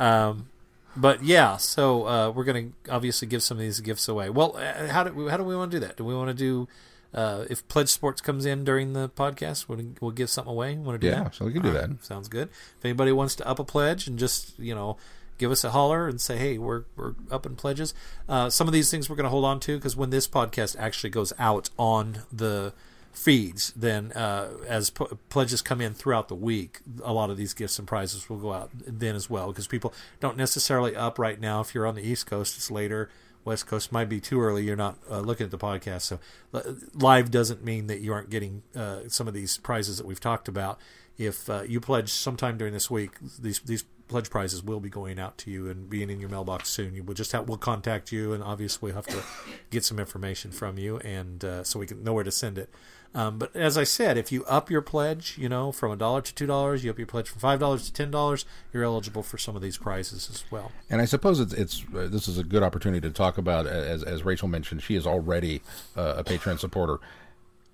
Um, 0.00 0.48
but 0.96 1.22
yeah, 1.24 1.56
so 1.56 2.06
uh, 2.06 2.30
we're 2.30 2.44
going 2.44 2.72
to 2.84 2.92
obviously 2.92 3.28
give 3.28 3.42
some 3.42 3.56
of 3.56 3.60
these 3.62 3.80
gifts 3.80 4.08
away. 4.08 4.30
Well, 4.30 4.56
uh, 4.56 4.88
how 4.88 5.04
do 5.04 5.12
we, 5.12 5.30
how 5.30 5.36
do 5.36 5.44
we 5.44 5.56
want 5.56 5.70
to 5.72 5.76
do 5.80 5.86
that? 5.86 5.96
Do 5.96 6.04
we 6.04 6.14
want 6.14 6.28
to 6.28 6.34
do 6.34 6.68
uh, 7.12 7.44
if 7.48 7.66
Pledge 7.68 7.88
Sports 7.90 8.20
comes 8.20 8.44
in 8.44 8.64
during 8.64 8.92
the 8.92 9.08
podcast, 9.08 9.68
we'll, 9.68 9.80
we'll 10.00 10.10
give 10.10 10.28
something 10.30 10.50
away. 10.52 10.76
Want 10.76 11.00
to 11.00 11.06
do 11.06 11.12
Yeah, 11.12 11.24
that? 11.24 11.34
so 11.34 11.44
we 11.44 11.52
can 11.52 11.62
do 11.62 11.68
All 11.68 11.74
that. 11.74 12.04
Sounds 12.04 12.28
good. 12.28 12.48
If 12.78 12.84
anybody 12.84 13.12
wants 13.12 13.34
to 13.36 13.46
up 13.46 13.58
a 13.58 13.64
pledge 13.64 14.06
and 14.08 14.18
just 14.18 14.58
you 14.58 14.74
know 14.74 14.96
give 15.38 15.50
us 15.50 15.64
a 15.64 15.70
holler 15.70 16.06
and 16.08 16.20
say, 16.20 16.36
hey, 16.36 16.58
we're 16.58 16.84
we're 16.96 17.14
up 17.30 17.46
in 17.46 17.56
pledges. 17.56 17.94
Uh, 18.28 18.50
some 18.50 18.66
of 18.66 18.72
these 18.72 18.90
things 18.90 19.08
we're 19.08 19.16
going 19.16 19.24
to 19.24 19.30
hold 19.30 19.44
on 19.44 19.60
to 19.60 19.76
because 19.76 19.96
when 19.96 20.10
this 20.10 20.26
podcast 20.28 20.76
actually 20.78 21.10
goes 21.10 21.32
out 21.38 21.70
on 21.78 22.18
the 22.32 22.72
feeds, 23.14 23.72
then 23.76 24.12
uh, 24.12 24.50
as 24.66 24.90
p- 24.90 25.06
pledges 25.28 25.62
come 25.62 25.80
in 25.80 25.94
throughout 25.94 26.28
the 26.28 26.34
week, 26.34 26.80
a 27.02 27.12
lot 27.12 27.30
of 27.30 27.36
these 27.36 27.54
gifts 27.54 27.78
and 27.78 27.86
prizes 27.86 28.28
will 28.28 28.38
go 28.38 28.52
out 28.52 28.70
then 28.74 29.14
as 29.14 29.30
well 29.30 29.48
because 29.48 29.66
people 29.66 29.94
don't 30.20 30.36
necessarily 30.36 30.94
up 30.96 31.18
right 31.18 31.40
now. 31.40 31.60
If 31.60 31.74
you're 31.74 31.86
on 31.86 31.94
the 31.94 32.02
East 32.02 32.26
Coast, 32.26 32.56
it's 32.56 32.70
later. 32.70 33.08
West 33.44 33.66
Coast 33.66 33.92
might 33.92 34.08
be 34.08 34.20
too 34.20 34.40
early. 34.40 34.64
You're 34.64 34.76
not 34.76 34.98
uh, 35.10 35.20
looking 35.20 35.44
at 35.44 35.50
the 35.50 35.58
podcast, 35.58 36.02
so 36.02 36.18
li- 36.52 36.62
live 36.94 37.30
doesn't 37.30 37.62
mean 37.62 37.86
that 37.86 38.00
you 38.00 38.12
aren't 38.12 38.30
getting 38.30 38.62
uh, 38.74 39.00
some 39.08 39.28
of 39.28 39.34
these 39.34 39.58
prizes 39.58 39.98
that 39.98 40.06
we've 40.06 40.20
talked 40.20 40.48
about. 40.48 40.80
If 41.16 41.48
uh, 41.48 41.62
you 41.68 41.80
pledge 41.80 42.10
sometime 42.10 42.58
during 42.58 42.72
this 42.72 42.90
week, 42.90 43.12
these 43.38 43.60
these 43.60 43.84
pledge 44.08 44.30
prizes 44.30 44.62
will 44.62 44.80
be 44.80 44.88
going 44.88 45.18
out 45.18 45.38
to 45.38 45.50
you 45.50 45.68
and 45.68 45.88
being 45.88 46.10
in 46.10 46.20
your 46.20 46.28
mailbox 46.28 46.68
soon. 46.68 46.94
You 46.94 47.02
will 47.02 47.14
just 47.14 47.32
have 47.32 47.48
we'll 47.48 47.58
contact 47.58 48.12
you, 48.12 48.32
and 48.32 48.42
obviously 48.42 48.88
we'll 48.88 48.96
have 48.96 49.06
to 49.06 49.22
get 49.70 49.84
some 49.84 49.98
information 49.98 50.50
from 50.50 50.78
you, 50.78 50.98
and 50.98 51.44
uh, 51.44 51.64
so 51.64 51.78
we 51.78 51.86
can 51.86 52.02
know 52.02 52.14
where 52.14 52.24
to 52.24 52.32
send 52.32 52.58
it. 52.58 52.70
Um, 53.14 53.38
but 53.38 53.54
as 53.54 53.78
I 53.78 53.84
said, 53.84 54.18
if 54.18 54.32
you 54.32 54.44
up 54.46 54.70
your 54.70 54.82
pledge, 54.82 55.38
you 55.38 55.48
know, 55.48 55.70
from 55.70 55.92
a 55.92 55.96
dollar 55.96 56.20
to 56.20 56.34
two 56.34 56.46
dollars, 56.46 56.82
you 56.82 56.90
up 56.90 56.98
your 56.98 57.06
pledge 57.06 57.28
from 57.28 57.38
five 57.38 57.60
dollars 57.60 57.86
to 57.86 57.92
ten 57.92 58.10
dollars, 58.10 58.44
you're 58.72 58.82
eligible 58.82 59.22
for 59.22 59.38
some 59.38 59.54
of 59.54 59.62
these 59.62 59.78
prizes 59.78 60.28
as 60.28 60.44
well. 60.50 60.72
And 60.90 61.00
I 61.00 61.04
suppose 61.04 61.38
it's, 61.38 61.52
it's 61.52 61.84
uh, 61.94 62.08
this 62.10 62.26
is 62.26 62.38
a 62.38 62.44
good 62.44 62.64
opportunity 62.64 63.06
to 63.06 63.14
talk 63.14 63.38
about 63.38 63.66
as 63.66 64.02
as 64.02 64.24
Rachel 64.24 64.48
mentioned. 64.48 64.82
She 64.82 64.96
is 64.96 65.06
already 65.06 65.62
uh, 65.96 66.14
a 66.18 66.24
Patreon 66.24 66.58
supporter, 66.58 66.98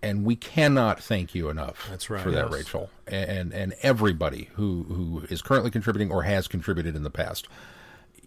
and 0.02 0.24
we 0.26 0.36
cannot 0.36 1.02
thank 1.02 1.34
you 1.34 1.48
enough. 1.48 1.86
That's 1.88 2.10
right, 2.10 2.22
for 2.22 2.30
that, 2.32 2.50
yes. 2.50 2.52
Rachel, 2.52 2.90
and 3.06 3.54
and 3.54 3.74
everybody 3.80 4.50
who 4.54 4.82
who 4.88 5.26
is 5.30 5.40
currently 5.40 5.70
contributing 5.70 6.12
or 6.12 6.24
has 6.24 6.48
contributed 6.48 6.94
in 6.94 7.02
the 7.02 7.10
past. 7.10 7.48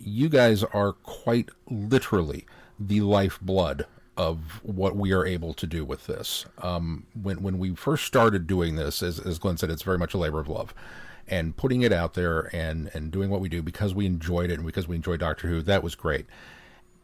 You 0.06 0.30
guys 0.30 0.64
are 0.64 0.94
quite 0.94 1.50
literally 1.70 2.46
the 2.80 3.02
lifeblood 3.02 3.86
of 4.16 4.62
what 4.64 4.96
we 4.96 5.12
are 5.12 5.26
able 5.26 5.54
to 5.56 5.66
do 5.66 5.84
with 5.84 6.08
this. 6.08 6.46
Um, 6.60 7.06
when 7.22 7.42
when 7.42 7.58
we 7.58 7.76
first 7.76 8.06
started 8.06 8.48
doing 8.48 8.76
this, 8.76 9.02
as, 9.02 9.20
as 9.20 9.40
Glenn 9.40 9.58
said, 9.58 9.70
it's 9.70 9.84
very 9.84 9.98
much 9.98 10.14
a 10.14 10.18
labor 10.18 10.40
of 10.40 10.48
love, 10.48 10.74
and 11.28 11.56
putting 11.56 11.82
it 11.82 11.92
out 11.92 12.14
there 12.14 12.54
and 12.56 12.90
and 12.94 13.12
doing 13.12 13.30
what 13.30 13.42
we 13.42 13.50
do 13.50 13.62
because 13.62 13.94
we 13.94 14.06
enjoyed 14.06 14.50
it 14.52 14.56
and 14.56 14.66
because 14.66 14.88
we 14.88 14.96
enjoyed 14.96 15.20
Doctor 15.20 15.48
Who. 15.48 15.62
That 15.62 15.84
was 15.84 15.96
great. 15.96 16.26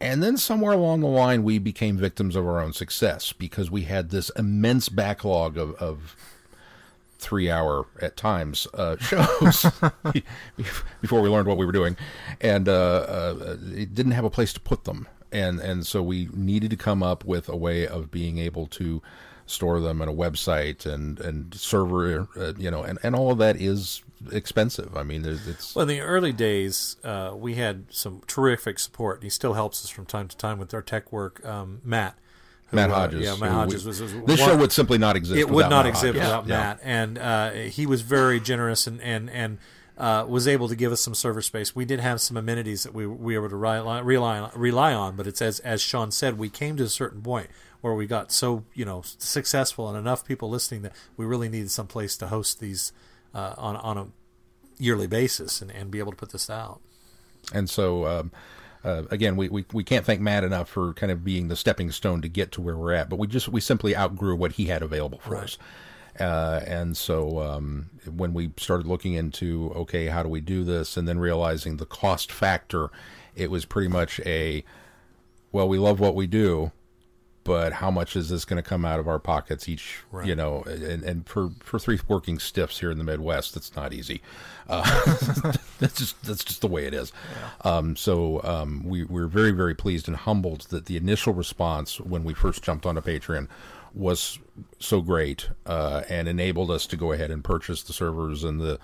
And 0.01 0.23
then 0.23 0.37
somewhere 0.37 0.73
along 0.73 1.01
the 1.01 1.07
line, 1.07 1.43
we 1.43 1.59
became 1.59 1.97
victims 1.97 2.35
of 2.37 2.47
our 2.47 2.61
own 2.61 2.71
success 2.71 3.33
because 3.33 3.69
we 3.69 3.81
had 3.81 4.11
this 4.11 4.29
immense 4.37 4.87
backlog 4.87 5.57
of, 5.57 5.75
of 5.75 6.15
three 7.17 7.51
hour 7.51 7.85
at 8.01 8.15
times 8.15 8.65
uh, 8.73 8.95
shows 8.99 9.65
before 11.01 11.21
we 11.21 11.27
learned 11.27 11.47
what 11.47 11.57
we 11.57 11.65
were 11.65 11.73
doing, 11.73 11.97
and 12.39 12.69
uh, 12.69 12.71
uh, 12.71 13.57
it 13.73 13.93
didn't 13.93 14.13
have 14.13 14.23
a 14.23 14.29
place 14.29 14.53
to 14.53 14.59
put 14.61 14.85
them, 14.85 15.07
and 15.31 15.59
and 15.59 15.85
so 15.85 16.01
we 16.01 16.29
needed 16.33 16.69
to 16.71 16.77
come 16.77 17.03
up 17.03 17.23
with 17.25 17.49
a 17.49 17.55
way 17.55 17.87
of 17.87 18.09
being 18.11 18.37
able 18.37 18.67
to 18.67 19.01
store 19.45 19.79
them 19.79 20.01
in 20.01 20.07
a 20.09 20.13
website 20.13 20.85
and 20.85 21.19
and 21.19 21.53
server, 21.55 22.27
uh, 22.37 22.53
you 22.57 22.69
know, 22.71 22.83
and 22.83 22.99
and 23.03 23.15
all 23.15 23.31
of 23.31 23.37
that 23.39 23.55
is 23.57 24.03
expensive. 24.31 24.95
I 24.97 25.03
mean, 25.03 25.25
it's 25.25 25.75
Well, 25.75 25.83
in 25.83 25.87
the 25.89 26.01
early 26.01 26.31
days, 26.33 26.97
uh, 27.03 27.31
we 27.35 27.55
had 27.55 27.85
some 27.89 28.21
terrific 28.27 28.77
support. 28.79 29.23
He 29.23 29.29
still 29.29 29.53
helps 29.53 29.83
us 29.83 29.89
from 29.89 30.05
time 30.05 30.27
to 30.27 30.37
time 30.37 30.59
with 30.59 30.73
our 30.73 30.81
tech 30.81 31.11
work. 31.11 31.43
Um, 31.45 31.81
Matt, 31.83 32.17
who, 32.67 32.75
Matt 32.75 32.91
uh, 32.91 32.95
Hodges. 32.95 33.21
yeah, 33.21 33.33
who 33.35 33.39
Matt 33.41 33.49
we- 33.51 33.55
Hodges 33.55 33.85
was, 33.85 34.01
was 34.01 34.11
this 34.13 34.39
one- 34.39 34.49
show 34.49 34.57
would 34.57 34.71
simply 34.71 34.97
not 34.97 35.15
exist. 35.15 35.39
it 35.39 35.49
would 35.49 35.69
not 35.69 35.85
Matt 35.85 35.95
exist 35.95 36.05
Hodges. 36.17 36.21
without 36.21 36.47
Yeah. 36.47 36.57
Matt, 36.57 36.79
and 36.83 37.17
uh, 37.17 37.51
he 37.51 37.85
was 37.85 38.01
very 38.01 38.39
generous 38.39 38.85
and 38.87 39.01
and 39.01 39.29
and 39.29 39.57
uh, 39.99 40.25
was 40.27 40.47
able 40.47 40.67
to 40.69 40.75
give 40.75 40.91
us 40.91 41.01
some 41.01 41.13
server 41.13 41.41
space. 41.41 41.75
We 41.75 41.85
did 41.85 41.99
have 41.99 42.21
some 42.21 42.37
amenities 42.37 42.83
that 42.83 42.93
we 42.93 43.05
we 43.05 43.37
were 43.37 43.45
able 43.45 43.49
to 43.49 43.55
rely, 43.57 43.99
rely 43.99 44.39
on, 44.39 44.51
rely 44.55 44.93
on, 44.93 45.15
but 45.15 45.27
it's 45.27 45.41
as 45.41 45.59
as 45.59 45.81
Sean 45.81 46.09
said, 46.11 46.37
we 46.39 46.49
came 46.49 46.77
to 46.77 46.83
a 46.83 46.89
certain 46.89 47.21
point 47.21 47.49
where 47.81 47.93
we 47.93 48.05
got 48.07 48.31
so 48.31 48.63
you 48.73 48.85
know 48.85 49.01
successful 49.03 49.87
and 49.89 49.97
enough 49.97 50.25
people 50.25 50.49
listening 50.49 50.81
that 50.83 50.93
we 51.17 51.25
really 51.25 51.49
needed 51.49 51.69
some 51.71 51.87
place 51.87 52.15
to 52.17 52.27
host 52.27 52.59
these 52.59 52.91
uh, 53.35 53.53
on 53.57 53.75
on 53.77 53.97
a 53.97 54.07
yearly 54.77 55.07
basis 55.07 55.61
and, 55.61 55.69
and 55.71 55.91
be 55.91 55.99
able 55.99 56.11
to 56.11 56.17
put 56.17 56.31
this 56.31 56.49
out. 56.49 56.79
And 57.53 57.69
so, 57.69 58.05
um, 58.05 58.31
uh, 58.83 59.03
again, 59.11 59.35
we, 59.35 59.49
we, 59.49 59.65
we 59.73 59.83
can't 59.83 60.05
thank 60.05 60.21
Matt 60.21 60.43
enough 60.45 60.69
for 60.69 60.93
kind 60.93 61.11
of 61.11 61.23
being 61.23 61.49
the 61.49 61.55
stepping 61.57 61.91
stone 61.91 62.21
to 62.21 62.29
get 62.29 62.51
to 62.53 62.61
where 62.61 62.77
we're 62.77 62.93
at. 62.93 63.09
But 63.09 63.19
we 63.19 63.27
just 63.27 63.49
we 63.49 63.59
simply 63.59 63.95
outgrew 63.95 64.35
what 64.35 64.53
he 64.53 64.65
had 64.65 64.81
available 64.81 65.19
for 65.19 65.31
Right. 65.33 65.43
us. 65.43 65.57
Uh, 66.19 66.61
and 66.67 66.97
so 66.97 67.39
um, 67.39 67.89
when 68.05 68.33
we 68.33 68.51
started 68.57 68.85
looking 68.85 69.13
into 69.13 69.71
okay, 69.75 70.07
how 70.07 70.23
do 70.23 70.29
we 70.29 70.41
do 70.41 70.63
this, 70.63 70.97
and 70.97 71.07
then 71.07 71.19
realizing 71.19 71.77
the 71.77 71.85
cost 71.85 72.31
factor, 72.31 72.89
it 73.35 73.49
was 73.49 73.65
pretty 73.65 73.87
much 73.87 74.19
a 74.25 74.63
well, 75.51 75.67
we 75.67 75.77
love 75.79 75.99
what 75.99 76.15
we 76.15 76.27
do, 76.27 76.71
but 77.43 77.73
how 77.73 77.89
much 77.89 78.15
is 78.15 78.29
this 78.29 78.45
going 78.45 78.61
to 78.61 78.67
come 78.67 78.85
out 78.85 78.99
of 78.99 79.07
our 79.07 79.17
pockets 79.17 79.67
each? 79.67 79.99
Right. 80.11 80.27
You 80.27 80.35
know, 80.35 80.61
and, 80.63 81.03
and 81.03 81.27
for 81.27 81.49
for 81.61 81.79
three 81.79 81.99
working 82.07 82.37
stiffs 82.37 82.79
here 82.79 82.91
in 82.91 82.97
the 82.97 83.03
Midwest, 83.03 83.55
that's 83.55 83.75
not 83.75 83.93
easy. 83.93 84.21
Uh, 84.67 84.83
that's 85.79 85.97
just 85.97 86.21
that's 86.23 86.43
just 86.43 86.61
the 86.61 86.67
way 86.67 86.85
it 86.85 86.93
is. 86.93 87.11
Um, 87.61 87.95
so 87.95 88.41
um, 88.43 88.83
we 88.85 89.03
we're 89.03 89.27
very 89.27 89.51
very 89.51 89.73
pleased 89.73 90.07
and 90.07 90.17
humbled 90.17 90.67
that 90.69 90.85
the 90.85 90.97
initial 90.97 91.33
response 91.33 91.99
when 91.99 92.23
we 92.23 92.33
first 92.33 92.61
jumped 92.61 92.85
onto 92.85 93.01
Patreon 93.01 93.47
was 93.93 94.39
so 94.79 95.01
great 95.01 95.49
uh, 95.65 96.03
and 96.09 96.27
enabled 96.27 96.71
us 96.71 96.85
to 96.87 96.97
go 96.97 97.11
ahead 97.11 97.31
and 97.31 97.43
purchase 97.43 97.83
the 97.83 97.93
servers 97.93 98.43
and 98.43 98.59
the 98.61 98.79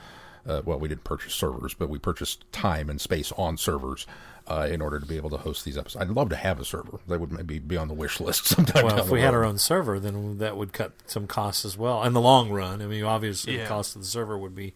uh, 0.47 0.61
well, 0.63 0.77
we 0.79 0.87
didn't 0.87 1.03
purchase 1.03 1.33
servers, 1.33 1.73
but 1.73 1.89
we 1.89 1.97
purchased 1.97 2.45
time 2.51 2.87
and 2.87 3.01
space 3.01 3.31
on 3.31 3.57
servers 3.57 4.05
uh, 4.47 4.67
in 4.71 4.79
order 4.79 4.99
to 4.99 5.05
be 5.07 5.17
able 5.17 5.31
to 5.31 5.37
host 5.37 5.65
these 5.65 5.75
episodes. 5.75 6.03
I'd 6.03 6.15
love 6.15 6.29
to 6.29 6.35
have 6.35 6.59
a 6.59 6.65
server. 6.65 6.99
That 7.07 7.19
would 7.19 7.31
maybe 7.31 7.57
be 7.57 7.77
on 7.77 7.87
the 7.87 7.95
wish 7.95 8.19
list 8.19 8.45
sometime. 8.49 8.83
Well, 8.83 8.91
down 8.91 8.99
if 8.99 9.05
the 9.07 9.13
we 9.13 9.21
had 9.21 9.33
our 9.33 9.43
own 9.43 9.57
server, 9.57 9.99
then 9.99 10.37
that 10.37 10.55
would 10.55 10.71
cut 10.71 10.91
some 11.07 11.25
costs 11.25 11.65
as 11.65 11.79
well. 11.79 12.03
In 12.03 12.13
the 12.13 12.21
long 12.21 12.51
run, 12.51 12.79
I 12.81 12.85
mean, 12.85 13.03
obviously 13.03 13.55
Yeah. 13.55 13.63
the 13.63 13.69
cost 13.69 13.95
of 13.95 14.03
the 14.03 14.07
server 14.07 14.37
would 14.37 14.53
be 14.53 14.75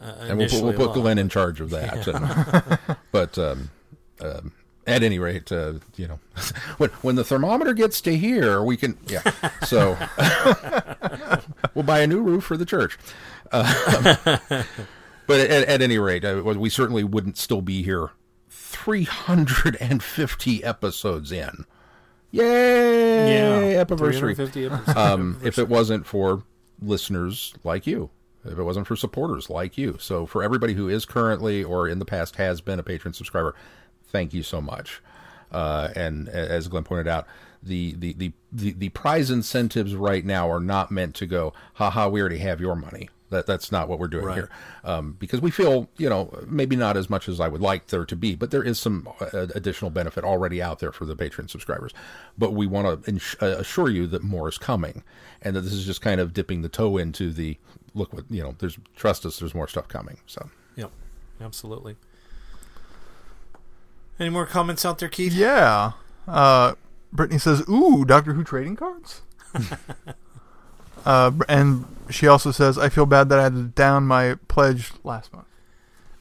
uh, 0.00 0.06
and 0.06 0.16
we'll 0.16 0.26
put, 0.28 0.32
initially 0.32 0.76
we'll 0.76 0.88
put. 0.88 1.00
Glenn 1.00 1.18
in 1.18 1.28
charge 1.28 1.60
of 1.60 1.70
that. 1.70 2.06
And- 2.88 2.96
but 3.12 3.38
um, 3.38 3.70
um, 4.20 4.52
at 4.86 5.02
any 5.02 5.18
rate, 5.18 5.50
uh, 5.50 5.74
you 5.96 6.06
know, 6.08 6.18
when 6.78 6.90
when 7.02 7.16
the 7.16 7.24
thermometer 7.24 7.72
gets 7.74 8.00
to 8.02 8.16
here, 8.16 8.62
we 8.62 8.76
can 8.76 8.96
yeah. 9.06 9.22
So 9.64 9.96
we'll 11.74 11.84
buy 11.84 12.00
a 12.00 12.06
new 12.06 12.22
roof 12.22 12.44
for 12.44 12.56
the 12.56 12.66
church. 12.66 12.98
Uh, 13.52 14.38
but 15.26 15.40
at, 15.40 15.68
at 15.68 15.82
any 15.82 15.98
rate, 15.98 16.24
uh, 16.24 16.42
we 16.44 16.70
certainly 16.70 17.04
wouldn't 17.04 17.36
still 17.36 17.62
be 17.62 17.82
here 17.82 18.10
350 18.48 20.64
episodes 20.64 21.32
in. 21.32 21.64
Yay! 22.32 23.72
yeah, 23.72 23.80
Epiversary 23.80 24.34
350 24.34 24.66
episodes. 24.66 24.96
um, 24.96 25.40
if 25.44 25.58
it 25.58 25.68
wasn't 25.68 26.06
for 26.06 26.42
listeners 26.82 27.54
like 27.64 27.86
you, 27.86 28.10
if 28.44 28.58
it 28.58 28.62
wasn't 28.62 28.86
for 28.86 28.96
supporters 28.96 29.48
like 29.48 29.78
you. 29.78 29.96
So, 30.00 30.26
for 30.26 30.42
everybody 30.42 30.74
who 30.74 30.88
is 30.88 31.04
currently 31.04 31.64
or 31.64 31.88
in 31.88 31.98
the 31.98 32.04
past 32.04 32.36
has 32.36 32.60
been 32.60 32.78
a 32.78 32.82
patron 32.82 33.14
subscriber, 33.14 33.54
thank 34.08 34.32
you 34.34 34.42
so 34.42 34.60
much. 34.60 35.00
Uh, 35.52 35.88
and 35.94 36.28
as 36.28 36.68
Glenn 36.68 36.84
pointed 36.84 37.08
out, 37.08 37.26
the, 37.62 37.94
the, 37.94 38.12
the, 38.14 38.32
the, 38.52 38.72
the 38.72 38.88
prize 38.90 39.30
incentives 39.30 39.94
right 39.94 40.24
now 40.24 40.50
are 40.50 40.60
not 40.60 40.90
meant 40.90 41.14
to 41.16 41.26
go, 41.26 41.52
haha, 41.74 42.08
we 42.08 42.20
already 42.20 42.38
have 42.38 42.60
your 42.60 42.76
money. 42.76 43.08
That 43.30 43.44
that's 43.44 43.72
not 43.72 43.88
what 43.88 43.98
we're 43.98 44.06
doing 44.06 44.24
Right. 44.24 44.34
here, 44.36 44.50
um, 44.84 45.16
because 45.18 45.40
we 45.40 45.50
feel 45.50 45.88
you 45.98 46.08
know 46.08 46.32
maybe 46.46 46.76
not 46.76 46.96
as 46.96 47.10
much 47.10 47.28
as 47.28 47.40
I 47.40 47.48
would 47.48 47.60
like 47.60 47.88
there 47.88 48.04
to 48.04 48.14
be, 48.14 48.36
but 48.36 48.52
there 48.52 48.62
is 48.62 48.78
some 48.78 49.08
uh, 49.20 49.48
additional 49.52 49.90
benefit 49.90 50.22
already 50.22 50.62
out 50.62 50.78
there 50.78 50.92
for 50.92 51.06
the 51.06 51.16
Patreon 51.16 51.50
subscribers. 51.50 51.90
But 52.38 52.52
we 52.52 52.68
want 52.68 53.02
to 53.02 53.10
ins- 53.10 53.34
uh, 53.42 53.56
assure 53.58 53.88
you 53.88 54.06
that 54.06 54.22
more 54.22 54.48
is 54.48 54.58
coming, 54.58 55.02
and 55.42 55.56
that 55.56 55.62
this 55.62 55.72
is 55.72 55.84
just 55.84 56.02
kind 56.02 56.20
of 56.20 56.34
dipping 56.34 56.62
the 56.62 56.68
toe 56.68 56.98
into 56.98 57.32
the 57.32 57.58
look. 57.94 58.12
What 58.12 58.26
you 58.30 58.44
know, 58.44 58.54
there's 58.60 58.78
trust 58.94 59.26
us. 59.26 59.40
There's 59.40 59.56
more 59.56 59.66
stuff 59.66 59.88
coming. 59.88 60.18
So 60.26 60.48
Yep, 60.76 60.92
absolutely. 61.40 61.96
Any 64.18 64.30
more 64.30 64.46
comments 64.46 64.84
out 64.84 64.98
there, 64.98 65.08
Keith? 65.08 65.32
Yeah. 65.32 65.92
Uh, 66.26 66.74
Brittany 67.12 67.38
says, 67.38 67.62
"Ooh, 67.68 68.04
Doctor 68.04 68.32
Who 68.32 68.44
trading 68.44 68.76
cards." 68.76 69.22
uh, 71.04 71.30
and 71.48 71.84
she 72.10 72.26
also 72.26 72.50
says, 72.50 72.78
"I 72.78 72.88
feel 72.88 73.06
bad 73.06 73.28
that 73.28 73.38
I 73.38 73.42
had 73.44 73.52
to 73.54 73.62
down 73.64 74.06
my 74.06 74.36
pledge 74.48 74.92
last 75.04 75.32
month." 75.32 75.46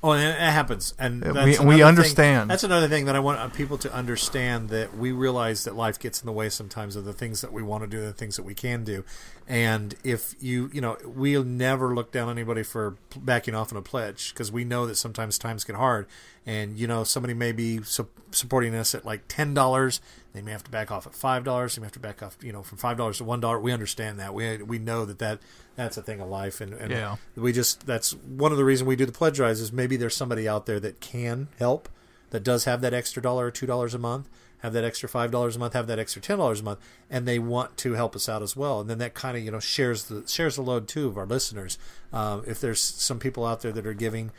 Oh, 0.03 0.11
and 0.11 0.21
it 0.21 0.35
happens, 0.39 0.93
and 0.99 1.23
that's 1.23 1.59
we- 1.59 1.65
we 1.65 1.73
thing- 1.75 1.83
understand. 1.83 2.49
that's 2.51 2.63
another 2.63 2.87
thing 2.87 3.05
that 3.05 3.15
I 3.15 3.19
want 3.19 3.39
uh, 3.39 3.49
people 3.49 3.77
to 3.79 3.91
understand 3.91 4.69
that 4.69 4.95
we 4.95 5.11
realize 5.11 5.63
that 5.63 5.75
life 5.75 5.97
gets 5.97 6.21
in 6.21 6.27
the 6.27 6.31
way 6.31 6.49
sometimes 6.49 6.95
of 6.95 7.05
the 7.05 7.13
things 7.13 7.41
that 7.41 7.51
we 7.51 7.63
want 7.63 7.83
to 7.83 7.87
do, 7.87 7.99
and 7.99 8.07
the 8.09 8.13
things 8.13 8.35
that 8.35 8.43
we 8.43 8.53
can 8.53 8.83
do, 8.83 9.03
and 9.47 9.93
if 10.03 10.33
you, 10.39 10.69
you 10.73 10.81
know, 10.81 10.97
we'll 11.05 11.43
never 11.43 11.93
look 11.93 12.11
down 12.11 12.29
on 12.29 12.37
anybody 12.37 12.63
for 12.63 12.95
backing 13.15 13.53
off 13.53 13.71
on 13.71 13.77
a 13.77 13.81
pledge 13.81 14.33
because 14.33 14.51
we 14.51 14.63
know 14.63 14.85
that 14.87 14.95
sometimes 14.95 15.37
times 15.37 15.63
get 15.63 15.75
hard, 15.75 16.07
and 16.45 16.77
you 16.77 16.87
know 16.87 17.03
somebody 17.03 17.33
may 17.33 17.51
be 17.51 17.81
su- 17.83 18.07
supporting 18.31 18.73
us 18.73 18.95
at 18.95 19.05
like 19.05 19.21
ten 19.27 19.53
dollars, 19.53 20.01
they 20.33 20.41
may 20.41 20.51
have 20.51 20.63
to 20.63 20.71
back 20.71 20.91
off 20.91 21.05
at 21.05 21.13
five 21.13 21.43
dollars, 21.43 21.75
they 21.75 21.81
may 21.81 21.85
have 21.85 21.93
to 21.93 21.99
back 21.99 22.23
off, 22.23 22.37
you 22.41 22.51
know, 22.51 22.63
from 22.63 22.77
five 22.77 22.97
dollars 22.97 23.17
to 23.19 23.23
one 23.23 23.39
dollar. 23.39 23.59
We 23.59 23.71
understand 23.71 24.19
that. 24.19 24.33
We 24.33 24.57
we 24.57 24.79
know 24.79 25.05
that 25.05 25.19
that 25.19 25.39
that's 25.75 25.97
a 25.97 26.01
thing 26.01 26.21
of 26.21 26.27
life, 26.29 26.59
and, 26.61 26.73
and 26.73 26.91
Yeah. 26.91 27.17
we 27.35 27.51
just 27.51 27.85
that's 27.85 28.13
one 28.15 28.51
of 28.51 28.57
the 28.57 28.65
reasons 28.65 28.87
we 28.87 28.95
do 28.95 29.05
the 29.05 29.11
pledge 29.11 29.39
rise 29.39 29.59
is 29.61 29.71
maybe 29.71 29.95
there's 29.97 30.15
somebody 30.15 30.47
out 30.47 30.65
there 30.65 30.79
that 30.79 30.99
can 31.01 31.49
help 31.59 31.87
that 32.31 32.43
does 32.43 32.63
have 32.65 32.81
that 32.81 32.93
extra 32.93 33.21
dollar 33.21 33.45
or 33.47 33.51
two 33.51 33.65
dollars 33.67 33.93
a 33.93 33.99
month 33.99 34.27
have 34.59 34.73
that 34.73 34.83
extra 34.83 35.07
five 35.07 35.31
dollars 35.31 35.55
a 35.55 35.59
month 35.59 35.73
have 35.73 35.87
that 35.87 35.99
extra 35.99 36.21
ten 36.21 36.37
dollars 36.37 36.61
a 36.61 36.63
month 36.63 36.79
and 37.09 37.27
they 37.27 37.39
want 37.39 37.77
to 37.77 37.93
help 37.93 38.15
us 38.15 38.27
out 38.27 38.41
as 38.41 38.55
well. 38.55 38.79
And 38.81 38.89
then 38.89 38.97
that 38.99 39.13
kind 39.13 39.37
of 39.37 39.43
you 39.43 39.51
know 39.51 39.59
shares 39.59 40.05
the 40.05 40.27
shares 40.27 40.55
the 40.55 40.61
load 40.61 40.87
too 40.87 41.07
of 41.07 41.17
our 41.17 41.25
listeners. 41.25 41.77
Um, 42.11 42.43
if 42.47 42.59
there's 42.59 42.81
some 42.81 43.19
people 43.19 43.45
out 43.45 43.61
there 43.61 43.71
that 43.71 43.85
are 43.85 43.93
giving 43.93 44.31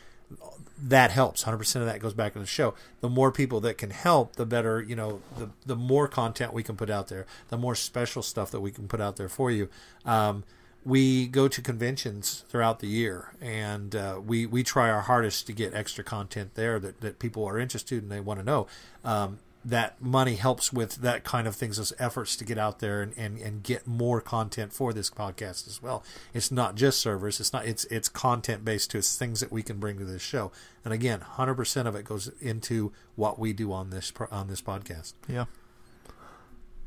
that 0.82 1.10
helps. 1.10 1.44
100% 1.44 1.76
of 1.76 1.86
that 1.86 2.00
goes 2.00 2.12
back 2.12 2.34
in 2.34 2.42
the 2.42 2.46
show. 2.46 2.74
The 3.00 3.08
more 3.08 3.30
people 3.30 3.60
that 3.60 3.78
can 3.78 3.90
help 3.90 4.36
the 4.36 4.46
better 4.46 4.82
you 4.82 4.96
know 4.96 5.20
the 5.36 5.50
the 5.64 5.76
more 5.76 6.08
content 6.08 6.52
we 6.52 6.62
can 6.62 6.76
put 6.76 6.90
out 6.90 7.08
there 7.08 7.26
the 7.48 7.56
more 7.56 7.74
special 7.74 8.22
stuff 8.22 8.50
that 8.50 8.60
we 8.60 8.70
can 8.70 8.88
put 8.88 9.00
out 9.00 9.16
there 9.16 9.28
for 9.28 9.50
you. 9.50 9.68
Um, 10.04 10.44
we 10.84 11.26
go 11.26 11.48
to 11.48 11.60
conventions 11.60 12.44
throughout 12.48 12.78
the 12.78 12.86
year 12.86 13.32
and 13.40 13.96
uh, 13.96 14.20
we 14.24 14.46
we 14.46 14.62
try 14.62 14.88
our 14.88 15.02
hardest 15.02 15.46
to 15.48 15.52
get 15.52 15.74
extra 15.74 16.04
content 16.04 16.54
there 16.54 16.78
that, 16.78 17.00
that 17.00 17.18
people 17.18 17.44
are 17.44 17.58
interested 17.58 18.02
and 18.02 18.10
they 18.10 18.20
want 18.20 18.38
to 18.38 18.46
know. 18.46 18.68
Um, 19.04 19.38
that 19.68 20.00
money 20.00 20.36
helps 20.36 20.72
with 20.72 20.96
that 20.96 21.24
kind 21.24 21.48
of 21.48 21.56
things 21.56 21.76
those 21.76 21.92
efforts 21.98 22.36
to 22.36 22.44
get 22.44 22.56
out 22.56 22.78
there 22.78 23.02
and, 23.02 23.12
and, 23.16 23.36
and 23.38 23.64
get 23.64 23.84
more 23.84 24.20
content 24.20 24.72
for 24.72 24.92
this 24.92 25.10
podcast 25.10 25.66
as 25.66 25.82
well 25.82 26.04
it's 26.32 26.52
not 26.52 26.76
just 26.76 27.00
servers 27.00 27.40
it's 27.40 27.52
not 27.52 27.66
it's 27.66 27.84
it's 27.86 28.08
content 28.08 28.64
based 28.64 28.92
too 28.92 28.98
it's 28.98 29.16
things 29.16 29.40
that 29.40 29.50
we 29.50 29.64
can 29.64 29.78
bring 29.78 29.98
to 29.98 30.04
this 30.04 30.22
show 30.22 30.52
and 30.84 30.94
again 30.94 31.18
100% 31.36 31.86
of 31.86 31.96
it 31.96 32.04
goes 32.04 32.30
into 32.40 32.92
what 33.16 33.40
we 33.40 33.52
do 33.52 33.72
on 33.72 33.90
this 33.90 34.12
on 34.30 34.46
this 34.46 34.62
podcast 34.62 35.14
Yeah. 35.28 35.46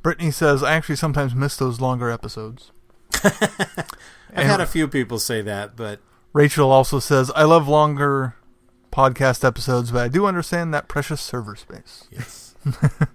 Brittany 0.02 0.32
says, 0.32 0.64
"I 0.64 0.74
actually 0.76 0.96
sometimes 0.96 1.36
miss 1.36 1.58
those 1.58 1.82
longer 1.82 2.10
episodes." 2.10 2.72
i've 3.24 3.36
And- 4.34 4.48
had 4.48 4.62
a 4.62 4.66
few 4.66 4.88
people 4.88 5.20
say 5.20 5.42
that 5.42 5.76
but 5.76 6.00
Rachel 6.32 6.72
also 6.72 7.00
says, 7.00 7.30
"I 7.36 7.44
love 7.44 7.68
longer 7.68 8.36
podcast 8.94 9.44
episodes, 9.44 9.92
but 9.92 10.02
I 10.04 10.08
do 10.08 10.26
understand 10.26 10.74
that 10.74 10.88
precious 10.88 11.20
server 11.20 11.56
space." 11.58 12.08
yes 12.12 12.49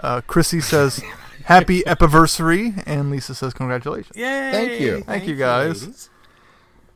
Uh, 0.00 0.20
Chrissy 0.26 0.60
says, 0.60 1.02
"Happy 1.44 1.86
epiversary," 1.86 2.74
and 2.84 3.10
Lisa 3.10 3.34
says, 3.34 3.54
"Congratulations." 3.54 4.16
Yay! 4.16 4.50
Thank 4.52 4.80
you. 4.80 5.02
Thank 5.02 5.26
you, 5.26 5.36
guys. 5.36 5.82
ladies. 5.82 6.10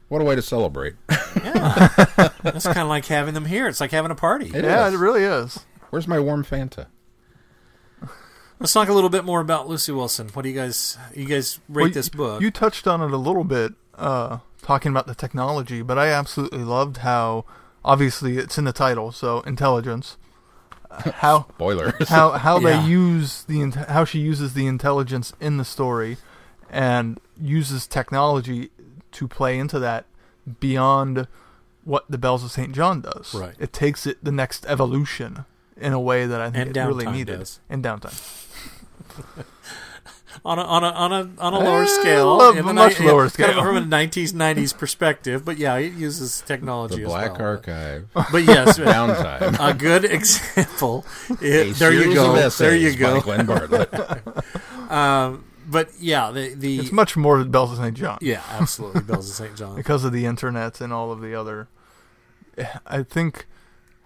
what 0.08 0.20
a 0.20 0.24
way 0.24 0.34
to 0.34 0.42
celebrate! 0.42 0.94
Yeah. 1.08 1.88
That's 2.42 2.64
kind 2.66 2.80
of 2.80 2.88
like 2.88 3.06
having 3.06 3.34
them 3.34 3.44
here. 3.44 3.68
It's 3.68 3.80
like 3.80 3.92
having 3.92 4.10
a 4.10 4.16
party. 4.16 4.50
It 4.52 4.64
yeah, 4.64 4.88
is. 4.88 4.94
it 4.94 4.98
really 4.98 5.22
is. 5.22 5.64
Where's 5.90 6.08
my 6.08 6.18
warm 6.18 6.44
Fanta? 6.44 6.86
Let's 8.58 8.72
talk 8.72 8.88
a 8.88 8.92
little 8.92 9.10
bit 9.10 9.24
more 9.24 9.40
about 9.40 9.68
Lucy 9.68 9.92
Wilson. 9.92 10.28
What 10.32 10.42
do 10.42 10.48
you 10.48 10.54
guys 10.56 10.98
you 11.14 11.24
guys 11.24 11.60
rate 11.68 11.84
Well, 11.84 11.90
this 11.92 12.08
book? 12.08 12.42
You 12.42 12.50
touched 12.50 12.88
on 12.88 13.00
it 13.00 13.12
a 13.12 13.16
little 13.16 13.44
bit, 13.44 13.74
uh, 13.94 14.38
talking 14.60 14.90
about 14.90 15.06
the 15.06 15.14
technology, 15.14 15.82
but 15.82 15.96
I 15.98 16.08
absolutely 16.08 16.64
loved 16.64 16.98
how, 16.98 17.44
obviously, 17.84 18.36
it's 18.38 18.58
in 18.58 18.64
the 18.64 18.72
title, 18.72 19.12
so 19.12 19.40
intelligence. 19.42 20.16
How 20.90 21.46
Boilers. 21.58 22.08
how 22.08 22.32
how 22.32 22.58
Yeah. 22.58 22.80
they 22.82 22.88
use 22.88 23.44
the 23.44 23.70
how 23.88 24.04
she 24.04 24.18
uses 24.20 24.54
the 24.54 24.66
intelligence 24.66 25.32
in 25.40 25.56
the 25.58 25.64
story, 25.64 26.16
and 26.70 27.20
uses 27.40 27.86
technology 27.86 28.70
to 29.12 29.28
play 29.28 29.58
into 29.58 29.78
that 29.78 30.06
beyond 30.60 31.26
what 31.84 32.04
the 32.10 32.18
Bells 32.18 32.42
of 32.44 32.50
Saint 32.50 32.74
John 32.74 33.00
does. 33.02 33.34
Right. 33.34 33.54
It 33.58 33.72
takes 33.72 34.06
it 34.06 34.22
the 34.24 34.32
next 34.32 34.66
evolution 34.66 35.44
in 35.76 35.92
a 35.92 36.00
way 36.00 36.26
that 36.26 36.40
I 36.40 36.50
think 36.50 36.68
And 36.68 36.76
it 36.76 36.80
really 36.84 37.04
downtime 37.06 37.12
needed. 37.12 37.38
does. 37.38 37.60
And 37.70 37.84
downtime. 37.84 38.44
on 40.44 40.58
a 40.58 40.62
on 40.62 40.84
a 40.84 40.88
on 40.88 41.12
a 41.12 41.30
on 41.40 41.54
a 41.54 41.58
lower 41.58 41.86
scale, 41.86 42.36
lo- 42.36 42.50
in 42.52 42.64
the 42.66 42.72
much 42.72 43.00
ni- 43.00 43.06
lower 43.06 43.28
kind 43.30 43.50
of 43.50 43.54
scale. 43.56 43.62
from 43.62 43.76
a 43.76 43.80
nineties 43.80 44.32
nineties 44.34 44.72
perspective. 44.72 45.44
But 45.44 45.58
yeah, 45.58 45.76
it 45.76 45.92
uses 45.94 46.42
technology 46.46 46.96
the 46.96 47.02
as 47.02 47.08
Black 47.08 47.38
well. 47.38 47.48
Archive. 47.48 48.08
But 48.14 48.44
yes, 48.44 48.78
Downtime. 48.78 49.56
a 49.60 49.74
good 49.74 50.04
example. 50.04 51.04
A 51.30 51.32
It, 51.40 51.76
there 51.76 51.92
you 51.92 52.02
series 52.02 52.14
go. 52.14 52.46
of 52.46 52.56
There 52.58 52.76
you 52.76 52.96
go. 52.96 53.20
Glenn 53.20 53.46
Bartlett. 53.46 53.92
Um, 54.88 55.44
but 55.68 55.90
yeah, 56.00 56.30
the 56.30 56.54
the 56.54 56.78
It's 56.78 56.92
much 56.92 57.14
more 57.14 57.38
than 57.38 57.50
Bells 57.50 57.72
of 57.72 57.76
Saint 57.76 57.94
John. 57.96 58.16
yeah, 58.22 58.42
absolutely. 58.48 59.02
Bells 59.02 59.28
of 59.28 59.36
St. 59.36 59.54
John. 59.54 59.76
because 59.76 60.02
of 60.02 60.12
the 60.12 60.24
internet 60.24 60.80
and 60.80 60.94
all 60.94 61.12
of 61.12 61.20
the 61.20 61.34
other. 61.34 61.68
I 62.86 63.02
think 63.02 63.46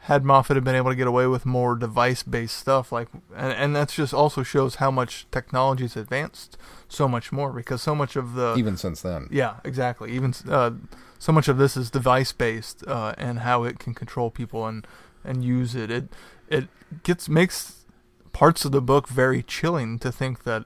had 0.07 0.25
Moffat 0.25 0.57
have 0.57 0.65
been 0.65 0.75
able 0.75 0.91
to 0.91 0.97
get 0.97 1.07
away 1.07 1.29
with 1.29 1.47
more 1.47 1.77
device-based 1.77 2.57
stuff, 2.57 2.91
like, 2.91 3.09
and, 3.37 3.53
and 3.53 3.77
that's 3.77 3.95
just 3.95 4.13
also 4.13 4.43
shows 4.43 4.77
how 4.77 4.91
much 4.91 5.27
technology 5.31 5.53
technology's 5.53 5.97
advanced 5.97 6.57
so 6.89 7.07
much 7.07 7.31
more 7.31 7.53
because 7.53 7.83
so 7.83 7.95
much 7.95 8.17
of 8.17 8.35
the 8.35 8.55
Even 8.57 8.77
since 8.77 9.03
then. 9.03 9.29
yeah 9.31 9.57
exactly 9.65 10.13
even 10.13 10.35
uh, 10.49 10.71
so 11.19 11.33
much 11.33 11.49
of 11.49 11.57
this 11.59 11.77
is 11.77 11.91
device-based 11.91 12.87
uh, 12.87 13.15
and 13.19 13.41
how 13.41 13.65
it 13.65 13.79
can 13.79 13.95
control 13.95 14.31
people 14.31 14.67
and 14.67 14.87
and 15.25 15.45
use 15.45 15.75
it. 15.75 15.91
It 15.91 16.09
it 16.49 16.69
gets 17.03 17.29
makes 17.29 17.85
parts 18.33 18.65
of 18.65 18.73
the 18.73 18.81
book 18.83 19.09
very 19.09 19.43
chilling 19.43 19.99
to 20.01 20.11
think 20.11 20.45
that 20.45 20.65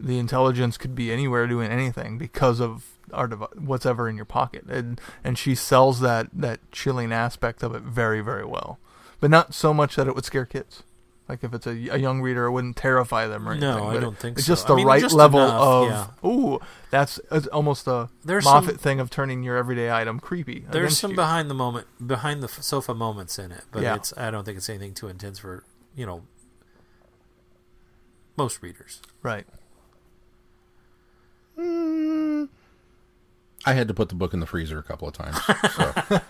the 0.00 0.18
intelligence 0.18 0.76
could 0.78 0.94
be 0.94 1.12
anywhere 1.12 1.46
doing 1.46 1.70
anything 1.70 2.18
because 2.18 2.60
of 2.60 2.97
our 3.12 3.26
devi- 3.28 3.46
what's 3.56 3.86
ever 3.86 4.08
in 4.08 4.16
your 4.16 4.24
pocket, 4.24 4.64
and 4.68 5.00
and 5.24 5.38
she 5.38 5.54
sells 5.54 6.00
that 6.00 6.28
that 6.32 6.60
chilling 6.72 7.12
aspect 7.12 7.62
of 7.62 7.74
it 7.74 7.82
very 7.82 8.20
very 8.20 8.44
well, 8.44 8.78
but 9.20 9.30
not 9.30 9.54
so 9.54 9.72
much 9.74 9.96
that 9.96 10.06
it 10.06 10.14
would 10.14 10.24
scare 10.24 10.46
kids. 10.46 10.82
Like 11.28 11.44
if 11.44 11.52
it's 11.52 11.66
a, 11.66 11.72
a 11.72 11.98
young 11.98 12.22
reader, 12.22 12.46
it 12.46 12.52
wouldn't 12.52 12.76
terrify 12.76 13.26
them 13.26 13.46
or 13.46 13.52
anything. 13.52 13.68
No. 13.68 13.88
I 13.88 14.00
don't 14.00 14.18
think 14.18 14.38
it's 14.38 14.46
so. 14.46 14.52
just 14.52 14.64
I 14.64 14.68
the 14.68 14.76
mean, 14.76 14.86
right 14.86 15.02
just 15.02 15.14
level 15.14 15.40
enough, 15.44 15.60
of 15.60 15.88
yeah. 16.24 16.28
ooh, 16.30 16.58
that's 16.90 17.20
it's 17.30 17.46
almost 17.48 17.86
a 17.86 18.08
There's 18.24 18.46
Moffat 18.46 18.70
some- 18.70 18.78
thing 18.78 18.98
of 19.00 19.10
turning 19.10 19.42
your 19.42 19.58
everyday 19.58 19.92
item 19.92 20.20
creepy. 20.20 20.64
There's 20.70 20.96
some 20.96 21.10
you. 21.10 21.16
behind 21.16 21.50
the 21.50 21.54
moment, 21.54 21.86
behind 22.06 22.42
the 22.42 22.48
sofa 22.48 22.94
moments 22.94 23.38
in 23.38 23.52
it, 23.52 23.64
but 23.70 23.82
Yeah. 23.82 23.96
it's. 23.96 24.14
I 24.16 24.30
don't 24.30 24.44
think 24.44 24.56
it's 24.56 24.70
anything 24.70 24.94
too 24.94 25.08
intense 25.08 25.38
for 25.38 25.64
you 25.94 26.06
know 26.06 26.22
most 28.36 28.62
readers. 28.62 29.02
right. 29.22 29.44
Mm. 31.58 32.48
I 33.68 33.74
had 33.74 33.88
to 33.88 33.94
put 33.94 34.08
the 34.08 34.14
book 34.14 34.32
in 34.34 34.40
the 34.40 34.46
freezer 34.46 34.78
a 34.78 34.82
couple 34.82 35.06
of 35.08 35.14
times. 35.14 35.36
So 35.44 35.92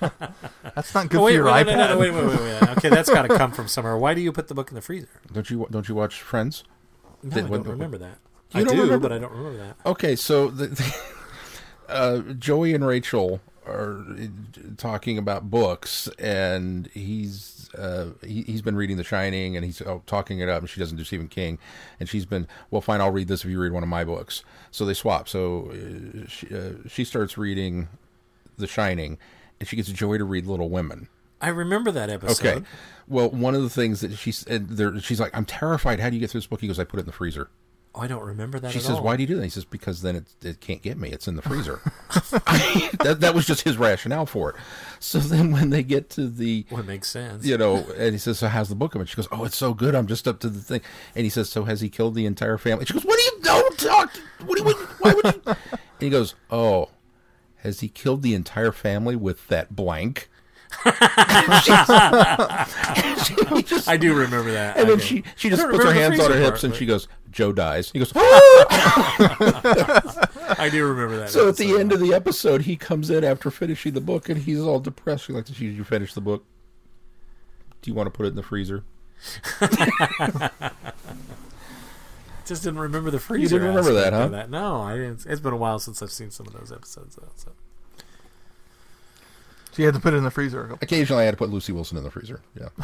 That's 0.75 0.95
not 0.95 1.09
good 1.09 1.19
Oh, 1.19 1.21
for 1.21 1.25
wait, 1.27 1.35
your 1.35 1.45
wait, 1.45 1.67
iPad. 1.67 1.77
no, 1.77 1.77
no, 1.77 1.89
no, 1.95 1.99
wait, 1.99 2.11
wait, 2.13 2.27
wait, 2.27 2.41
wait. 2.41 2.63
Okay, 2.79 2.89
that's 2.89 3.09
got 3.11 3.23
to 3.23 3.29
come 3.37 3.53
from 3.53 3.69
somewhere. 3.69 3.97
Why 3.97 4.15
do 4.15 4.21
you 4.21 4.33
put 4.33 4.49
the 4.49 4.55
book 4.55 4.71
in 4.71 4.75
the 4.75 4.81
freezer? 4.81 5.09
don't 5.33 5.49
you 5.51 5.67
don't 5.71 5.89
you 5.89 5.95
watch 5.95 6.21
Friends? 6.23 6.65
No, 7.23 7.31
Did- 7.35 7.45
I 7.47 7.49
don't 7.49 7.67
remember 7.67 7.99
that. 7.99 8.19
You 8.53 8.61
I 8.61 8.65
don't 8.65 8.77
do, 8.77 8.83
remember- 8.83 9.09
but 9.09 9.13
I 9.15 9.19
don't 9.19 9.33
remember 9.33 9.59
that. 9.59 9.77
Okay, 9.87 10.17
so 10.17 10.49
the, 10.49 10.67
the, 10.69 10.95
uh, 11.89 12.19
Joey 12.35 12.75
and 12.75 12.87
Rachel 12.87 13.41
are 13.67 13.99
uh, 14.01 14.27
talking 14.77 15.19
about 15.19 15.51
books, 15.51 16.09
and 16.19 16.87
he's 16.95 17.58
uh, 17.77 18.07
he, 18.25 18.43
he's 18.43 18.63
been 18.63 18.77
reading 18.77 18.97
The 18.97 19.05
Shining, 19.05 19.57
and 19.57 19.65
he's 19.65 19.83
oh, 19.83 20.03
talking 20.07 20.41
it 20.41 20.49
up, 20.49 20.61
and 20.61 20.71
she 20.71 20.81
doesn't 20.81 20.97
do 20.97 21.05
Stephen 21.05 21.29
King, 21.29 21.59
and 22.01 22.09
she's 22.09 22.27
been 22.27 22.47
well, 22.71 22.81
fine, 22.81 23.01
I'll 23.01 23.11
read 23.11 23.29
this 23.29 23.45
if 23.45 23.51
you 23.51 23.61
read 23.61 23.73
one 23.73 23.83
of 23.83 23.89
my 23.89 24.05
books. 24.05 24.45
So 24.71 24.85
they 24.85 24.95
swap. 24.95 25.29
So 25.29 25.71
uh, 25.73 26.27
she, 26.29 26.55
uh, 26.55 26.73
she 26.89 27.05
starts 27.05 27.37
reading 27.37 27.89
The 28.57 28.67
Shining, 28.67 29.19
and 29.61 29.69
she 29.69 29.77
gets 29.77 29.91
Joey 29.91 30.19
to 30.19 30.25
read 30.25 30.47
Little 30.47 30.71
Women. 30.71 31.09
I 31.41 31.49
remember 31.49 31.91
that 31.93 32.11
episode. 32.11 32.47
Okay. 32.47 32.67
Well, 33.07 33.31
one 33.31 33.55
of 33.55 33.63
the 33.63 33.71
things 33.71 34.01
that 34.01 34.13
she's 34.17 34.45
she's 35.03 35.21
like, 35.21 35.37
I'm 35.37 35.45
terrified. 35.45 36.01
How 36.01 36.11
do 36.11 36.17
you 36.17 36.21
get 36.21 36.31
through 36.31 36.41
this 36.41 36.47
book? 36.47 36.61
He 36.61 36.67
goes, 36.67 36.79
I 36.79 36.85
put 36.85 36.99
it 36.99 37.03
in 37.03 37.07
the 37.07 37.13
freezer. 37.13 37.49
Oh, 37.99 38.03
I 38.03 38.07
don't 38.07 38.25
remember 38.25 38.61
that. 38.61 38.71
She 38.73 38.79
says, 38.79 38.97
all. 38.97 39.03
"Why 39.03 39.17
do 39.17 39.23
you 39.23 39.27
do 39.27 39.37
that?" 39.37 39.43
He 39.45 39.51
says, 39.51 39.65
"Because 39.65 40.03
then 40.03 40.15
it, 40.17 40.27
it 40.43 40.61
can't 40.61 40.83
get 40.83 40.97
me. 40.99 41.11
It's 41.11 41.27
in 41.27 41.35
the 41.37 41.43
freezer." 41.43 41.81
that 43.03 43.17
that 43.21 43.35
was 43.35 43.45
just 43.47 43.63
his 43.63 43.77
rationale 43.77 44.27
for 44.27 44.51
it. 44.51 44.57
So 45.01 45.19
then 45.19 45.51
when 45.51 45.71
they 45.71 45.83
get 45.83 46.09
to 46.11 46.29
the, 46.29 46.65
Well, 46.71 46.83
makes 46.85 47.09
sense. 47.09 47.45
you 47.45 47.59
know, 47.59 47.87
and 47.97 48.13
he 48.13 48.19
says, 48.19 48.39
"So 48.39 48.49
how's 48.49 48.69
the 48.69 48.75
book?" 48.77 48.95
of 48.95 49.01
it?" 49.01 49.09
she 49.09 49.17
goes, 49.17 49.29
"Oh, 49.33 49.45
it's 49.45 49.57
so 49.57 49.75
good. 49.75 49.95
I'm 49.95 50.07
just 50.07 50.29
up 50.29 50.39
to 50.41 50.49
the 50.49 50.61
thing." 50.61 50.81
And 51.17 51.25
he 51.25 51.31
says, 51.31 51.49
"So 51.49 51.65
has 51.65 51.81
he 51.81 51.89
killed 51.89 52.15
the 52.15 52.27
entire 52.27 52.59
family?" 52.59 52.85
She 52.85 52.93
goes, 52.93 53.05
"What 53.05 53.19
do 53.19 53.25
you 53.25 53.43
don't 53.43 53.79
talk? 53.79 54.17
What 54.47 54.59
do 54.59 54.65
you? 54.65 54.75
Why 55.01 55.15
would 55.15 55.25
you?" 55.25 55.43
And 56.01 56.05
he 56.05 56.11
goes, 56.11 56.37
"Oh, 56.51 56.91
has 57.63 57.81
he 57.81 57.89
killed 57.89 58.23
the 58.23 58.35
entire 58.35 58.71
family 58.73 59.17
with 59.17 59.49
that 59.49 59.75
blank?" 59.75 60.29
Just- 63.65 63.89
I 63.89 63.97
do 63.99 64.15
remember 64.15 64.53
that. 64.53 64.77
and 64.77 64.87
I 64.87 64.89
then 64.91 64.99
do. 64.99 65.05
she 65.05 65.25
she 65.37 65.49
just 65.51 65.63
puts 65.69 65.83
her 65.85 65.93
hands 65.93 66.21
on 66.21 66.31
her 66.31 66.37
hips 66.37 66.51
part, 66.51 66.65
and 66.65 66.73
but- 66.73 66.79
she 66.79 66.87
goes, 66.87 67.09
"Joe 67.31 67.53
dies." 67.53 67.91
He 67.91 67.99
goes, 67.99 68.13
I 70.59 70.69
do 70.71 70.87
remember 70.87 71.17
that. 71.19 71.31
So 71.31 71.49
at 71.49 71.57
the 71.57 71.77
end 71.79 71.93
of 71.93 72.01
the 72.01 72.13
episode, 72.15 72.63
he 72.63 72.77
comes 72.77 73.11
in 73.11 73.25
after 73.25 73.51
finishing 73.51 73.93
the 73.95 74.01
book, 74.01 74.29
and 74.29 74.43
he's 74.43 74.61
all 74.61 74.81
depressed. 74.81 75.25
She's 75.27 75.35
like, 75.37 75.45
"Did 75.47 75.59
you 75.59 75.85
finish 75.85 76.15
the 76.15 76.21
book? 76.21 76.45
Do 77.83 77.91
you 77.91 77.95
want 77.95 78.07
to 78.07 78.11
put 78.11 78.27
it 78.27 78.31
in 78.31 78.37
the 78.37 78.43
freezer?" 78.43 78.85
just 82.45 82.63
didn't 82.63 82.79
remember 82.79 83.11
the 83.11 83.19
freezer. 83.19 83.43
You 83.43 83.49
didn't 83.49 83.69
remember 83.69 83.93
that, 83.95 84.13
huh? 84.13 84.29
That. 84.29 84.49
No, 84.51 84.81
I 84.81 84.95
didn't. 84.97 85.27
It's 85.27 85.41
been 85.41 85.53
a 85.53 85.57
while 85.57 85.79
since 85.79 86.03
I've 86.03 86.13
seen 86.13 86.31
some 86.31 86.47
of 86.47 86.53
those 86.53 86.71
episodes. 86.73 87.17
Though, 87.17 87.29
so. 87.37 87.53
So 89.79 89.83
you 89.83 89.87
had 89.87 89.95
to 89.95 90.01
put 90.01 90.13
it 90.13 90.17
in 90.17 90.25
the 90.25 90.31
freezer. 90.33 90.77
Occasionally, 90.83 91.23
I 91.23 91.27
had 91.27 91.31
to 91.31 91.37
put 91.37 91.51
Lucy 91.51 91.71
Wilson 91.71 91.97
in 91.99 92.03
the 92.03 92.11
freezer. 92.11 92.41
Yeah, 92.59 92.71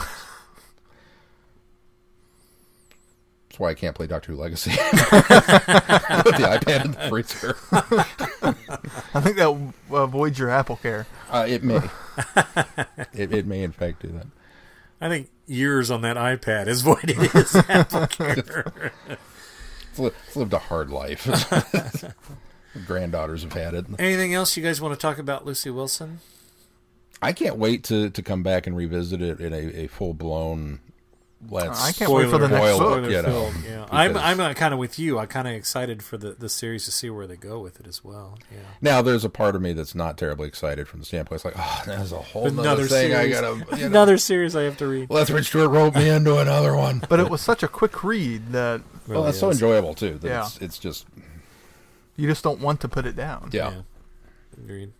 that's 3.49 3.59
why 3.59 3.71
I 3.71 3.75
can't 3.75 3.97
play 3.97 4.07
Doctor 4.07 4.31
Who 4.31 4.39
Legacy. 4.39 4.71
put 4.77 4.79
the 4.87 6.61
iPad 6.63 6.85
in 6.85 6.93
the 6.93 7.09
freezer. 7.09 7.57
I 9.13 9.21
think 9.21 9.39
that 9.39 9.73
avoids 9.91 10.39
your 10.39 10.51
Apple 10.51 10.77
Care. 10.77 11.09
Uh, 11.29 11.47
it 11.49 11.65
may. 11.65 11.81
It, 13.13 13.33
it 13.33 13.45
may, 13.45 13.65
in 13.65 13.73
fact, 13.73 14.03
do 14.03 14.13
that. 14.13 14.29
I 15.01 15.09
think 15.09 15.31
years 15.49 15.91
on 15.91 16.03
that 16.03 16.17
iPad 16.17 16.69
is 16.69 16.83
voided 16.83 17.17
his 17.17 17.57
Apple 17.57 18.07
Care. 18.07 18.93
It's, 19.91 19.99
li- 19.99 20.13
it's 20.29 20.37
lived 20.37 20.53
a 20.53 20.61
hard 20.61 20.91
life. 20.91 21.27
Granddaughters 22.87 23.43
have 23.43 23.53
had 23.55 23.75
it. 23.75 23.87
Anything 23.99 24.33
else 24.33 24.57
you 24.57 24.63
guys 24.63 24.81
want 24.81 24.95
to 24.95 25.01
talk 25.01 25.19
about, 25.19 25.45
Lucy 25.45 25.71
Wilson? 25.71 26.21
I 27.25 27.33
can't 27.33 27.57
wait 27.57 27.85
to, 27.85 28.11
to 28.11 28.23
come 28.23 28.43
back 28.43 28.67
and 28.67 28.77
revisit 28.77 29.21
it 29.23 29.41
in 29.41 29.53
a, 29.53 29.85
a 29.85 29.87
full 29.89 30.15
blown. 30.15 30.81
Let's 31.47 31.83
I 31.85 31.93
can't 31.93 32.11
wait 32.11 32.31
for 32.31 32.39
the 32.39 32.47
spoiler 32.47 32.61
next 32.69 32.79
book, 32.79 33.03
book. 33.03 33.11
you 33.11 33.23
know, 33.23 33.53
yeah. 33.69 33.87
I'm 33.91 34.13
because- 34.15 34.25
I'm 34.25 34.41
uh, 34.41 34.55
kind 34.55 34.73
of 34.73 34.81
with 34.81 34.99
you. 34.99 35.19
I'm 35.19 35.27
kind 35.27 35.47
of 35.47 35.53
excited 35.53 36.03
for 36.03 36.17
the, 36.17 36.31
the 36.31 36.49
series 36.49 36.87
to 36.87 36.91
see 36.91 37.11
where 37.11 37.27
they 37.27 37.37
go 37.37 37.61
with 37.61 37.79
it 37.81 37.87
as 37.87 38.03
well. 38.03 38.39
Yeah. 38.51 38.61
Now, 38.81 39.03
there's 39.03 39.27
a 39.27 39.29
part 39.29 39.55
of 39.55 39.61
me 39.61 39.75
that's 39.75 39.95
not 39.95 40.17
terribly 40.17 40.49
excited 40.49 40.89
from 40.89 41.01
the 41.01 41.07
standpoint. 41.07 41.37
It's 41.37 41.45
like, 41.45 41.55
oh, 41.59 41.83
there's 41.85 42.13
a 42.13 42.19
whole 42.19 42.47
Another 42.47 42.69
other 42.71 42.87
thing 42.87 43.15
I 43.15 43.29
gotta. 43.29 43.59
You 43.73 43.77
know, 43.81 43.87
Another 43.89 44.17
series 44.17 44.57
I 44.57 44.63
have 44.63 44.79
to 44.79 44.87
read. 44.87 45.11
Lethbridge 45.11 45.49
Stewart 45.49 45.71
wrote 45.71 45.95
me 45.95 46.09
into 46.09 46.39
another 46.39 46.75
one. 46.75 47.03
But 47.11 47.21
it 47.21 47.29
was 47.29 47.43
such 47.43 47.63
a 47.63 47.69
quick 47.69 48.03
read 48.03 48.53
that 48.53 48.81
well, 48.81 49.19
Really 49.19 49.25
that's 49.27 49.41
so 49.41 49.51
enjoyable 49.51 49.93
too. 49.93 50.17
That 50.17 50.29
Yeah. 50.29 50.47
it's, 50.47 50.57
it's 50.63 50.79
just 50.79 51.07
you 52.17 52.27
just 52.27 52.43
don't 52.43 52.61
want 52.61 52.81
to 52.81 52.89
put 52.89 53.05
it 53.05 53.17
down. 53.17 53.51
yeah. 53.53 53.83
Agreed. 54.57 54.93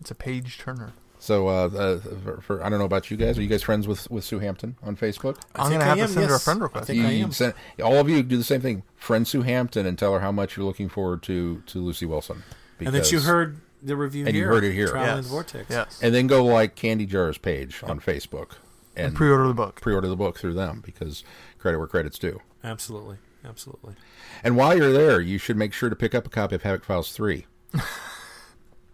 It's 0.00 0.10
a 0.10 0.16
page 0.16 0.58
turner. 0.58 0.94
So, 1.20 1.48
uh, 1.48 1.68
uh, 1.68 1.98
for, 2.24 2.40
for 2.40 2.64
I 2.64 2.68
don't 2.70 2.78
know 2.78 2.86
about 2.86 3.10
you 3.10 3.16
guys. 3.16 3.38
Are 3.38 3.42
you 3.42 3.48
guys 3.48 3.62
friends 3.62 3.86
with 3.86 4.10
with 4.10 4.24
Sue 4.24 4.38
Hampton 4.38 4.76
on 4.82 4.96
Facebook? 4.96 5.36
I 5.54 5.62
I'm 5.64 5.70
gonna 5.72 5.84
I 5.84 5.88
have 5.88 5.98
am, 5.98 6.06
to 6.08 6.12
send 6.14 6.26
her 6.26 6.32
a 6.32 6.34
yes. 6.36 6.44
friend 6.44 6.60
I 6.60 6.62
request. 6.64 6.86
think 6.86 7.04
I 7.04 7.10
am. 7.12 7.30
send- 7.32 7.54
all 7.82 7.96
of 7.98 8.08
you 8.08 8.22
do 8.22 8.36
the 8.38 8.42
same 8.44 8.60
thing. 8.62 8.82
Friend 8.96 9.28
Sue 9.28 9.42
Hampton 9.42 9.84
and 9.86 9.98
tell 9.98 10.12
her 10.14 10.20
how 10.20 10.32
much 10.32 10.56
you're 10.56 10.64
looking 10.66 10.88
forward 10.88 11.22
to 11.24 11.62
to 11.66 11.78
Lucy 11.78 12.06
Wilson. 12.06 12.42
And 12.78 12.88
that 12.94 13.12
you 13.12 13.20
heard 13.20 13.60
the 13.82 13.96
review 13.96 14.26
And 14.26 14.34
you 14.34 14.46
heard 14.46 14.64
it 14.64 14.72
here. 14.72 14.88
Traveling 14.88 15.16
Yes. 15.24 15.26
Vortex. 15.26 15.66
Yes. 15.70 16.00
and 16.02 16.14
then 16.14 16.26
go 16.26 16.44
like 16.44 16.74
Candy 16.74 17.04
Jar's 17.06 17.36
page 17.38 17.82
on 17.84 18.00
Facebook 18.00 18.52
and, 18.96 19.08
And 19.08 19.14
pre-order 19.16 19.46
the 19.48 19.54
book. 19.54 19.80
pre-order 19.82 20.08
the 20.08 20.16
book 20.16 20.38
through 20.38 20.54
them 20.54 20.82
because 20.84 21.22
credit 21.58 21.76
where 21.78 21.86
credit's 21.86 22.18
due. 22.18 22.40
Absolutely. 22.64 23.18
Absolutely. 23.44 23.94
And 24.42 24.56
while 24.56 24.76
you're 24.76 24.92
there, 24.92 25.20
you 25.20 25.36
should 25.38 25.56
make 25.58 25.72
sure 25.74 25.88
to 25.90 25.96
pick 25.96 26.14
up 26.14 26.26
a 26.26 26.30
copy 26.30 26.54
of 26.54 26.62
Havoc 26.62 26.84
Files 26.84 27.12
3. 27.12 27.46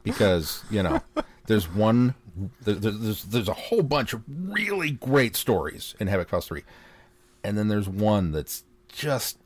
because, 0.02 0.64
you 0.70 0.82
know, 0.82 1.00
there's 1.46 1.68
one, 1.68 2.14
there, 2.62 2.74
there's, 2.74 3.24
there's 3.24 3.48
a 3.48 3.54
whole 3.54 3.82
bunch 3.82 4.12
of 4.12 4.22
really 4.28 4.90
great 4.90 5.36
stories 5.36 5.94
in 6.00 6.08
Havoc 6.08 6.28
Files 6.28 6.46
3. 6.46 6.62
And 7.44 7.56
then 7.56 7.68
there's 7.68 7.88
one 7.88 8.32
that's 8.32 8.64
just 8.88 9.38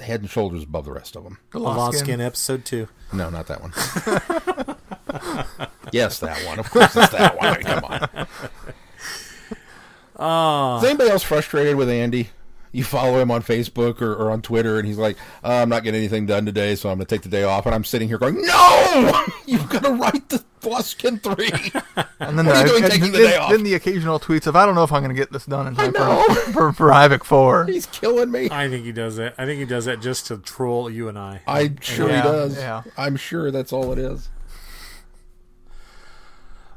head 0.00 0.20
and 0.20 0.30
shoulders 0.30 0.62
above 0.62 0.84
the 0.84 0.92
rest 0.92 1.16
of 1.16 1.24
them. 1.24 1.38
The 1.52 1.58
Lost, 1.58 1.98
Skin. 1.98 2.20
episode 2.20 2.64
two. 2.64 2.88
No, 3.12 3.30
not 3.30 3.46
that 3.48 3.60
one. 3.60 3.72
yes, 5.92 6.20
that 6.20 6.44
one. 6.46 6.58
Of 6.58 6.70
course 6.70 6.96
it's 6.96 7.10
that 7.10 7.36
one. 7.36 7.46
I 7.46 7.52
mean, 7.54 7.62
come 7.62 7.84
on. 7.84 8.26
Oh, 10.16 10.78
Is 10.82 10.84
anybody 10.84 11.10
else 11.10 11.22
frustrated 11.22 11.76
with 11.76 11.88
Andy? 11.88 12.30
You 12.72 12.84
follow 12.84 13.18
him 13.18 13.30
on 13.32 13.42
Facebook 13.42 14.00
or, 14.00 14.14
or 14.14 14.30
on 14.30 14.42
Twitter, 14.42 14.78
and 14.78 14.86
he's 14.86 14.96
like, 14.98 15.16
uh, 15.42 15.48
"I'm 15.62 15.68
not 15.68 15.82
getting 15.82 15.98
anything 15.98 16.26
done 16.26 16.46
today, 16.46 16.76
so 16.76 16.88
I'm 16.88 16.98
going 16.98 17.06
to 17.06 17.14
take 17.14 17.22
the 17.22 17.28
day 17.28 17.42
off." 17.42 17.66
And 17.66 17.74
I'm 17.74 17.82
sitting 17.84 18.06
here 18.08 18.16
going, 18.18 18.40
"No, 18.46 19.24
you've 19.46 19.68
got 19.68 19.82
to 19.82 19.90
write 19.90 20.28
the 20.28 20.44
Lost 20.62 20.90
Skin 20.90 21.18
three. 21.18 21.50
And 22.20 22.38
then 22.38 22.44
What 22.46 22.56
are 22.56 22.66
you 22.66 22.72
the, 22.74 22.78
doing 22.78 22.90
taking 22.90 23.12
the 23.12 23.18
then, 23.18 23.30
day 23.30 23.36
off? 23.38 23.50
then 23.50 23.62
the 23.62 23.72
occasional 23.74 24.20
tweets 24.20 24.46
of 24.46 24.54
I 24.54 24.66
don't 24.66 24.74
know 24.74 24.84
if 24.84 24.92
I'm 24.92 25.02
going 25.02 25.14
to 25.14 25.18
get 25.18 25.32
this 25.32 25.46
done 25.46 25.66
in 25.68 25.74
time 25.74 25.92
know. 25.92 26.22
for, 26.28 26.34
for 26.52 26.72
for 26.74 26.92
Havoc 26.92 27.24
Four. 27.24 27.64
He's 27.64 27.86
killing 27.86 28.30
me." 28.30 28.48
I 28.50 28.68
think 28.68 28.84
he 28.84 28.92
does 28.92 29.16
that. 29.16 29.34
I 29.38 29.46
think 29.46 29.58
he 29.58 29.64
does 29.64 29.86
that 29.86 30.00
just 30.02 30.26
to 30.26 30.36
troll 30.38 30.90
you 30.90 31.08
and 31.08 31.18
I. 31.18 31.40
I'm 31.46 31.80
sure 31.80 32.08
Yeah, 32.10 32.22
he 32.22 32.28
does. 32.28 32.56
yeah. 32.58 32.82
I'm 32.98 33.16
sure 33.16 33.50
that's 33.50 33.72
all 33.72 33.90
it 33.92 33.98
is. 33.98 34.28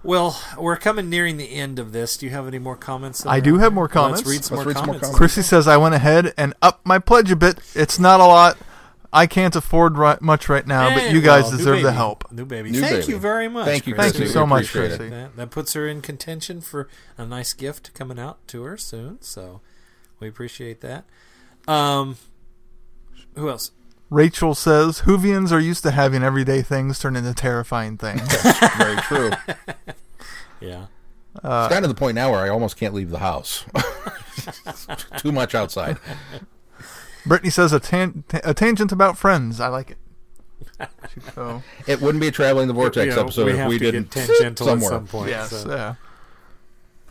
Well, 0.03 0.39
we're 0.57 0.75
coming 0.77 1.09
nearing 1.09 1.37
the 1.37 1.49
end 1.51 1.79
of 1.79 1.93
this. 1.93 2.17
Do 2.17 2.25
you 2.25 2.31
have 2.33 2.45
any 2.47 2.59
more 2.59 2.75
comments? 2.75 3.25
I 3.25 3.39
do 3.39 3.57
have 3.59 3.73
more 3.73 3.85
Let's 3.85 3.93
comments. 3.93 4.25
read 4.25 4.43
some, 4.43 4.57
Let's 4.57 4.65
more, 4.65 4.67
read 4.67 4.77
some 4.77 4.85
more 4.85 4.93
comments. 4.95 5.07
comments. 5.07 5.17
Chrissy 5.17 5.41
says 5.43 5.67
I 5.67 5.77
went 5.77 5.95
ahead 5.95 6.33
and 6.37 6.53
upped 6.61 6.85
my 6.85 6.99
pledge 6.99 7.31
a 7.31 7.35
bit. 7.37 7.59
It's 7.73 7.99
not 7.99 8.19
a 8.19 8.25
lot. 8.25 8.57
I 9.15 9.27
can't 9.27 9.55
afford 9.55 9.97
ri- 9.97 10.17
much 10.21 10.49
right 10.49 10.65
now, 10.65 10.93
but 10.93 11.11
you 11.11 11.21
guys 11.21 11.43
well, 11.43 11.51
new 11.51 11.57
deserve 11.59 11.81
the 11.83 11.91
help. 11.91 12.29
New 12.31 12.45
baby. 12.45 12.71
New 12.71 12.81
Thank 12.81 13.01
baby. 13.01 13.13
you 13.13 13.19
very 13.19 13.47
much. 13.47 13.65
Thank 13.65 13.85
you, 13.85 13.93
Chrissy. 13.93 14.11
Thank 14.11 14.23
you 14.23 14.29
so 14.29 14.45
much, 14.47 14.69
appreciate. 14.69 14.97
Chrissy. 14.97 15.09
That, 15.11 15.35
that 15.37 15.51
puts 15.51 15.73
her 15.73 15.87
in 15.87 16.01
contention 16.01 16.61
for 16.61 16.89
a 17.17 17.25
nice 17.25 17.53
gift 17.53 17.93
coming 17.93 18.17
out 18.19 18.45
to 18.47 18.63
her 18.63 18.75
soon. 18.75 19.21
So 19.21 19.61
we 20.19 20.27
appreciate 20.27 20.81
that. 20.81 21.05
Um, 21.67 22.17
who 23.35 23.49
else? 23.49 23.69
Rachel 24.13 24.53
says 24.53 25.01
Whovians 25.01 25.51
are 25.51 25.59
used 25.59 25.81
to 25.83 25.91
having 25.91 26.21
everyday 26.21 26.61
things 26.61 26.99
turn 26.99 27.15
into 27.15 27.33
terrifying 27.33 27.97
things. 27.97 28.21
That's 28.43 28.75
Very 28.77 28.97
true. 29.01 29.31
Yeah. 30.61 30.85
it's 31.35 31.73
kind 31.73 31.83
of 31.83 31.89
the 31.89 31.95
point 31.95 32.15
now 32.15 32.31
where 32.31 32.39
I 32.39 32.47
almost 32.47 32.77
can't 32.77 32.93
leave 32.93 33.09
the 33.09 33.19
house. 33.19 33.65
Too 35.17 35.33
much 35.33 35.53
outside. 35.53 35.97
Brittany 37.25 37.49
says 37.49 37.73
a, 37.73 37.81
tan- 37.81 38.23
a 38.45 38.53
tangent 38.53 38.93
about 38.93 39.17
friends. 39.17 39.59
I 39.59 39.67
like 39.67 39.89
it. 39.91 39.97
So 41.35 41.61
It 41.85 41.99
wouldn't 41.99 42.21
be 42.21 42.29
a 42.29 42.31
traveling 42.31 42.69
the 42.69 42.73
vortex 42.73 43.07
You 43.09 43.15
know, 43.15 43.21
episode 43.23 43.45
we 43.47 43.59
if 43.59 43.67
we 43.67 43.77
didn't 43.77 44.09
get 44.11 44.27
tangential 44.29 44.67
somewhere. 44.67 44.93
at 44.93 44.95
some 44.95 45.07
point. 45.07 45.29
yes, 45.31 45.49
so. 45.49 45.69
yeah. 45.69 45.95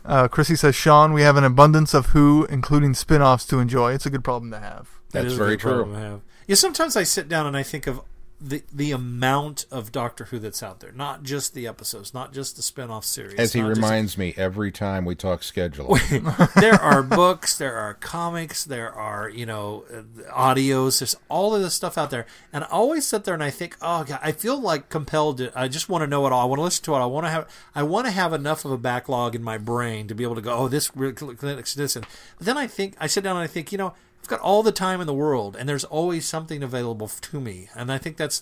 Uh, 0.03 0.27
Chrissy 0.27 0.55
says, 0.55 0.73
Sean, 0.73 1.13
we 1.13 1.21
have 1.21 1.37
an 1.37 1.43
abundance 1.43 1.93
of 1.93 2.07
Who, 2.07 2.45
including 2.49 2.95
spin-offs 2.95 3.45
to 3.47 3.59
enjoy. 3.59 3.93
It's 3.93 4.07
a 4.07 4.09
good 4.09 4.23
problem 4.23 4.49
to 4.51 4.59
have. 4.59 4.89
That's 5.11 5.33
very 5.33 5.57
good 5.57 5.61
problem 5.61 5.95
true. 5.95 6.21
Yeah, 6.47 6.55
sometimes 6.55 6.95
I 6.95 7.03
sit 7.03 7.29
down 7.29 7.45
and 7.45 7.55
I 7.55 7.63
think 7.63 7.87
of 7.87 8.01
the 8.43 8.61
the 8.73 8.91
amount 8.91 9.65
of 9.71 9.91
Doctor 9.93 10.25
Who 10.25 10.37
that's 10.37 10.61
out 10.61 10.81
there, 10.81 10.91
not 10.91 11.23
just 11.23 11.53
the 11.53 11.65
episodes, 11.65 12.13
not 12.13 12.33
just 12.33 12.57
the 12.57 12.61
spin-off 12.61 13.05
series. 13.05 13.35
As 13.35 13.53
he 13.53 13.61
not 13.61 13.69
just- 13.69 13.81
reminds 13.81 14.17
me 14.17 14.33
every 14.35 14.71
time 14.71 15.05
we 15.05 15.15
talk 15.15 15.41
scheduling. 15.41 16.53
there 16.59 16.73
are 16.73 17.01
books, 17.01 17.57
there 17.57 17.75
are 17.77 17.93
comics, 17.93 18.65
there 18.65 18.91
are 18.91 19.29
you 19.29 19.45
know 19.45 19.85
uh, 19.89 20.01
audios. 20.33 20.99
There's 20.99 21.15
all 21.29 21.55
of 21.55 21.61
this 21.61 21.73
stuff 21.73 21.97
out 21.97 22.09
there, 22.09 22.25
and 22.51 22.65
I 22.65 22.67
always 22.67 23.07
sit 23.07 23.23
there 23.23 23.33
and 23.33 23.43
I 23.43 23.49
think, 23.49 23.77
oh 23.81 24.03
god, 24.03 24.19
I 24.21 24.33
feel 24.33 24.59
like 24.59 24.89
compelled 24.89 25.37
to. 25.37 25.57
I 25.57 25.69
just 25.69 25.87
want 25.87 26.01
to 26.01 26.07
know 26.07 26.27
it 26.27 26.33
all. 26.33 26.41
I 26.41 26.45
want 26.45 26.59
to 26.59 26.63
listen 26.63 26.83
to 26.85 26.95
it. 26.95 26.97
I 26.97 27.05
want 27.05 27.25
to 27.25 27.31
have. 27.31 27.49
I 27.73 27.83
want 27.83 28.07
to 28.07 28.11
have 28.11 28.33
enough 28.33 28.65
of 28.65 28.71
a 28.71 28.77
backlog 28.77 29.35
in 29.35 29.43
my 29.43 29.57
brain 29.57 30.07
to 30.09 30.15
be 30.15 30.23
able 30.23 30.35
to 30.35 30.41
go, 30.41 30.53
oh, 30.53 30.67
this 30.67 30.93
really 30.95 31.13
connects 31.13 31.73
to 31.73 31.77
this. 31.77 31.95
And 31.95 32.05
but 32.37 32.45
then 32.45 32.57
I 32.57 32.67
think 32.67 32.95
I 32.99 33.07
sit 33.07 33.23
down 33.23 33.37
and 33.37 33.43
I 33.43 33.47
think, 33.47 33.71
you 33.71 33.77
know, 33.77 33.93
I've 34.23 34.29
got 34.29 34.39
all 34.39 34.63
the 34.63 34.71
time 34.71 35.01
in 35.01 35.07
the 35.07 35.13
world, 35.13 35.55
and 35.55 35.67
there's 35.67 35.83
always 35.83 36.25
something 36.25 36.63
available 36.63 37.07
to 37.09 37.39
me, 37.41 37.69
and 37.75 37.91
I 37.91 37.97
think 37.97 38.17
that's. 38.17 38.41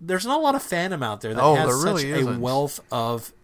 There's 0.00 0.24
not 0.24 0.38
a 0.38 0.42
lot 0.42 0.54
of 0.54 0.62
fandom 0.62 1.04
out 1.04 1.20
there 1.20 1.34
that 1.34 1.42
Oh, 1.42 1.54
has 1.54 1.66
there 1.68 1.76
really 1.92 2.02
such 2.10 2.10
a 2.10 2.20
isn't. 2.20 2.40
wealth 2.40 2.80
of 2.90 3.34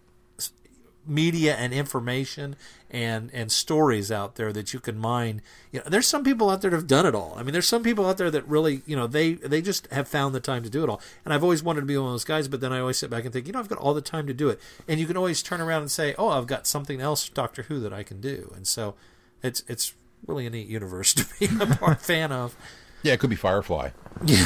media 1.05 1.55
and 1.55 1.73
information 1.73 2.55
and 2.89 3.29
and 3.33 3.51
stories 3.51 4.11
out 4.11 4.35
there 4.35 4.51
that 4.51 4.73
you 4.73 4.79
can 4.79 4.97
mine. 4.97 5.41
You 5.71 5.79
know, 5.79 5.85
there's 5.89 6.07
some 6.07 6.23
people 6.23 6.49
out 6.49 6.61
there 6.61 6.71
that 6.71 6.77
have 6.77 6.87
done 6.87 7.05
it 7.05 7.13
all. 7.15 7.35
I 7.37 7.43
mean, 7.43 7.53
there's 7.53 7.67
some 7.67 7.83
people 7.83 8.05
out 8.07 8.17
there 8.17 8.31
that 8.31 8.47
really, 8.47 8.81
you 8.85 8.95
know, 8.95 9.07
they 9.07 9.33
they 9.33 9.61
just 9.61 9.85
have 9.91 10.07
found 10.07 10.33
the 10.33 10.39
time 10.39 10.63
to 10.63 10.69
do 10.69 10.83
it 10.83 10.89
all. 10.89 10.99
And 11.25 11.33
I've 11.33 11.43
always 11.43 11.61
wanted 11.63 11.81
to 11.81 11.85
be 11.85 11.95
one 11.97 12.07
of 12.07 12.13
those 12.13 12.23
guys, 12.23 12.47
but 12.47 12.59
then 12.59 12.73
I 12.73 12.79
always 12.79 12.97
sit 12.97 13.09
back 13.09 13.23
and 13.23 13.31
think, 13.31 13.45
you 13.47 13.53
know, 13.53 13.59
I've 13.59 13.69
got 13.69 13.77
all 13.77 13.93
the 13.93 14.01
time 14.01 14.25
to 14.27 14.33
do 14.33 14.49
it. 14.49 14.59
And 14.87 14.99
you 14.99 15.05
can 15.05 15.15
always 15.15 15.43
turn 15.43 15.61
around 15.61 15.81
and 15.83 15.91
say, 15.91 16.15
oh, 16.17 16.29
I've 16.29 16.47
got 16.47 16.65
something 16.67 17.01
else, 17.01 17.29
Doctor 17.29 17.63
Who, 17.63 17.79
that 17.81 17.93
I 17.93 18.03
can 18.03 18.19
do. 18.19 18.51
And 18.55 18.65
so, 18.67 18.95
it's 19.43 19.63
it's 19.67 19.93
really 20.25 20.45
a 20.45 20.49
neat 20.49 20.67
universe 20.67 21.13
to 21.13 21.25
be 21.39 21.45
a 21.61 21.65
part 21.75 22.01
fan 22.01 22.31
of. 22.31 22.55
yeah, 23.03 23.13
it 23.13 23.19
could 23.19 23.29
be 23.29 23.35
Firefly. 23.35 23.89
you, 24.25 24.37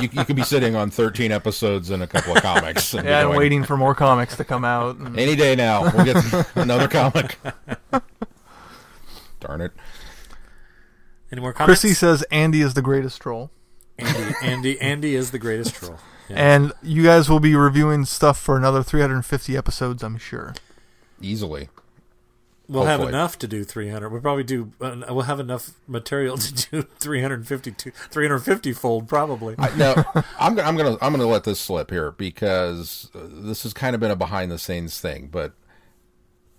you 0.00 0.24
could 0.24 0.34
be 0.36 0.42
sitting 0.42 0.74
on 0.74 0.90
13 0.90 1.30
episodes 1.30 1.90
and 1.90 2.02
a 2.02 2.06
couple 2.06 2.36
of 2.36 2.42
comics. 2.42 2.92
And 2.94 3.04
be 3.04 3.08
Yeah, 3.10 3.20
and 3.20 3.28
going, 3.28 3.38
waiting 3.38 3.64
for 3.64 3.76
more 3.76 3.94
comics 3.94 4.36
to 4.36 4.44
come 4.44 4.64
out. 4.64 4.96
and- 4.96 5.18
Any 5.18 5.36
day 5.36 5.54
now, 5.54 5.82
we'll 5.92 6.04
get 6.04 6.16
another 6.56 6.88
comic. 6.88 7.38
Darn 9.40 9.60
it. 9.60 9.72
Any 11.30 11.40
more 11.40 11.52
comments? 11.52 11.80
Chrissy 11.80 11.94
says 11.94 12.22
Andy 12.30 12.60
is 12.60 12.74
the 12.74 12.82
greatest 12.82 13.20
troll. 13.20 13.50
Andy, 13.98 14.34
Andy, 14.42 14.80
Andy 14.80 15.14
is 15.14 15.30
the 15.30 15.38
greatest 15.38 15.74
troll. 15.74 15.98
Yeah. 16.28 16.36
And 16.56 16.72
you 16.82 17.02
guys 17.04 17.28
will 17.28 17.40
be 17.40 17.54
reviewing 17.54 18.04
stuff 18.06 18.38
for 18.38 18.56
another 18.56 18.82
350 18.82 19.56
episodes, 19.56 20.02
I'm 20.02 20.16
sure. 20.18 20.54
Easily. 21.20 21.68
We'll 22.66 22.84
have 22.84 23.00
enough 23.02 23.38
to 23.40 23.46
do 23.48 23.62
300. 23.62 24.08
We'll 24.10 24.22
probably 24.22 24.42
do. 24.44 24.72
Uh, 24.80 25.02
we'll 25.10 25.22
have 25.22 25.38
enough 25.38 25.72
material 25.86 26.38
to 26.38 26.70
do 26.70 26.82
352, 26.98 27.90
350 27.90 28.72
fold 28.72 29.06
probably. 29.06 29.54
I, 29.58 29.76
now, 29.76 29.94
I'm, 30.40 30.54
gonna- 30.54 30.68
I'm 30.68 30.76
gonna 30.76 30.96
I'm 31.02 31.12
gonna 31.12 31.26
let 31.26 31.44
this 31.44 31.60
slip 31.60 31.90
here 31.90 32.10
because 32.12 33.10
this 33.14 33.64
has 33.64 33.74
kind 33.74 33.94
of 33.94 34.00
been 34.00 34.10
a 34.10 34.16
behind 34.16 34.50
the 34.50 34.58
scenes 34.58 34.98
thing, 34.98 35.28
but 35.30 35.52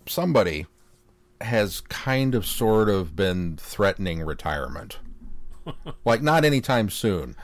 somebody 0.08 0.68
has 1.42 1.82
kind 1.82 2.36
of 2.36 2.46
sort 2.46 2.88
of 2.90 3.16
been 3.16 3.58
threatening 3.58 4.22
retirement, 4.22 5.00
like 6.06 6.22
not 6.22 6.46
anytime 6.46 6.90
soon, 6.90 7.36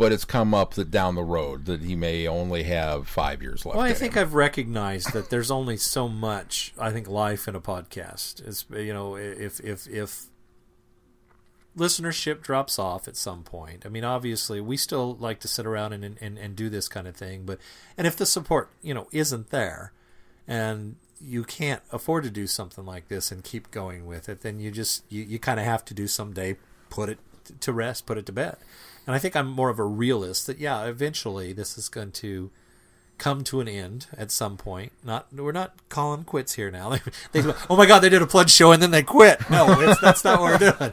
but 0.00 0.12
it's 0.12 0.24
come 0.24 0.54
up 0.54 0.72
that 0.74 0.90
down 0.90 1.14
the 1.14 1.22
road 1.22 1.66
that 1.66 1.82
he 1.82 1.94
may 1.94 2.26
only 2.26 2.62
have 2.62 3.06
five 3.06 3.42
years 3.42 3.66
left. 3.66 3.76
Well, 3.76 3.84
I 3.84 3.92
think 3.92 4.14
him. 4.14 4.22
I've 4.22 4.32
recognized 4.32 5.12
that 5.12 5.28
there's 5.28 5.50
only 5.50 5.76
so 5.76 6.08
much. 6.08 6.72
I 6.78 6.90
think 6.90 7.06
life 7.06 7.46
in 7.46 7.54
a 7.54 7.60
podcast 7.60 8.48
is. 8.48 8.64
You 8.70 8.94
know, 8.94 9.14
if 9.16 9.60
if 9.60 9.86
if 9.86 10.22
listenership 11.76 12.40
drops 12.40 12.78
off 12.78 13.06
at 13.08 13.16
some 13.16 13.42
point. 13.42 13.84
I 13.84 13.90
mean, 13.90 14.02
obviously, 14.02 14.58
we 14.58 14.78
still 14.78 15.16
like 15.16 15.38
to 15.40 15.48
sit 15.48 15.66
around 15.66 15.92
and 15.92 16.16
and, 16.18 16.38
and 16.38 16.56
do 16.56 16.70
this 16.70 16.88
kind 16.88 17.06
of 17.06 17.14
thing, 17.14 17.44
but 17.44 17.58
and 17.98 18.06
if 18.06 18.16
the 18.16 18.24
support 18.24 18.70
you 18.80 18.94
know 18.94 19.06
isn't 19.12 19.50
there, 19.50 19.92
and 20.48 20.96
you 21.20 21.44
can't 21.44 21.82
afford 21.92 22.24
to 22.24 22.30
do 22.30 22.46
something 22.46 22.86
like 22.86 23.08
this 23.08 23.30
and 23.30 23.44
keep 23.44 23.70
going 23.70 24.06
with 24.06 24.30
it, 24.30 24.40
then 24.40 24.60
you 24.60 24.70
just 24.70 25.04
you, 25.10 25.22
you 25.22 25.38
kind 25.38 25.60
of 25.60 25.66
have 25.66 25.84
to 25.84 25.92
do 25.92 26.06
someday 26.06 26.56
put 26.88 27.10
it 27.10 27.18
to 27.60 27.72
rest, 27.72 28.06
put 28.06 28.16
it 28.16 28.24
to 28.24 28.32
bed. 28.32 28.56
And 29.10 29.16
I 29.16 29.18
think 29.18 29.34
I'm 29.34 29.48
more 29.48 29.70
of 29.70 29.80
a 29.80 29.84
realist 29.84 30.46
that 30.46 30.60
yeah, 30.60 30.84
eventually 30.84 31.52
this 31.52 31.76
is 31.76 31.88
going 31.88 32.12
to 32.12 32.52
come 33.18 33.42
to 33.42 33.60
an 33.60 33.66
end 33.66 34.06
at 34.16 34.30
some 34.30 34.56
point. 34.56 34.92
Not 35.02 35.34
we're 35.34 35.50
not 35.50 35.74
calling 35.88 36.22
quits 36.22 36.54
here 36.54 36.70
now. 36.70 36.96
They, 37.32 37.40
they 37.40 37.52
oh 37.68 37.74
my 37.74 37.86
god, 37.86 38.02
they 38.02 38.08
did 38.08 38.22
a 38.22 38.26
pledge 38.28 38.52
show 38.52 38.70
and 38.70 38.80
then 38.80 38.92
they 38.92 39.02
quit. 39.02 39.40
No, 39.50 39.80
it's, 39.80 40.00
that's 40.00 40.22
not 40.22 40.40
what 40.40 40.60
we're 40.60 40.70
doing. 40.70 40.92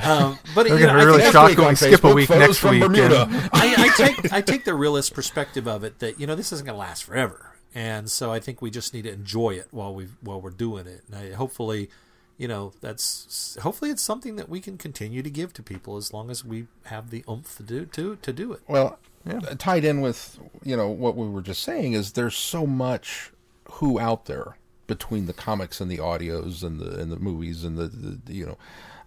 Um, 0.00 0.38
but 0.54 0.68
They're 0.68 0.78
you 0.78 0.86
know, 0.86 0.92
gonna 0.92 1.00
I 1.00 1.02
really 1.02 1.22
think 1.22 1.32
shocked 1.32 1.48
week 1.56 1.58
when 1.58 1.74
skip 1.74 2.04
a 2.04 2.14
week 2.14 2.30
next 2.30 2.58
from 2.58 2.78
week. 2.78 2.82
I, 2.92 3.50
I 3.52 3.92
take 3.96 4.32
I 4.32 4.40
take 4.42 4.64
the 4.64 4.74
realist 4.74 5.12
perspective 5.12 5.66
of 5.66 5.82
it 5.82 5.98
that 5.98 6.20
you 6.20 6.26
know 6.28 6.36
this 6.36 6.52
isn't 6.52 6.66
going 6.66 6.76
to 6.76 6.78
last 6.78 7.02
forever, 7.02 7.56
and 7.74 8.08
so 8.08 8.32
I 8.32 8.38
think 8.38 8.62
we 8.62 8.70
just 8.70 8.94
need 8.94 9.02
to 9.02 9.12
enjoy 9.12 9.54
it 9.54 9.66
while 9.72 9.92
we 9.92 10.06
while 10.20 10.40
we're 10.40 10.50
doing 10.50 10.86
it. 10.86 11.02
And 11.10 11.16
I, 11.16 11.34
hopefully, 11.34 11.90
you 12.38 12.46
know, 12.48 12.72
that's 12.80 13.56
hopefully 13.62 13.90
it's 13.90 14.02
something 14.02 14.36
that 14.36 14.48
we 14.48 14.60
can 14.60 14.76
continue 14.76 15.22
to 15.22 15.30
give 15.30 15.52
to 15.54 15.62
people 15.62 15.96
as 15.96 16.12
long 16.12 16.30
as 16.30 16.44
we 16.44 16.66
have 16.84 17.10
the 17.10 17.24
oomph 17.28 17.56
to 17.56 17.62
do 17.62 17.86
to 17.86 18.16
to 18.16 18.32
do 18.32 18.52
it. 18.52 18.60
Well, 18.68 18.98
Yeah. 19.26 19.38
uh, 19.38 19.54
tied 19.58 19.84
in 19.84 20.00
with 20.00 20.38
you 20.62 20.76
know 20.76 20.88
what 20.88 21.16
we 21.16 21.28
were 21.28 21.42
just 21.42 21.62
saying 21.62 21.94
is 21.94 22.12
there's 22.12 22.36
so 22.36 22.66
much 22.66 23.32
who 23.72 23.98
out 23.98 24.26
there 24.26 24.56
between 24.86 25.26
the 25.26 25.32
comics 25.32 25.80
and 25.80 25.90
the 25.90 25.98
audios 25.98 26.62
and 26.62 26.78
the 26.78 27.00
and 27.00 27.10
the 27.10 27.18
movies 27.18 27.64
and 27.64 27.76
the, 27.76 27.88
the 27.88 28.32
you 28.32 28.46
know 28.46 28.58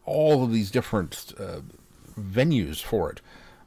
all 0.06 0.44
of 0.44 0.52
these 0.52 0.72
different 0.72 1.34
uh, 1.40 1.60
venues 2.20 2.82
for 2.82 3.12
it. 3.12 3.22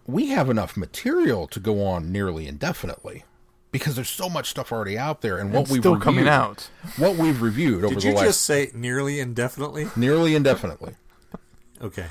We 0.07 0.27
have 0.31 0.51
enough 0.51 0.77
material 0.77 1.47
to 1.47 1.61
go 1.61 1.85
on 1.85 2.11
nearly 2.11 2.47
indefinitely 2.49 3.25
because 3.73 3.97
there's 3.97 4.09
so 4.11 4.29
much 4.29 4.49
stuff 4.51 4.71
already 4.71 4.97
out 4.97 5.21
there 5.23 5.39
and 5.39 5.53
what 5.53 5.63
It's 5.63 5.71
we've 5.73 5.81
still 5.83 5.95
reviewed, 5.95 6.05
coming 6.05 6.29
out. 6.29 6.69
What 6.97 7.17
we've 7.17 7.43
reviewed 7.43 7.85
over 7.85 7.95
Did 7.95 8.03
the 8.05 8.09
you 8.09 8.15
last 8.15 8.25
just 8.25 8.43
say 8.43 8.71
nearly 8.75 9.19
indefinitely? 9.19 9.89
nearly 9.97 10.35
indefinitely. 10.37 10.95
Okay. 11.83 12.07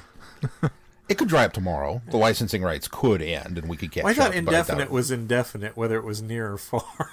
It 1.08 1.18
could 1.18 1.28
dry 1.28 1.44
up 1.46 1.54
tomorrow. 1.54 2.02
The 2.10 2.18
licensing 2.18 2.62
rights 2.64 2.88
could 2.90 3.22
end, 3.22 3.58
and 3.58 3.68
we 3.70 3.76
could 3.78 3.92
catch 3.92 4.06
I 4.06 4.14
thought 4.14 4.28
up. 4.28 4.32
but 4.32 4.36
I 4.36 4.40
indefinite 4.40 4.84
it. 4.84 4.92
was 4.92 5.12
indefinite, 5.12 5.76
whether 5.78 5.98
it 5.98 6.04
was 6.06 6.22
near 6.22 6.52
or 6.54 6.58
far. 6.58 6.84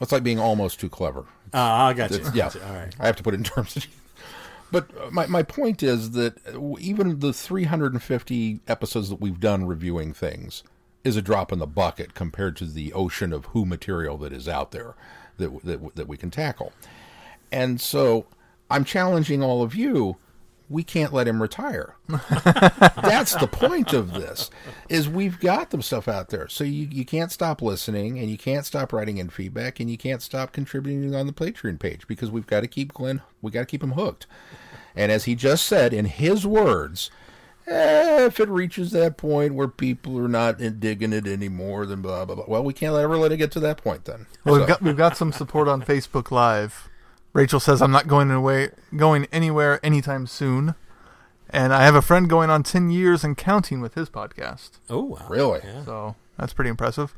It's 0.00 0.10
like 0.10 0.24
being 0.24 0.40
almost 0.40 0.80
too 0.80 0.88
clever. 0.88 1.26
Ah, 1.54 1.86
I 1.86 1.92
got 1.92 2.10
you. 2.10 2.16
It's- 2.16 2.34
yeah, 2.34 2.46
Got 2.46 2.54
you. 2.56 2.62
All 2.62 2.72
right. 2.74 2.92
I 2.98 3.06
have 3.06 3.14
to 3.16 3.22
put 3.22 3.34
it 3.34 3.36
in 3.36 3.44
terms. 3.44 3.76
Of, 3.76 3.86
but 4.72 4.90
uh, 5.00 5.10
my 5.12 5.26
my 5.26 5.44
point 5.44 5.80
is 5.80 6.10
that 6.12 6.38
uh, 6.52 6.76
even 6.80 7.20
the 7.20 7.32
350 7.32 8.60
episodes 8.66 9.10
that 9.10 9.20
we've 9.20 9.38
done 9.38 9.64
reviewing 9.64 10.12
things 10.12 10.64
is 11.04 11.16
a 11.16 11.22
drop 11.22 11.52
in 11.52 11.58
the 11.58 11.66
bucket 11.66 12.14
compared 12.14 12.56
to 12.56 12.66
the 12.66 12.92
ocean 12.92 13.32
of 13.32 13.46
who 13.46 13.64
material 13.64 14.16
that 14.18 14.32
is 14.32 14.48
out 14.48 14.70
there 14.70 14.94
that 15.38 15.64
that 15.64 15.94
that 15.96 16.08
we 16.08 16.16
can 16.16 16.30
tackle. 16.30 16.72
And 17.50 17.80
so 17.80 18.26
I'm 18.70 18.84
challenging 18.84 19.42
all 19.42 19.62
of 19.62 19.74
you. 19.74 20.16
We 20.70 20.82
can't 20.82 21.12
let 21.12 21.28
him 21.28 21.42
retire. 21.42 21.96
That's 22.08 23.34
the 23.34 23.48
point 23.50 23.92
of 23.92 24.14
this. 24.14 24.48
Is 24.88 25.06
we've 25.06 25.38
got 25.38 25.68
the 25.68 25.82
stuff 25.82 26.08
out 26.08 26.30
there, 26.30 26.48
so 26.48 26.64
you 26.64 26.88
you 26.90 27.04
can't 27.04 27.30
stop 27.30 27.60
listening, 27.60 28.18
and 28.18 28.30
you 28.30 28.38
can't 28.38 28.64
stop 28.64 28.92
writing 28.92 29.18
in 29.18 29.28
feedback, 29.28 29.80
and 29.80 29.90
you 29.90 29.98
can't 29.98 30.22
stop 30.22 30.52
contributing 30.52 31.14
on 31.14 31.26
the 31.26 31.32
Patreon 31.32 31.78
page 31.78 32.06
because 32.06 32.30
we've 32.30 32.46
got 32.46 32.60
to 32.60 32.68
keep 32.68 32.94
Glenn. 32.94 33.20
We 33.42 33.50
got 33.50 33.60
to 33.60 33.66
keep 33.66 33.82
him 33.82 33.92
hooked. 33.92 34.26
And 34.96 35.12
as 35.12 35.24
he 35.24 35.34
just 35.34 35.66
said 35.66 35.92
in 35.92 36.06
his 36.06 36.46
words, 36.46 37.10
eh, 37.72 38.26
if 38.26 38.38
it 38.40 38.48
reaches 38.48 38.90
that 38.92 39.16
point 39.16 39.54
where 39.54 39.68
people 39.68 40.18
are 40.18 40.28
not 40.28 40.58
digging 40.80 41.12
it 41.12 41.26
anymore, 41.26 41.86
then 41.86 42.02
blah 42.02 42.24
blah 42.24 42.34
blah. 42.36 42.44
Well, 42.48 42.64
we 42.64 42.72
can't 42.72 42.94
ever 42.96 43.16
let 43.16 43.32
it 43.32 43.36
get 43.38 43.50
to 43.52 43.60
that 43.60 43.78
point. 43.82 44.04
Then 44.04 44.26
Well, 44.44 44.58
we've 44.58 44.66
got 44.68 44.82
we've 44.82 44.96
got 44.96 45.16
some 45.16 45.32
support 45.32 45.68
on 45.68 45.82
Facebook 45.82 46.30
Live. 46.30 46.88
Rachel 47.32 47.60
says 47.60 47.80
I'm 47.80 47.90
not 47.92 48.08
going 48.08 48.30
away, 48.30 48.70
going 48.94 49.26
anywhere 49.32 49.80
anytime 49.84 50.26
soon, 50.26 50.74
and 51.48 51.72
I 51.72 51.82
have 51.84 51.94
a 51.94 52.02
friend 52.02 52.28
going 52.28 52.50
on 52.50 52.62
ten 52.62 52.90
years 52.90 53.24
and 53.24 53.36
counting 53.36 53.80
with 53.80 53.94
his 53.94 54.10
podcast. 54.10 54.72
Oh, 54.90 55.02
wow. 55.04 55.26
Really? 55.30 55.60
Yeah. 55.64 55.84
So 55.84 56.16
that's 56.38 56.52
pretty 56.52 56.68
impressive. 56.70 57.14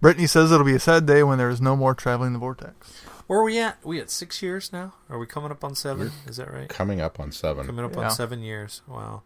Brittany 0.00 0.26
says 0.26 0.52
it'll 0.52 0.64
be 0.64 0.74
a 0.76 0.80
sad 0.80 1.06
day 1.06 1.22
when 1.22 1.38
there 1.38 1.50
is 1.50 1.60
no 1.60 1.76
more 1.76 1.92
traveling 1.94 2.32
the 2.32 2.38
vortex. 2.38 3.02
Where 3.26 3.40
are 3.40 3.44
we 3.44 3.58
at? 3.58 3.84
we 3.84 4.00
at 4.00 4.08
six 4.10 4.40
years 4.42 4.72
now? 4.72 4.94
Are 5.10 5.18
we 5.18 5.26
coming 5.26 5.50
up 5.50 5.62
on 5.62 5.74
seven? 5.74 6.12
Is 6.26 6.36
that 6.38 6.50
right? 6.50 6.68
coming 6.68 7.00
up 7.02 7.20
on 7.20 7.30
seven. 7.30 7.66
Coming 7.66 7.84
up 7.84 7.94
Yeah. 7.94 8.04
on 8.04 8.10
seven 8.12 8.40
years. 8.40 8.80
Wow. 8.86 9.22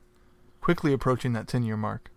Quickly 0.63 0.95
approaching 0.95 1.35
that 1.35 1.47
ten 1.47 1.63
year 1.65 1.77
mark. 1.77 2.09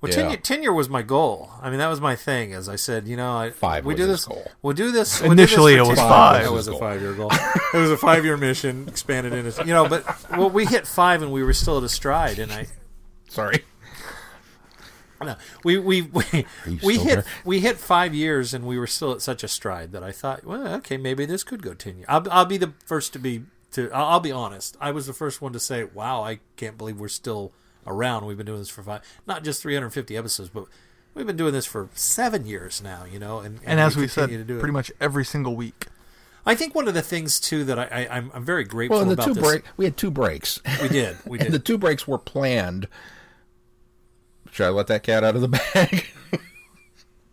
Well, 0.00 0.10
Yeah. 0.10 0.22
tenure, 0.22 0.36
tenure 0.36 0.72
was 0.72 0.88
my 0.88 1.02
goal. 1.02 1.50
I 1.60 1.70
mean, 1.70 1.80
that 1.80 1.88
was 1.88 2.00
my 2.00 2.14
thing. 2.14 2.52
As 2.54 2.68
I 2.68 2.76
said, 2.76 3.08
you 3.08 3.16
know, 3.16 3.36
I, 3.36 3.50
Five 3.50 3.84
we 3.84 3.94
was 3.94 4.00
do 4.00 4.06
this. 4.06 4.24
goal. 4.26 4.48
We'll 4.62 4.74
do 4.74 4.92
this. 4.92 5.20
we'll 5.20 5.30
do 5.30 5.36
this 5.36 5.50
Initially, 5.50 5.74
it 5.74 5.80
was 5.82 5.98
five. 5.98 6.44
That 6.44 6.52
Was 6.52 6.68
was 6.68 6.76
a 6.76 6.78
five-year 6.78 7.14
goal. 7.14 7.32
it 7.74 7.76
was 7.76 7.90
a 7.90 7.96
five-year 7.96 8.36
mission, 8.36 8.86
expanded 8.86 9.32
into 9.32 9.60
you 9.66 9.74
know. 9.74 9.88
But 9.88 10.04
well, 10.30 10.50
we 10.50 10.66
hit 10.66 10.86
five, 10.86 11.20
and 11.20 11.32
we 11.32 11.42
were 11.42 11.52
still 11.52 11.78
at 11.78 11.82
a 11.84 11.88
stride, 11.88 12.38
and 12.38 12.52
I. 12.52 12.66
Sorry. 13.28 13.64
No, 15.20 15.34
we 15.64 15.78
we 15.78 16.02
we, 16.02 16.46
we 16.80 16.96
hit 16.98 17.06
there? 17.06 17.24
we 17.44 17.58
hit 17.58 17.76
five 17.76 18.14
years, 18.14 18.54
and 18.54 18.64
we 18.64 18.78
were 18.78 18.86
still 18.86 19.10
at 19.10 19.20
such 19.20 19.42
a 19.42 19.48
stride 19.48 19.90
that 19.90 20.04
I 20.04 20.12
thought, 20.12 20.44
well, 20.44 20.64
okay, 20.76 20.96
maybe 20.96 21.26
this 21.26 21.42
could 21.42 21.60
go 21.60 21.74
ten 21.74 21.96
years. 21.96 22.06
I'll, 22.08 22.24
I'll 22.30 22.44
be 22.44 22.56
the 22.56 22.72
first 22.86 23.12
to 23.14 23.18
be 23.18 23.42
to. 23.72 23.90
I'll, 23.92 24.04
I'll 24.06 24.20
be 24.20 24.32
honest. 24.32 24.76
I 24.80 24.90
was 24.92 25.06
the 25.06 25.12
first 25.12 25.40
one 25.42 25.52
to 25.52 25.60
say, 25.60 25.84
wow, 25.84 26.22
I 26.22 26.40
can't 26.56 26.76
believe 26.78 26.98
we're 26.98 27.08
still 27.08 27.52
around. 27.86 28.26
We've 28.26 28.36
been 28.36 28.46
doing 28.46 28.58
this 28.60 28.68
for 28.68 28.82
five, 28.82 29.02
not 29.26 29.44
just 29.44 29.62
350 29.62 30.16
episodes, 30.16 30.48
but 30.50 30.64
we've 31.14 31.26
been 31.26 31.36
doing 31.36 31.52
this 31.52 31.66
for 31.66 31.88
seven 31.94 32.46
years 32.46 32.82
now. 32.82 33.04
You 33.10 33.18
know, 33.18 33.38
and 33.40 33.60
And 33.64 33.80
as 33.80 33.96
we 33.96 34.08
said, 34.08 34.22
continue 34.22 34.38
to 34.38 34.44
do 34.44 34.56
it. 34.56 34.60
pretty 34.60 34.72
much 34.72 34.90
every 35.00 35.24
single 35.24 35.56
week. 35.56 35.86
I 36.46 36.54
think 36.54 36.74
one 36.74 36.88
of 36.88 36.94
the 36.94 37.02
things 37.02 37.38
too 37.40 37.64
that 37.64 37.78
I, 37.78 37.84
I 37.84 38.16
I'm, 38.16 38.30
I'm 38.34 38.44
very 38.44 38.64
grateful 38.64 38.96
Well, 38.96 39.02
in 39.02 39.08
the 39.08 39.14
about 39.14 39.26
two 39.26 39.34
this. 39.34 39.44
break, 39.44 39.64
we 39.76 39.84
had 39.84 39.96
two 39.98 40.10
breaks. 40.10 40.60
We 40.80 40.88
did, 40.88 41.16
we 41.26 41.38
and 41.40 41.46
did. 41.48 41.52
the 41.52 41.58
two 41.58 41.76
breaks 41.76 42.08
were 42.08 42.16
planned. 42.18 42.88
Should 44.50 44.64
I 44.66 44.70
let 44.70 44.86
that 44.86 45.02
cat 45.02 45.24
out 45.24 45.34
of 45.36 45.42
the 45.42 45.48
bag? 45.48 46.06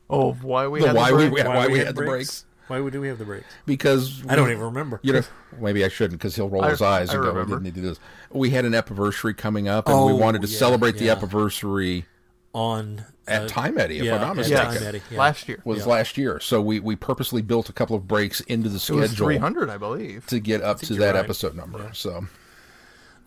Oh, 0.07 0.33
why 0.33 0.67
we 0.67 0.81
The 0.81 0.87
had 0.87 0.95
why 0.95 1.09
the 1.09 1.17
we- 1.17 1.29
break? 1.29 1.45
why 1.47 1.67
we 1.67 1.79
had 1.79 1.95
the 1.95 2.03
breaks? 2.03 2.45
Why 2.67 2.79
would 2.79 2.93
do 2.93 3.01
we 3.01 3.07
have 3.07 3.17
the 3.19 3.25
breaks? 3.25 3.45
because 3.65 4.23
I 4.27 4.35
don't 4.35 4.49
even 4.49 4.63
remember. 4.63 4.99
You 5.03 5.13
know, 5.13 5.21
maybe 5.59 5.85
I 5.85 5.87
shouldn't 5.89 6.19
because 6.19 6.35
he'll 6.35 6.49
roll 6.49 6.63
I- 6.63 6.71
his 6.71 6.81
eyes 6.81 7.09
I 7.11 7.15
and 7.15 7.23
go, 7.23 7.33
"We 7.33 7.41
didn't 7.45 7.63
need 7.63 7.75
to 7.75 7.81
do 7.81 7.87
this." 7.89 7.99
We 8.31 8.49
had 8.49 8.65
an 8.65 8.73
anniversary 8.73 9.33
coming 9.33 9.67
up, 9.67 9.87
and 9.87 10.05
we 10.05 10.11
Oh, 10.11 10.15
wanted 10.15 10.41
to 10.41 10.47
yeah, 10.47 10.57
celebrate 10.57 10.95
yeah. 10.95 11.01
the 11.13 11.17
anniversary 11.19 12.05
on 12.53 13.05
at 13.27 13.43
uh, 13.43 13.47
Time 13.47 13.77
Eddy, 13.77 13.97
if 13.99 14.05
yeah, 14.05 14.15
I'm 14.15 14.21
not 14.21 14.29
at 14.31 14.35
mistaken. 14.37 14.65
Time 14.75 14.83
Eddy, 14.83 15.01
yeah. 15.11 15.17
Last 15.19 15.47
year. 15.49 15.59
Was 15.65 15.79
Yeah. 15.79 15.85
last 15.85 16.17
year, 16.17 16.39
so 16.39 16.61
we 16.61 16.79
we 16.79 16.95
purposely 16.95 17.41
built 17.41 17.69
a 17.69 17.73
couple 17.73 17.95
of 17.95 18.07
breaks 18.07 18.39
into 18.41 18.69
the 18.69 18.77
It 18.77 18.79
schedule 18.79 19.07
300, 19.27 19.69
I 19.69 19.77
believe. 19.77 20.25
to 20.27 20.39
get 20.39 20.61
up 20.61 20.79
to 20.81 20.93
that 20.95 21.15
right. 21.15 21.23
episode 21.23 21.55
number. 21.55 21.89
So 21.93 22.25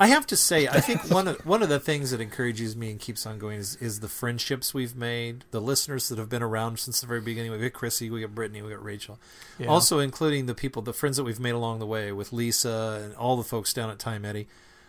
I 0.01 0.07
have 0.09 0.27
to 0.29 0.37
say, 0.37 0.69
I 0.69 0.81
think 0.81 1.11
one 1.11 1.27
of 1.27 1.45
one 1.45 1.63
of 1.63 1.69
the 1.69 1.81
things 1.81 2.13
that 2.13 2.21
encourages 2.21 2.77
me 2.77 2.91
and 2.93 3.01
keeps 3.01 3.27
on 3.27 3.39
going 3.39 3.59
is, 3.59 3.75
is 3.77 3.99
the 3.99 4.09
friendships 4.09 4.73
we've 4.73 4.95
made, 4.95 5.45
the 5.51 5.61
listeners 5.61 6.09
that 6.09 6.19
have 6.19 6.29
been 6.29 6.43
around 6.43 6.79
since 6.79 7.01
the 7.01 7.07
very 7.09 7.21
beginning. 7.21 7.51
We 7.51 7.59
got 7.59 7.73
Chrissy, 7.73 8.09
we 8.09 8.21
got 8.21 8.35
Brittany, 8.35 8.63
we 8.63 8.71
got 8.71 8.85
Rachel, 8.85 9.19
Yeah. 9.59 9.67
also 9.67 9.99
including 9.99 10.47
the 10.47 10.55
people, 10.55 10.83
the 10.83 10.93
friends 10.93 11.17
that 11.17 11.25
we've 11.25 11.41
made 11.41 11.51
along 11.51 11.81
the 11.81 11.87
way 11.87 12.13
with 12.13 12.33
Lisa 12.33 13.01
and 13.05 13.15
all 13.17 13.37
the 13.37 13.43
folks 13.43 13.73
down 13.73 13.91
at 13.91 13.99
Time 13.99 14.25
Eddy. 14.25 14.47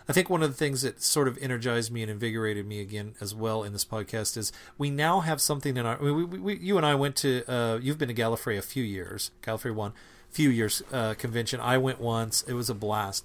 I 0.07 0.13
think 0.13 0.29
one 0.29 0.41
of 0.43 0.49
the 0.49 0.55
things 0.57 0.81
that 0.83 1.01
sort 1.03 1.27
of 1.27 1.37
energized 1.39 1.91
me 1.91 2.01
and 2.01 2.09
invigorated 2.11 2.65
me 2.67 2.79
again 2.79 3.13
as 3.21 3.33
well 3.35 3.63
in 3.63 3.73
this 3.73 3.85
podcast 3.85 4.37
is 4.37 4.51
we 4.77 4.89
now 4.89 5.19
have 5.21 5.39
something 5.41 5.75
in 5.77 5.85
our. 5.85 5.97
We, 6.01 6.11
we, 6.11 6.25
we, 6.39 6.57
you 6.57 6.77
and 6.77 6.85
I 6.85 6.95
went 6.95 7.15
to. 7.17 7.43
Uh, 7.51 7.77
you've 7.81 7.97
been 7.99 8.07
to 8.09 8.13
Gallifrey 8.15 8.57
a 8.57 8.63
few 8.63 8.83
years. 8.83 9.29
Gallifrey 9.43 9.73
one, 9.73 9.93
few 10.31 10.49
years 10.49 10.81
uh, 10.91 11.13
convention. 11.15 11.59
I 11.59 11.77
went 11.77 11.99
once. 11.99 12.41
It 12.43 12.53
was 12.53 12.69
a 12.71 12.73
blast. 12.75 13.23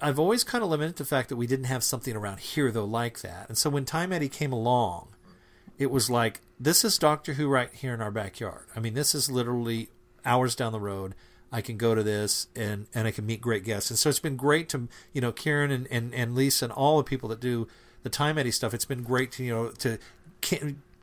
I've 0.00 0.18
always 0.18 0.44
kind 0.44 0.64
of 0.64 0.70
lamented 0.70 0.96
the 0.96 1.04
fact 1.04 1.28
that 1.28 1.36
we 1.36 1.46
didn't 1.46 1.66
have 1.66 1.84
something 1.84 2.16
around 2.16 2.40
here 2.40 2.70
though 2.70 2.84
like 2.84 3.20
that. 3.20 3.48
And 3.48 3.56
so 3.56 3.70
when 3.70 3.84
Time 3.84 4.12
Eddy 4.12 4.28
came 4.28 4.52
along, 4.52 5.08
it 5.78 5.90
was 5.90 6.10
like 6.10 6.40
this 6.58 6.84
is 6.84 6.98
Doctor 6.98 7.34
Who 7.34 7.48
right 7.48 7.72
here 7.72 7.94
in 7.94 8.00
our 8.00 8.10
backyard. 8.10 8.66
I 8.74 8.80
mean, 8.80 8.94
this 8.94 9.14
is 9.14 9.30
literally 9.30 9.88
hours 10.24 10.54
down 10.56 10.72
the 10.72 10.80
road. 10.80 11.14
I 11.52 11.60
can 11.60 11.76
go 11.76 11.94
to 11.94 12.02
this 12.02 12.48
and 12.56 12.86
and 12.94 13.06
I 13.06 13.10
can 13.10 13.24
meet 13.24 13.40
great 13.40 13.64
guests. 13.64 13.90
And 13.90 13.98
so 13.98 14.08
it's 14.08 14.18
been 14.18 14.36
great 14.36 14.68
to 14.70 14.88
you 15.12 15.20
know 15.20 15.32
Kieran 15.32 15.70
and 15.70 15.86
and, 15.90 16.14
and 16.14 16.34
Lisa 16.34 16.66
and 16.66 16.72
all 16.72 16.98
the 16.98 17.04
people 17.04 17.28
that 17.28 17.40
do 17.40 17.68
the 18.02 18.10
Time 18.10 18.38
Eddy 18.38 18.50
stuff. 18.50 18.74
It's 18.74 18.84
been 18.84 19.02
great 19.02 19.32
to 19.32 19.44
you 19.44 19.54
know 19.54 19.70
to 19.70 19.98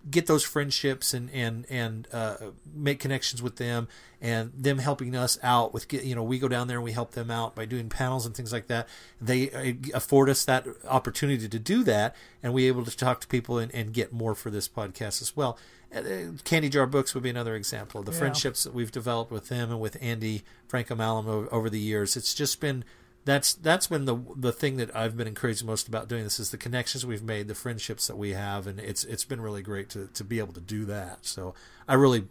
get 0.10 0.28
those 0.28 0.44
friendships 0.44 1.14
and 1.14 1.30
and 1.32 1.66
and 1.70 2.08
uh, 2.14 2.36
make 2.74 3.00
connections 3.00 3.42
with 3.42 3.56
them 3.56 3.88
and 4.22 4.52
them 4.56 4.78
helping 4.78 5.16
us 5.16 5.40
out 5.42 5.74
with 5.74 5.88
get, 5.88 6.04
you 6.04 6.14
know 6.14 6.24
we 6.24 6.38
go 6.40 6.48
down 6.48 6.68
there 6.68 6.78
and 6.78 6.84
we 6.84 6.92
help 6.92 7.12
them 7.12 7.32
out 7.32 7.56
by 7.56 7.66
doing 7.66 7.90
panels 7.90 8.26
and 8.26 8.36
things 8.36 8.54
like 8.54 8.68
that. 8.68 8.88
They 9.20 9.52
uh, 9.52 9.74
afford 9.98 10.30
us 10.30 10.46
that 10.46 10.68
opportunity 10.88 11.48
to 11.48 11.60
do 11.60 11.84
that 11.84 12.16
and 12.44 12.54
we 12.54 12.66
able 12.68 12.86
to 12.86 12.96
talk 12.96 13.20
to 13.22 13.28
people 13.28 13.58
and, 13.58 13.74
and 13.74 13.94
get 13.94 14.14
more 14.14 14.36
for 14.36 14.50
this 14.52 14.68
podcast 14.68 15.22
as 15.22 15.36
well. 15.36 15.58
Uh, 15.96 16.04
candy 16.44 16.68
jar 16.70 16.86
books 16.86 17.14
would 17.14 17.24
be 17.24 17.30
another 17.30 17.56
example 17.56 18.00
of 18.02 18.06
the 18.06 18.12
Yeah. 18.12 18.20
friendships 18.20 18.64
that 18.64 18.74
we've 18.74 18.92
developed 18.92 19.32
with 19.32 19.48
them 19.48 19.72
and 19.72 19.80
with 19.80 19.98
andy 20.02 20.44
Frankham-Allen 20.70 21.48
over 21.52 21.70
the 21.70 21.80
years. 21.80 22.18
It's 22.18 22.34
just 22.34 22.60
been 22.60 22.84
that's 23.26 23.54
that's 23.56 23.88
been 23.88 24.06
the 24.06 24.18
the 24.36 24.52
thing 24.52 24.78
that 24.78 24.96
I've 24.96 25.18
been 25.18 25.28
encouraged 25.28 25.66
most 25.66 25.88
about 25.88 26.08
doing 26.08 26.24
this 26.24 26.40
is 26.40 26.52
the 26.52 26.58
connections 26.58 27.06
we've 27.06 27.24
made, 27.24 27.48
the 27.48 27.56
friendships 27.56 28.08
that 28.08 28.16
we 28.18 28.32
have, 28.34 28.68
and 28.68 28.80
it's 28.80 29.04
it's 29.04 29.26
been 29.26 29.42
really 29.42 29.62
great 29.64 29.90
to, 29.90 30.08
to 30.14 30.24
be 30.24 30.40
able 30.40 30.54
to 30.54 30.62
do 30.62 30.86
that. 30.86 31.26
So 31.26 31.54
I 31.88 31.96
really 31.96 32.28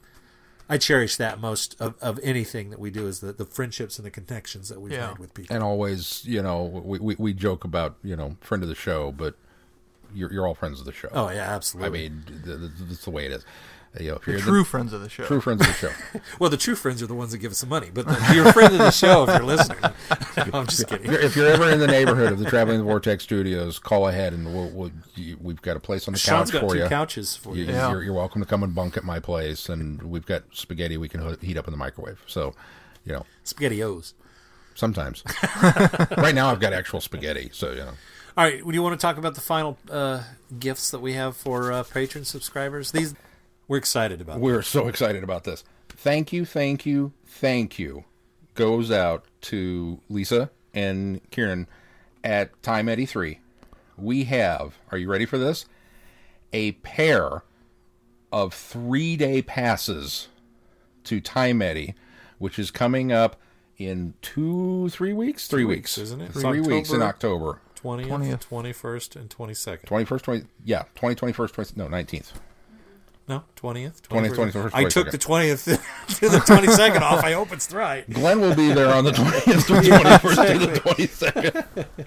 I 0.69 0.79
cherish 0.79 1.17
that 1.17 1.41
most 1.41 1.77
of, 1.81 1.95
of 2.01 2.19
anything 2.23 2.71
that 2.71 2.79
we 2.79 2.91
do 2.91 3.07
is 3.07 3.21
the, 3.21 3.33
the 3.33 3.45
friendships 3.45 3.99
and 3.99 4.07
the 4.07 4.11
connections 4.11 4.71
that 4.71 4.81
we've 4.81 4.93
Yeah. 4.93 5.09
made 5.09 5.19
with 5.19 5.35
people. 5.35 5.55
and 5.55 5.63
always, 5.63 6.25
you 6.25 6.41
know, 6.43 6.63
we, 6.65 6.99
we 7.01 7.17
we 7.19 7.33
joke 7.35 7.65
about 7.65 7.97
you 8.03 8.17
know 8.17 8.37
friend 8.41 8.63
of 8.63 8.69
the 8.69 8.75
show, 8.75 9.13
but 9.13 9.35
you're 10.15 10.33
you're 10.33 10.47
all 10.47 10.55
friends 10.55 10.79
of 10.79 10.87
the 10.87 10.93
show. 10.93 11.09
Oh 11.13 11.29
yeah, 11.29 11.55
absolutely. 11.55 12.07
I 12.07 12.09
mean, 12.09 12.25
th- 12.45 12.59
th- 12.61 12.71
that's 12.89 13.05
the 13.05 13.11
way 13.11 13.27
it 13.27 13.33
is. 13.33 13.45
You 14.01 14.11
know, 14.11 14.17
if 14.17 14.25
The 14.25 14.33
you're 14.33 14.41
true 14.41 14.65
friends 14.65 14.93
of 14.93 15.03
the 15.03 15.09
show. 15.09 15.25
true 15.25 15.41
friends 15.41 15.61
of 15.61 15.69
the 15.69 15.73
show. 15.75 15.91
well, 16.41 16.51
the 16.51 16.57
true 16.57 16.75
friends 16.75 17.01
are 17.03 17.07
the 17.07 17.15
ones 17.15 17.31
that 17.33 17.39
give 17.39 17.53
us 17.53 17.61
the 17.61 17.67
money, 17.69 17.91
but 17.95 18.07
the, 18.07 18.33
you're 18.35 18.49
a 18.49 18.53
friend 18.53 18.73
of 18.73 18.79
the 18.79 18.91
show 18.91 19.23
if 19.23 19.29
you're 19.29 19.43
listening. 19.45 19.79
I'm 20.53 20.67
just 20.67 20.89
kidding. 20.89 21.13
if 21.13 21.37
you're 21.37 21.47
ever 21.47 21.71
in 21.71 21.79
the 21.79 21.87
neighborhood 21.87 22.33
of 22.33 22.39
the 22.41 22.51
Traveling 22.51 22.83
Vortex 22.83 23.23
Studios, 23.23 23.79
call 23.79 24.09
ahead 24.09 24.33
and 24.33 24.53
we'll, 24.53 24.69
we'll 24.71 24.91
you, 25.15 25.37
we've 25.41 25.63
got 25.63 25.77
a 25.77 25.81
place 25.81 26.09
on 26.09 26.13
the 26.13 26.19
Sean's 26.19 26.51
couch 26.51 26.61
got 26.61 26.69
for 26.71 26.75
two 26.77 26.83
you. 26.83 26.89
couches 26.89 27.37
for 27.37 27.55
you. 27.57 27.65
You- 27.65 27.73
Yeah. 27.73 27.91
You're, 27.91 28.03
you're 28.03 28.15
welcome 28.15 28.41
to 28.43 28.47
come 28.49 28.63
and 28.65 28.75
bunk 28.75 28.97
at 28.97 29.05
my 29.05 29.21
place, 29.21 29.69
and 29.69 30.03
we've 30.03 30.27
got 30.27 30.43
spaghetti 30.53 30.97
we 30.97 31.09
can 31.09 31.37
heat 31.41 31.57
up 31.57 31.69
in 31.69 31.71
the 31.73 31.79
microwave. 31.79 32.21
So, 32.27 32.53
you 33.05 33.13
know, 33.13 33.25
Spaghettios. 33.45 34.15
sometimes. 34.75 35.23
right 36.19 36.35
now, 36.35 36.51
I've 36.51 36.61
got 36.61 36.73
actual 36.73 37.01
spaghetti, 37.01 37.51
so 37.53 37.71
you 37.71 37.77
know. 37.77 37.93
All 38.37 38.45
right, 38.45 38.59
do 38.65 38.73
you 38.73 38.83
want 38.83 38.99
to 38.99 39.03
talk 39.07 39.17
about 39.19 39.37
the 39.37 39.41
final 39.41 39.79
uh, 39.89 40.25
gifts 40.59 40.91
that 40.91 40.99
we 40.99 41.13
have 41.13 41.37
for 41.37 41.73
uh, 41.73 41.85
patron 41.85 42.25
subscribers? 42.25 42.91
These 42.91 43.15
we're 43.69 43.79
excited 43.79 44.21
about. 44.21 44.41
We're 44.41 44.63
so 44.63 44.89
excited 44.89 45.23
about 45.25 45.45
this. 45.45 45.65
Thank 45.89 46.33
you, 46.33 46.45
thank 46.45 46.85
you, 46.85 47.13
thank 47.27 47.79
you. 47.79 48.05
Goes 48.55 48.91
out 48.91 49.25
to 49.43 50.01
Lisa 50.09 50.51
and 50.73 51.21
Kieran 51.31 51.67
at 52.23 52.63
Time 52.63 52.89
Eddy 52.89 53.07
3. 53.07 53.41
We 53.97 54.25
have, 54.25 54.79
are 54.91 54.99
you 54.99 55.09
ready 55.09 55.27
for 55.27 55.39
this? 55.39 55.67
A 56.53 56.73
pair 56.73 57.43
of 58.33 58.53
three 58.53 59.17
day 59.17 59.43
passes 59.43 60.29
to 61.05 61.21
Time 61.21 61.63
Eddy, 61.63 61.95
which 62.39 62.59
is 62.59 62.71
coming 62.71 63.13
up 63.13 63.37
in 63.77 64.15
two, 64.23 64.89
three 64.91 65.13
weeks? 65.13 65.49
Three, 65.49 65.65
weeks, 65.65 65.97
weeks, 65.97 65.99
isn't 65.99 66.21
it? 66.21 66.31
It's 66.31 66.41
Three 66.41 66.61
weeks 66.61 66.91
in 66.91 67.03
October. 67.03 67.61
October. 67.61 67.61
20th, 68.07 68.49
20th. 68.49 68.73
21st, 68.73 69.17
and 69.17 69.31
22nd. 69.31 69.85
21st, 69.85 70.23
20, 70.23 70.45
yeah, 70.65 70.85
20, 70.95 71.33
21st, 71.33 71.53
20, 71.53 71.73
no, 71.77 71.87
19th. 71.87 72.33
No, 73.27 73.43
20th. 73.57 74.03
20th, 74.03 74.35
21st. 74.35 74.53
21st, 74.53 74.71
I 74.75 74.85
took 74.85 75.11
the 75.11 75.19
20th 75.19 75.65
to 76.19 76.29
the 76.29 76.39
22nd 76.39 77.01
off. 77.01 77.25
I 77.25 77.33
hope 77.33 77.53
it's 77.53 77.73
right. 77.73 78.09
Glenn 78.11 78.41
will 78.41 78.55
be 78.55 78.73
there 78.73 78.93
on 78.93 79.05
the 79.05 79.13
20th 79.13 79.67
to 79.67 79.73
21st 79.73 80.53
to 80.53 80.67
the 80.67 80.81
22nd. 80.81 82.07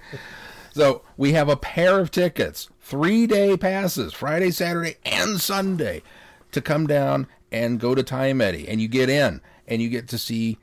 So 0.73 1.01
we 1.17 1.33
have 1.33 1.49
a 1.49 1.57
pair 1.57 1.99
of 1.99 2.11
tickets, 2.11 2.69
three 2.81 3.25
day 3.25 3.57
passes, 3.57 4.13
Friday, 4.13 4.51
Saturday, 4.51 4.97
and 5.05 5.41
Sunday, 5.41 6.03
to 6.51 6.61
come 6.61 6.85
down 6.85 7.25
and 7.51 7.79
go 7.79 7.95
to 7.95 8.03
Time 8.03 8.39
Eddy. 8.39 8.67
And 8.67 8.79
you 8.79 8.87
get 8.87 9.09
in 9.09 9.41
and 9.67 9.81
you 9.81 9.89
get 9.89 10.07
to 10.09 10.19
see 10.19 10.59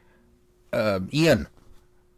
uh, 0.72 1.00
Ian. 1.12 1.48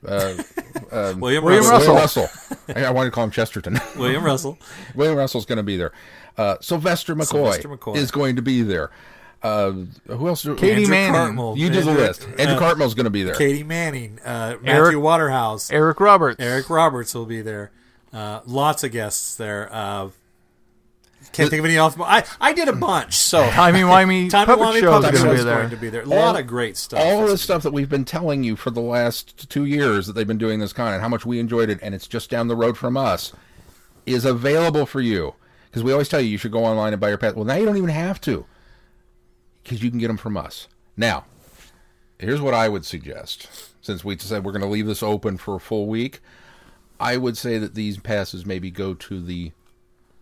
William, 0.02 1.20
William 1.20 1.44
Russell. 1.44 1.94
Russell. 1.94 1.94
William 1.94 1.96
Russell. 1.96 2.28
I, 2.76 2.84
I 2.84 2.90
wanted 2.90 3.10
to 3.10 3.14
call 3.14 3.24
him 3.24 3.30
Chesterton. 3.30 3.80
William 3.96 4.22
Russell. 4.24 4.58
William 4.94 5.16
Russell's 5.16 5.46
going 5.46 5.56
to 5.56 5.62
be 5.62 5.76
there. 5.76 5.92
Uh, 6.36 6.56
Sylvester 6.60 7.14
McCoy, 7.14 7.26
Sylvester 7.26 7.68
McCoy. 7.68 7.96
is 7.96 8.10
going 8.10 8.36
to 8.36 8.42
be 8.42 8.62
there. 8.62 8.90
Uh, 9.42 9.70
who 10.06 10.28
else? 10.28 10.42
Katie 10.44 10.70
Andrew 10.72 10.88
Manning. 10.88 11.12
Cartmel. 11.12 11.56
You 11.56 11.68
do 11.68 11.80
the 11.82 11.90
Andrew- 11.90 12.04
list. 12.06 12.28
Andrew 12.38 12.56
uh, 12.56 12.58
Cartmel's 12.58 12.94
going 12.94 13.04
to 13.04 13.10
be 13.10 13.22
there. 13.22 13.34
Katie 13.34 13.62
Manning. 13.62 14.18
Uh, 14.24 14.56
Matthew 14.60 14.70
Eric- 14.70 14.98
Waterhouse. 14.98 15.70
Eric 15.70 16.00
Roberts. 16.00 16.36
Eric 16.40 16.68
Roberts 16.70 17.14
will 17.14 17.26
be 17.26 17.42
there. 17.42 17.70
Uh, 18.12 18.40
lots 18.46 18.82
of 18.82 18.92
guests 18.92 19.36
there. 19.36 19.68
Uh, 19.72 20.08
can't 21.32 21.50
think 21.50 21.58
of 21.60 21.66
any 21.66 21.76
off. 21.76 22.00
I 22.00 22.24
I 22.40 22.52
did 22.54 22.68
a 22.68 22.72
bunch. 22.72 23.14
So 23.14 23.48
Timey 23.50 23.80
Wimey 23.80 24.30
Timey 24.30 24.46
Puppet 24.46 24.64
Wimey 24.64 24.80
Show 24.80 24.90
Puppet 25.00 25.14
is 25.14 25.20
Show 25.20 25.26
going 25.26 25.36
to 25.36 25.36
be 25.36 25.38
is 25.40 25.44
there. 25.44 25.56
going 25.56 25.70
to 25.70 25.76
be 25.76 25.88
there. 25.90 26.02
A 26.02 26.06
lot 26.06 26.38
of 26.38 26.46
great 26.46 26.76
stuff. 26.76 27.00
all 27.00 27.26
the 27.26 27.36
stuff 27.36 27.62
that 27.64 27.72
we've 27.72 27.88
been 27.90 28.04
telling 28.04 28.42
you 28.44 28.56
for 28.56 28.70
the 28.70 28.80
last 28.80 29.50
two 29.50 29.64
years 29.64 30.06
that 30.06 30.12
they've 30.14 30.26
been 30.26 30.38
doing 30.38 30.60
this 30.60 30.72
con 30.72 30.92
and 30.94 31.02
how 31.02 31.08
much 31.08 31.26
we 31.26 31.38
enjoyed 31.40 31.68
it 31.68 31.78
and 31.82 31.94
it's 31.94 32.06
just 32.06 32.30
down 32.30 32.48
the 32.48 32.56
road 32.56 32.78
from 32.78 32.96
us 32.96 33.32
is 34.06 34.24
available 34.24 34.86
for 34.86 35.00
you 35.00 35.34
because 35.76 35.84
we 35.84 35.92
always 35.92 36.08
tell 36.08 36.20
you 36.20 36.28
you 36.28 36.38
should 36.38 36.52
go 36.52 36.64
online 36.64 36.92
and 36.94 37.00
buy 37.00 37.08
your 37.10 37.18
pass 37.18 37.34
well 37.34 37.44
now 37.44 37.54
you 37.54 37.66
don't 37.66 37.76
even 37.76 37.90
have 37.90 38.18
to 38.20 38.46
because 39.62 39.82
you 39.82 39.90
can 39.90 39.98
get 39.98 40.08
them 40.08 40.16
from 40.16 40.36
us 40.36 40.68
now 40.96 41.24
here's 42.18 42.40
what 42.40 42.54
i 42.54 42.66
would 42.68 42.84
suggest 42.84 43.48
since 43.82 44.02
we 44.02 44.16
said 44.16 44.42
we're 44.44 44.52
going 44.52 44.62
to 44.62 44.68
leave 44.68 44.86
this 44.86 45.02
open 45.02 45.36
for 45.36 45.56
a 45.56 45.60
full 45.60 45.86
week 45.86 46.20
i 46.98 47.16
would 47.18 47.36
say 47.36 47.58
that 47.58 47.74
these 47.74 47.98
passes 47.98 48.46
maybe 48.46 48.70
go 48.70 48.94
to 48.94 49.20
the 49.20 49.52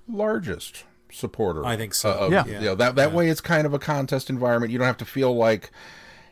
largest 0.09 0.85
supporter. 1.13 1.65
I 1.65 1.77
think 1.77 1.95
so. 1.95 2.11
Uh, 2.11 2.15
of- 2.15 2.33
Yeah. 2.33 2.47
you 2.47 2.61
know, 2.61 2.75
that 2.75 2.97
that 2.97 3.13
way 3.13 3.29
it's 3.29 3.41
kind 3.41 3.67
of 3.67 3.73
a 3.73 3.79
contest 3.79 4.29
environment. 4.29 4.73
You 4.73 4.79
don't 4.79 4.87
have 4.89 4.97
to 4.99 5.05
feel 5.05 5.35
like, 5.35 5.71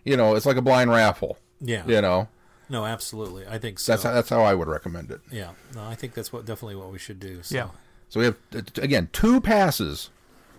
you 0.05 0.17
know, 0.17 0.35
it's 0.35 0.45
like 0.45 0.57
a 0.57 0.63
blind 0.63 0.91
raffle. 0.91 1.39
Yeah. 1.61 1.85
You 1.87 2.01
know, 2.03 2.29
No, 2.69 2.85
absolutely. 2.85 3.47
I 3.47 3.59
think 3.59 3.79
so. 3.79 3.93
that's 3.93 4.03
how, 4.03 4.13
that's 4.13 4.29
how 4.29 4.43
I 4.43 4.55
would 4.55 4.69
recommend 4.69 5.11
it. 5.11 5.21
yeah. 5.31 5.53
No, 5.75 5.85
I 5.85 5.95
think 5.95 6.15
that's 6.15 6.33
what 6.33 6.45
definitely 6.45 6.77
what 6.77 6.91
we 6.91 6.99
should 6.99 7.21
do. 7.21 7.43
So. 7.43 7.55
Yeah. 7.55 7.69
So 8.13 8.21
we 8.21 8.27
have 8.27 8.37
uh, 8.55 8.61
again 8.83 9.09
two 9.13 9.41
passes 9.41 10.11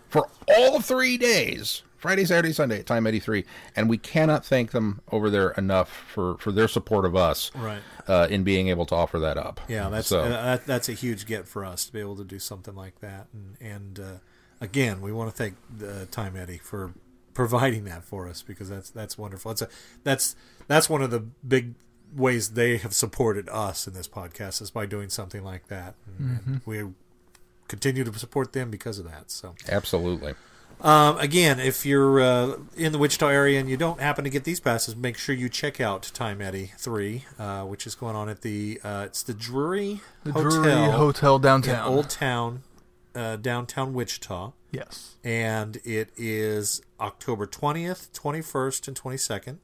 for 0.10 0.28
all 0.48 0.82
three 0.82 1.18
days. 1.20 1.84
Friday, 1.98 2.26
Saturday, 2.26 2.52
Sunday 2.52 2.80
at 2.80 2.86
Time 2.88 3.06
Eddy 3.08 3.20
3. 3.20 3.46
And 3.78 3.88
we 3.88 3.98
cannot 3.98 4.44
thank 4.44 4.72
them 4.72 5.00
over 5.12 5.30
there 5.30 5.52
enough 5.52 5.88
for, 5.90 6.36
for 6.40 6.52
their 6.52 6.68
support 6.68 7.06
of 7.06 7.16
us 7.16 7.50
Right. 7.56 7.80
uh, 8.10 8.28
in 8.30 8.44
being 8.44 8.68
able 8.68 8.86
to 8.88 8.96
offer 8.96 9.20
that 9.20 9.38
up. 9.38 9.62
Yeah, 9.70 9.88
that's 9.88 10.08
so, 10.10 10.20
uh, 10.22 10.30
that, 10.30 10.66
that's 10.66 10.90
a 10.90 10.94
huge 10.94 11.26
get 11.28 11.48
for 11.48 11.64
us 11.64 11.86
to 11.86 11.94
be 11.94 12.02
able 12.02 12.18
to 12.18 12.26
do 12.26 12.40
something 12.40 12.76
like 12.76 13.00
that. 13.02 13.28
And 13.32 13.56
and 13.62 14.00
uh, 14.00 14.18
again, 14.60 15.00
we 15.00 15.14
want 15.14 15.30
to 15.30 15.36
thank 15.38 15.56
the 15.78 16.08
Time 16.08 16.36
Eddy 16.36 16.58
for 16.58 16.92
providing 17.36 17.86
that 17.86 18.04
for 18.04 18.28
us 18.28 18.42
because 18.42 18.68
that's 18.68 18.90
that's 18.90 19.16
wonderful. 19.18 19.52
That's 19.52 19.62
a 19.62 19.70
that's 20.04 20.36
that's 20.68 20.90
one 20.90 21.04
of 21.04 21.12
the 21.12 21.20
big 21.20 21.76
ways 22.14 22.50
they 22.50 22.78
have 22.78 22.94
supported 22.94 23.48
us 23.50 23.88
in 23.88 23.94
this 23.94 24.08
podcast 24.10 24.62
is 24.62 24.72
by 24.72 24.86
doing 24.86 25.10
something 25.10 25.44
like 25.44 25.68
that. 25.68 25.96
And, 26.20 26.40
and 26.46 26.62
we 26.66 26.84
continue 27.68 28.04
to 28.04 28.20
support 28.20 28.54
them 28.54 28.70
because 28.70 29.00
of 29.00 29.06
that. 29.06 29.32
So. 29.32 29.56
absolutely. 29.70 30.36
Um, 30.82 31.18
again, 31.18 31.62
if 31.62 31.86
you're 31.86 32.20
uh, 32.20 32.56
in 32.76 32.92
the 32.92 32.98
Wichita 32.98 33.30
area 33.30 33.58
and 33.58 33.70
you 33.70 33.78
don't 33.78 34.02
happen 34.02 34.26
to 34.26 34.30
get 34.30 34.44
these 34.44 34.60
passes, 34.60 34.98
make 34.98 35.18
sure 35.18 35.34
you 35.34 35.48
check 35.48 35.80
out 35.80 36.12
Time 36.14 36.42
Eddy 36.42 36.74
Three, 36.78 37.24
uh, 37.40 37.64
which 37.64 37.88
is 37.88 37.96
going 37.96 38.18
on 38.18 38.28
at 38.28 38.42
the 38.42 38.82
uh, 38.84 39.04
it's 39.06 39.24
the 39.24 39.34
Drury 39.34 40.02
The 40.26 40.34
Hotel, 40.34 40.52
Drury 40.52 40.92
Hotel 40.92 41.36
in 41.38 41.42
downtown. 41.42 41.88
Old 41.88 42.10
Town, 42.10 42.64
uh, 43.16 43.38
downtown 43.38 43.94
Wichita, 43.94 44.52
yes. 44.72 45.16
and 45.24 45.78
it 45.86 46.10
is 46.18 46.82
October 47.00 47.46
twentieth, 47.46 48.12
twenty 48.12 48.42
first, 48.42 48.86
and 48.86 48.98
twenty 48.98 49.18
second. 49.18 49.60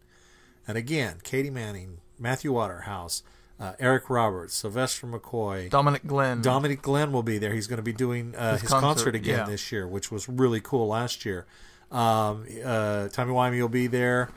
And 0.66 0.78
again, 0.78 1.18
Katie 1.24 1.50
Manning, 1.50 1.98
Matthew 2.18 2.54
Waterhouse, 2.54 3.24
uh, 3.60 3.74
Eric 3.80 4.10
Roberts, 4.10 4.54
Sylvester 4.56 5.06
McCoy, 5.08 5.70
Dominic 5.70 6.06
Glynn. 6.08 6.42
Dominic 6.42 6.82
Glynn 6.82 7.12
will 7.12 7.24
be 7.24 7.38
there. 7.38 7.54
He's 7.54 7.68
going 7.68 7.78
to 7.78 7.84
be 7.84 7.94
doing 7.94 8.36
uh, 8.36 8.54
his, 8.54 8.62
His 8.62 8.70
concert, 8.70 8.86
concert, 8.88 9.16
again 9.16 9.40
yeah. 9.40 9.46
this 9.46 9.72
year, 9.72 9.88
which 9.88 10.12
was 10.12 10.30
really 10.30 10.62
cool 10.62 10.88
last 10.88 11.26
year. 11.26 11.46
Um, 11.92 12.46
uh, 12.64 13.08
Timey 13.10 13.32
Wimey 13.34 13.60
will 13.62 13.68
be 13.68 13.88
there. 13.88 14.30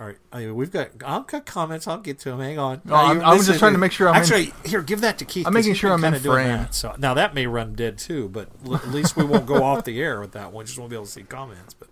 All 0.00 0.06
right, 0.06 0.16
I 0.32 0.40
mean, 0.40 0.54
we've 0.56 0.70
got 0.70 0.88
I've 1.04 1.26
got 1.26 1.44
comments. 1.46 1.86
I'll 1.86 1.98
get 1.98 2.18
to 2.20 2.30
them. 2.30 2.40
Hang 2.40 2.58
on. 2.58 2.80
No, 2.84 2.94
I'm- 2.94 3.20
I 3.20 3.30
was 3.30 3.40
listen, 3.40 3.52
just 3.52 3.58
trying 3.60 3.72
to 3.74 3.78
make 3.78 3.92
sure 3.92 4.08
I'm 4.08 4.16
in- 4.16 4.20
actually 4.22 4.52
here. 4.64 4.82
Give 4.82 5.02
that 5.02 5.18
to 5.18 5.24
Keith. 5.24 5.46
I'm 5.46 5.52
making 5.52 5.74
sure 5.74 5.92
I'm 5.92 6.02
in 6.04 6.14
frame. 6.18 6.48
That. 6.48 6.74
So 6.74 6.94
now 6.98 7.14
that 7.14 7.34
may 7.34 7.46
run 7.46 7.74
dead 7.74 7.98
too, 7.98 8.28
but 8.30 8.48
l- 8.66 8.76
at 8.76 8.88
least 8.88 9.16
we 9.16 9.24
won't 9.24 9.46
go 9.46 9.62
off 9.62 9.84
the 9.84 10.00
air 10.00 10.18
with 10.20 10.32
that 10.32 10.50
one. 10.52 10.66
Just 10.66 10.78
won't 10.78 10.90
be 10.90 10.96
able 10.96 11.04
to 11.06 11.10
see 11.10 11.22
comments. 11.22 11.74
But 11.74 11.88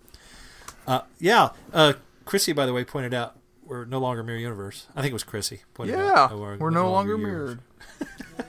uh, 0.86 1.00
yeah, 1.20 1.50
uh, 1.72 1.92
Chrissy, 2.24 2.52
by 2.52 2.64
the 2.66 2.72
way, 2.72 2.84
pointed 2.84 3.12
out 3.14 3.36
we're 3.70 3.84
no 3.84 4.00
longer 4.00 4.24
Mirror 4.24 4.38
Universe. 4.40 4.88
I 4.96 5.00
think 5.00 5.12
it 5.12 5.14
was 5.14 5.22
Chrissy. 5.22 5.60
Pointed 5.74 5.96
yeah. 5.96 6.12
out 6.12 6.30
that 6.30 6.58
We're 6.58 6.70
no 6.70 6.90
longer 6.90 7.16
Mirror 7.16 7.60
mirrored. 8.00 8.46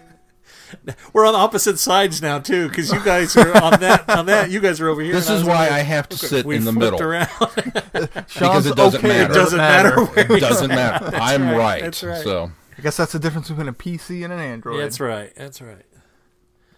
we're 1.13 1.27
on 1.27 1.35
opposite 1.35 1.77
sides 1.77 2.23
now 2.23 2.39
too, 2.39 2.67
because 2.67 2.91
you 2.91 3.03
guys 3.03 3.37
are 3.37 3.55
on 3.63 3.79
that. 3.81 4.09
On 4.09 4.25
that, 4.25 4.49
you 4.49 4.59
guys 4.59 4.81
are 4.81 4.89
over 4.89 4.99
here. 5.01 5.13
This 5.13 5.29
is 5.29 5.41
was 5.41 5.47
why 5.47 5.67
over 5.67 5.75
I 5.75 5.79
have 5.81 6.09
to 6.09 6.17
sit 6.17 6.43
We 6.43 6.55
in 6.55 6.65
the 6.65 6.73
flipped 6.73 6.99
middle. 6.99 7.07
around. 7.07 7.29
Sean's 8.29 8.65
it 8.65 8.75
doesn't 8.75 8.99
okay, 8.99 9.07
matter. 9.09 9.31
It 9.31 9.35
Doesn't 9.35 9.57
matter 9.59 10.05
where 10.05 10.31
It 10.37 10.39
doesn't 10.39 10.69
matter. 10.69 11.15
I'm 11.15 11.49
right. 11.49 11.57
right. 11.57 11.81
That's 11.83 12.03
right. 12.03 12.23
So, 12.23 12.51
I 12.75 12.81
guess 12.81 12.97
that's 12.97 13.11
the 13.11 13.19
difference 13.19 13.47
between 13.49 13.67
a 13.67 13.73
PC 13.73 14.23
and 14.23 14.33
an 14.33 14.39
Android. 14.39 14.77
Yeah, 14.77 14.83
that's 14.83 14.99
right. 14.99 15.35
That's 15.35 15.61
right. 15.61 15.85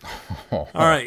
All 0.52 0.68
right. 0.76 1.06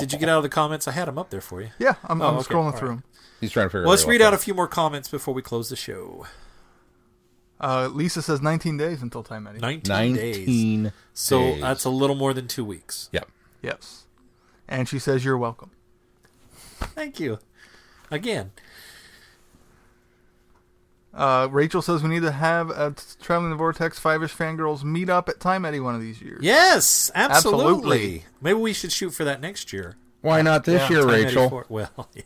Did 0.00 0.12
you 0.12 0.18
get 0.18 0.28
out 0.28 0.38
of 0.38 0.42
the 0.42 0.48
comments? 0.48 0.88
I 0.88 0.92
had 0.92 1.06
them 1.06 1.18
up 1.18 1.30
there 1.30 1.40
for 1.40 1.60
you. 1.62 1.68
Yeah, 1.78 1.94
I'm, 2.02 2.20
Oh, 2.20 2.28
I'm 2.30 2.34
okay. 2.38 2.52
scrolling 2.52 2.64
All 2.64 2.72
through 2.72 2.88
them. 2.88 3.04
He's 3.40 3.52
trying 3.52 3.66
to 3.66 3.70
figure 3.70 3.82
Well, 3.82 3.90
let's 3.90 4.06
read 4.06 4.22
out 4.22 4.34
a 4.34 4.38
few 4.38 4.54
more 4.54 4.66
comments 4.66 5.08
before 5.08 5.34
we 5.34 5.42
close 5.42 5.68
the 5.68 5.76
show. 5.76 6.26
Uh, 7.64 7.88
Lisa 7.88 8.20
says 8.20 8.42
19 8.42 8.76
days 8.76 9.00
until 9.00 9.22
Time 9.22 9.46
Eddy. 9.46 9.58
19, 9.58 10.14
days. 10.14 10.92
So 11.14 11.38
days. 11.40 11.60
that's 11.62 11.84
a 11.84 11.90
little 11.90 12.16
more 12.16 12.34
than 12.34 12.46
two 12.46 12.64
weeks. 12.64 13.08
Yep. 13.12 13.28
Yes. 13.62 14.04
And 14.68 14.86
she 14.88 14.98
says 14.98 15.24
you're 15.24 15.38
welcome. 15.38 15.70
Thank 16.52 17.18
you. 17.20 17.38
Again. 18.10 18.52
Uh, 21.14 21.48
Rachel 21.50 21.80
says 21.80 22.02
we 22.02 22.08
need 22.10 22.22
to 22.22 22.32
have 22.32 22.70
a 22.70 22.90
t- 22.90 23.02
Traveling 23.22 23.50
the 23.50 23.56
Vortex 23.56 23.98
Five-ish 24.00 24.34
Fangirls 24.34 24.82
meet 24.82 25.08
up 25.08 25.28
at 25.28 25.38
Time 25.40 25.64
Eddie 25.64 25.80
one 25.80 25.94
of 25.94 26.00
these 26.00 26.20
years. 26.20 26.40
Yes, 26.42 27.10
absolutely. 27.14 27.62
Absolutely. 27.64 28.24
Maybe 28.40 28.58
we 28.58 28.72
should 28.72 28.90
shoot 28.92 29.10
for 29.10 29.24
that 29.24 29.40
next 29.40 29.72
year. 29.72 29.96
Why 30.22 30.42
not 30.42 30.64
this 30.64 30.82
Yeah, 30.90 30.96
year, 30.96 31.00
Time 31.06 31.10
Rachel? 31.10 31.42
84 31.44 31.66
Well, 31.68 32.08
yeah. 32.14 32.22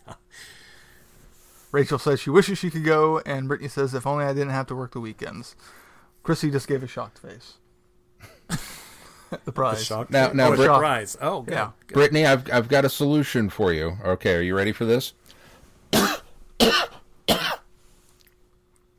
Rachel 1.71 1.99
says 1.99 2.21
she 2.21 2.31
wishes 2.31 2.59
she 2.59 2.71
could 2.71 2.85
go, 2.85 3.21
and 3.27 3.49
Brittany 3.49 3.69
says 3.69 3.95
if 3.95 4.07
only 4.07 4.25
I 4.25 4.33
didn't 4.33 4.51
have 4.51 4.67
to 4.69 4.75
work 4.75 4.93
the 4.93 5.01
weekends. 5.01 5.55
Chrissy 6.23 6.51
just 6.51 6.67
gave 6.69 6.83
a 6.83 6.87
shocked 6.87 7.19
face. 7.19 7.55
the 9.45 9.53
prize. 9.53 9.85
Shock. 9.85 10.11
Now- 10.11 10.33
now, 10.33 10.53
oh, 10.53 10.57
Brit- 10.57 10.61
surprise. 10.71 11.17
Oh, 11.21 11.43
good. 11.43 11.53
Yeah. 11.53 11.71
Good. 11.87 11.95
Brittany, 11.95 12.27
I've, 12.27 12.51
I've 12.53 12.69
got 12.69 12.85
a 12.85 12.89
solution 12.89 13.51
for 13.51 13.73
you. 13.73 13.97
Okay, 14.05 14.35
are 14.35 14.43
you 14.43 14.55
ready 14.57 14.73
for 14.73 14.85
this? 14.85 15.13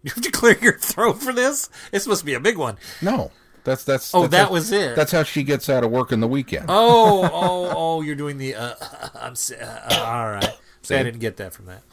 You 0.01 0.11
have 0.15 0.23
to 0.23 0.31
clear 0.31 0.57
your 0.61 0.77
throat 0.77 1.21
for 1.21 1.33
this. 1.33 1.69
This 1.91 2.07
must 2.07 2.23
be 2.23 2.33
a 2.33 2.39
big 2.39 2.57
one. 2.57 2.77
No. 3.01 3.31
That's 3.65 3.83
that's. 3.83 4.15
Oh, 4.15 4.21
that's 4.21 4.31
that 4.31 4.45
how- 4.47 4.53
was 4.53 4.71
it. 4.71 4.95
That's 4.95 5.11
how 5.11 5.23
she 5.23 5.43
gets 5.43 5.69
out 5.69 5.83
of 5.83 5.91
work 5.91 6.13
in 6.13 6.21
the 6.21 6.27
weekend. 6.27 6.67
Oh, 6.69 7.29
oh, 7.31 7.73
oh! 7.75 8.01
You're 8.01 8.15
doing 8.15 8.37
the. 8.37 8.55
Uh, 8.55 8.75
I'm. 9.15 9.33
Uh, 9.33 9.95
all 9.99 10.29
right. 10.31 10.57
See, 10.83 10.95
I 10.95 11.03
didn't 11.03 11.19
get 11.19 11.35
that 11.37 11.51
from 11.51 11.65
that. 11.65 11.83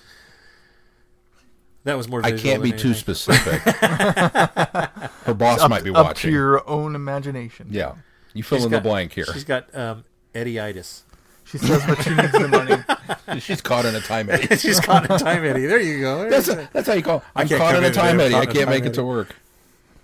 That 1.87 1.97
was 1.97 2.09
more. 2.09 2.21
I 2.27 2.33
can't 2.33 2.65
be 2.65 2.71
than 2.71 2.81
too 2.81 2.95
specific. 2.95 3.61
Her 3.63 5.35
boss 5.35 5.61
up, 5.61 5.71
might 5.71 5.85
be 5.85 5.91
watching. 5.91 5.95
up 5.95 6.07
watching. 6.07 6.31
to 6.31 6.35
your 6.35 6.69
own 6.69 6.97
imagination. 6.97 7.69
Yeah, 7.71 7.95
you 8.35 8.43
fill 8.43 8.59
She's 8.59 8.65
in 8.65 8.71
got- 8.73 8.83
the 8.83 8.89
blank 8.89 9.13
here. 9.13 9.27
She's 9.33 9.45
got 9.45 9.73
um, 9.73 10.05
Eddie-itis. 10.35 11.05
She 11.45 11.59
says, 11.59 11.87
but 11.87 12.03
she 12.03 12.13
needs 12.13 12.33
the 12.33 12.49
money. 12.49 13.41
She's 13.41 13.61
caught 13.61 13.85
in 13.85 13.95
a 13.95 14.01
time 14.01 14.29
eddy. 14.31 14.57
She's 14.57 14.81
caught 14.81 15.05
in 15.05 15.13
a 15.13 15.19
time 15.21 15.45
Eddy. 15.45 15.67
There 15.67 15.79
you 15.81 16.01
go. 16.01 16.29
That's 16.29 16.49
a, 16.49 16.69
that's 16.73 16.89
how 16.89 16.95
you 16.95 17.03
call. 17.05 17.19
It. 17.19 17.25
I'm 17.37 17.49
caught 17.49 17.77
in 17.77 17.85
a 17.85 17.93
time 17.93 18.15
I'm 18.15 18.21
eddy. 18.21 18.35
I 18.35 18.47
can't 18.47 18.59
time 18.65 18.71
make 18.71 18.85
it 18.85 18.95
to 18.95 19.05
work. 19.05 19.37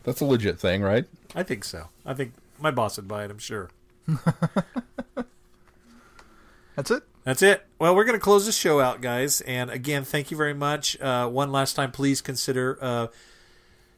That's 0.05 0.21
a 0.21 0.25
legit 0.25 0.61
thing, 0.61 0.83
right? 0.83 1.05
I 1.35 1.43
think 1.43 1.65
so. 1.65 1.89
I 2.07 2.15
think 2.15 2.35
my 2.61 2.71
boss 2.71 2.97
would 2.97 3.09
buy 3.09 3.25
it. 3.25 3.31
I'm 3.33 3.39
sure. 3.39 3.71
That's 6.77 6.93
it. 6.93 7.03
That's 7.25 7.43
it. 7.43 7.67
Well, 7.79 7.95
we're 7.95 8.05
going 8.05 8.19
to 8.19 8.25
close 8.25 8.47
the 8.47 8.53
show 8.53 8.81
out, 8.81 9.01
guys. 9.01 9.41
And 9.43 9.71
again, 9.71 10.03
thank 10.05 10.33
you 10.33 10.37
very 10.37 10.55
much. 10.55 11.01
Uh, 11.01 11.29
one 11.29 11.53
last 11.53 11.75
time, 11.75 11.93
please 11.93 12.21
consider 12.21 12.77
uh, 12.81 13.07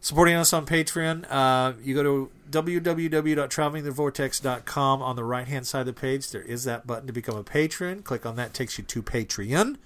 supporting 0.01 0.35
us 0.35 0.53
on 0.53 0.67
Patreon. 0.67 1.25
Uh, 1.31 1.73
you 1.83 1.95
go 1.95 2.03
to 2.03 2.31
www.travelingthevortex.com. 2.51 5.03
On 5.03 5.17
the 5.17 5.25
right 5.25 5.49
hand 5.49 5.67
side 5.67 5.81
of 5.81 5.87
the 5.87 5.95
page, 5.95 6.31
there 6.31 6.43
is 6.43 6.65
that 6.65 6.87
button 6.87 7.07
to 7.07 7.15
become 7.15 7.37
a 7.37 7.43
patron. 7.43 8.03
Click 8.03 8.27
on 8.27 8.37
that, 8.37 8.53
takes 8.53 8.77
you 8.77 8.85
to 8.85 9.03
Patreon. 9.03 9.77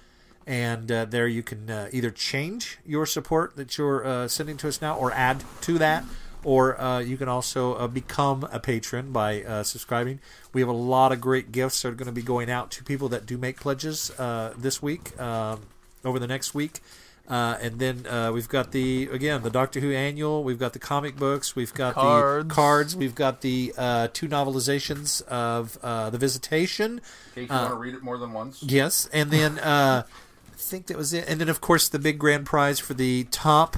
And 0.45 0.91
uh, 0.91 1.05
there 1.05 1.29
you 1.29 1.45
can 1.45 1.71
uh, 1.71 1.91
either 1.93 2.11
change 2.11 2.79
your 2.85 3.07
support 3.07 3.55
that 3.57 3.79
you're 3.79 4.05
uh, 4.05 4.27
sending 4.27 4.57
to 4.57 4.67
us 4.69 4.83
now 4.83 4.97
or 4.97 5.13
add 5.13 5.45
to 5.61 5.79
that. 5.79 6.03
Or 6.45 6.81
uh, 6.81 7.01
you 7.01 7.17
can 7.17 7.29
also 7.29 7.75
uh, 7.75 7.89
become 7.89 8.49
a 8.53 8.61
patron 8.61 9.13
by 9.13 9.43
uh, 9.43 9.63
subscribing. 9.65 10.21
We 10.53 10.61
have 10.61 10.69
a 10.69 10.73
lot 10.73 11.13
of 11.13 11.21
great 11.21 11.51
gifts 11.51 11.83
that 11.83 11.89
are 11.89 11.93
going 11.93 12.07
to 12.07 12.13
be 12.13 12.23
going 12.23 12.49
out 12.51 12.71
to 12.73 12.85
people 12.85 13.09
that 13.09 13.27
do 13.27 13.37
make 13.37 13.59
pledges 13.59 14.11
uh, 14.19 14.55
this 14.57 14.81
week, 14.81 15.19
um, 15.21 15.63
over 16.05 16.19
the 16.19 16.29
next 16.29 16.55
week. 16.55 16.81
Uh, 17.29 17.59
and 17.61 17.79
then 17.79 18.07
uh, 18.07 18.31
we've 18.33 18.49
got 18.49 18.73
the 18.73 19.07
again 19.13 19.43
the 19.43 19.51
Doctor 19.51 19.81
Who 19.81 19.93
annual. 19.93 20.43
We've 20.43 20.59
got 20.59 20.73
the 20.73 20.79
comic 20.79 21.17
books. 21.17 21.55
We've 21.55 21.75
got 21.75 21.95
Cards. 21.95 22.49
the 22.49 22.55
cards. 22.55 22.97
We've 22.97 23.15
got 23.15 23.43
the 23.43 23.75
uh, 23.77 24.09
two 24.15 24.29
novelizations 24.29 25.21
of 25.29 25.79
uh, 25.83 26.09
the 26.09 26.17
Visitation. 26.17 27.03
In 27.37 27.43
case 27.43 27.51
you 27.51 27.55
want 27.55 27.71
to 27.71 27.77
read 27.77 27.95
it 27.95 28.03
more 28.03 28.17
than 28.17 28.33
once. 28.33 28.63
Yes, 28.63 29.11
and 29.13 29.31
then 29.31 29.59
uh, 29.59 30.05
I 30.07 30.57
think 30.57 30.87
that 30.87 30.97
was 30.97 31.13
it. 31.13 31.29
And 31.29 31.39
then 31.39 31.51
of 31.51 31.61
course 31.61 31.91
the 31.91 31.99
big 31.99 32.19
grand 32.19 32.47
prize 32.47 32.79
for 32.79 32.95
the 32.95 33.25
top 33.25 33.77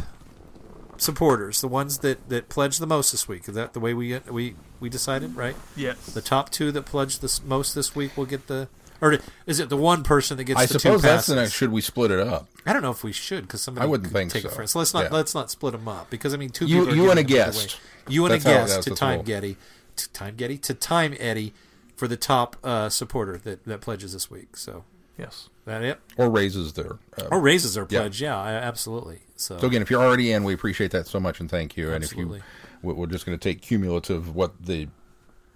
supporters, 1.00 1.60
the 1.60 1.68
ones 1.68 1.98
that 1.98 2.28
that 2.28 2.48
pledged 2.48 2.80
the 2.80 2.86
most 2.86 3.10
this 3.12 3.26
week. 3.26 3.48
Is 3.48 3.54
that 3.54 3.72
the 3.72 3.80
way 3.80 3.94
we 3.94 4.18
we 4.30 4.54
we 4.80 4.88
decided? 4.88 5.34
Right. 5.36 5.56
Yes. 5.76 5.98
The 6.06 6.20
top 6.22 6.50
two 6.50 6.70
that 6.72 6.82
pledged 6.82 7.20
the 7.20 7.40
most 7.46 7.74
this 7.74 7.94
week 7.94 8.16
will 8.16 8.26
get 8.26 8.46
the. 8.46 8.68
Or 9.02 9.18
is 9.46 9.58
it 9.60 9.70
the 9.70 9.78
one 9.78 10.02
person 10.02 10.36
that 10.36 10.44
gets 10.44 10.60
I 10.60 10.66
the 10.66 10.78
suppose 10.78 11.00
two 11.00 11.06
that's 11.06 11.22
passes? 11.22 11.34
the 11.34 11.40
next. 11.40 11.52
Should 11.54 11.72
we 11.72 11.80
split 11.80 12.10
it 12.10 12.20
up? 12.20 12.48
I 12.66 12.74
don't 12.74 12.82
know 12.82 12.90
if 12.90 13.02
we 13.02 13.12
should 13.12 13.42
because 13.46 13.62
somebody 13.62 13.84
I 13.86 13.88
wouldn't 13.88 14.08
could 14.08 14.12
think 14.14 14.30
take 14.30 14.42
so. 14.42 14.48
it 14.50 14.54
first. 14.54 14.76
Let's 14.76 14.92
not 14.92 15.04
Yeah. 15.04 15.16
let's 15.16 15.34
not 15.34 15.50
split 15.50 15.72
them 15.72 15.88
up 15.88 16.10
because 16.10 16.34
I 16.34 16.36
mean 16.36 16.50
two 16.50 16.66
You- 16.66 16.80
people. 16.80 16.96
you 16.96 17.10
and 17.10 17.18
a 17.18 17.22
giving 17.22 17.36
them 17.44 17.48
either 17.48 17.52
guest. 17.66 17.80
You 18.08 18.26
and 18.26 18.34
a 18.34 18.38
guest 18.38 18.82
to 18.82 18.90
the 18.90 18.96
Time 18.96 19.14
rule. 19.16 19.22
Getty, 19.24 19.56
to 19.96 20.08
Time 20.10 20.36
Eddy 20.38 20.58
to 20.58 20.74
Time 20.74 21.14
Eddy 21.18 21.54
for 21.96 22.08
the 22.08 22.16
top 22.18 22.56
uh, 22.62 22.90
supporter 22.90 23.38
that 23.38 23.64
that 23.64 23.80
pledges 23.80 24.12
this 24.12 24.30
week. 24.30 24.56
So 24.58 24.84
Yes. 25.18 25.48
that 25.64 25.82
it 25.82 25.98
Or 26.18 26.28
raises 26.28 26.74
their. 26.74 26.98
Uh, 27.18 27.28
or 27.30 27.40
raises 27.40 27.72
their 27.74 27.86
pledge. 27.86 28.20
Yeah, 28.20 28.38
I, 28.38 28.52
absolutely. 28.52 29.20
So, 29.40 29.58
So 29.58 29.66
again, 29.66 29.82
if 29.82 29.90
you're 29.90 30.02
already 30.02 30.32
in, 30.32 30.44
we 30.44 30.54
appreciate 30.54 30.90
that 30.92 31.06
so 31.06 31.18
much 31.20 31.40
and 31.40 31.50
thank 31.50 31.76
you. 31.76 31.90
Absolutely. 31.92 32.36
And 32.36 32.42
if 32.42 32.82
you, 32.82 32.88
we- 32.88 32.92
we're 32.94 33.06
just 33.06 33.26
going 33.26 33.38
to 33.38 33.42
take 33.42 33.60
cumulative 33.62 34.34
what 34.34 34.52
the 34.64 34.88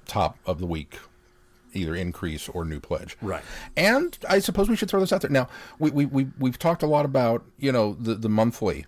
top 0.06 0.36
of 0.46 0.58
the 0.58 0.66
week 0.66 0.98
either 1.72 1.94
increase 1.94 2.48
or 2.48 2.64
new 2.64 2.78
pledge. 2.80 3.16
Right. 3.22 3.42
And 3.76 4.16
I 4.28 4.38
suppose 4.38 4.68
we 4.68 4.76
should 4.76 4.88
throw 4.90 5.00
this 5.00 5.12
out 5.12 5.22
there. 5.22 5.30
Now, 5.30 5.48
we, 5.78 5.90
we, 5.90 6.04
we, 6.06 6.26
we've 6.38 6.58
talked 6.58 6.82
a 6.82 6.86
lot 6.86 7.04
about, 7.04 7.44
you 7.58 7.72
know, 7.72 7.94
the, 7.98 8.14
the 8.14 8.28
monthly. 8.28 8.86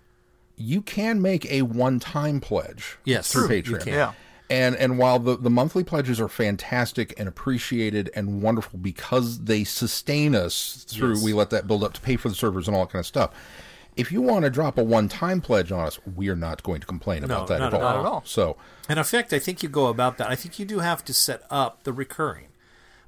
You 0.55 0.81
can 0.81 1.21
make 1.21 1.45
a 1.51 1.63
one 1.63 1.99
time 1.99 2.39
pledge 2.39 2.97
Yes, 3.03 3.31
through 3.31 3.47
true. 3.47 3.55
You 3.57 3.63
Patreon. 3.63 3.83
can. 3.83 3.93
Yeah. 3.93 4.13
And 4.49 4.75
and 4.77 4.97
while 4.97 5.19
the, 5.19 5.35
the 5.35 5.49
monthly 5.49 5.83
pledges 5.83 6.21
are 6.21 6.29
fantastic 6.29 7.13
and 7.19 7.27
appreciated 7.27 8.09
and 8.15 8.41
wonderful 8.41 8.79
because 8.79 9.39
they 9.43 9.65
sustain 9.65 10.33
us 10.35 10.85
through 10.87 11.15
Yes. 11.15 11.23
we 11.23 11.33
let 11.33 11.49
that 11.49 11.67
build 11.67 11.83
up 11.83 11.91
to 11.93 12.01
pay 12.01 12.15
for 12.15 12.29
the 12.29 12.35
servers 12.35 12.67
and 12.67 12.75
all 12.77 12.85
that 12.85 12.91
kind 12.93 13.01
of 13.01 13.05
stuff. 13.07 13.31
If 13.97 14.11
you 14.11 14.21
want 14.21 14.45
to 14.45 14.49
drop 14.49 14.77
a 14.77 14.83
one 14.83 15.09
time 15.09 15.41
pledge 15.41 15.71
on 15.71 15.85
us, 15.85 15.99
we 16.15 16.29
are 16.29 16.35
not 16.35 16.63
going 16.63 16.81
to 16.81 16.87
complain 16.87 17.23
about 17.23 17.47
that 17.47 17.59
not 17.59 17.73
at 17.73 17.81
all. 17.81 17.81
at 17.81 17.95
all. 17.95 18.03
Not 18.03 18.07
at 18.07 18.11
all. 18.13 18.23
So 18.25 18.57
In 18.89 18.97
effect, 18.97 19.33
I 19.33 19.39
think 19.39 19.63
you 19.63 19.69
go 19.69 19.87
about 19.87 20.17
that. 20.17 20.29
I 20.29 20.35
think 20.35 20.59
you 20.59 20.65
do 20.65 20.79
have 20.79 21.03
to 21.05 21.13
set 21.13 21.43
up 21.49 21.83
the 21.83 21.93
recurring, 21.93 22.47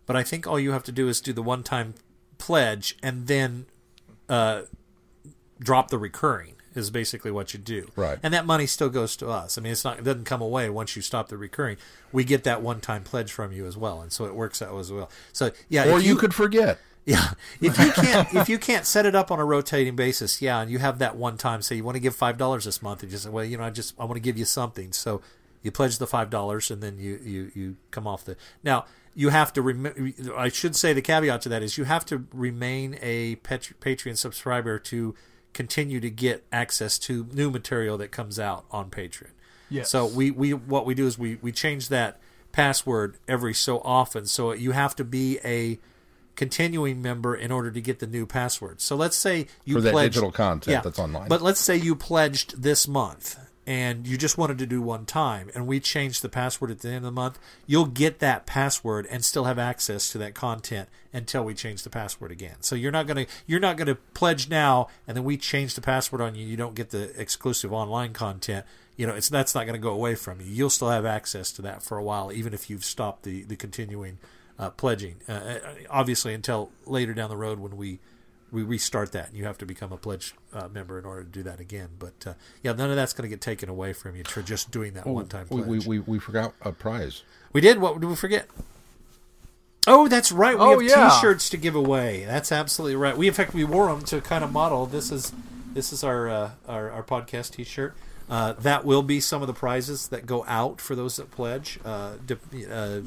but 0.06 0.16
I 0.16 0.24
think 0.24 0.48
all 0.48 0.60
you 0.60 0.72
have 0.72 0.84
to 0.84 0.92
do 0.92 1.08
is 1.08 1.22
do 1.22 1.32
the 1.34 1.44
one-time 1.44 1.94
pledge 2.38 2.98
and 3.04 3.28
then 3.28 3.66
uh, 4.28 4.64
drop 5.60 5.90
the 5.90 5.98
recurring 5.98 6.56
is 6.76 6.90
basically 6.90 7.32
what 7.32 7.54
you 7.54 7.60
do. 7.60 7.90
Right. 7.96 8.20
And 8.24 8.34
that 8.34 8.46
money 8.46 8.66
still 8.66 8.90
goes 8.90 9.16
to 9.18 9.30
us. 9.30 9.58
I 9.58 9.62
mean, 9.62 9.72
it's 9.72 9.84
not 9.84 10.00
it 10.00 10.04
doesn't 10.06 10.26
come 10.26 10.42
away 10.42 10.70
once 10.70 10.96
you 10.96 11.02
stop 11.02 11.30
the 11.30 11.38
recurring. 11.38 11.78
We 12.12 12.24
get 12.24 12.44
that 12.44 12.62
one-time 12.62 13.04
pledge 13.04 13.32
from 13.32 13.52
you 13.52 13.66
as 13.66 13.78
well, 13.78 14.02
and 14.02 14.12
so 14.12 14.26
it 14.26 14.36
works 14.36 14.62
out 14.62 14.78
as 14.78 14.92
well. 14.92 15.10
So 15.34 15.52
yeah, 15.68 15.92
or 15.92 16.00
if 16.00 16.06
you 16.06 16.16
could 16.16 16.34
forget. 16.34 16.80
Yeah, 17.10 17.34
if 17.60 17.80
you 17.80 17.92
can't 17.92 18.34
if 18.36 18.50
you 18.54 18.60
can't 18.60 18.86
set 18.86 19.06
it 19.06 19.16
up 19.16 19.32
on 19.32 19.40
a 19.40 19.46
rotating 19.46 19.96
basis, 19.96 20.42
yeah, 20.42 20.62
and 20.62 20.70
you 20.70 20.80
have 20.80 21.00
that 21.00 21.16
one 21.16 21.38
time, 21.38 21.62
say 21.62 21.76
you 21.76 21.84
want 21.84 21.96
to 21.96 22.00
give 22.00 22.16
five 22.16 22.38
dollars 22.38 22.66
this 22.66 22.82
month, 22.82 23.02
and 23.02 23.12
you 23.12 23.18
say, 23.18 23.30
well, 23.30 23.44
you 23.44 23.58
know, 23.58 23.64
I 23.64 23.72
just 23.72 23.96
I 24.00 24.06
want 24.06 24.16
to 24.16 24.22
give 24.22 24.38
you 24.38 24.46
something, 24.46 24.94
so 24.94 25.22
you 25.64 25.72
pledge 25.72 25.98
the 25.98 26.08
five 26.08 26.30
dollars, 26.30 26.70
and 26.70 26.84
then 26.84 27.00
you 27.00 27.20
you 27.24 27.52
you 27.56 27.76
come 27.92 28.06
off 28.06 28.26
the 28.26 28.36
now. 28.64 28.86
You 29.16 29.30
have 29.30 29.52
to 29.54 29.62
rem- 29.62 30.14
I 30.38 30.50
should 30.50 30.76
say 30.76 30.94
the 30.94 31.02
caveat 31.02 31.42
to 31.42 31.50
that 31.50 31.64
is 31.64 31.78
you 31.78 31.84
have 31.84 32.06
to 32.06 32.26
remain 32.32 32.98
a 33.02 33.36
Pat- 33.38 33.74
Patreon 33.82 34.16
subscriber 34.16 34.78
to 34.80 35.16
continue 35.52 36.00
to 36.00 36.10
get 36.10 36.46
access 36.54 36.98
to 37.00 37.28
new 37.34 37.50
material 37.50 37.98
that 37.98 38.12
comes 38.12 38.40
out 38.40 38.66
on 38.72 38.90
Patreon. 38.90 39.32
Yes. 39.70 39.90
So 39.90 40.06
we, 40.06 40.32
we 40.32 40.54
what 40.54 40.86
we 40.86 40.94
do 40.94 41.08
is 41.08 41.18
we, 41.18 41.38
we 41.42 41.52
change 41.52 41.90
that 41.90 42.20
password 42.52 43.18
every 43.28 43.54
so 43.54 43.80
often. 43.80 44.26
So 44.26 44.54
you 44.54 44.72
have 44.72 44.96
to 44.98 45.04
be 45.04 45.40
a 45.44 45.80
continuing 46.40 47.02
member 47.02 47.36
in 47.36 47.52
order 47.52 47.70
to 47.70 47.82
get 47.82 48.00
the 48.00 48.08
new 48.08 48.26
password. 48.26 48.80
So 48.80 48.96
let's 48.96 49.18
say 49.18 49.48
you 49.66 49.76
For 49.76 49.82
that 49.82 49.92
pledged- 49.92 50.14
digital 50.14 50.32
content 50.32 50.86
that's 50.86 50.98
online. 50.98 51.28
But 51.28 51.42
let's 51.42 51.60
say 51.60 51.76
you 51.76 51.98
pledged 51.98 52.64
this 52.64 52.88
month 52.88 53.38
and 53.68 54.08
you 54.08 54.18
just 54.18 54.38
wanted 54.38 54.58
to 54.60 54.66
do 54.66 54.82
one 54.82 55.06
time 55.06 55.52
and 55.54 55.68
we 55.68 55.82
changed 55.82 56.22
the 56.22 56.30
password 56.30 56.72
at 56.72 56.80
the 56.80 56.88
end 56.88 56.98
of 57.00 57.04
the 57.04 57.12
month, 57.12 57.38
you'll 57.68 57.88
get 57.88 58.20
that 58.20 58.46
password 58.46 59.06
and 59.12 59.26
still 59.26 59.44
have 59.44 59.60
access 59.60 60.10
to 60.14 60.18
that 60.20 60.34
content 60.34 60.88
until 61.12 61.44
we 61.44 61.54
change 61.54 61.84
the 61.84 61.90
password 61.90 62.32
again. 62.32 62.56
So 62.62 62.74
you're 62.74 62.90
not 62.90 63.06
going 63.06 63.26
to 63.26 63.32
you're 63.46 63.60
not 63.60 63.76
going 63.76 63.88
to 63.88 63.96
pledge 64.14 64.48
now 64.50 64.88
and 65.06 65.18
then 65.18 65.26
we 65.26 65.36
change 65.36 65.76
the 65.76 65.82
password 65.82 66.22
on 66.22 66.36
you, 66.36 66.48
you 66.48 66.56
don't 66.56 66.74
get 66.74 66.92
the 66.92 67.12
exclusive 67.20 67.74
online 67.74 68.14
content. 68.14 68.66
You 68.96 69.08
know, 69.08 69.14
it's 69.14 69.28
that's 69.28 69.54
not 69.54 69.66
going 69.66 69.74
to 69.74 69.84
go 69.84 69.92
away 69.92 70.16
from 70.16 70.40
you. 70.40 70.48
You'll 70.48 70.70
still 70.70 70.90
have 70.90 71.06
access 71.06 71.52
to 71.52 71.62
that 71.64 71.84
for 71.84 71.98
a 71.98 72.04
while 72.04 72.32
even 72.32 72.54
if 72.54 72.70
you've 72.70 72.86
stopped 72.86 73.24
the 73.24 73.44
the 73.44 73.58
continuing 73.58 74.20
uh, 74.60 74.70
pledging. 74.72 75.16
Uh, 75.28 75.56
obviously 75.90 76.34
until 76.36 76.70
later 76.86 77.14
down 77.16 77.30
the 77.30 77.38
road 77.38 77.60
when 77.60 77.76
we 77.78 78.00
we 78.52 78.62
restart 78.64 79.12
that. 79.14 79.30
And 79.30 79.38
you 79.38 79.46
have 79.46 79.58
to 79.60 79.66
become 79.66 79.92
a 79.92 79.98
pledge 79.98 80.34
uh, 80.54 80.68
member 80.68 80.98
in 81.00 81.06
order 81.06 81.24
to 81.24 81.30
do 81.30 81.44
that 81.44 81.60
again. 81.60 81.90
But 81.98 82.28
uh, 82.28 82.34
yeah 82.62 82.74
none 82.74 82.90
of 82.90 82.96
that's 82.96 83.14
going 83.14 83.30
to 83.30 83.34
get 83.36 83.42
taken 83.42 83.70
away 83.70 83.94
from 83.94 84.16
you 84.16 84.24
for 84.26 84.42
just 84.42 84.70
doing 84.72 84.94
that 84.94 85.06
one 85.08 85.28
time 85.28 85.48
we, 85.50 85.62
we, 85.62 85.80
we, 85.80 86.00
we 86.00 86.20
forgot 86.20 86.54
a 86.62 86.72
prize. 86.72 87.24
we 87.54 87.62
did? 87.62 87.80
What 87.80 88.00
did 88.00 88.08
we 88.08 88.16
forget? 88.16 88.48
Oh 89.88 90.08
that's 90.08 90.32
right. 90.32 90.56
We 90.58 90.62
Oh, 90.64 90.80
have 90.80 90.84
yeah. 90.84 91.10
t-shirts 91.10 91.50
to 91.52 91.58
give 91.58 91.74
away. 91.76 92.26
That's 92.26 92.52
absolutely 92.52 92.96
right. 92.98 93.18
We 93.18 93.28
in 93.28 93.34
fact 93.34 93.54
we 93.54 93.64
wore 93.64 93.88
them 93.88 94.04
to 94.06 94.20
kind 94.22 94.44
of 94.44 94.52
model. 94.52 94.86
This 94.86 95.12
is 95.12 95.32
this 95.74 95.94
is 95.94 96.04
our 96.04 96.28
uh, 96.30 96.52
our, 96.68 96.92
our 96.92 97.04
podcast 97.04 97.52
t-shirt. 97.52 97.96
Uh, 98.30 98.54
that 98.54 98.86
will 98.86 99.02
be 99.02 99.20
some 99.20 99.42
of 99.42 99.48
the 99.48 99.54
prizes 99.54 100.10
that 100.10 100.26
go 100.28 100.46
out 100.48 100.80
for 100.82 100.96
those 100.96 101.16
that 101.16 101.32
pledge 101.32 101.80
uh, 101.86 102.14
dip- 102.26 102.44
uh, 102.70 103.00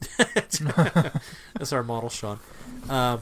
that's 0.18 1.72
our 1.72 1.82
model 1.82 2.08
sean 2.10 2.38
um, 2.88 3.20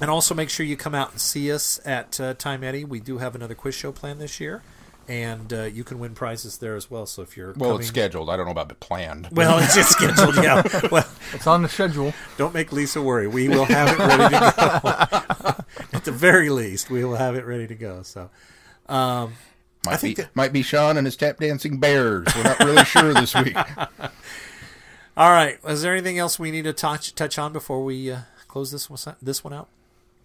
and 0.00 0.10
also 0.10 0.34
make 0.34 0.48
sure 0.50 0.64
you 0.66 0.76
come 0.76 0.94
out 0.94 1.12
and 1.12 1.20
see 1.20 1.52
us 1.52 1.80
at 1.84 2.18
uh, 2.20 2.34
Time 2.34 2.64
Eddy. 2.64 2.84
We 2.84 2.98
do 3.00 3.18
have 3.18 3.34
another 3.34 3.54
quiz 3.54 3.74
show 3.74 3.92
planned 3.92 4.20
this 4.20 4.40
year, 4.40 4.62
and 5.08 5.52
uh, 5.52 5.62
you 5.64 5.84
can 5.84 5.98
win 6.00 6.14
prizes 6.14 6.58
there 6.58 6.74
as 6.74 6.90
well. 6.90 7.06
So 7.06 7.22
if 7.22 7.36
you're 7.36 7.52
Well, 7.52 7.70
coming, 7.70 7.80
it's 7.80 7.88
scheduled. 7.88 8.28
I 8.28 8.36
don't 8.36 8.46
know 8.46 8.50
about 8.52 8.68
the 8.68 8.74
planned. 8.74 9.28
well, 9.32 9.58
it's 9.60 9.74
just 9.74 9.90
scheduled. 9.90 10.34
Yeah. 10.36 10.62
Well, 10.90 11.08
It's 11.32 11.46
on 11.46 11.62
the 11.62 11.68
schedule. 11.68 12.12
don't 12.36 12.52
make 12.54 12.72
Lisa 12.72 13.00
worry. 13.00 13.28
We 13.28 13.48
will 13.48 13.64
have 13.66 13.88
it 13.88 13.98
ready 13.98 14.34
to 14.34 14.54
go. 14.56 15.64
at 15.96 16.04
the 16.04 16.12
very 16.12 16.50
least, 16.50 16.90
we 16.90 17.04
will 17.04 17.16
have 17.16 17.36
it 17.36 17.44
ready 17.46 17.66
to 17.68 17.74
go. 17.74 18.02
So. 18.02 18.30
Um, 18.88 19.34
might 19.86 19.96
think 19.96 20.16
be 20.16 20.22
that- 20.22 20.34
might 20.36 20.52
be 20.52 20.62
Sean 20.62 20.96
and 20.96 21.06
his 21.06 21.16
tap 21.16 21.38
dancing 21.38 21.78
bears. 21.78 22.26
We're 22.34 22.42
not 22.44 22.58
really 22.60 22.84
sure 22.84 23.14
this 23.14 23.34
week. 23.34 23.56
All 25.16 25.30
right. 25.30 25.58
Is 25.66 25.82
there 25.82 25.92
anything 25.92 26.18
else 26.18 26.38
we 26.38 26.50
need 26.50 26.64
to 26.64 26.72
touch 26.72 27.14
touch 27.14 27.38
on 27.38 27.52
before 27.52 27.84
we 27.84 28.10
uh, 28.10 28.20
close 28.48 28.70
this 28.70 28.88
one 28.88 29.16
this 29.20 29.44
one 29.44 29.52
out? 29.52 29.68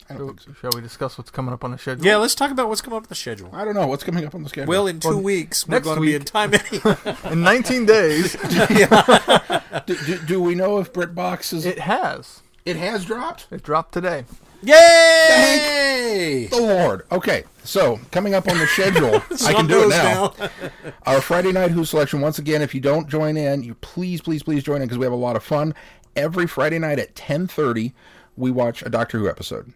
I 0.10 0.16
so. 0.16 0.36
Shall 0.62 0.70
we 0.74 0.82
discuss 0.82 1.18
what's 1.18 1.30
coming 1.32 1.54
up 1.54 1.66
on 1.66 1.72
the 1.72 1.78
schedule? 1.78 2.06
Yeah, 2.06 2.16
let's 2.16 2.34
talk 2.34 2.52
about 2.52 2.70
what's 2.70 2.80
coming 2.80 2.96
up 2.98 3.04
on 3.04 3.10
the 3.10 3.16
schedule. 3.16 3.50
I 3.52 3.66
don't 3.66 3.76
know 3.76 3.88
what's 3.88 4.06
coming 4.06 4.26
up 4.26 4.34
on 4.34 4.44
the 4.44 4.50
schedule. 4.50 4.70
Well, 4.70 4.88
in 4.88 5.02
two 5.02 5.10
Well, 5.10 5.22
weeks, 5.22 5.68
we're 5.68 5.76
next 5.76 5.86
going 5.86 5.98
to 5.98 6.02
be 6.02 6.16
in 6.16 6.24
Time 6.24 6.54
Eddy. 6.54 6.80
In 7.32 7.42
19 7.42 7.86
days, 7.86 8.34
do, 9.86 9.96
do, 10.06 10.18
do 10.26 10.42
we 10.42 10.56
know 10.56 10.80
if 10.80 10.94
BritBox 10.94 11.52
is? 11.54 11.66
It, 11.66 11.80
has. 11.80 12.42
it 12.64 12.78
has. 12.78 12.92
has 12.92 13.06
dropped. 13.06 13.48
It 13.52 13.64
dropped 13.64 13.94
today. 13.94 14.24
Yay! 14.64 16.48
The 16.50 16.58
Lord. 16.58 17.06
Okay, 17.12 17.44
so 17.64 18.00
coming 18.12 18.34
up 18.34 18.48
on 18.48 18.58
the 18.58 18.66
schedule, 18.68 19.16
I 19.46 19.54
can 19.54 19.68
do 19.68 19.84
it 19.84 19.90
now. 19.90 20.34
Our 21.06 21.22
Friday 21.22 21.52
night 21.52 21.72
Who 21.72 21.86
selection. 21.86 22.22
Once 22.22 22.40
again, 22.40 22.62
if 22.62 22.74
you 22.74 22.82
don't 22.82 23.08
join 23.08 23.38
in, 23.38 23.64
you 23.64 23.76
please, 23.76 24.22
please, 24.22 24.44
please 24.44 24.64
join 24.64 24.82
in 24.82 24.88
because 24.88 24.98
we 24.98 25.06
have 25.06 25.14
a 25.14 25.18
lot 25.18 25.36
of 25.36 25.44
fun. 25.44 25.74
Every 26.16 26.48
Friday 26.48 26.80
night 26.80 26.98
at 27.00 27.16
ten 27.16 27.48
thirty, 27.48 27.94
we 28.36 28.50
watch 28.50 28.82
a 28.82 28.90
Doctor 28.90 29.20
Who 29.20 29.30
episode 29.30 29.74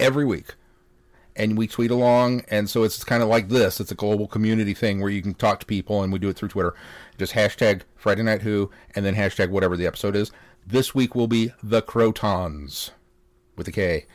every 0.00 0.24
week, 0.24 0.54
and 1.36 1.56
we 1.56 1.68
tweet 1.68 1.92
along. 1.92 2.42
And 2.48 2.68
so 2.68 2.82
it's 2.82 3.04
kind 3.04 3.22
of 3.22 3.28
like 3.28 3.48
this. 3.48 3.78
It's 3.78 3.92
a 3.92 3.96
global 3.96 4.26
community 4.26 4.74
thing 4.74 5.00
where 5.00 5.10
you 5.10 5.22
can 5.22 5.34
talk 5.34 5.60
to 5.60 5.66
people, 5.66 6.02
and 6.02 6.12
we 6.12 6.18
do 6.18 6.28
it 6.28 6.36
through 6.36 6.48
Twitter. 6.48 6.74
Just 7.18 7.34
hashtag 7.34 7.82
Friday 7.94 8.24
Night 8.24 8.42
Who, 8.42 8.70
and 8.96 9.06
then 9.06 9.14
hashtag 9.14 9.50
whatever 9.50 9.76
the 9.76 9.86
episode 9.86 10.16
is. 10.16 10.32
This 10.66 10.94
week 10.94 11.14
will 11.14 11.28
be 11.28 11.52
the 11.62 11.82
Krotons 11.82 12.90
with 13.56 13.68
a 13.68 13.72
K, 13.72 14.06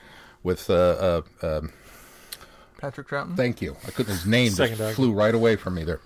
with 0.44 0.70
uh, 0.70 0.74
uh, 0.74 1.22
um, 1.60 1.72
Patrick 2.80 3.08
Troughton. 3.08 3.36
Thank 3.36 3.62
you. 3.62 3.76
I 3.88 3.92
couldn't. 3.92 4.14
His 4.14 4.26
name 4.26 4.52
Second 4.52 4.78
just 4.78 4.80
Doctor. 4.82 4.96
flew 4.96 5.12
right 5.12 5.36
away 5.36 5.56
from 5.56 5.76
me 5.76 5.84
there. 5.84 6.00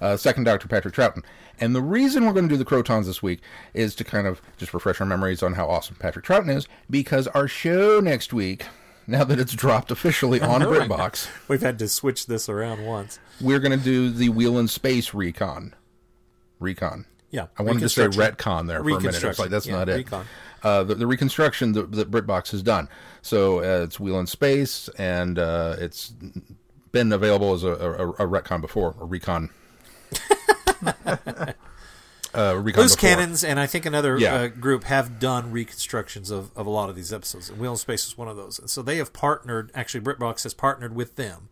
Uh, 0.00 0.16
second 0.16 0.44
Doctor 0.44 0.68
Patrick 0.68 0.94
Troughton. 0.94 1.24
And 1.60 1.74
the 1.74 1.82
reason 1.82 2.24
we're 2.24 2.32
going 2.32 2.48
to 2.48 2.54
do 2.54 2.56
the 2.56 2.64
Krotons 2.64 3.06
this 3.06 3.20
week 3.20 3.40
is 3.74 3.96
to 3.96 4.04
kind 4.04 4.28
of 4.28 4.40
just 4.56 4.72
refresh 4.72 5.00
our 5.00 5.06
memories 5.06 5.42
on 5.42 5.54
how 5.54 5.68
awesome 5.68 5.96
Patrick 5.98 6.24
Troughton 6.24 6.54
is, 6.54 6.68
because 6.88 7.26
our 7.28 7.48
show 7.48 7.98
next 7.98 8.32
week, 8.32 8.66
now 9.08 9.24
that 9.24 9.40
it's 9.40 9.54
dropped 9.54 9.90
officially 9.90 10.40
on 10.40 10.60
BritBox, 10.62 11.28
We've 11.48 11.62
had 11.62 11.78
to 11.80 11.88
switch 11.88 12.26
this 12.26 12.48
around 12.48 12.86
once. 12.86 13.18
we're 13.40 13.58
going 13.58 13.76
to 13.76 13.84
do 13.84 14.08
the 14.10 14.28
Wheel 14.28 14.56
in 14.58 14.68
Space 14.68 15.12
recon. 15.14 15.74
Recon. 16.60 17.06
Yeah, 17.30 17.46
I 17.58 17.62
wanted 17.62 17.80
to 17.80 17.88
say 17.88 18.06
retcon 18.08 18.66
there 18.66 18.82
for 18.82 18.90
a 18.90 19.00
minute. 19.00 19.22
It's 19.22 19.38
like 19.38 19.50
that's 19.50 19.66
yeah, 19.66 19.76
not 19.76 19.88
it. 19.88 20.08
Uh, 20.62 20.82
the, 20.82 20.94
the 20.94 21.06
reconstruction 21.06 21.72
that, 21.72 21.92
that 21.92 22.10
BritBox 22.10 22.50
has 22.50 22.62
done. 22.62 22.88
So 23.22 23.58
uh, 23.58 23.84
it's 23.84 24.00
Wheel 24.00 24.18
in 24.18 24.26
Space, 24.26 24.88
and 24.98 25.38
uh, 25.38 25.76
it's 25.78 26.12
been 26.90 27.12
available 27.12 27.54
as 27.54 27.62
a, 27.64 27.68
a, 27.68 28.10
a 28.10 28.26
retcon 28.26 28.60
before, 28.60 28.96
a 29.00 29.04
recon. 29.04 29.50
uh, 32.34 32.56
recon 32.56 32.82
Loose. 32.82 32.96
Cannons 32.96 33.44
and 33.44 33.60
I 33.60 33.66
think 33.66 33.86
another 33.86 34.18
Yeah. 34.18 34.34
uh, 34.34 34.48
group 34.48 34.84
have 34.84 35.18
done 35.18 35.52
reconstructions 35.52 36.30
of, 36.30 36.50
of 36.56 36.66
a 36.66 36.70
lot 36.70 36.88
of 36.88 36.96
these 36.96 37.12
episodes. 37.12 37.50
And 37.50 37.58
Wheel 37.58 37.72
in 37.72 37.76
Space 37.76 38.06
is 38.06 38.18
one 38.18 38.28
of 38.28 38.36
those. 38.36 38.58
And 38.58 38.70
so 38.70 38.82
they 38.82 38.96
have 38.96 39.12
partnered, 39.12 39.70
actually, 39.74 40.00
BritBox 40.00 40.42
has 40.44 40.54
partnered 40.54 40.94
with 40.94 41.16
them 41.16 41.48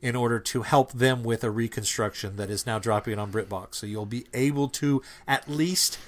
in 0.00 0.14
order 0.14 0.38
to 0.38 0.62
help 0.62 0.92
them 0.92 1.22
with 1.24 1.42
a 1.42 1.50
reconstruction 1.50 2.36
that 2.36 2.50
is 2.50 2.66
now 2.66 2.78
dropping 2.78 3.18
on 3.18 3.32
BritBox. 3.32 3.74
So 3.76 3.86
you'll 3.86 4.06
be 4.06 4.26
able 4.32 4.68
to 4.68 5.02
at 5.26 5.48
least 5.48 5.98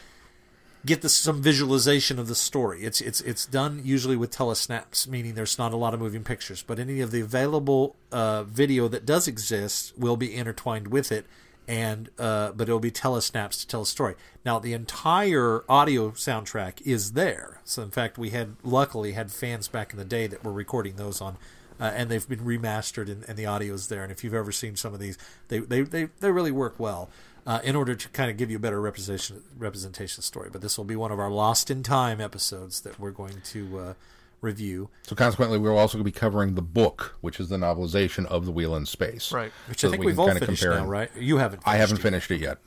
get 0.84 1.02
the, 1.02 1.08
some 1.08 1.42
visualization 1.42 2.18
of 2.18 2.28
the 2.28 2.34
story. 2.34 2.82
It's 2.82 3.00
it's 3.00 3.20
it's 3.20 3.46
done 3.46 3.82
usually 3.84 4.16
with 4.16 4.30
telesnaps, 4.30 5.06
meaning 5.06 5.34
there's 5.34 5.58
not 5.58 5.72
a 5.72 5.76
lot 5.76 5.94
of 5.94 6.00
moving 6.00 6.24
pictures, 6.24 6.62
but 6.62 6.78
any 6.78 7.00
of 7.00 7.10
the 7.10 7.20
available 7.20 7.96
uh, 8.12 8.44
video 8.44 8.88
that 8.88 9.04
does 9.04 9.28
exist 9.28 9.92
will 9.98 10.16
be 10.16 10.34
intertwined 10.34 10.88
with 10.88 11.12
it, 11.12 11.26
and 11.68 12.10
uh, 12.18 12.52
but 12.52 12.68
it'll 12.68 12.80
be 12.80 12.90
telesnaps 12.90 13.60
to 13.60 13.66
tell 13.66 13.82
a 13.82 13.86
story. 13.86 14.14
Now 14.44 14.58
the 14.58 14.72
entire 14.72 15.64
audio 15.68 16.12
soundtrack 16.12 16.80
is 16.86 17.12
there. 17.12 17.60
So 17.64 17.82
in 17.82 17.90
fact, 17.90 18.16
we 18.18 18.30
had 18.30 18.56
luckily 18.62 19.12
had 19.12 19.30
fans 19.30 19.68
back 19.68 19.92
in 19.92 19.98
the 19.98 20.04
day 20.04 20.26
that 20.26 20.44
were 20.44 20.52
recording 20.52 20.96
those 20.96 21.20
on. 21.20 21.36
Uh, 21.80 21.84
and 21.94 22.10
they've 22.10 22.28
been 22.28 22.40
remastered 22.40 23.08
and, 23.10 23.24
and 23.28 23.36
the 23.38 23.46
audio 23.46 23.72
is 23.74 23.88
there. 23.88 24.02
And 24.02 24.12
if 24.12 24.22
you've 24.22 24.34
ever 24.34 24.52
seen 24.52 24.76
some 24.76 24.92
of 24.92 25.00
these, 25.00 25.16
they 25.48 25.60
they, 25.60 25.80
they, 25.82 26.08
they 26.20 26.30
really 26.30 26.52
work 26.52 26.74
well. 26.78 27.08
uh, 27.46 27.58
in 27.64 27.74
order 27.74 27.94
to 27.94 28.08
kind 28.10 28.30
of 28.30 28.36
give 28.36 28.50
you 28.50 28.56
a 28.58 28.60
better 28.60 28.80
representation 28.80 29.42
representation 29.58 30.22
story. 30.22 30.50
But 30.52 30.60
this 30.60 30.76
will 30.76 30.84
be 30.84 30.94
one 30.96 31.10
of 31.10 31.18
our 31.18 31.30
lost 31.30 31.70
in 31.70 31.82
time 31.82 32.20
episodes 32.20 32.82
that 32.82 33.00
we're 33.00 33.12
going 33.12 33.40
to 33.44 33.78
uh, 33.78 33.94
review, 34.42 34.88
So 35.06 35.14
consequently, 35.16 35.58
we're 35.58 35.74
also 35.76 35.96
going 35.98 36.04
to 36.04 36.10
be 36.10 36.18
covering 36.18 36.54
the 36.54 36.62
book, 36.62 37.16
which 37.22 37.40
is 37.40 37.48
the 37.48 37.56
novelization 37.58 38.24
of 38.26 38.44
The 38.46 38.52
Wheel 38.52 38.74
in 38.76 38.86
Space. 38.86 39.32
Right. 39.32 39.52
which 39.68 39.80
So 39.80 39.88
I 39.88 39.90
think 39.90 40.00
we 40.00 40.06
we've 40.06 40.16
can 40.16 40.20
all 40.20 40.26
kinda 40.28 40.40
finished 40.46 40.62
compare 40.62 40.80
now, 40.80 40.86
right? 40.86 41.10
You 41.16 41.38
haven't. 41.38 41.62
I 41.66 41.76
haven't 41.76 41.98
it. 41.98 42.02
finished 42.02 42.30
it 42.30 42.40
yet. 42.40 42.58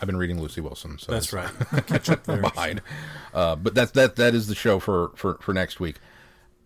I've 0.00 0.06
been 0.06 0.16
reading 0.16 0.40
Lucy 0.40 0.60
Wilson. 0.60 0.98
So 0.98 1.12
That's 1.12 1.32
right. 1.32 1.48
Catch 1.86 2.10
up 2.10 2.24
there. 2.26 2.40
behind. 2.40 2.82
Uh, 3.32 3.54
but 3.56 3.74
that's 3.74 3.92
that 3.92 4.16
that 4.16 4.34
is 4.34 4.48
the 4.48 4.54
show 4.54 4.78
for, 4.80 5.12
for, 5.14 5.34
for 5.40 5.52
next 5.54 5.78
week, 5.78 5.96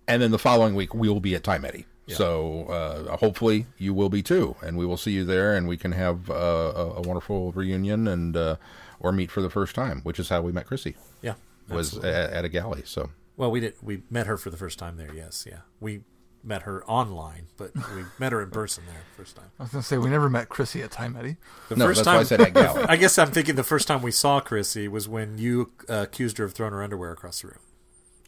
and 0.09 0.21
then 0.23 0.31
the 0.33 0.39
following 0.39 0.75
week 0.75 0.93
we 0.95 1.09
will 1.09 1.21
be 1.21 1.35
at 1.35 1.45
Time 1.45 1.65
Eddy. 1.65 1.87
So 2.09 2.65
uh, 2.69 3.17
hopefully 3.19 3.67
you 3.77 3.93
will 3.93 4.09
be 4.09 4.23
too, 4.23 4.57
and 4.63 4.79
we 4.79 4.87
will 4.87 4.97
see 4.97 5.11
you 5.13 5.25
there, 5.25 5.55
and 5.55 5.69
we 5.69 5.77
can 5.77 5.93
have 5.93 6.31
uh, 6.31 6.33
a, 6.35 6.85
a 6.95 7.01
wonderful 7.03 7.53
reunion 7.53 8.09
and 8.09 8.35
uh, 8.35 8.57
or 8.99 9.13
meet 9.13 9.31
for 9.31 9.43
the 9.43 9.51
first 9.51 9.75
time, 9.75 10.01
which 10.05 10.19
is 10.19 10.31
how 10.31 10.41
we 10.41 10.51
met 10.51 10.67
Chrissy 10.67 10.97
Yeah. 11.21 11.35
was 11.69 11.99
at, 11.99 12.33
at 12.33 12.45
a 12.47 12.49
Gally. 12.49 12.83
So 12.87 13.11
Well, 13.37 13.51
we 13.51 13.61
did. 13.61 13.75
We 13.83 14.03
met 14.09 14.27
her 14.27 14.39
for 14.39 14.49
the 14.49 14.57
first 14.57 14.79
time 14.79 14.97
there. 14.97 15.13
Yes, 15.15 15.45
yeah. 15.47 15.59
We 15.81 16.01
met 16.43 16.63
her 16.63 16.83
online, 16.87 17.49
but 17.59 17.75
we 17.95 18.05
met 18.19 18.33
her 18.33 18.41
in 18.41 18.49
person 18.51 18.85
there 18.87 19.03
first 19.15 19.37
time. 19.37 19.51
I 19.61 19.65
was 19.65 19.73
gonna 19.73 19.83
say 19.83 19.99
we 19.99 20.09
never 20.09 20.31
met 20.31 20.49
Chrissy 20.49 20.81
at 20.81 20.91
Time 20.91 21.15
Eddy. 21.15 21.37
The 21.69 21.77
no, 21.77 21.85
first 21.89 21.99
that's 21.99 22.07
time, 22.07 22.15
why 22.15 22.21
I 22.21 22.25
said 22.25 22.41
at 22.41 22.55
Gally. 22.55 22.85
I 22.89 22.97
guess 22.97 23.19
I'm 23.19 23.31
thinking 23.31 23.57
the 23.57 23.63
first 23.65 23.87
time 23.87 24.01
we 24.01 24.13
saw 24.13 24.41
Chrissy 24.41 24.89
was 24.89 25.07
when 25.11 25.37
you 25.37 25.73
uh, 25.91 26.05
accused 26.09 26.39
her 26.39 26.45
of 26.47 26.55
throwing 26.55 26.73
her 26.73 26.83
underwear 26.83 27.13
across 27.13 27.43
the 27.43 27.49
room. 27.49 27.59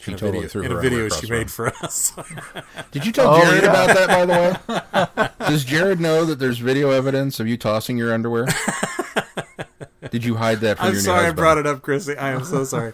She 0.01 0.11
in 0.13 0.15
a 0.15 0.19
totally 0.19 0.47
video, 0.47 0.49
threw 0.49 0.63
in 0.63 0.71
her 0.71 0.79
a 0.79 0.83
video 0.83 1.09
she 1.11 1.31
made 1.31 1.51
for 1.51 1.69
us. 1.83 2.13
Did 2.91 3.05
you 3.05 3.13
tell 3.13 3.35
Oh, 3.35 3.41
Jared 3.45 3.65
yeah. 3.65 3.69
about 3.71 3.97
that, 3.97 4.09
by 4.09 4.27
the 4.27 5.29
way? 5.39 5.47
Does 5.49 5.65
Jared 5.65 6.01
know 6.01 6.25
that 6.25 6.39
there's 6.39 6.59
video 6.59 6.91
evidence 6.91 7.39
of 7.39 7.47
you 7.47 7.57
tossing 7.59 7.99
your 7.99 8.13
underwear? 8.15 8.47
Did 10.11 10.25
you 10.25 10.37
hide 10.37 10.61
that 10.61 10.79
from 10.79 10.87
I'm 10.87 10.93
your 10.95 11.03
sorry 11.03 11.23
new 11.25 11.29
I 11.29 11.33
brought 11.33 11.59
it 11.59 11.67
up, 11.67 11.83
Chrissy. 11.83 12.17
I 12.17 12.31
am 12.31 12.45
so 12.45 12.65
sorry. 12.65 12.93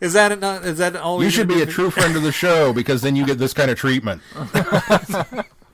is 0.00 0.12
that 0.12 0.30
it 0.32 0.38
not? 0.40 0.64
Is 0.64 0.78
that 0.78 0.94
all? 0.96 1.18
You 1.18 1.26
we 1.26 1.30
should 1.30 1.48
be 1.48 1.62
a 1.62 1.66
true 1.66 1.90
friend 1.90 2.16
of 2.16 2.22
the 2.22 2.32
show 2.32 2.72
because 2.72 3.02
then 3.02 3.16
you 3.16 3.26
get 3.26 3.38
this 3.38 3.52
kind 3.52 3.70
of 3.70 3.76
treatment. 3.76 4.22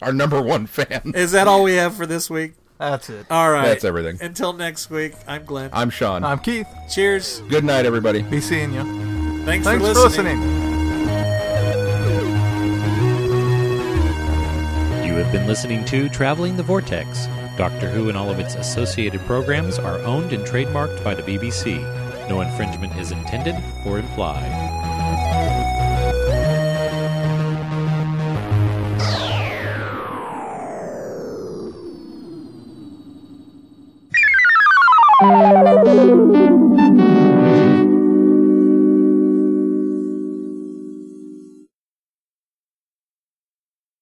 Our 0.03 0.12
number 0.12 0.41
one 0.41 0.66
fan. 0.66 1.12
Is 1.15 1.33
that 1.33 1.47
all 1.47 1.62
we 1.62 1.74
have 1.74 1.95
for 1.95 2.07
this 2.07 2.28
week? 2.31 2.55
That's 2.78 3.09
it. 3.11 3.27
All 3.31 3.51
right. 3.51 3.66
That's 3.69 3.85
everything. 3.85 4.19
Until 4.20 4.53
next 4.53 4.91
week, 4.91 5.15
I'm 5.28 5.45
Glenn. 5.45 5.70
I'm 5.73 5.91
Sean. 5.91 6.24
I'm 6.24 6.39
Keith. 6.39 6.66
Cheers. 6.91 7.41
Good 7.49 7.65
night, 7.65 7.87
everybody. 7.87 8.23
Be 8.23 8.41
seeing 8.41 8.73
you. 8.73 9.15
Thanks, 9.47 9.64
Thanks 9.64 9.81
for 9.81 9.93
listening. 9.93 10.40
listening. 10.40 10.66
You 15.06 15.14
have 15.14 15.31
been 15.31 15.47
listening 15.47 15.85
to 15.85 16.09
Traveling 16.09 16.56
the 16.56 16.64
Vortex. 16.64 17.28
Doctor 17.56 17.89
Who 17.89 18.09
and 18.09 18.18
all 18.18 18.28
of 18.28 18.40
its 18.40 18.56
associated 18.56 19.20
programs 19.20 19.78
are 19.78 20.01
owned 20.01 20.32
and 20.32 20.44
trademarked 20.44 21.05
by 21.05 21.14
the 21.14 21.23
BBC. 21.23 21.78
No 22.28 22.40
infringement 22.40 22.97
is 22.97 23.12
intended 23.12 23.55
or 23.86 24.01
implied. 24.01 24.51